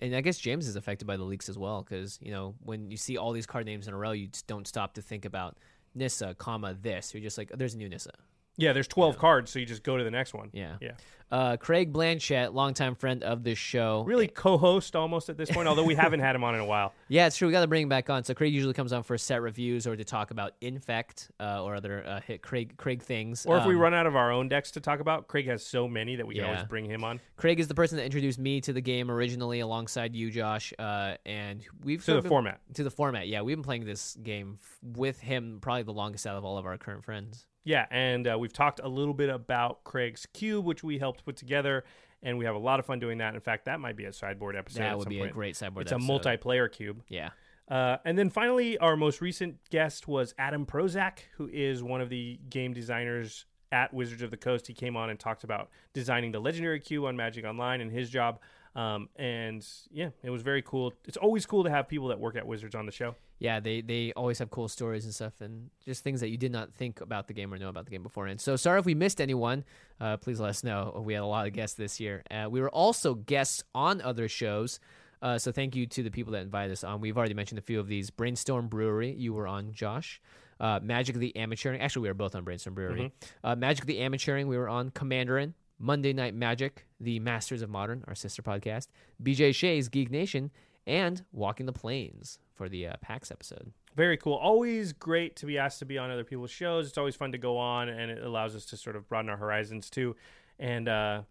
And 0.00 0.14
I 0.14 0.20
guess 0.20 0.38
James 0.38 0.66
is 0.66 0.76
affected 0.76 1.06
by 1.06 1.16
the 1.16 1.24
leaks 1.24 1.48
as 1.48 1.56
well 1.58 1.82
because 1.82 2.18
you 2.22 2.30
know 2.30 2.54
when 2.62 2.90
you 2.90 2.96
see 2.96 3.16
all 3.16 3.32
these 3.32 3.46
card 3.46 3.66
names 3.66 3.86
in 3.88 3.94
a 3.94 3.96
row, 3.96 4.12
you 4.12 4.28
just 4.28 4.46
don't 4.46 4.66
stop 4.66 4.94
to 4.94 5.02
think 5.02 5.24
about 5.24 5.56
Nissa, 5.94 6.34
comma 6.34 6.74
this. 6.74 7.14
You're 7.14 7.22
just 7.22 7.38
like, 7.38 7.50
there's 7.54 7.74
a 7.74 7.78
new 7.78 7.88
Nissa. 7.88 8.12
Yeah 8.56 8.72
there's 8.72 8.88
12 8.88 9.18
cards 9.18 9.50
so 9.50 9.58
you 9.58 9.66
just 9.66 9.82
go 9.82 9.96
to 9.96 10.04
the 10.04 10.10
next 10.10 10.34
one 10.34 10.50
Yeah. 10.52 10.76
yeah 10.80 10.92
Uh, 11.28 11.56
Craig 11.56 11.92
Blanchett, 11.92 12.54
longtime 12.54 12.94
friend 12.94 13.24
of 13.24 13.42
the 13.42 13.56
show. 13.56 14.04
really 14.06 14.28
co-host 14.28 14.94
almost 14.94 15.28
at 15.28 15.36
this 15.36 15.50
point 15.50 15.66
although 15.66 15.82
we 15.82 15.94
haven't 16.04 16.20
had 16.20 16.36
him 16.36 16.44
on 16.44 16.54
in 16.54 16.60
a 16.60 16.64
while 16.64 16.92
Yeah, 17.08 17.26
it's 17.26 17.36
true. 17.36 17.48
We 17.48 17.52
got 17.52 17.62
to 17.62 17.66
bring 17.66 17.82
him 17.82 17.88
back 17.88 18.08
on. 18.10 18.22
So 18.22 18.32
Craig 18.32 18.52
usually 18.54 18.74
comes 18.74 18.92
on 18.92 19.02
for 19.02 19.18
set 19.18 19.42
reviews 19.42 19.86
or 19.88 19.96
to 19.96 20.04
talk 20.04 20.30
about 20.30 20.52
Infect 20.60 21.30
uh, 21.40 21.62
or 21.64 21.74
other 21.76 22.04
uh, 22.06 22.20
hit 22.20 22.42
Craig 22.42 22.76
Craig 22.76 23.02
things. 23.02 23.44
Or 23.44 23.58
if 23.58 23.66
we 23.66 23.74
Um, 23.74 23.80
run 23.80 23.92
out 23.94 24.06
of 24.06 24.14
our 24.14 24.30
own 24.30 24.48
decks 24.48 24.70
to 24.72 24.80
talk 24.80 25.00
about, 25.00 25.26
Craig 25.26 25.46
has 25.48 25.66
so 25.66 25.88
many 25.88 26.14
that 26.16 26.26
we 26.26 26.36
can 26.36 26.44
always 26.44 26.62
bring 26.64 26.84
him 26.84 27.02
on 27.04 27.20
Craig 27.36 27.58
is 27.60 27.66
the 27.68 27.74
person 27.74 27.96
that 27.98 28.04
introduced 28.04 28.38
me 28.38 28.60
to 28.60 28.72
the 28.72 28.80
game 28.80 29.10
originally, 29.10 29.58
alongside 29.60 30.14
you, 30.14 30.30
Josh. 30.30 30.72
Uh, 30.78 31.14
and 31.26 31.60
we've 31.84 32.04
to 32.04 32.14
the 32.14 32.22
been- 32.22 32.28
format. 32.28 32.60
To 32.74 32.84
the 32.84 32.90
format, 32.90 33.26
yeah. 33.28 33.42
We've 33.42 33.56
been 33.56 33.64
playing 33.64 33.84
this 33.84 34.16
game 34.22 34.58
f- 34.62 34.78
with 34.96 35.18
him 35.20 35.58
probably 35.60 35.82
the 35.82 35.92
longest 35.92 36.24
out 36.26 36.36
of 36.36 36.44
all 36.44 36.56
of 36.58 36.66
our 36.66 36.78
current 36.78 37.04
friends. 37.04 37.46
Yeah, 37.66 37.84
and 37.90 38.28
uh, 38.28 38.38
we've 38.38 38.52
talked 38.52 38.80
a 38.82 38.88
little 38.88 39.12
bit 39.12 39.28
about 39.28 39.82
Craig's 39.82 40.24
cube, 40.32 40.64
which 40.64 40.84
we 40.84 40.98
helped 40.98 41.24
put 41.24 41.36
together, 41.36 41.84
and 42.22 42.38
we 42.38 42.44
have 42.44 42.54
a 42.54 42.58
lot 42.58 42.78
of 42.78 42.86
fun 42.86 43.00
doing 43.00 43.18
that. 43.18 43.34
In 43.34 43.40
fact, 43.40 43.64
that 43.64 43.80
might 43.80 43.96
be 43.96 44.04
a 44.04 44.12
sideboard 44.12 44.54
episode. 44.54 44.82
that 44.82 44.92
at 44.92 44.98
would 44.98 45.08
be 45.08 45.18
point. 45.18 45.32
a 45.32 45.34
great 45.34 45.56
sideboard. 45.56 45.86
It's 45.86 45.92
episode. 45.92 46.26
a 46.26 46.38
multiplayer 46.38 46.70
cube. 46.70 47.02
Yeah. 47.08 47.30
Uh, 47.68 47.96
and 48.04 48.16
then 48.16 48.30
finally, 48.30 48.78
our 48.78 48.96
most 48.96 49.20
recent 49.20 49.56
guest 49.68 50.06
was 50.06 50.32
Adam 50.38 50.64
Prosak, 50.64 51.18
who 51.36 51.50
is 51.52 51.82
one 51.82 52.00
of 52.00 52.08
the 52.08 52.38
game 52.48 52.72
designers 52.72 53.46
at 53.72 53.92
Wizards 53.92 54.22
of 54.22 54.30
the 54.30 54.36
Coast. 54.36 54.68
He 54.68 54.72
came 54.72 54.96
on 54.96 55.10
and 55.10 55.18
talked 55.18 55.42
about 55.42 55.70
designing 55.92 56.30
the 56.30 56.38
Legendary 56.38 56.78
Cube 56.78 57.04
on 57.04 57.16
Magic 57.16 57.44
Online 57.44 57.80
and 57.80 57.90
his 57.90 58.08
job. 58.08 58.38
Um, 58.76 59.08
and 59.16 59.66
yeah, 59.90 60.10
it 60.22 60.30
was 60.30 60.42
very 60.42 60.62
cool. 60.62 60.92
It's 61.06 61.16
always 61.16 61.46
cool 61.46 61.64
to 61.64 61.70
have 61.70 61.88
people 61.88 62.08
that 62.08 62.20
work 62.20 62.36
at 62.36 62.46
Wizards 62.46 62.76
on 62.76 62.86
the 62.86 62.92
show. 62.92 63.16
Yeah, 63.38 63.60
they 63.60 63.80
they 63.82 64.12
always 64.16 64.38
have 64.38 64.50
cool 64.50 64.68
stories 64.68 65.04
and 65.04 65.14
stuff, 65.14 65.40
and 65.40 65.70
just 65.84 66.02
things 66.02 66.20
that 66.20 66.28
you 66.30 66.38
did 66.38 66.52
not 66.52 66.72
think 66.74 67.00
about 67.00 67.28
the 67.28 67.34
game 67.34 67.52
or 67.52 67.58
know 67.58 67.68
about 67.68 67.84
the 67.84 67.90
game 67.90 68.02
beforehand. 68.02 68.40
So 68.40 68.56
sorry 68.56 68.78
if 68.78 68.86
we 68.86 68.94
missed 68.94 69.20
anyone. 69.20 69.64
Uh, 70.00 70.16
please 70.16 70.40
let 70.40 70.50
us 70.50 70.64
know. 70.64 71.02
We 71.04 71.12
had 71.14 71.22
a 71.22 71.26
lot 71.26 71.46
of 71.46 71.52
guests 71.52 71.76
this 71.76 72.00
year. 72.00 72.22
Uh, 72.30 72.48
we 72.50 72.60
were 72.60 72.70
also 72.70 73.14
guests 73.14 73.62
on 73.74 74.00
other 74.00 74.28
shows. 74.28 74.80
Uh, 75.20 75.38
so 75.38 75.50
thank 75.52 75.74
you 75.74 75.86
to 75.86 76.02
the 76.02 76.10
people 76.10 76.32
that 76.32 76.42
invited 76.42 76.72
us 76.72 76.84
on. 76.84 77.00
We've 77.00 77.16
already 77.16 77.34
mentioned 77.34 77.58
a 77.58 77.62
few 77.62 77.80
of 77.80 77.88
these. 77.88 78.10
Brainstorm 78.10 78.68
Brewery, 78.68 79.12
you 79.12 79.32
were 79.32 79.46
on, 79.46 79.72
Josh. 79.72 80.20
Uh, 80.60 80.80
Magic 80.82 81.14
of 81.14 81.20
the 81.20 81.32
Amateuring. 81.36 81.80
Actually, 81.80 82.02
we 82.02 82.08
were 82.08 82.14
both 82.14 82.34
on 82.34 82.44
Brainstorm 82.44 82.74
Brewery. 82.74 83.12
Uh, 83.42 83.56
Magic 83.56 83.82
of 83.82 83.86
the 83.86 83.98
Amateuring, 83.98 84.46
we 84.46 84.56
were 84.56 84.68
on. 84.68 84.90
Commanderin. 84.90 85.54
Monday 85.78 86.14
Night 86.14 86.34
Magic, 86.34 86.86
the 87.00 87.20
Masters 87.20 87.60
of 87.60 87.68
Modern, 87.68 88.02
our 88.08 88.14
sister 88.14 88.40
podcast. 88.40 88.88
BJ 89.22 89.54
Shea's 89.54 89.90
Geek 89.90 90.10
Nation, 90.10 90.50
and 90.86 91.22
Walking 91.32 91.66
the 91.66 91.72
Plains 91.72 92.38
for 92.56 92.68
the 92.68 92.88
uh, 92.88 92.94
PAX 93.00 93.30
episode. 93.30 93.72
Very 93.94 94.16
cool. 94.16 94.34
Always 94.34 94.92
great 94.92 95.36
to 95.36 95.46
be 95.46 95.56
asked 95.58 95.78
to 95.78 95.84
be 95.84 95.96
on 95.98 96.10
other 96.10 96.24
people's 96.24 96.50
shows. 96.50 96.88
It's 96.88 96.98
always 96.98 97.14
fun 97.16 97.32
to 97.32 97.38
go 97.38 97.56
on, 97.58 97.88
and 97.88 98.10
it 98.10 98.22
allows 98.24 98.54
us 98.56 98.64
to 98.66 98.76
sort 98.76 98.96
of 98.96 99.08
broaden 99.08 99.30
our 99.30 99.36
horizons 99.36 99.88
too, 99.90 100.16
and 100.58 100.88
uh, 100.88 101.22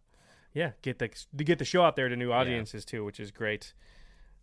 yeah, 0.53 0.71
get 0.81 0.99
the 0.99 1.09
get 1.43 1.59
the 1.59 1.65
show 1.65 1.83
out 1.83 1.95
there 1.95 2.09
to 2.09 2.15
new 2.15 2.31
audiences 2.31 2.85
too, 2.85 3.03
which 3.03 3.19
is 3.19 3.31
great. 3.31 3.73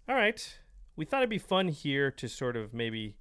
All 0.09 0.15
right, 0.15 0.59
we 0.97 1.05
thought 1.05 1.19
it'd 1.21 1.31
be 1.31 1.39
fun 1.39 1.69
here 1.69 2.11
to 2.11 2.29
sort 2.29 2.57
of 2.57 2.75
maybe 2.75 3.17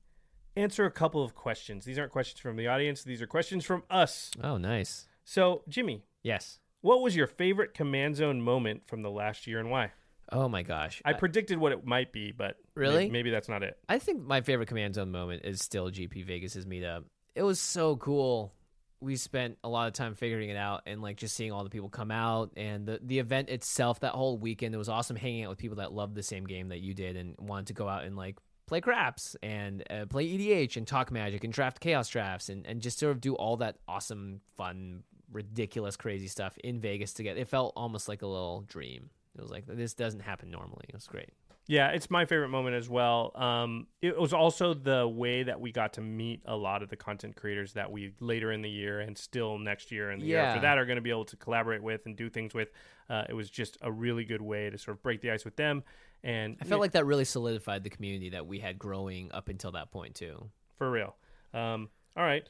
answer 0.56 0.86
a 0.86 0.92
couple 0.92 1.24
of 1.24 1.34
questions. 1.36 1.86
These 1.86 1.98
aren't 1.98 2.12
questions 2.12 2.40
from 2.40 2.56
the 2.58 2.68
audience; 2.68 3.04
these 3.04 3.22
are 3.22 3.28
questions 3.28 3.64
from 3.66 3.84
us. 3.90 4.32
Oh, 4.44 4.58
nice. 4.58 5.08
So, 5.24 5.64
Jimmy, 5.70 6.04
Yes. 6.24 6.60
what 6.82 7.02
was 7.02 7.16
your 7.16 7.28
favorite 7.28 7.74
Command 7.74 8.18
Zone 8.18 8.42
moment 8.42 8.88
from 8.88 9.02
the 9.04 9.12
last 9.12 9.48
year, 9.48 9.60
and 9.60 9.70
why? 9.72 9.92
Oh 10.32 10.48
my 10.48 10.64
gosh. 10.64 11.02
I 11.04 11.14
predicted 11.14 11.58
what 11.58 11.72
it 11.74 11.86
might 11.86 12.14
be, 12.14 12.32
but 12.32 12.56
Really? 12.76 13.10
maybe 13.10 13.32
that's 13.32 13.50
not 13.50 13.64
it. 13.64 13.78
I 13.90 14.00
think 14.00 14.22
my 14.26 14.42
favorite 14.42 14.68
Command 14.68 14.96
Zone 14.96 15.12
moment 15.12 15.44
is 15.46 15.62
still 15.62 15.90
GP 15.92 16.24
Vegas's 16.26 16.66
meetup. 16.66 17.04
It 17.36 17.44
was 17.44 17.60
so 17.60 17.98
cool. 17.98 18.54
We 19.02 19.16
spent 19.16 19.58
a 19.64 19.68
lot 19.70 19.88
of 19.88 19.94
time 19.94 20.14
figuring 20.16 20.50
it 20.50 20.58
out 20.58 20.84
and 20.86 21.02
like 21.02 21.18
just 21.18 21.36
seeing 21.36 21.52
all 21.52 21.64
the 21.64 21.70
people 21.70 21.90
come 21.90 22.12
out 22.12 22.52
and 22.56 22.86
the 22.86 23.00
the 23.02 23.20
event 23.20 23.50
itself 23.50 24.00
that 24.02 24.12
whole 24.14 24.38
weekend. 24.38 24.76
It 24.76 24.78
was 24.78 24.90
awesome 24.90 25.16
hanging 25.16 25.44
out 25.44 25.50
with 25.50 25.58
people 25.58 25.78
that 25.78 25.92
loved 25.92 26.16
the 26.16 26.24
same 26.24 26.46
game 26.46 26.70
that 26.70 26.80
you 26.82 26.94
did 26.94 27.16
and 27.18 27.36
wanted 27.40 27.68
to 27.68 27.74
go 27.74 27.90
out 27.90 28.04
and 28.04 28.16
like 28.16 28.38
play 28.68 28.80
craps 28.80 29.36
and 29.42 29.84
uh, 29.90 30.06
play 30.06 30.28
EDH 30.30 30.78
and 30.78 30.88
talk 30.88 31.12
Magic 31.12 31.44
and 31.44 31.52
draft 31.52 31.80
Chaos 31.80 32.08
drafts 32.10 32.48
and 32.50 32.66
and 32.68 32.80
just 32.82 33.00
sort 33.00 33.12
of 33.12 33.20
do 33.20 33.34
all 33.36 33.58
that 33.58 33.78
awesome, 33.88 34.40
fun, 34.56 35.04
ridiculous, 35.32 35.98
crazy 35.98 36.28
stuff 36.28 36.56
in 36.64 36.80
Vegas 36.80 37.12
together. 37.12 37.40
It 37.40 37.48
felt 37.48 37.74
almost 37.76 38.08
like 38.08 38.22
a 38.22 38.28
little 38.28 38.62
dream. 38.68 39.10
It 39.38 39.42
was 39.42 39.52
like 39.52 39.66
this 39.66 39.94
doesn't 39.94 40.20
happen 40.22 40.52
normally. 40.52 40.86
It 40.90 40.96
was 40.96 41.08
great. 41.08 41.30
Yeah, 41.68 41.90
it's 41.90 42.10
my 42.10 42.26
favorite 42.26 42.50
moment 42.50 42.76
as 42.76 42.90
well. 42.90 43.32
Um, 43.36 43.88
it 44.02 44.20
was 44.20 44.34
also 44.34 44.74
the 44.74 45.08
way 45.08 45.44
that 45.44 45.62
we 45.62 45.72
got 45.72 45.94
to 45.94 46.02
meet 46.02 46.42
a 46.46 46.56
lot 46.56 46.82
of 46.82 46.90
the 46.90 46.98
content 46.98 47.36
creators 47.36 47.74
that 47.74 47.92
we 47.92 48.14
later 48.20 48.52
in 48.52 48.62
the 48.62 48.70
year 48.70 49.00
and 49.00 49.18
still 49.18 49.58
next 49.60 49.92
year 49.92 50.10
and 50.10 50.22
the 50.22 50.26
year 50.26 50.40
after 50.40 50.62
that 50.62 50.78
are 50.78 50.86
going 50.86 50.96
to 50.98 51.02
be 51.02 51.12
able 51.12 51.26
to 51.26 51.38
collaborate 51.38 51.84
with 51.84 52.06
and 52.06 52.18
do 52.18 52.30
things 52.30 52.54
with. 52.54 52.70
Uh, 53.10 53.24
it 53.30 53.34
was 53.34 53.50
just 53.50 53.78
a 53.82 53.92
really 53.92 54.26
good 54.26 54.42
way 54.42 54.70
to 54.70 54.78
sort 54.78 54.98
of 54.98 55.04
break 55.04 55.22
the 55.22 55.32
ice 55.32 55.46
with 55.46 55.56
them. 55.56 55.84
And 56.24 56.58
I 56.62 56.66
felt 56.66 56.82
like 56.82 56.92
that 56.94 57.06
really 57.06 57.26
solidified 57.26 57.84
the 57.84 57.90
community 57.90 58.30
that 58.32 58.48
we 58.48 58.60
had 58.60 58.78
growing 58.80 59.32
up 59.32 59.48
until 59.48 59.72
that 59.74 59.92
point 59.92 60.16
too. 60.16 60.50
for 60.78 60.90
real. 60.90 61.16
Um, 61.54 61.90
all 62.18 62.24
right, 62.24 62.50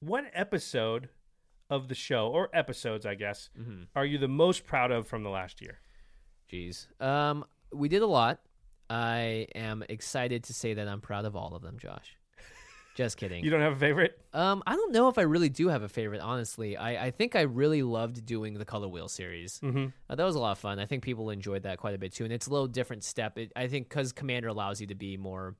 what 0.00 0.24
episode 0.34 1.08
of 1.70 1.88
the 1.88 1.94
show 1.94 2.28
or 2.28 2.48
episodes, 2.52 3.04
I 3.06 3.14
guess, 3.14 3.50
Mm-hmm. 3.58 3.82
are 3.94 4.04
you 4.04 4.18
the 4.18 4.28
most 4.28 4.64
proud 4.66 4.90
of 4.90 5.06
from 5.06 5.22
the 5.22 5.30
last 5.30 5.60
year? 5.60 5.78
Jeez, 6.52 6.86
um, 7.02 7.44
we 7.72 7.88
did 7.88 8.02
a 8.02 8.06
lot. 8.06 8.40
I 8.90 9.46
am 9.54 9.84
excited 9.88 10.44
to 10.44 10.54
say 10.54 10.74
that 10.74 10.88
I'm 10.88 11.00
proud 11.02 11.24
of 11.26 11.36
all 11.36 11.54
of 11.54 11.60
them, 11.62 11.78
Josh. 11.78 12.16
Just 12.94 13.16
kidding. 13.18 13.44
You 13.44 13.50
don't 13.50 13.60
have 13.60 13.74
a 13.74 13.78
favorite? 13.78 14.18
Um, 14.32 14.62
I 14.66 14.74
don't 14.74 14.92
know 14.92 15.08
if 15.08 15.18
I 15.18 15.22
really 15.22 15.50
do 15.50 15.68
have 15.68 15.82
a 15.82 15.88
favorite. 15.88 16.20
Honestly, 16.20 16.76
I, 16.76 17.06
I 17.06 17.10
think 17.10 17.36
I 17.36 17.42
really 17.42 17.82
loved 17.82 18.24
doing 18.24 18.54
the 18.54 18.64
Color 18.64 18.88
Wheel 18.88 19.08
series. 19.08 19.60
Mm-hmm. 19.62 19.86
Uh, 20.08 20.14
that 20.14 20.24
was 20.24 20.34
a 20.34 20.40
lot 20.40 20.52
of 20.52 20.58
fun. 20.58 20.78
I 20.78 20.86
think 20.86 21.04
people 21.04 21.28
enjoyed 21.30 21.62
that 21.64 21.78
quite 21.78 21.94
a 21.94 21.98
bit 21.98 22.12
too, 22.14 22.24
and 22.24 22.32
it's 22.32 22.46
a 22.46 22.50
little 22.50 22.66
different 22.66 23.04
step. 23.04 23.36
It, 23.38 23.52
I 23.54 23.68
think 23.68 23.88
because 23.90 24.12
Commander 24.12 24.48
allows 24.48 24.80
you 24.80 24.86
to 24.88 24.94
be 24.94 25.16
more 25.18 25.54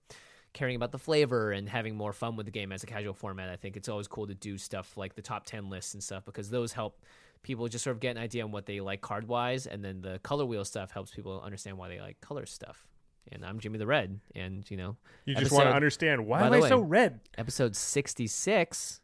caring 0.52 0.76
about 0.76 0.92
the 0.92 0.98
flavor 0.98 1.52
and 1.52 1.68
having 1.68 1.94
more 1.96 2.12
fun 2.12 2.36
with 2.36 2.46
the 2.46 2.52
game 2.52 2.72
as 2.72 2.82
a 2.82 2.86
casual 2.86 3.14
format. 3.14 3.48
I 3.48 3.56
think 3.56 3.76
it's 3.76 3.88
always 3.88 4.08
cool 4.08 4.26
to 4.26 4.34
do 4.34 4.58
stuff 4.58 4.96
like 4.96 5.14
the 5.14 5.22
top 5.22 5.44
ten 5.46 5.70
lists 5.70 5.94
and 5.94 6.02
stuff 6.02 6.24
because 6.24 6.50
those 6.50 6.72
help 6.72 7.04
people 7.42 7.68
just 7.68 7.84
sort 7.84 7.94
of 7.96 8.00
get 8.00 8.16
an 8.16 8.22
idea 8.22 8.42
on 8.44 8.50
what 8.50 8.66
they 8.66 8.80
like 8.80 9.00
card 9.00 9.28
wise, 9.28 9.66
and 9.66 9.84
then 9.84 10.00
the 10.02 10.18
Color 10.20 10.44
Wheel 10.46 10.64
stuff 10.64 10.90
helps 10.90 11.10
people 11.12 11.40
understand 11.40 11.78
why 11.78 11.88
they 11.88 12.00
like 12.00 12.20
color 12.20 12.46
stuff. 12.46 12.86
And 13.30 13.44
I'm 13.44 13.60
Jimmy 13.60 13.78
the 13.78 13.86
Red, 13.86 14.20
and 14.34 14.68
you 14.70 14.76
know, 14.76 14.96
You 15.26 15.34
just 15.34 15.52
want 15.52 15.66
to 15.66 15.72
understand 15.74 16.26
why 16.26 16.44
am 16.46 16.52
I 16.52 16.60
way- 16.60 16.68
so 16.68 16.80
red? 16.80 17.20
Episode 17.36 17.76
66 17.76 19.00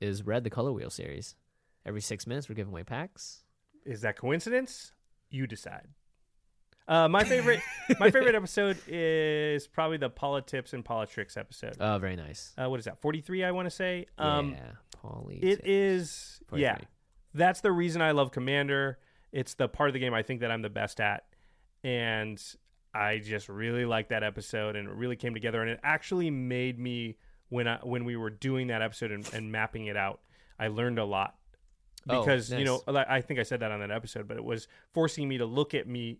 is 0.00 0.24
Red 0.26 0.44
the 0.44 0.50
Color 0.50 0.72
Wheel 0.72 0.90
series. 0.90 1.34
Every 1.84 2.00
six 2.00 2.26
minutes, 2.26 2.48
we're 2.48 2.54
giving 2.54 2.72
away 2.72 2.84
packs. 2.84 3.42
Is 3.84 4.02
that 4.02 4.16
coincidence? 4.16 4.92
You 5.30 5.46
decide. 5.46 5.88
Uh, 6.88 7.08
my 7.08 7.24
favorite, 7.24 7.60
my 8.00 8.10
favorite 8.10 8.34
episode 8.34 8.76
is 8.86 9.66
probably 9.66 9.96
the 9.96 10.10
politips 10.10 10.72
and 10.72 10.84
politics 10.84 11.36
episode. 11.36 11.76
Oh, 11.80 11.98
very 11.98 12.16
nice. 12.16 12.52
Uh, 12.56 12.68
what 12.68 12.78
is 12.80 12.86
that? 12.86 13.00
Forty 13.00 13.20
three, 13.20 13.44
I 13.44 13.52
want 13.52 13.66
to 13.66 13.70
say. 13.70 14.06
Um, 14.18 14.52
yeah, 14.52 14.72
Polly. 15.00 15.38
it 15.42 15.66
is. 15.66 16.40
Yeah, 16.54 16.78
that's 17.34 17.60
the 17.60 17.72
reason 17.72 18.02
I 18.02 18.12
love 18.12 18.30
Commander. 18.32 18.98
It's 19.30 19.54
the 19.54 19.68
part 19.68 19.88
of 19.88 19.94
the 19.94 20.00
game 20.00 20.12
I 20.12 20.22
think 20.22 20.40
that 20.40 20.50
I'm 20.50 20.62
the 20.62 20.70
best 20.70 21.00
at, 21.00 21.24
and 21.84 22.42
I 22.92 23.18
just 23.18 23.48
really 23.48 23.84
like 23.84 24.08
that 24.08 24.22
episode, 24.22 24.76
and 24.76 24.88
it 24.88 24.94
really 24.94 25.16
came 25.16 25.34
together, 25.34 25.62
and 25.62 25.70
it 25.70 25.80
actually 25.82 26.30
made 26.30 26.78
me 26.78 27.16
when 27.48 27.68
I 27.68 27.78
when 27.82 28.04
we 28.04 28.16
were 28.16 28.30
doing 28.30 28.66
that 28.68 28.82
episode 28.82 29.12
and, 29.12 29.32
and 29.32 29.52
mapping 29.52 29.86
it 29.86 29.96
out, 29.96 30.20
I 30.58 30.68
learned 30.68 30.98
a 30.98 31.04
lot 31.04 31.36
Oh, 32.08 32.20
because 32.20 32.50
you 32.50 32.64
know 32.64 32.82
I 32.88 33.20
think 33.20 33.38
I 33.38 33.44
said 33.44 33.60
that 33.60 33.70
on 33.70 33.80
that 33.80 33.90
episode, 33.90 34.26
but 34.26 34.36
it 34.36 34.44
was 34.44 34.66
forcing 34.92 35.28
me 35.28 35.38
to 35.38 35.46
look 35.46 35.72
at 35.74 35.86
me 35.86 36.18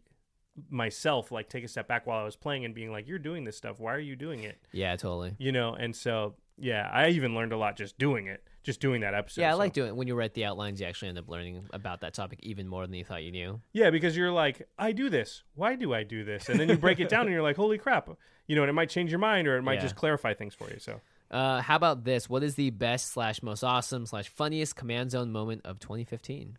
myself, 0.70 1.32
like 1.32 1.48
take 1.48 1.64
a 1.64 1.68
step 1.68 1.88
back 1.88 2.06
while 2.06 2.18
I 2.20 2.24
was 2.24 2.36
playing 2.36 2.64
and 2.64 2.74
being 2.74 2.90
like, 2.92 3.08
"You're 3.08 3.18
doing 3.18 3.44
this 3.44 3.56
stuff. 3.56 3.80
Why 3.80 3.94
are 3.94 3.98
you 4.00 4.16
doing 4.16 4.42
it?" 4.44 4.58
Yeah, 4.72 4.94
totally. 4.96 5.34
You 5.38 5.52
know, 5.52 5.74
and 5.74 5.94
so 5.96 6.34
yeah, 6.58 6.88
I 6.92 7.08
even 7.08 7.34
learned 7.34 7.52
a 7.52 7.56
lot 7.56 7.76
just 7.76 7.98
doing 7.98 8.26
it, 8.26 8.44
just 8.62 8.78
doing 8.80 9.00
that 9.00 9.14
episode. 9.14 9.40
Yeah, 9.40 9.48
I 9.48 9.52
so- 9.52 9.58
like 9.58 9.72
doing 9.72 9.88
it. 9.88 9.96
when 9.96 10.06
you 10.08 10.14
write 10.14 10.34
the 10.34 10.44
outlines. 10.44 10.80
You 10.80 10.86
actually 10.86 11.08
end 11.08 11.18
up 11.18 11.28
learning 11.28 11.64
about 11.72 12.02
that 12.02 12.12
topic 12.14 12.38
even 12.42 12.68
more 12.68 12.86
than 12.86 12.94
you 12.94 13.04
thought 13.04 13.22
you 13.24 13.32
knew. 13.32 13.60
Yeah, 13.72 13.90
because 13.90 14.16
you're 14.16 14.30
like, 14.30 14.68
I 14.78 14.92
do 14.92 15.08
this. 15.08 15.42
Why 15.54 15.74
do 15.74 15.94
I 15.94 16.02
do 16.04 16.22
this? 16.24 16.48
And 16.50 16.60
then 16.60 16.68
you 16.68 16.76
break 16.76 17.00
it 17.00 17.08
down 17.08 17.22
and 17.22 17.30
you're 17.32 17.42
like, 17.42 17.56
holy 17.56 17.78
crap. 17.78 18.10
You 18.46 18.56
know, 18.56 18.62
and 18.62 18.68
it 18.70 18.74
might 18.74 18.90
change 18.90 19.10
your 19.10 19.18
mind 19.20 19.48
or 19.48 19.56
it 19.56 19.62
might 19.62 19.74
Yeah. 19.74 19.80
just 19.82 19.96
clarify 19.96 20.34
things 20.34 20.54
for 20.54 20.68
you. 20.70 20.78
So 20.78 21.00
Uh, 21.30 21.62
how 21.62 21.76
about 21.76 22.04
this? 22.04 22.28
What 22.28 22.42
is 22.42 22.56
the 22.56 22.68
best 22.68 23.06
slash 23.12 23.42
most 23.42 23.64
awesome 23.64 24.04
slash 24.04 24.28
funniest 24.28 24.76
command 24.76 25.10
zone 25.12 25.32
moment 25.32 25.62
of 25.64 25.78
2015? 25.78 26.58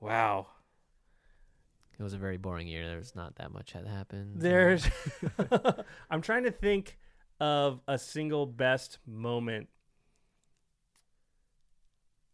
wow. 0.00 0.48
It 1.98 2.02
was 2.02 2.14
a 2.14 2.18
very 2.18 2.36
boring 2.36 2.66
year. 2.66 2.86
There's 2.86 3.14
not 3.14 3.36
that 3.36 3.52
much 3.52 3.72
had 3.72 3.86
happened. 3.86 4.40
There's 4.40 4.86
I'm 6.10 6.20
trying 6.22 6.44
to 6.44 6.50
think 6.50 6.98
of 7.40 7.80
a 7.86 7.98
single 7.98 8.46
best 8.46 8.98
moment. 9.06 9.68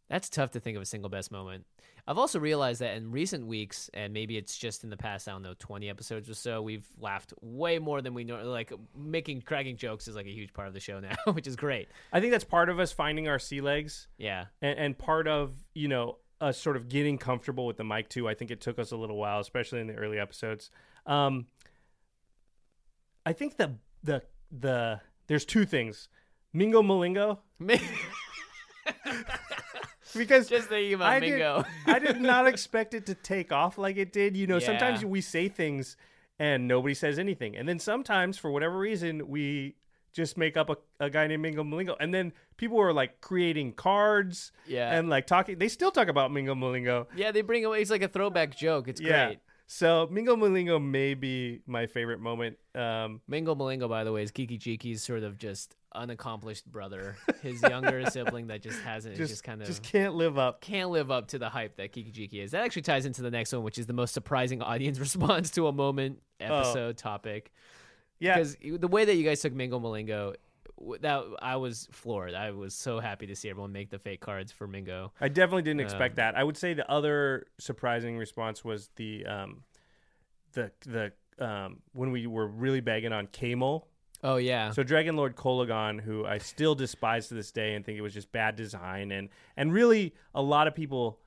That's 0.08 0.30
tough 0.30 0.52
to 0.52 0.60
think 0.60 0.76
of 0.76 0.82
a 0.82 0.86
single 0.86 1.10
best 1.10 1.30
moment. 1.30 1.66
I've 2.06 2.16
also 2.16 2.38
realized 2.40 2.80
that 2.80 2.96
in 2.96 3.10
recent 3.10 3.46
weeks, 3.46 3.90
and 3.92 4.14
maybe 4.14 4.38
it's 4.38 4.56
just 4.56 4.82
in 4.82 4.88
the 4.88 4.96
past, 4.96 5.28
I 5.28 5.32
don't 5.32 5.42
know, 5.42 5.52
20 5.58 5.90
episodes 5.90 6.30
or 6.30 6.34
so, 6.34 6.62
we've 6.62 6.86
laughed 6.98 7.34
way 7.42 7.78
more 7.78 8.00
than 8.00 8.14
we 8.14 8.24
know. 8.24 8.42
Like, 8.44 8.72
making, 8.96 9.42
cracking 9.42 9.76
jokes 9.76 10.08
is 10.08 10.16
like 10.16 10.24
a 10.24 10.30
huge 10.30 10.54
part 10.54 10.68
of 10.68 10.72
the 10.72 10.80
show 10.80 10.98
now, 11.00 11.14
which 11.34 11.46
is 11.46 11.56
great. 11.56 11.88
I 12.10 12.20
think 12.20 12.32
that's 12.32 12.44
part 12.44 12.70
of 12.70 12.80
us 12.80 12.92
finding 12.92 13.28
our 13.28 13.38
sea 13.38 13.60
legs 13.60 14.08
Yeah. 14.16 14.46
and, 14.62 14.78
and 14.78 14.98
part 14.98 15.28
of, 15.28 15.52
you 15.74 15.88
know, 15.88 16.16
us 16.40 16.58
sort 16.58 16.76
of 16.76 16.88
getting 16.88 17.18
comfortable 17.18 17.66
with 17.66 17.76
the 17.76 17.84
mic 17.84 18.08
too. 18.08 18.28
I 18.28 18.34
think 18.34 18.50
it 18.50 18.60
took 18.60 18.78
us 18.78 18.90
a 18.92 18.96
little 18.96 19.16
while, 19.16 19.40
especially 19.40 19.80
in 19.80 19.86
the 19.86 19.94
early 19.94 20.18
episodes. 20.18 20.70
Um, 21.06 21.46
I 23.26 23.32
think 23.32 23.56
the 23.56 23.74
the 24.02 24.22
the 24.50 25.00
there's 25.26 25.44
two 25.44 25.64
things. 25.64 26.08
Mingo 26.52 26.82
Malingo 26.82 27.38
because 30.16 30.48
just 30.48 30.68
thinking 30.68 30.94
about 30.94 31.08
I 31.08 31.20
did, 31.20 31.30
Mingo. 31.32 31.64
I 31.86 31.98
did 31.98 32.20
not 32.20 32.46
expect 32.46 32.94
it 32.94 33.06
to 33.06 33.14
take 33.14 33.52
off 33.52 33.76
like 33.76 33.96
it 33.96 34.12
did. 34.12 34.36
You 34.36 34.46
know, 34.46 34.58
sometimes 34.58 35.04
we 35.04 35.20
say 35.20 35.48
things 35.48 35.96
and 36.38 36.68
nobody 36.68 36.94
says 36.94 37.18
anything. 37.18 37.56
And 37.56 37.68
then 37.68 37.78
sometimes, 37.78 38.38
for 38.38 38.50
whatever 38.50 38.78
reason, 38.78 39.28
we 39.28 39.74
just 40.12 40.36
make 40.36 40.56
up 40.56 40.70
a, 40.70 40.76
a 41.00 41.10
guy 41.10 41.26
named 41.26 41.42
Mingo 41.42 41.62
Malingo. 41.62 41.94
And 42.00 42.12
then 42.12 42.32
people 42.56 42.76
were 42.76 42.92
like 42.92 43.20
creating 43.20 43.72
cards 43.74 44.52
Yeah. 44.66 44.96
and 44.96 45.08
like 45.08 45.26
talking. 45.26 45.58
They 45.58 45.68
still 45.68 45.90
talk 45.90 46.08
about 46.08 46.32
Mingo 46.32 46.54
Malingo. 46.54 47.06
yeah, 47.14 47.30
they 47.32 47.42
bring 47.42 47.64
away, 47.64 47.80
it's 47.82 47.90
like 47.90 48.02
a 48.02 48.08
throwback 48.08 48.56
joke. 48.56 48.88
It's 48.88 49.00
Yeah. 49.00 49.26
great. 49.26 49.38
So 49.70 50.08
Mingo 50.10 50.34
Malingo 50.34 50.82
may 50.82 51.12
be 51.12 51.60
my 51.66 51.86
favorite 51.86 52.20
moment. 52.20 52.56
Um, 52.74 53.20
Mingo 53.28 53.54
Malingo, 53.54 53.86
by 53.86 54.02
the 54.02 54.10
way, 54.12 54.22
is 54.22 54.30
Kiki 54.30 54.56
Jiki's 54.58 55.02
sort 55.02 55.22
of 55.24 55.36
just 55.36 55.76
unaccomplished 55.94 56.64
brother, 56.64 57.16
his 57.42 57.60
younger 57.60 58.06
sibling 58.10 58.46
that 58.46 58.62
just 58.62 58.80
hasn't, 58.80 59.16
just, 59.16 59.30
just, 59.30 59.44
kind 59.44 59.60
of 59.60 59.66
just 59.66 59.82
can't 59.82 60.14
live 60.14 60.38
up. 60.38 60.62
can't 60.62 60.88
live 60.88 61.10
up 61.10 61.28
to 61.28 61.38
the 61.38 61.50
hype 61.50 61.76
that 61.76 61.92
Kiki 61.92 62.10
Jiki 62.10 62.42
is. 62.42 62.52
That 62.52 62.64
actually 62.64 62.82
ties 62.82 63.04
into 63.04 63.20
the 63.20 63.30
next 63.30 63.52
one, 63.52 63.62
which 63.62 63.76
is 63.76 63.84
the 63.84 63.92
most 63.92 64.14
surprising 64.14 64.62
audience 64.72 64.98
response 64.98 65.50
to 65.50 65.66
a 65.66 65.72
moment 65.72 66.22
episode 66.40 66.96
topic. 66.96 67.52
Yeah, 68.20 68.34
Because 68.34 68.56
the 68.60 68.88
way 68.88 69.04
that 69.04 69.14
you 69.14 69.24
guys 69.24 69.40
took 69.40 69.52
Mingo 69.52 69.78
Malingo, 69.78 70.34
that 71.00 71.24
I 71.42 71.56
was 71.56 71.88
floored. 71.92 72.34
I 72.34 72.50
was 72.52 72.74
so 72.74 73.00
happy 73.00 73.26
to 73.26 73.34
see 73.36 73.48
everyone 73.50 73.72
make 73.72 73.90
the 73.90 73.98
fake 73.98 74.20
cards 74.20 74.52
for 74.52 74.66
Mingo. 74.66 75.12
I 75.20 75.28
definitely 75.28 75.62
didn't 75.62 75.80
expect 75.80 76.12
Um, 76.12 76.16
that. 76.16 76.36
I 76.36 76.44
would 76.44 76.56
say 76.56 76.74
the 76.74 76.88
other 76.90 77.46
surprising 77.58 78.16
response 78.18 78.64
was 78.64 78.90
the 78.96 79.24
um, 79.26 79.62
the 80.52 80.70
the 80.86 81.12
um, 81.44 81.80
when 81.92 82.10
we 82.10 82.26
were 82.26 82.46
really 82.48 82.80
bagging 82.80 83.12
on 83.12 83.26
Camel. 83.28 83.88
Oh 84.24 84.34
yeah, 84.36 84.72
So 84.72 84.82
Dragonlord 84.82 85.34
Kolaghan, 85.34 86.00
who 86.00 86.26
I 86.26 86.38
still 86.38 86.74
despise 86.74 87.28
to 87.28 87.34
this 87.34 87.52
day 87.52 87.74
and 87.74 87.84
think 87.84 87.98
it 87.98 88.02
was 88.02 88.12
just 88.14 88.32
bad 88.32 88.56
design, 88.56 89.12
and 89.12 89.28
and 89.56 89.72
really 89.72 90.12
a 90.34 90.42
lot 90.42 90.66
of 90.66 90.74
people 90.74 91.20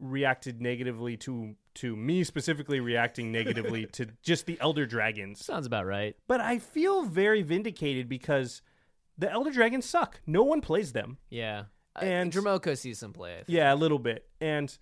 reacted 0.00 0.60
negatively 0.62 1.16
to 1.18 1.54
to 1.76 1.94
me 1.96 2.24
specifically 2.24 2.80
reacting 2.80 3.30
negatively 3.32 3.86
to 3.86 4.06
just 4.22 4.46
the 4.46 4.58
Elder 4.60 4.86
Dragons. 4.86 5.44
sounds 5.44 5.66
about 5.66 5.86
right. 5.86 6.16
But 6.26 6.40
I 6.40 6.58
feel 6.58 7.04
very 7.04 7.42
vindicated 7.42 8.08
because 8.08 8.62
the 9.18 9.30
Elder 9.30 9.50
Dragons 9.52 9.84
suck. 9.86 10.20
No 10.26 10.42
one 10.42 10.60
plays 10.60 10.92
them. 10.92 11.18
Yeah, 11.28 11.64
And- 11.96 12.08
and 12.08 12.32
Dromoka 12.32 12.76
sees 12.76 12.98
some 12.98 13.12
play. 13.12 13.32
I 13.32 13.36
think. 13.44 13.48
Yeah, 13.48 13.72
a 13.72 13.76
little 13.76 13.98
bit. 13.98 14.26
And 14.40 14.76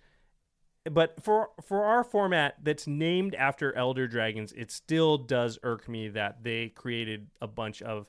but 0.89 1.21
for 1.23 1.49
for 1.67 1.83
our 1.83 2.03
format 2.03 2.55
that's 2.63 2.87
named 2.87 3.35
after 3.35 3.75
Elder 3.75 4.07
Dragons, 4.07 4.51
it 4.53 4.71
still 4.71 5.17
does 5.17 5.59
irk 5.61 5.87
me 5.89 6.07
that 6.09 6.43
they 6.43 6.69
created 6.69 7.27
a 7.41 7.47
bunch 7.47 7.81
of 7.81 8.07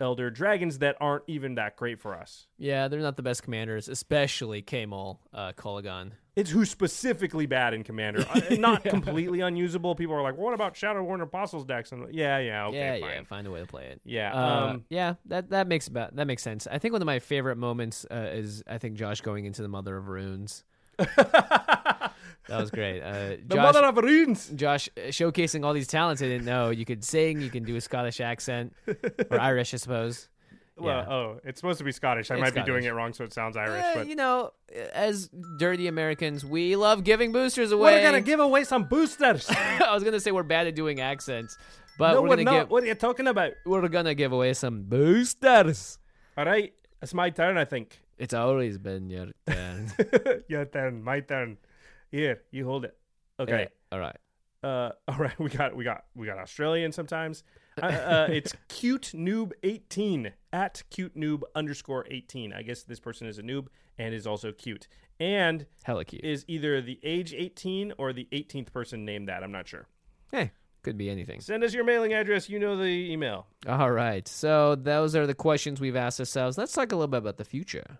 Elder 0.00 0.30
Dragons 0.30 0.78
that 0.78 0.96
aren't 1.00 1.24
even 1.28 1.54
that 1.56 1.76
great 1.76 2.00
for 2.00 2.16
us. 2.16 2.48
yeah, 2.58 2.88
they're 2.88 2.98
not 3.00 3.16
the 3.16 3.22
best 3.22 3.42
commanders, 3.44 3.88
especially 3.88 4.62
Kamol 4.62 5.18
uh, 5.32 5.52
Kolaghan. 5.52 6.12
It's 6.34 6.50
who's 6.50 6.70
specifically 6.70 7.44
bad 7.44 7.74
in 7.74 7.84
Commander, 7.84 8.24
Uh, 8.34 8.40
not 8.58 8.82
completely 8.84 9.40
unusable. 9.40 9.94
People 9.94 10.14
are 10.14 10.22
like, 10.22 10.36
"What 10.36 10.54
about 10.54 10.74
Shadowborn 10.74 11.20
Apostles 11.20 11.66
decks?" 11.66 11.92
And 11.92 12.12
yeah, 12.14 12.38
yeah, 12.38 12.66
okay, 12.68 12.78
yeah, 13.00 13.06
fine. 13.06 13.16
yeah, 13.16 13.22
find 13.24 13.46
a 13.46 13.50
way 13.50 13.60
to 13.60 13.66
play 13.66 13.84
it. 13.86 14.00
Yeah, 14.04 14.32
Uh, 14.32 14.70
um, 14.70 14.84
yeah, 14.88 15.14
that 15.26 15.50
that 15.50 15.66
makes 15.68 15.88
about 15.88 16.16
that 16.16 16.26
makes 16.26 16.42
sense. 16.42 16.66
I 16.70 16.78
think 16.78 16.92
one 16.92 17.02
of 17.02 17.06
my 17.06 17.18
favorite 17.18 17.56
moments 17.56 18.06
uh, 18.10 18.30
is 18.32 18.62
I 18.66 18.78
think 18.78 18.94
Josh 18.96 19.20
going 19.20 19.44
into 19.44 19.60
the 19.60 19.68
Mother 19.68 19.96
of 19.96 20.08
Runes. 20.08 20.64
That 22.48 22.60
was 22.60 22.70
great. 22.72 23.00
Uh, 23.00 23.12
the 23.46 23.54
Josh, 23.54 23.74
Mother 23.74 23.86
of 23.86 23.96
Runes. 23.98 24.48
Josh 24.48 24.88
uh, 24.96 25.02
showcasing 25.08 25.64
all 25.64 25.72
these 25.72 25.86
talents 25.86 26.20
I 26.22 26.26
didn't 26.26 26.44
know. 26.44 26.70
You 26.70 26.84
could 26.84 27.04
sing, 27.04 27.40
you 27.40 27.50
can 27.50 27.62
do 27.62 27.76
a 27.76 27.80
Scottish 27.80 28.20
accent 28.20 28.74
or 29.30 29.38
Irish, 29.40 29.72
I 29.74 29.76
suppose. 29.76 30.28
Well, 30.82 30.96
Yeah. 31.04 31.08
oh, 31.14 31.40
it's 31.44 31.60
supposed 31.60 31.78
to 31.78 31.84
be 31.84 31.92
Scottish. 31.92 32.30
I 32.30 32.34
It's 32.34 32.40
might 32.42 32.54
be 32.54 32.62
doing 32.62 32.84
it 32.84 32.90
wrong, 32.90 33.12
so 33.12 33.24
it 33.24 33.32
sounds 33.32 33.56
Irish. 33.56 33.82
Eh, 33.84 33.92
but 33.94 34.06
you 34.08 34.16
know, 34.16 34.52
as 34.92 35.28
dirty 35.58 35.86
Americans, 35.86 36.44
we 36.44 36.76
love 36.76 37.04
giving 37.04 37.32
boosters 37.32 37.72
away. 37.72 37.94
we're 37.94 38.02
gonna 38.02 38.20
give 38.20 38.40
away 38.40 38.64
some 38.64 38.84
boosters. 38.84 39.48
I 39.50 39.92
was 39.94 40.02
gonna 40.04 40.20
say 40.20 40.32
we're 40.32 40.42
bad 40.42 40.66
at 40.66 40.74
doing 40.74 41.00
accents, 41.00 41.56
but 41.98 42.14
no, 42.14 42.22
we're 42.22 42.28
we're 42.30 42.36
gonna 42.36 42.44
not. 42.44 42.58
give 42.60 42.70
What 42.70 42.82
are 42.82 42.86
you 42.86 42.94
talking 42.94 43.26
about? 43.28 43.52
we're 43.64 43.86
gonna 43.88 44.14
give 44.14 44.32
away 44.32 44.52
some 44.54 44.82
boosters. 44.82 45.98
All 46.36 46.44
right, 46.44 46.72
it's 47.00 47.14
my 47.14 47.30
turn. 47.30 47.56
I 47.58 47.64
think. 47.64 48.00
It's 48.18 48.34
always 48.34 48.78
been 48.78 49.10
your 49.10 49.26
turn. 49.46 49.92
Your 50.48 50.64
turn. 50.66 51.02
My 51.02 51.20
turn. 51.20 51.58
Here, 52.10 52.42
you 52.50 52.64
hold 52.66 52.84
it. 52.84 52.96
Okay. 53.40 53.68
all 53.90 53.98
right. 53.98 54.16
Uh, 54.62 54.90
all 55.08 55.16
right. 55.18 55.36
We 55.38 55.48
got. 55.50 55.74
We 55.76 55.84
got. 55.84 56.04
We 56.14 56.26
got 56.26 56.38
Australian 56.38 56.92
sometimes. 56.92 57.42
Uh, 57.80 57.86
uh, 57.86 58.26
it's 58.30 58.54
cute 58.68 59.12
noob 59.14 59.52
eighteen 59.62 60.32
at 60.52 60.82
cute 60.90 61.16
noob 61.16 61.42
underscore 61.54 62.04
eighteen. 62.10 62.52
I 62.52 62.62
guess 62.62 62.82
this 62.82 63.00
person 63.00 63.26
is 63.26 63.38
a 63.38 63.42
noob 63.42 63.68
and 63.98 64.14
is 64.14 64.26
also 64.26 64.52
cute 64.52 64.88
and 65.20 65.64
Hella 65.84 66.04
cute. 66.04 66.24
is 66.24 66.44
either 66.48 66.80
the 66.82 66.98
age 67.02 67.32
eighteen 67.32 67.92
or 67.98 68.12
the 68.12 68.28
eighteenth 68.32 68.72
person 68.72 69.04
named 69.04 69.28
that. 69.28 69.42
I'm 69.42 69.52
not 69.52 69.68
sure. 69.68 69.86
Hey, 70.30 70.50
could 70.82 70.98
be 70.98 71.08
anything. 71.08 71.40
Send 71.40 71.62
us 71.64 71.72
your 71.72 71.84
mailing 71.84 72.12
address. 72.12 72.48
You 72.48 72.58
know 72.58 72.76
the 72.76 72.84
email. 72.84 73.46
All 73.68 73.90
right. 73.90 74.26
So 74.28 74.74
those 74.74 75.14
are 75.16 75.26
the 75.26 75.34
questions 75.34 75.80
we've 75.80 75.96
asked 75.96 76.20
ourselves. 76.20 76.58
Let's 76.58 76.72
talk 76.72 76.92
a 76.92 76.96
little 76.96 77.08
bit 77.08 77.18
about 77.18 77.36
the 77.36 77.44
future. 77.44 77.98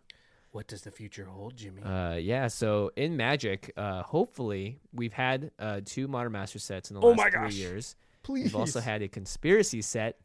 What 0.51 0.66
does 0.66 0.82
the 0.82 0.90
future 0.90 1.24
hold, 1.24 1.57
Jimmy? 1.57 1.82
Uh, 1.82 2.16
yeah. 2.16 2.49
So 2.49 2.90
in 2.97 3.16
Magic, 3.16 3.73
uh, 3.77 4.03
hopefully 4.03 4.81
we've 4.93 5.15
had 5.15 5.51
uh, 5.59 5.81
two 5.82 6.09
Modern 6.09 6.32
Master 6.32 6.59
sets 6.59 6.90
in 6.90 6.94
the 6.94 7.01
Oh 7.01 7.09
last 7.09 7.16
my 7.16 7.31
three 7.31 7.40
gosh. 7.40 7.55
years. 7.55 7.97
Please. 8.23 8.44
We've 8.44 8.57
also 8.57 8.81
had 8.81 9.03
a 9.03 9.09
conspiracy 9.09 9.82
set, 9.82 10.16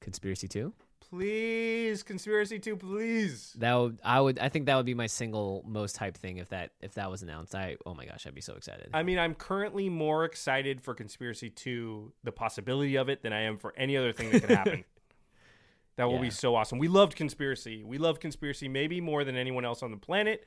Conspiracy 0.00 0.48
Two. 0.48 0.72
Please, 1.10 2.04
conspiracy 2.04 2.60
two, 2.60 2.76
please. 2.76 3.52
That 3.58 3.74
would 3.74 3.98
I 4.04 4.20
would 4.20 4.38
I 4.38 4.48
think 4.48 4.66
that 4.66 4.76
would 4.76 4.86
be 4.86 4.94
my 4.94 5.08
single 5.08 5.64
most 5.66 5.96
hype 5.96 6.16
thing 6.16 6.36
if 6.36 6.50
that 6.50 6.70
if 6.80 6.94
that 6.94 7.10
was 7.10 7.22
announced. 7.24 7.52
I 7.52 7.76
oh 7.84 7.94
my 7.94 8.04
gosh, 8.06 8.28
I'd 8.28 8.34
be 8.34 8.40
so 8.40 8.54
excited. 8.54 8.90
I 8.94 9.02
mean, 9.02 9.18
I'm 9.18 9.34
currently 9.34 9.88
more 9.88 10.24
excited 10.24 10.80
for 10.80 10.94
conspiracy 10.94 11.50
two, 11.50 12.12
the 12.22 12.30
possibility 12.30 12.94
of 12.94 13.08
it, 13.08 13.22
than 13.22 13.32
I 13.32 13.40
am 13.40 13.58
for 13.58 13.74
any 13.76 13.96
other 13.96 14.12
thing 14.12 14.30
that 14.30 14.40
could 14.42 14.50
happen. 14.50 14.84
that 15.96 16.04
will 16.04 16.20
be 16.20 16.30
so 16.30 16.54
awesome. 16.54 16.78
We 16.78 16.86
loved 16.86 17.16
conspiracy. 17.16 17.82
We 17.82 17.98
love 17.98 18.20
conspiracy 18.20 18.68
maybe 18.68 19.00
more 19.00 19.24
than 19.24 19.34
anyone 19.34 19.64
else 19.64 19.82
on 19.82 19.90
the 19.90 19.96
planet, 19.96 20.46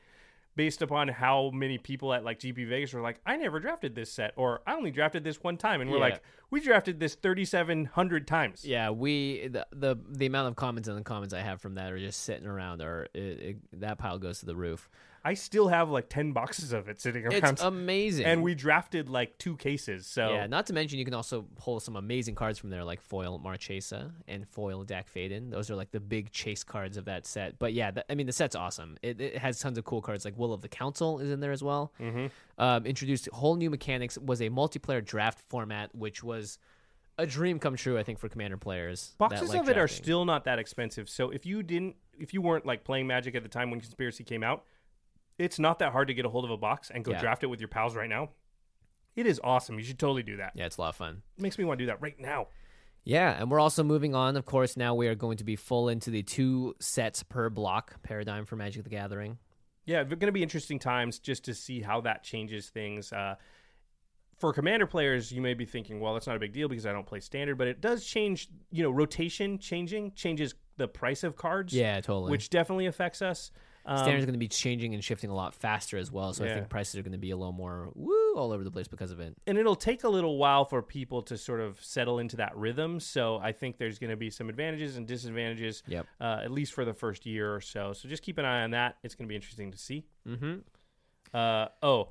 based 0.55 0.81
upon 0.81 1.07
how 1.07 1.49
many 1.51 1.77
people 1.77 2.13
at 2.13 2.23
like 2.23 2.39
GP 2.39 2.67
Vegas 2.67 2.93
were 2.93 3.01
like, 3.01 3.19
"I 3.25 3.35
never 3.37 3.59
drafted 3.59 3.95
this 3.95 4.11
set," 4.11 4.33
or 4.35 4.61
"I 4.67 4.75
only 4.75 4.91
drafted 4.91 5.23
this 5.23 5.41
one 5.43 5.57
time," 5.57 5.81
and 5.81 5.89
we're 5.89 5.97
Yeah. 5.97 6.03
like, 6.03 6.23
"We 6.51 6.59
drafted 6.61 6.99
this 6.99 7.15
3,700 7.15 8.27
times." 8.27 8.65
yeah, 8.65 8.89
we 8.89 9.47
the, 9.47 9.67
the 9.71 9.95
the 10.09 10.25
amount 10.25 10.47
of 10.49 10.55
comments 10.55 10.87
and 10.87 10.97
the 10.97 11.03
comments 11.03 11.33
I 11.33 11.41
have 11.41 11.61
from 11.61 11.75
that 11.75 11.91
are 11.91 11.99
just 11.99 12.21
sitting 12.21 12.47
around, 12.47 12.81
or 12.81 13.07
it, 13.13 13.19
it, 13.19 13.81
that 13.81 13.97
pile 13.97 14.17
goes 14.19 14.39
to 14.39 14.45
the 14.45 14.55
roof. 14.55 14.89
I 15.25 15.35
still 15.35 15.69
have 15.69 15.89
like 15.89 16.09
10 16.09 16.33
boxes 16.33 16.73
of 16.73 16.89
it 16.89 16.99
sitting 16.99 17.25
around. 17.25 17.43
It's 17.43 17.61
amazing. 17.61 18.25
and 18.25 18.43
we 18.43 18.55
drafted 18.55 19.07
like 19.07 19.37
two 19.37 19.55
cases. 19.55 20.05
So 20.05 20.33
Yeah, 20.33 20.47
not 20.47 20.65
to 20.67 20.73
mention 20.73 20.99
you 20.99 21.05
can 21.05 21.13
also 21.13 21.45
pull 21.55 21.79
some 21.79 21.95
amazing 21.95 22.35
cards 22.35 22.59
from 22.59 22.69
there, 22.69 22.83
like 22.83 22.99
foil 22.99 23.39
Marchesa 23.39 24.11
and 24.27 24.47
foil 24.49 24.83
Dack 24.83 25.07
Fayden. 25.13 25.49
Those 25.49 25.71
are 25.71 25.75
like 25.75 25.91
the 25.91 26.01
big 26.01 26.31
chase 26.31 26.63
cards 26.63 26.97
of 26.97 27.05
that 27.05 27.25
set. 27.25 27.57
But 27.57 27.73
yeah, 27.73 27.91
that, 27.91 28.05
I 28.09 28.15
mean 28.15 28.27
the 28.27 28.33
set's 28.33 28.55
awesome. 28.55 28.97
It, 29.01 29.21
it 29.21 29.37
has 29.37 29.59
tons 29.59 29.77
of 29.77 29.85
cool 29.85 30.01
cards, 30.01 30.25
like 30.25 30.37
Will 30.37 30.53
of 30.53 30.61
the 30.61 30.67
Council 30.67 31.19
is 31.19 31.31
in 31.31 31.39
there 31.39 31.53
as 31.53 31.63
well. 31.63 31.93
Mm-hmm. 32.01 32.27
Um, 32.57 32.85
introduced 32.85 33.29
whole 33.31 33.55
new 33.55 33.69
mechanics. 33.69 34.17
Was 34.17 34.41
a 34.41 34.49
multiplayer 34.49 35.03
draft 35.03 35.39
format, 35.47 35.95
which 35.95 36.21
was 36.21 36.59
a 37.17 37.25
dream 37.25 37.59
come 37.59 37.75
true, 37.75 37.97
I 37.97 38.03
think, 38.03 38.19
for 38.19 38.27
Commander 38.27 38.57
players. 38.57 39.13
Boxes 39.17 39.49
like 39.49 39.61
of 39.61 39.69
it 39.69 39.77
are 39.77 39.87
still 39.87 40.25
not 40.25 40.45
that 40.45 40.59
expensive. 40.59 41.07
So 41.07 41.29
if 41.29 41.45
you 41.45 41.63
didn't, 41.63 41.95
if 42.19 42.33
you 42.33 42.41
weren't 42.41 42.65
like 42.65 42.83
playing 42.83 43.07
Magic 43.07 43.35
at 43.35 43.43
the 43.43 43.49
time 43.49 43.69
when 43.69 43.79
Conspiracy 43.79 44.23
came 44.23 44.43
out, 44.43 44.65
it's 45.37 45.59
not 45.59 45.79
that 45.79 45.91
hard 45.91 46.07
to 46.07 46.13
get 46.13 46.25
a 46.25 46.29
hold 46.29 46.45
of 46.45 46.51
a 46.51 46.57
box 46.57 46.89
and 46.93 47.03
go 47.03 47.11
Yeah. 47.11 47.19
draft 47.19 47.43
it 47.43 47.47
with 47.47 47.59
your 47.59 47.67
pals 47.69 47.95
right 47.95 48.09
now. 48.09 48.29
It 49.15 49.25
is 49.27 49.39
awesome. 49.43 49.77
You 49.77 49.83
should 49.85 49.99
totally 49.99 50.23
do 50.23 50.37
that. 50.37 50.53
Yeah, 50.55 50.65
it's 50.65 50.77
a 50.77 50.81
lot 50.81 50.89
of 50.89 50.95
fun. 50.95 51.21
It 51.37 51.41
makes 51.41 51.57
me 51.57 51.65
want 51.65 51.77
to 51.79 51.83
do 51.83 51.87
that 51.87 52.01
right 52.01 52.19
now. 52.19 52.47
Yeah, 53.03 53.31
and 53.39 53.51
we're 53.51 53.59
also 53.59 53.83
moving 53.83 54.15
on. 54.15 54.37
Of 54.37 54.45
course, 54.45 54.77
now 54.77 54.95
we 54.95 55.07
are 55.07 55.15
going 55.15 55.37
to 55.37 55.43
be 55.43 55.55
full 55.55 55.89
into 55.89 56.09
the 56.09 56.23
two 56.23 56.75
sets 56.79 57.21
per 57.21 57.49
block 57.49 58.01
paradigm 58.01 58.45
for 58.45 58.55
Magic 58.55 58.83
the 58.83 58.89
Gathering. 58.89 59.37
Yeah, 59.85 60.03
they're 60.03 60.15
going 60.17 60.27
to 60.27 60.31
be 60.31 60.41
interesting 60.41 60.79
times 60.79 61.19
just 61.19 61.43
to 61.45 61.53
see 61.53 61.81
how 61.81 61.99
that 62.01 62.23
changes 62.23 62.69
things. 62.69 63.11
Uh, 63.11 63.35
for 64.39 64.53
commander 64.53 64.87
players, 64.87 65.31
you 65.31 65.41
may 65.41 65.53
be 65.53 65.65
thinking, 65.65 65.99
well, 65.99 66.13
that's 66.13 66.27
not 66.27 66.35
a 66.35 66.39
big 66.39 66.53
deal 66.53 66.67
because 66.69 66.85
I 66.85 66.93
don't 66.93 67.05
play 67.05 67.19
standard, 67.19 67.57
but 67.57 67.67
it 67.67 67.81
does 67.81 68.05
change, 68.05 68.47
you 68.71 68.81
know, 68.83 68.89
rotation 68.89 69.59
changing 69.59 70.13
changes 70.13 70.55
the 70.77 70.87
price 70.87 71.23
of 71.23 71.35
cards. 71.35 71.73
Yeah, 71.73 71.99
totally. 72.01 72.31
Which 72.31 72.49
definitely 72.49 72.85
affects 72.87 73.21
us. 73.21 73.51
Um, 73.85 73.97
Standard's 73.97 74.25
going 74.25 74.33
to 74.33 74.39
be 74.39 74.47
changing 74.47 74.93
and 74.93 75.03
shifting 75.03 75.29
a 75.29 75.35
lot 75.35 75.53
faster 75.53 75.97
as 75.97 76.09
well. 76.11 76.31
So 76.33 76.45
I 76.45 76.53
think 76.53 76.69
prices 76.69 76.97
are 76.97 77.01
going 77.03 77.11
to 77.11 77.17
be 77.17 77.31
a 77.31 77.35
little 77.35 77.51
more 77.51 77.89
woo 77.95 78.33
all 78.35 78.51
over 78.53 78.63
the 78.63 78.71
place 78.71 78.87
because 78.87 79.11
of 79.11 79.19
it. 79.19 79.35
and 79.45 79.57
it'll 79.57 79.75
take 79.75 80.03
a 80.05 80.09
little 80.09 80.37
while 80.37 80.63
for 80.63 80.81
people 80.81 81.21
to 81.23 81.37
sort 81.37 81.59
of 81.59 81.83
settle 81.83 82.19
into 82.19 82.37
that 82.37 82.55
rhythm. 82.55 82.99
So 83.01 83.37
I 83.37 83.51
think 83.51 83.77
there's 83.77 83.99
going 83.99 84.09
to 84.09 84.15
be 84.15 84.29
some 84.29 84.47
advantages 84.49 84.95
and 84.95 85.05
disadvantages, 85.05 85.83
Yep. 85.87 86.07
uh, 86.21 86.39
at 86.43 86.51
least 86.51 86.73
for 86.73 86.85
the 86.85 86.93
first 86.93 87.25
year 87.25 87.53
or 87.53 87.59
so. 87.61 87.91
So 87.93 88.07
just 88.07 88.23
keep 88.23 88.37
an 88.37 88.45
eye 88.45 88.63
on 88.63 88.71
that. 88.71 88.95
It's 89.03 89.15
going 89.15 89.27
to 89.27 89.29
be 89.29 89.35
interesting 89.35 89.71
to 89.71 89.77
see. 89.77 90.05
Mm-hmm. 90.27 90.59
Uh, 91.33 91.67
oh, 91.81 92.09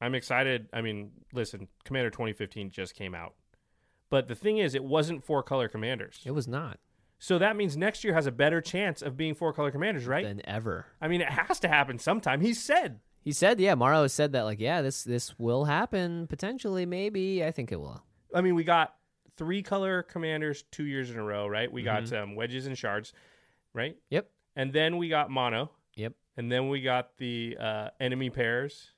I'm 0.00 0.14
excited. 0.14 0.68
I 0.72 0.82
mean, 0.82 1.10
listen, 1.32 1.68
Commander 1.84 2.10
2015 2.10 2.70
just 2.70 2.94
came 2.94 3.14
out. 3.14 3.34
But 4.08 4.28
the 4.28 4.34
thing 4.36 4.58
is, 4.58 4.74
it 4.74 4.84
wasn't 4.84 5.24
four 5.24 5.42
color 5.42 5.68
commanders. 5.68 6.20
It 6.24 6.30
was 6.30 6.46
not 6.46 6.78
So 7.18 7.38
that 7.38 7.56
means 7.56 7.76
next 7.76 8.04
year 8.04 8.12
has 8.14 8.26
a 8.26 8.30
better 8.32 8.60
chance 8.60 9.00
of 9.02 9.16
being 9.16 9.34
four 9.34 9.52
color 9.52 9.70
commanders, 9.70 10.06
right? 10.06 10.24
than 10.24 10.46
ever. 10.46 10.86
I 11.00 11.08
mean, 11.08 11.20
it 11.22 11.28
has 11.30 11.58
to 11.60 11.68
happen 11.68 11.98
sometime. 11.98 12.40
He 12.40 12.52
said. 12.54 13.00
He 13.22 13.32
said, 13.32 13.58
"Yeah." 13.58 13.74
MaRo 13.74 14.06
said 14.06 14.32
that, 14.32 14.42
like, 14.42 14.60
yeah, 14.60 14.82
this 14.82 15.02
this 15.02 15.36
will 15.38 15.64
happen 15.64 16.26
potentially, 16.28 16.86
maybe. 16.86 17.44
I 17.44 17.50
think 17.50 17.72
it 17.72 17.80
will. 17.80 18.02
I 18.34 18.40
mean, 18.40 18.54
we 18.54 18.62
got 18.64 18.94
three 19.36 19.62
color 19.62 20.02
commanders 20.02 20.64
two 20.70 20.84
years 20.84 21.10
in 21.10 21.16
a 21.18 21.22
row, 21.24 21.46
right? 21.46 21.70
We 21.72 21.82
got 21.82 22.04
Mm-hmm. 22.04 22.22
um, 22.22 22.34
wedges 22.36 22.66
and 22.66 22.76
shards, 22.78 23.12
right? 23.74 23.96
Yep. 24.10 24.30
And 24.54 24.72
then 24.72 24.96
we 24.96 25.08
got 25.08 25.30
mono, 25.30 25.70
Yep. 25.96 26.12
and 26.36 26.50
then 26.52 26.68
we 26.68 26.80
got 26.82 27.16
the 27.18 27.56
uh, 27.60 27.88
enemy 28.00 28.30
pairs, 28.30 28.92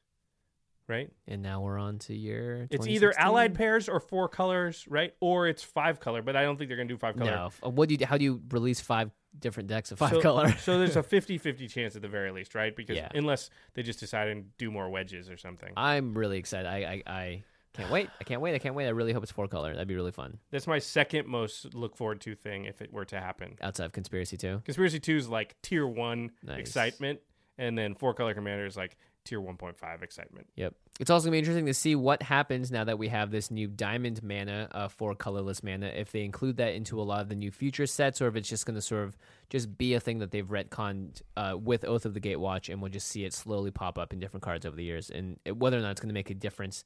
right? 0.89 1.10
And 1.27 1.43
now 1.43 1.60
we're 1.60 1.78
on 1.78 1.98
to 2.01 2.15
year. 2.15 2.66
It's 2.70 2.86
either 2.86 3.12
allied 3.19 3.55
pairs 3.55 3.89
or 3.89 4.01
four 4.01 4.28
colors, 4.28 4.85
right? 4.89 5.15
Or 5.20 5.47
it's 5.47 5.62
five 5.62 6.01
color, 6.01 6.23
but 6.23 6.35
I 6.36 6.43
don't 6.43 6.56
think 6.56 6.69
they're 6.69 6.77
gonna 6.77 6.89
do 6.89 6.97
five 6.97 7.16
color. 7.16 7.31
No. 7.31 7.47
F- 7.47 7.60
uh, 7.65 7.70
What 7.70 7.89
do 7.89 7.97
you? 7.98 8.06
How 8.06 8.16
do 8.19 8.24
you 8.24 8.43
release 8.51 8.81
five 8.81 9.10
different 9.39 9.69
decks 9.69 9.93
of 9.93 9.98
five 9.98 10.10
so, 10.10 10.20
color? 10.20 10.51
so 10.59 10.78
there's 10.78 10.97
a 10.97 11.02
50-50 11.05 11.69
chance 11.70 11.94
at 11.94 12.02
the 12.02 12.09
very 12.09 12.31
least, 12.32 12.55
right? 12.55 12.74
Because 12.74 12.97
Yeah. 12.97 13.09
unless 13.15 13.51
they 13.74 13.82
just 13.82 14.01
decide 14.01 14.28
and 14.28 14.56
do 14.56 14.70
more 14.70 14.89
wedges 14.89 15.28
or 15.31 15.36
something. 15.36 15.73
I'm 15.77 16.16
really 16.16 16.39
excited. 16.39 16.66
I, 16.66 17.02
I 17.06 17.12
I 17.12 17.43
can't 17.74 17.90
wait. 17.93 18.09
I 18.20 18.24
can't 18.24 18.40
wait. 18.40 18.55
I 18.55 18.59
can't 18.59 18.74
wait. 18.74 18.86
I 18.86 18.90
really 18.90 19.12
hope 19.12 19.23
it's 19.23 19.31
four 19.31 19.47
color. 19.47 19.73
That'd 19.73 19.86
be 19.86 19.94
really 19.94 20.10
fun. 20.10 20.39
That's 20.51 20.66
my 20.66 20.78
second 20.81 21.28
most 21.28 21.74
look 21.74 21.97
forward 21.97 22.20
to 22.23 22.35
thing 22.35 22.65
if 22.65 22.81
it 22.82 22.93
were 22.93 23.05
to 23.05 23.20
happen. 23.20 23.56
Outside 23.60 23.85
of 23.85 23.93
conspiracy 23.93 24.36
too. 24.36 24.62
Conspiracy 24.65 24.98
2 24.98 25.16
is 25.16 25.28
like 25.28 25.55
tier 25.62 25.86
1 25.86 26.31
Nice. 26.43 26.59
excitement 26.59 27.20
and 27.59 27.77
then 27.78 27.94
four 27.94 28.15
color 28.15 28.35
commander 28.35 28.66
is 28.66 28.77
like 28.77 28.97
tier 29.29 29.41
1.5 29.41 30.03
excitement. 30.03 30.47
Yep. 30.57 30.75
It's 31.01 31.11
also 31.11 31.27
gonna 31.27 31.33
be 31.33 31.39
interesting 31.39 31.67
to 31.67 31.75
see 31.75 31.95
what 31.95 32.23
happens 32.23 32.71
now 32.71 32.85
that 32.85 32.99
we 32.99 33.09
have 33.09 33.31
this 33.31 33.51
new 33.51 33.69
diamond 33.69 34.23
mana 34.23 34.69
uh, 34.73 34.89
for 34.89 35.15
colorless 35.15 35.63
mana. 35.63 35.87
If 35.87 36.13
they 36.13 36.25
include 36.25 36.57
that 36.57 36.75
into 36.75 37.01
a 37.01 37.05
lot 37.05 37.21
of 37.21 37.29
the 37.29 37.35
new 37.35 37.51
future 37.51 37.87
sets, 37.87 38.23
or 38.23 38.29
if 38.29 38.37
it's 38.37 38.49
just 38.49 38.65
gonna 38.65 38.81
sort 38.81 39.05
of 39.05 39.19
just 39.51 39.77
be 39.77 39.95
a 39.95 40.01
thing 40.01 40.19
that 40.21 40.31
they've 40.31 40.47
retconned 40.47 41.23
uh, 41.37 41.57
with 41.59 41.85
Oath 41.85 42.07
of 42.07 42.15
the 42.15 42.21
Gatewatch, 42.21 42.73
and 42.73 42.81
we'll 42.81 42.91
just 42.91 43.09
see 43.09 43.25
it 43.25 43.35
slowly 43.35 43.71
pop 43.71 43.99
up 43.99 44.13
in 44.13 44.19
different 44.19 44.43
cards 44.43 44.65
over 44.65 44.77
the 44.77 44.85
years, 44.85 45.11
and 45.11 45.39
whether 45.57 45.79
or 45.79 45.83
not 45.83 45.91
it's 45.91 46.01
gonna 46.01 46.15
make 46.15 46.31
a 46.31 46.35
difference 46.35 46.85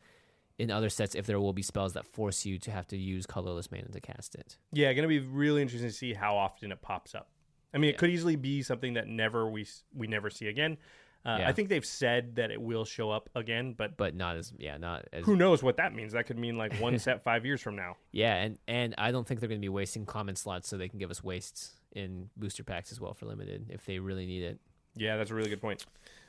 in 0.59 0.70
other 0.70 0.90
sets 0.90 1.14
if 1.14 1.27
there 1.27 1.40
will 1.40 1.52
be 1.52 1.62
spells 1.62 1.94
that 1.94 2.06
force 2.06 2.44
you 2.44 2.59
to 2.59 2.70
have 2.70 2.86
to 2.89 2.97
use 2.97 3.24
colorless 3.27 3.70
mana 3.70 3.89
to 3.89 4.01
cast 4.01 4.35
it. 4.35 4.59
Yeah, 4.73 4.93
going 4.93 5.02
to 5.02 5.09
be 5.09 5.20
really 5.20 5.62
interesting 5.62 5.89
to 5.89 5.94
see 5.94 6.12
how 6.12 6.36
often 6.36 6.70
it 6.73 6.82
pops 6.82 7.14
up. 7.14 7.31
I 7.74 7.78
mean, 7.78 7.89
it 7.89 7.97
could 7.97 8.10
easily 8.10 8.36
be 8.36 8.62
something 8.62 8.94
that 8.94 9.09
never 9.09 9.48
we 9.48 9.66
we 9.94 10.06
never 10.06 10.31
see 10.31 10.48
again. 10.48 10.77
Uh, 11.24 11.36
Yeah. 11.40 11.48
I 11.48 11.52
think 11.52 11.68
they've 11.68 11.84
said 11.84 12.36
that 12.36 12.50
it 12.50 12.60
will 12.60 12.84
show 12.84 13.10
up 13.10 13.28
again, 13.34 13.74
but 13.76 13.96
But 13.96 14.14
not 14.14 14.36
as 14.36 14.52
yeah, 14.58 14.76
not 14.76 15.06
as 15.12 15.24
who 15.24 15.36
knows 15.36 15.62
what 15.62 15.76
that 15.76 15.94
means? 15.94 16.12
That 16.12 16.26
could 16.26 16.38
mean 16.38 16.56
like 16.56 16.74
one 16.80 16.98
set 16.98 17.22
five 17.22 17.46
years 17.46 17.60
from 17.60 17.76
now. 17.76 17.96
Yeah, 18.10 18.34
and 18.36 18.58
and 18.66 18.94
I 18.98 19.12
don't 19.12 19.26
think 19.26 19.40
they're 19.40 19.48
going 19.48 19.60
to 19.60 19.64
be 19.64 19.68
wasting 19.68 20.04
common 20.06 20.36
slots 20.36 20.68
so 20.68 20.76
they 20.76 20.88
can 20.88 20.98
give 20.98 21.10
us 21.10 21.22
wastes 21.22 21.72
in 21.92 22.30
booster 22.36 22.64
packs 22.64 22.90
as 22.90 23.00
well 23.00 23.14
for 23.14 23.26
limited 23.26 23.66
if 23.70 23.84
they 23.84 23.98
really 23.98 24.26
need 24.26 24.42
it. 24.42 24.58
Yeah, 24.96 25.16
that's 25.16 25.30
a 25.30 25.34
really 25.34 25.48
good 25.50 25.60
point. 25.60 25.84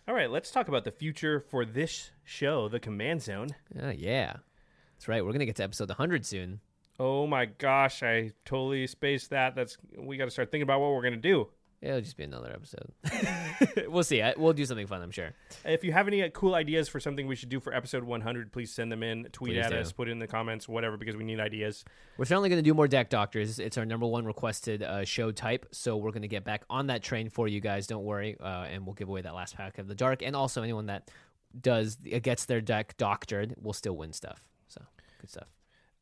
All 0.07 0.13
right, 0.13 0.29
let's 0.29 0.51
talk 0.51 0.67
about 0.67 0.83
the 0.83 0.91
future 0.91 1.39
for 1.39 1.65
this 1.65 2.11
show, 2.23 2.67
the 2.67 2.79
Command 2.79 3.21
Zone. 3.21 3.49
Uh, 3.81 3.93
yeah, 3.95 4.35
that's 4.95 5.07
right. 5.07 5.23
We're 5.23 5.31
going 5.31 5.39
to 5.39 5.45
get 5.45 5.55
to 5.57 5.63
episode 5.63 5.87
100 5.89 6.25
soon. 6.25 6.59
Oh 6.99 7.25
my 7.25 7.45
gosh, 7.45 8.03
I 8.03 8.31
totally 8.45 8.85
spaced 8.87 9.31
that. 9.31 9.55
That's 9.55 9.77
we 9.97 10.17
got 10.17 10.25
to 10.25 10.31
start 10.31 10.51
thinking 10.51 10.63
about 10.63 10.79
what 10.79 10.91
we're 10.91 11.01
gonna 11.01 11.17
do. 11.17 11.49
It'll 11.83 11.99
just 11.99 12.15
be 12.15 12.23
another 12.23 12.49
episode. 12.49 12.93
we'll 13.91 14.05
see. 14.05 14.21
I, 14.21 14.33
we'll 14.37 14.53
do 14.53 14.65
something 14.65 14.87
fun, 14.87 15.01
I'm 15.01 15.11
sure. 15.11 15.33
If 15.65 15.83
you 15.83 15.91
have 15.91 16.07
any 16.07 16.23
uh, 16.23 16.29
cool 16.29 16.55
ideas 16.55 16.87
for 16.87 17.01
something 17.01 17.27
we 17.27 17.35
should 17.35 17.49
do 17.49 17.59
for 17.59 17.73
episode 17.73 18.05
100, 18.05 18.53
please 18.53 18.71
send 18.71 18.89
them 18.89 19.03
in, 19.03 19.25
tweet 19.33 19.55
Please 19.55 19.65
at 19.65 19.71
do. 19.71 19.77
us, 19.79 19.91
put 19.91 20.07
it 20.07 20.11
in 20.11 20.19
the 20.19 20.27
comments, 20.27 20.69
whatever, 20.69 20.95
because 20.95 21.17
we 21.17 21.25
need 21.25 21.41
ideas. 21.41 21.83
We're 22.17 22.23
certainly 22.23 22.47
going 22.47 22.63
to 22.63 22.63
do 22.63 22.73
more 22.73 22.87
deck 22.87 23.09
doctors. 23.09 23.59
It's 23.59 23.77
our 23.77 23.85
number 23.85 24.05
one 24.05 24.23
requested 24.23 24.81
uh, 24.81 25.03
show 25.03 25.33
type, 25.33 25.65
so 25.71 25.97
we're 25.97 26.11
going 26.11 26.21
to 26.21 26.29
get 26.29 26.45
back 26.45 26.63
on 26.69 26.87
that 26.87 27.03
train 27.03 27.27
for 27.27 27.49
you 27.49 27.59
guys. 27.59 27.85
Don't 27.85 28.05
worry, 28.05 28.37
uh, 28.39 28.65
and 28.71 28.85
we'll 28.85 28.95
give 28.95 29.09
away 29.09 29.19
that 29.19 29.35
last 29.35 29.57
pack 29.57 29.77
of 29.77 29.89
the 29.89 29.95
dark, 29.95 30.21
and 30.21 30.37
also 30.37 30.63
anyone 30.63 30.85
that 30.85 31.11
does 31.59 31.97
uh, 32.13 32.19
gets 32.19 32.45
their 32.45 32.61
deck 32.61 32.95
doctored 32.95 33.55
will 33.61 33.73
still 33.73 33.97
win 33.97 34.13
stuff. 34.13 34.41
So 34.69 34.81
good 35.19 35.29
stuff. 35.29 35.47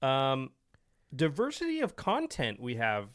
Um, 0.07 0.51
diversity 1.15 1.79
of 1.79 1.95
content 1.95 2.59
we 2.59 2.75
have 2.75 3.07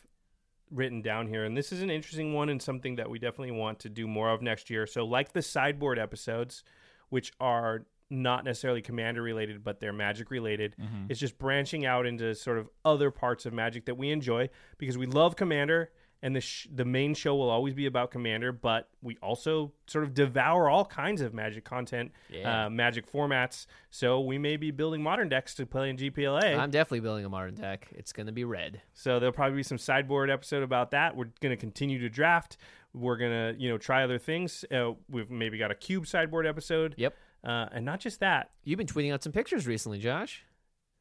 written 0.71 1.03
down 1.03 1.27
here, 1.29 1.45
and 1.45 1.57
this 1.57 1.73
is 1.73 1.83
an 1.83 1.91
interesting 1.91 2.33
one 2.33 2.49
and 2.49 2.61
something 2.61 2.97
that 2.97 3.09
we 3.09 3.19
definitely 3.19 3.53
want 3.53 3.79
to 3.81 3.89
do 3.89 4.07
more 4.07 4.31
of 4.31 4.43
next 4.43 4.71
year. 4.71 4.87
So, 4.87 5.05
like 5.05 5.33
the 5.33 5.43
sideboard 5.43 5.99
episodes, 5.99 6.65
which 7.09 7.33
are 7.41 7.87
not 8.09 8.45
necessarily 8.45 8.83
commander 8.83 9.23
related, 9.23 9.65
but 9.65 9.81
they're 9.81 9.93
magic 9.93 10.31
related, 10.31 10.77
mm-hmm. 10.81 11.07
it's 11.09 11.21
just 11.21 11.39
branching 11.39 11.85
out 11.85 12.07
into 12.07 12.35
sort 12.35 12.59
of 12.59 12.69
other 12.85 13.11
parts 13.11 13.47
of 13.47 13.53
magic 13.53 13.87
that 13.87 13.97
we 13.97 14.11
enjoy 14.11 14.49
because 14.79 14.97
we 14.97 15.07
love 15.07 15.37
commander. 15.37 15.91
And 16.23 16.35
the 16.35 16.41
sh- 16.41 16.67
the 16.75 16.85
main 16.87 17.13
show 17.15 17.37
will 17.37 17.51
always 17.51 17.75
be 17.75 17.85
about 17.87 18.11
Commander, 18.11 18.51
but 18.51 18.89
we 19.03 19.19
also 19.23 19.73
sort 19.87 20.03
of 20.03 20.15
devour 20.15 20.69
all 20.69 20.85
kinds 20.87 21.21
of 21.21 21.35
Magic 21.35 21.65
content, 21.65 22.11
Yeah. 22.31 22.67
uh, 22.67 22.71
Magic 22.71 23.11
formats. 23.11 23.67
So 23.91 24.21
we 24.21 24.39
may 24.39 24.57
be 24.57 24.71
building 24.71 25.03
modern 25.03 25.29
decks 25.29 25.55
to 25.57 25.67
play 25.67 25.91
in 25.91 25.97
GPLA. 25.99 26.57
I'm 26.59 26.71
definitely 26.71 27.01
building 27.01 27.27
a 27.27 27.29
modern 27.29 27.55
deck. 27.55 27.89
It's 27.93 28.13
going 28.13 28.27
to 28.27 28.33
be 28.33 28.45
red. 28.45 28.81
So 28.95 29.19
there'll 29.21 29.33
probably 29.35 29.57
be 29.57 29.63
some 29.63 29.79
sideboard 29.79 30.31
episode 30.31 30.63
about 30.63 30.91
that. 30.93 31.15
We're 31.15 31.29
going 31.41 31.51
to 31.55 31.57
continue 31.61 31.99
to 32.01 32.09
draft. 32.09 32.57
We're 32.95 33.19
going 33.19 33.33
to, 33.55 33.61
you 33.63 33.69
know, 33.69 33.77
try 33.77 34.03
other 34.03 34.19
things. 34.19 34.65
Uh, 34.71 34.93
we've 35.11 35.31
maybe 35.31 35.59
got 35.59 35.71
a 35.71 35.75
cube 35.75 36.07
sideboard 36.07 36.47
episode. 36.47 36.95
Yep. 36.97 37.15
Uh, 37.45 37.67
and 37.73 37.85
not 37.85 38.01
just 38.01 38.21
that. 38.21 38.51
You've 38.65 38.79
been 38.79 38.87
tweeting 38.87 39.13
out 39.13 39.23
some 39.23 39.33
pictures 39.33 39.67
recently, 39.67 39.99
Josh. 39.99 40.45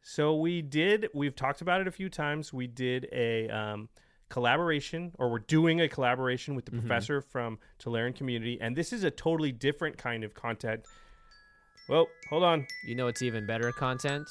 So 0.03 0.35
we 0.35 0.61
did, 0.61 1.07
we've 1.15 1.35
talked 1.35 1.61
about 1.61 1.81
it 1.81 1.87
a 1.87 1.91
few 1.91 2.09
times. 2.09 2.53
We 2.53 2.67
did 2.67 3.07
a 3.11 3.49
um, 3.49 3.89
collaboration, 4.29 5.11
or 5.17 5.29
we're 5.29 5.39
doing 5.39 5.81
a 5.81 5.87
collaboration 5.87 6.55
with 6.55 6.65
the 6.65 6.71
mm-hmm. 6.71 6.81
professor 6.81 7.21
from 7.21 7.59
Tolarian 7.79 8.15
Community. 8.15 8.57
And 8.59 8.75
this 8.75 8.91
is 8.93 9.03
a 9.03 9.11
totally 9.11 9.51
different 9.51 9.97
kind 9.97 10.23
of 10.23 10.33
content. 10.33 10.85
Well, 11.87 12.07
hold 12.29 12.43
on. 12.43 12.65
You 12.85 12.95
know 12.95 13.07
it's 13.07 13.21
even 13.21 13.45
better 13.45 13.71
content? 13.71 14.27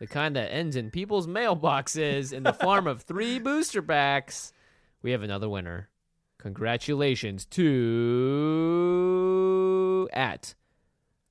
The 0.00 0.06
kind 0.06 0.36
that 0.36 0.52
ends 0.52 0.76
in 0.76 0.90
people's 0.90 1.26
mailboxes 1.26 2.32
in 2.32 2.42
the 2.42 2.52
form 2.52 2.86
of 2.86 3.02
three 3.02 3.38
booster 3.44 3.82
packs. 3.82 4.52
We 5.00 5.12
have 5.12 5.22
another 5.22 5.48
winner. 5.48 5.88
Congratulations 6.38 7.44
to 7.46 7.68
at 10.12 10.54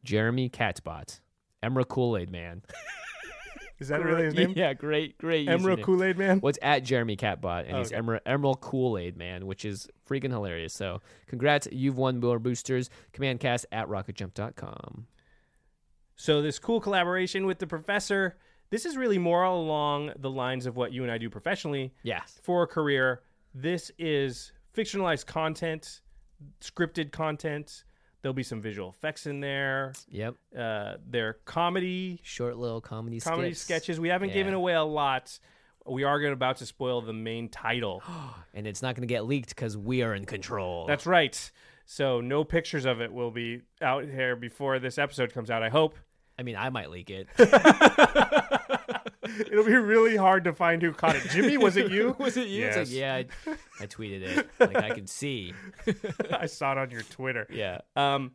Jeremy 0.03 0.49
Catbot. 0.49 1.19
Emra 1.61 1.87
Kool-Aid 1.87 2.31
Man. 2.31 2.63
Is 3.81 3.87
that 3.89 4.01
really 4.03 4.25
his 4.25 4.33
name? 4.35 4.53
yeah, 4.55 4.73
great, 4.73 5.17
great. 5.17 5.49
Emerald. 5.49 5.81
Kool 5.81 6.03
Aid 6.03 6.17
Man? 6.17 6.39
What's 6.39 6.59
at 6.61 6.83
Jeremy 6.83 7.17
Catbot, 7.17 7.65
and 7.65 7.75
Oh, 7.75 7.79
he's 7.79 7.87
okay. 7.87 7.97
Emerald, 7.97 8.21
Emerald 8.25 8.61
Kool 8.61 8.97
Aid 8.97 9.17
Man, 9.17 9.47
which 9.47 9.65
is 9.65 9.89
freaking 10.07 10.29
hilarious. 10.29 10.73
So, 10.73 11.01
congrats, 11.27 11.67
you've 11.71 11.97
won 11.97 12.19
more 12.19 12.37
boosters. 12.39 12.89
Commandcast 13.13 13.65
at 13.71 13.87
rocketjump.com. 13.87 15.07
So 16.15 16.41
this 16.41 16.59
cool 16.59 16.79
collaboration 16.79 17.45
with 17.47 17.59
the 17.59 17.67
professor. 17.67 18.37
This 18.69 18.85
is 18.85 18.95
really 18.95 19.17
more 19.17 19.43
along 19.43 20.11
the 20.17 20.29
lines 20.29 20.65
of 20.65 20.75
what 20.77 20.93
you 20.93 21.03
and 21.03 21.11
I 21.11 21.17
do 21.17 21.29
professionally 21.29 21.93
Yes. 22.03 22.39
for 22.43 22.63
a 22.63 22.67
career. 22.67 23.21
This 23.53 23.91
is 23.97 24.53
fictionalized 24.77 25.25
content, 25.25 26.01
scripted 26.61 27.11
content, 27.11 27.83
There'll 28.21 28.33
be 28.33 28.43
some 28.43 28.61
visual 28.61 28.89
effects 28.89 29.25
in 29.25 29.39
there. 29.39 29.93
Yep. 30.09 30.35
Uh, 30.57 30.95
their 31.09 31.33
comedy 31.45 32.19
Short 32.23 32.55
little 32.57 32.81
comedy 32.81 33.19
comedy 33.19 33.49
skits. 33.53 33.61
sketches. 33.61 33.99
We 33.99 34.09
haven't 34.09 34.29
Yeah. 34.29 34.35
given 34.35 34.53
away 34.53 34.73
a 34.73 34.83
lot. 34.83 35.39
We 35.87 36.03
are 36.03 36.19
going 36.21 36.33
about 36.33 36.57
to 36.57 36.65
spoil 36.67 37.01
the 37.01 37.13
main 37.13 37.49
title. 37.49 38.03
and 38.53 38.67
it's 38.67 38.81
not 38.83 38.95
going 38.95 39.07
to 39.07 39.11
get 39.11 39.25
leaked 39.25 39.49
because 39.49 39.75
we 39.75 40.03
are 40.03 40.13
in 40.13 40.25
control. 40.25 40.85
That's 40.85 41.07
right. 41.07 41.51
So 41.85 42.21
no 42.21 42.43
pictures 42.43 42.85
of 42.85 43.01
it 43.01 43.11
will 43.11 43.31
be 43.31 43.61
out 43.81 44.05
here 44.05 44.35
before 44.35 44.77
this 44.79 44.97
episode 44.99 45.33
comes 45.33 45.49
out. 45.49 45.63
I 45.63 45.69
hope. 45.69 45.97
I 46.37 46.43
mean, 46.43 46.55
I 46.55 46.69
might 46.69 46.89
leak 46.91 47.09
it. 47.09 47.27
It'll 49.39 49.63
be 49.63 49.75
really 49.75 50.15
hard 50.15 50.43
to 50.45 50.53
find 50.53 50.81
who 50.81 50.91
caught 50.93 51.15
it. 51.15 51.23
Jimmy, 51.29 51.57
was 51.57 51.77
it 51.77 51.91
you? 51.91 52.15
Was 52.19 52.37
it 52.37 52.47
you? 52.47 52.65
It's 52.65 52.77
like, 52.77 52.91
yeah, 52.91 53.15
I, 53.15 53.25
I 53.79 53.87
tweeted 53.87 54.21
it. 54.21 54.49
Like 54.59 54.75
I 54.77 54.89
can 54.91 55.07
see. 55.07 55.53
I 56.31 56.45
saw 56.45 56.73
it 56.73 56.77
on 56.77 56.91
your 56.91 57.01
Twitter. 57.03 57.47
Yeah. 57.51 57.79
Um, 57.95 58.31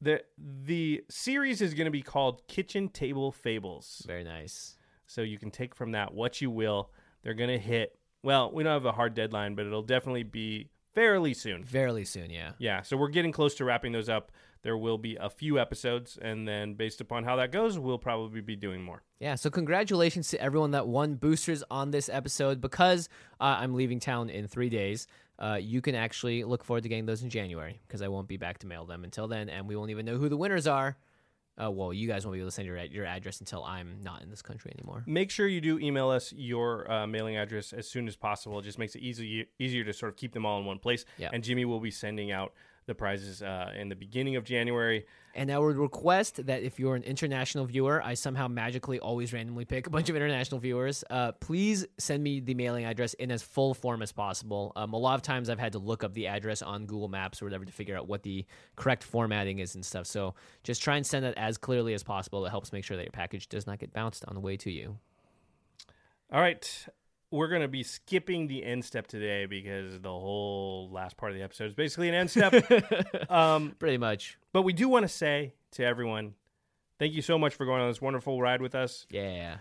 the 0.00 0.22
the 0.38 1.04
series 1.10 1.60
is 1.60 1.74
going 1.74 1.86
to 1.86 1.90
be 1.90 2.02
called 2.02 2.46
Kitchen 2.48 2.88
Table 2.88 3.32
Fables. 3.32 4.02
Very 4.06 4.24
nice. 4.24 4.76
So 5.06 5.22
you 5.22 5.38
can 5.38 5.50
take 5.50 5.74
from 5.74 5.92
that 5.92 6.14
what 6.14 6.40
you 6.40 6.50
will. 6.50 6.90
They're 7.22 7.34
going 7.34 7.50
to 7.50 7.58
hit. 7.58 7.98
Well, 8.22 8.50
we 8.52 8.62
don't 8.62 8.72
have 8.72 8.84
a 8.84 8.92
hard 8.92 9.14
deadline, 9.14 9.54
but 9.54 9.66
it'll 9.66 9.82
definitely 9.82 10.22
be 10.22 10.70
fairly 10.94 11.34
soon. 11.34 11.64
Fairly 11.64 12.04
soon, 12.04 12.30
yeah. 12.30 12.52
Yeah, 12.58 12.82
so 12.82 12.96
we're 12.96 13.08
getting 13.08 13.32
close 13.32 13.54
to 13.56 13.64
wrapping 13.64 13.92
those 13.92 14.08
up. 14.08 14.32
There 14.62 14.76
will 14.76 14.98
be 14.98 15.16
a 15.16 15.30
few 15.30 15.58
episodes, 15.58 16.18
and 16.20 16.46
then 16.46 16.74
based 16.74 17.00
upon 17.00 17.24
how 17.24 17.36
that 17.36 17.52
goes, 17.52 17.78
we'll 17.78 17.98
probably 17.98 18.40
be 18.40 18.56
doing 18.56 18.82
more. 18.82 19.02
Yeah, 19.20 19.34
so 19.34 19.50
congratulations 19.50 20.28
to 20.28 20.40
everyone 20.40 20.72
that 20.72 20.86
won 20.86 21.14
boosters 21.14 21.62
on 21.70 21.90
this 21.90 22.08
episode. 22.08 22.60
Because 22.60 23.08
uh, 23.40 23.56
I'm 23.58 23.74
leaving 23.74 24.00
town 24.00 24.30
in 24.30 24.48
three 24.48 24.68
days, 24.68 25.06
uh, 25.38 25.58
you 25.60 25.80
can 25.80 25.94
actually 25.94 26.44
look 26.44 26.64
forward 26.64 26.82
to 26.82 26.88
getting 26.88 27.06
those 27.06 27.22
in 27.22 27.30
January 27.30 27.80
because 27.86 28.02
I 28.02 28.08
won't 28.08 28.28
be 28.28 28.36
back 28.36 28.58
to 28.58 28.66
mail 28.66 28.84
them 28.84 29.04
until 29.04 29.28
then, 29.28 29.48
and 29.48 29.68
we 29.68 29.76
won't 29.76 29.90
even 29.90 30.04
know 30.04 30.18
who 30.18 30.28
the 30.28 30.36
winners 30.36 30.66
are. 30.66 30.96
Uh, 31.60 31.70
well, 31.70 31.92
you 31.92 32.06
guys 32.06 32.24
won't 32.24 32.34
be 32.34 32.38
able 32.38 32.48
to 32.48 32.54
send 32.54 32.66
your 32.66 32.78
your 32.84 33.04
address 33.04 33.40
until 33.40 33.64
I'm 33.64 34.00
not 34.02 34.22
in 34.22 34.30
this 34.30 34.42
country 34.42 34.72
anymore. 34.78 35.02
Make 35.06 35.30
sure 35.30 35.48
you 35.48 35.60
do 35.60 35.78
email 35.80 36.08
us 36.08 36.32
your 36.32 36.90
uh, 36.90 37.06
mailing 37.06 37.36
address 37.36 37.72
as 37.72 37.88
soon 37.88 38.06
as 38.06 38.14
possible. 38.14 38.60
It 38.60 38.62
just 38.62 38.78
makes 38.78 38.94
it 38.94 39.02
easy 39.02 39.46
easier 39.58 39.82
to 39.84 39.92
sort 39.92 40.10
of 40.10 40.16
keep 40.16 40.32
them 40.32 40.46
all 40.46 40.60
in 40.60 40.66
one 40.66 40.78
place. 40.78 41.04
Yeah. 41.16 41.30
And 41.32 41.42
Jimmy 41.42 41.64
will 41.64 41.80
be 41.80 41.90
sending 41.90 42.30
out 42.30 42.52
the 42.88 42.94
prizes 42.96 43.40
uh, 43.40 43.72
in 43.78 43.88
the 43.88 43.94
beginning 43.94 44.34
of 44.34 44.42
January. 44.42 45.06
And 45.34 45.52
I 45.52 45.58
would 45.58 45.76
request 45.76 46.46
that 46.46 46.64
if 46.64 46.80
you're 46.80 46.96
an 46.96 47.04
international 47.04 47.64
viewer, 47.66 48.02
I 48.02 48.14
somehow 48.14 48.48
magically 48.48 48.98
always 48.98 49.32
randomly 49.32 49.64
pick 49.64 49.86
a 49.86 49.90
bunch 49.90 50.08
of 50.08 50.16
international 50.16 50.58
viewers. 50.58 51.04
Uh, 51.08 51.30
please 51.32 51.86
send 51.98 52.24
me 52.24 52.40
the 52.40 52.54
mailing 52.54 52.84
address 52.84 53.14
in 53.14 53.30
as 53.30 53.44
full 53.44 53.72
form 53.74 54.02
as 54.02 54.10
possible. 54.10 54.72
Um, 54.74 54.92
a 54.94 54.98
lot 54.98 55.14
of 55.14 55.22
times 55.22 55.48
I've 55.48 55.60
had 55.60 55.72
to 55.72 55.78
look 55.78 56.02
up 56.02 56.14
the 56.14 56.26
address 56.26 56.60
on 56.60 56.86
Google 56.86 57.06
Maps 57.06 57.40
or 57.40 57.44
whatever 57.44 57.64
to 57.64 57.72
figure 57.72 57.96
out 57.96 58.08
what 58.08 58.24
the 58.24 58.44
correct 58.74 59.04
formatting 59.04 59.60
is 59.60 59.76
and 59.76 59.86
stuff. 59.86 60.06
So 60.06 60.34
just 60.64 60.82
try 60.82 60.96
and 60.96 61.06
send 61.06 61.24
that 61.24 61.38
as 61.38 61.56
clearly 61.56 61.94
as 61.94 62.02
possible. 62.02 62.44
It 62.44 62.50
helps 62.50 62.72
make 62.72 62.82
sure 62.82 62.96
that 62.96 63.04
your 63.04 63.12
package 63.12 63.48
does 63.48 63.64
not 63.64 63.78
get 63.78 63.92
bounced 63.92 64.24
on 64.26 64.34
the 64.34 64.40
way 64.40 64.56
to 64.56 64.72
you. 64.72 64.98
All 66.32 66.40
right. 66.40 66.86
We're 67.30 67.48
going 67.48 67.62
to 67.62 67.68
be 67.68 67.82
skipping 67.82 68.46
the 68.46 68.64
end 68.64 68.84
step 68.84 69.06
today 69.06 69.46
because 69.46 70.00
the 70.00 70.08
whole 70.08 70.88
last 70.90 71.16
part 71.16 71.30
of 71.32 71.36
the 71.36 71.44
episode 71.44 71.66
is 71.66 71.74
basically 71.74 72.08
an 72.08 72.14
end 72.14 72.30
step. 72.30 73.30
um, 73.30 73.74
Pretty 73.78 73.98
much. 73.98 74.38
but 74.52 74.62
we 74.62 74.72
do 74.72 74.88
want 74.88 75.04
to 75.04 75.08
say 75.08 75.52
to 75.72 75.84
everyone, 75.84 76.34
thank 76.98 77.12
you 77.12 77.22
so 77.22 77.38
much 77.38 77.54
for 77.54 77.66
going 77.66 77.82
on 77.82 77.88
this 77.88 78.00
wonderful 78.00 78.40
ride 78.40 78.62
with 78.62 78.74
us. 78.74 79.06
Yeah. 79.10 79.58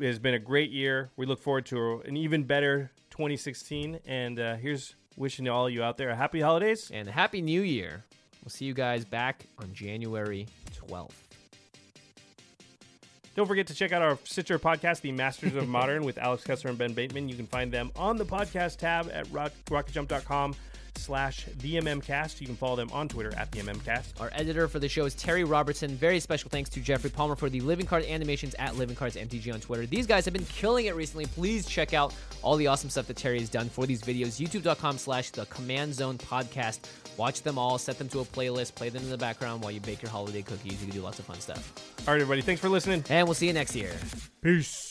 It 0.00 0.06
has 0.06 0.18
been 0.18 0.34
a 0.34 0.38
great 0.40 0.70
year. 0.70 1.10
We 1.16 1.26
look 1.26 1.40
forward 1.40 1.66
to 1.66 2.02
an 2.04 2.16
even 2.16 2.44
better 2.44 2.90
2016. 3.10 4.00
And 4.06 4.40
uh, 4.40 4.56
here's 4.56 4.96
wishing 5.16 5.48
all 5.48 5.66
of 5.68 5.72
you 5.72 5.82
out 5.82 5.96
there 5.98 6.10
a 6.10 6.16
happy 6.16 6.40
holidays. 6.40 6.90
And 6.92 7.08
Happy 7.08 7.40
New 7.42 7.62
Year. 7.62 8.04
We'll 8.42 8.50
see 8.50 8.64
you 8.64 8.74
guys 8.74 9.04
back 9.04 9.46
on 9.58 9.72
January 9.72 10.46
12th. 10.88 11.23
Don't 13.34 13.46
forget 13.46 13.66
to 13.66 13.74
check 13.74 13.92
out 13.92 14.00
our 14.00 14.16
sister 14.24 14.58
podcast, 14.58 15.00
The 15.00 15.10
Masters 15.10 15.54
of 15.56 15.68
Modern, 15.68 16.04
with 16.04 16.18
Alex 16.18 16.44
Kessler 16.44 16.70
and 16.70 16.78
Ben 16.78 16.92
Bateman. 16.92 17.28
You 17.28 17.34
can 17.34 17.46
find 17.46 17.72
them 17.72 17.90
on 17.96 18.16
the 18.16 18.24
podcast 18.24 18.76
tab 18.76 19.10
at 19.12 19.30
rock, 19.32 19.52
rocketjump.com 19.66 20.54
slash 20.98 21.46
TheMMCast. 21.58 22.40
You 22.40 22.46
can 22.46 22.56
follow 22.56 22.76
them 22.76 22.90
on 22.92 23.08
Twitter 23.08 23.32
at 23.36 23.50
TheMMCast. 23.50 24.20
Our 24.20 24.30
editor 24.32 24.68
for 24.68 24.78
the 24.78 24.88
show 24.88 25.04
is 25.04 25.14
Terry 25.14 25.44
Robertson. 25.44 25.96
Very 25.96 26.20
special 26.20 26.50
thanks 26.50 26.70
to 26.70 26.80
Jeffrey 26.80 27.10
Palmer 27.10 27.36
for 27.36 27.48
the 27.48 27.60
Living 27.60 27.86
Card 27.86 28.04
animations 28.04 28.54
at 28.58 28.76
Living 28.76 28.96
Cards 28.96 29.16
MTG 29.16 29.52
on 29.52 29.60
Twitter. 29.60 29.86
These 29.86 30.06
guys 30.06 30.24
have 30.24 30.34
been 30.34 30.44
killing 30.46 30.86
it 30.86 30.94
recently. 30.94 31.26
Please 31.26 31.66
check 31.66 31.94
out 31.94 32.14
all 32.42 32.56
the 32.56 32.66
awesome 32.66 32.90
stuff 32.90 33.06
that 33.06 33.16
Terry 33.16 33.40
has 33.40 33.48
done 33.48 33.68
for 33.68 33.86
these 33.86 34.02
videos. 34.02 34.40
YouTube.com 34.40 34.98
slash 34.98 35.30
the 35.30 35.46
Command 35.46 35.94
Zone 35.94 36.18
Podcast. 36.18 36.80
Watch 37.16 37.42
them 37.42 37.58
all, 37.58 37.78
set 37.78 37.98
them 37.98 38.08
to 38.08 38.20
a 38.20 38.24
playlist, 38.24 38.74
play 38.74 38.88
them 38.88 39.02
in 39.02 39.10
the 39.10 39.18
background 39.18 39.62
while 39.62 39.70
you 39.70 39.80
bake 39.80 40.02
your 40.02 40.10
holiday 40.10 40.42
cookies. 40.42 40.80
You 40.80 40.88
can 40.88 40.96
do 40.96 41.00
lots 41.00 41.18
of 41.18 41.24
fun 41.24 41.40
stuff. 41.40 41.72
All 42.00 42.14
right, 42.14 42.20
everybody. 42.20 42.42
Thanks 42.42 42.60
for 42.60 42.68
listening. 42.68 43.04
And 43.08 43.26
we'll 43.26 43.34
see 43.34 43.46
you 43.46 43.52
next 43.52 43.74
year. 43.76 43.92
Peace. 44.42 44.90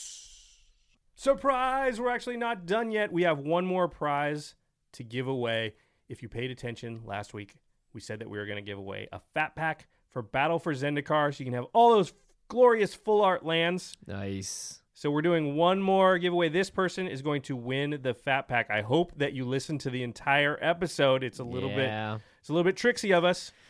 Surprise! 1.16 2.00
We're 2.00 2.10
actually 2.10 2.36
not 2.36 2.66
done 2.66 2.90
yet. 2.90 3.12
We 3.12 3.22
have 3.22 3.38
one 3.38 3.64
more 3.64 3.88
prize 3.88 4.54
to 4.92 5.04
give 5.04 5.26
away. 5.28 5.74
If 6.08 6.22
you 6.22 6.28
paid 6.28 6.50
attention 6.50 7.02
last 7.04 7.34
week, 7.34 7.54
we 7.92 8.00
said 8.00 8.18
that 8.20 8.28
we 8.28 8.38
were 8.38 8.46
going 8.46 8.56
to 8.56 8.62
give 8.62 8.78
away 8.78 9.08
a 9.12 9.20
fat 9.32 9.54
pack 9.56 9.88
for 10.10 10.22
Battle 10.22 10.58
for 10.58 10.74
Zendikar 10.74 11.34
so 11.34 11.38
you 11.38 11.44
can 11.44 11.54
have 11.54 11.66
all 11.72 11.92
those 11.92 12.12
glorious 12.48 12.94
full 12.94 13.22
art 13.22 13.44
lands. 13.44 13.96
Nice. 14.06 14.80
So 14.92 15.10
we're 15.10 15.22
doing 15.22 15.56
one 15.56 15.82
more 15.82 16.18
giveaway. 16.18 16.48
This 16.48 16.70
person 16.70 17.08
is 17.08 17.20
going 17.20 17.42
to 17.42 17.56
win 17.56 17.98
the 18.02 18.14
fat 18.14 18.46
pack. 18.46 18.70
I 18.70 18.82
hope 18.82 19.12
that 19.16 19.32
you 19.32 19.44
listen 19.44 19.78
to 19.78 19.90
the 19.90 20.02
entire 20.02 20.56
episode. 20.62 21.24
It's 21.24 21.40
a 21.40 21.44
little 21.44 21.68
bit 21.68 21.86
yeah. 21.86 22.18
it's 22.38 22.48
a 22.48 22.52
little 22.52 22.64
bit 22.64 22.76
tricksy 22.76 23.12
of 23.12 23.24
us. 23.24 23.52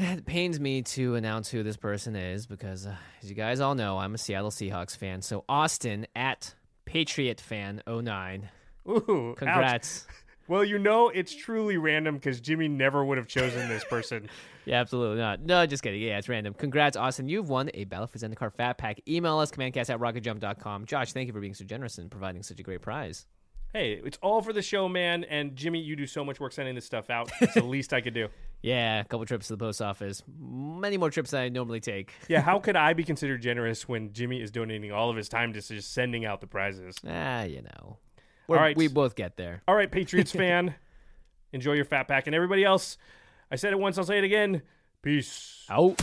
It 0.00 0.26
pains 0.26 0.60
me 0.60 0.82
to 0.82 1.16
announce 1.16 1.48
who 1.48 1.64
this 1.64 1.76
person 1.76 2.14
is 2.14 2.46
because, 2.46 2.86
uh, 2.86 2.94
as 3.20 3.28
you 3.28 3.34
guys 3.34 3.58
all 3.58 3.74
know, 3.74 3.98
I'm 3.98 4.14
a 4.14 4.18
Seattle 4.18 4.52
Seahawks 4.52 4.96
fan. 4.96 5.22
So 5.22 5.44
Austin 5.48 6.06
at 6.14 6.54
Patriot 6.84 7.40
Fan 7.40 7.82
09. 7.88 8.48
Ooh. 8.88 9.34
Congrats. 9.36 10.06
Well, 10.48 10.64
you 10.64 10.78
know 10.78 11.08
it's 11.10 11.34
truly 11.34 11.76
random 11.76 12.16
because 12.16 12.40
Jimmy 12.40 12.66
never 12.68 13.04
would 13.04 13.18
have 13.18 13.28
chosen 13.28 13.68
this 13.68 13.84
person. 13.84 14.28
Yeah, 14.64 14.80
absolutely 14.80 15.16
not. 15.16 15.40
No, 15.40 15.64
just 15.64 15.82
kidding. 15.82 16.02
Yeah, 16.02 16.18
it's 16.18 16.28
random. 16.28 16.52
Congrats, 16.52 16.94
Austin. 16.94 17.26
You've 17.26 17.48
won 17.48 17.70
a 17.72 17.84
Battle 17.84 18.06
for 18.06 18.18
Zendikar 18.18 18.52
Fat 18.52 18.76
Pack. 18.76 19.00
Email 19.08 19.38
us, 19.38 19.50
commandcast 19.50 19.88
at 19.88 19.98
rocketjump.com. 19.98 20.84
Josh, 20.84 21.14
thank 21.14 21.26
you 21.26 21.32
for 21.32 21.40
being 21.40 21.54
so 21.54 21.64
generous 21.64 21.96
and 21.96 22.10
providing 22.10 22.42
such 22.42 22.60
a 22.60 22.62
great 22.62 22.82
prize. 22.82 23.24
hey, 23.72 23.92
it's 24.04 24.18
all 24.20 24.42
for 24.42 24.52
the 24.52 24.60
show, 24.60 24.86
man. 24.86 25.24
And 25.24 25.56
Jimmy, 25.56 25.78
you 25.80 25.96
do 25.96 26.06
so 26.06 26.22
much 26.22 26.38
work 26.38 26.52
sending 26.52 26.74
this 26.74 26.84
stuff 26.84 27.08
out. 27.08 27.30
It's 27.40 27.54
the 27.54 27.64
least 27.64 27.94
I 27.94 28.02
could 28.02 28.12
do. 28.12 28.28
Yeah, 28.60 29.00
a 29.00 29.04
couple 29.04 29.24
trips 29.24 29.46
to 29.46 29.54
the 29.54 29.58
post 29.64 29.80
office. 29.80 30.22
Many 30.38 30.98
more 30.98 31.10
trips 31.10 31.30
than 31.30 31.40
I 31.40 31.48
normally 31.48 31.80
take. 31.80 32.12
Yeah, 32.28 32.42
how 32.42 32.58
could 32.64 32.76
I 32.76 32.92
be 32.92 33.04
considered 33.04 33.40
generous 33.40 33.88
when 33.88 34.12
Jimmy 34.12 34.42
is 34.42 34.50
donating 34.50 34.92
all 34.92 35.08
of 35.08 35.16
his 35.16 35.30
time 35.30 35.54
to 35.54 35.62
just 35.62 35.94
sending 35.94 36.26
out 36.26 36.42
the 36.42 36.46
prizes? 36.46 36.96
Ah, 37.08 37.44
you 37.44 37.62
know. 37.62 37.96
We're, 38.48 38.56
right. 38.56 38.76
We 38.76 38.88
both 38.88 39.14
get 39.14 39.36
there. 39.36 39.62
All 39.68 39.74
right, 39.74 39.90
Patriots 39.90 40.32
fan, 40.32 40.74
enjoy 41.52 41.74
your 41.74 41.84
fat 41.84 42.08
pack. 42.08 42.26
And 42.26 42.34
everybody 42.34 42.64
else, 42.64 42.98
I 43.50 43.56
said 43.56 43.72
it 43.72 43.78
once, 43.78 43.98
I'll 43.98 44.04
say 44.04 44.18
it 44.18 44.24
again. 44.24 44.62
Peace. 45.02 45.64
Out. 45.70 46.02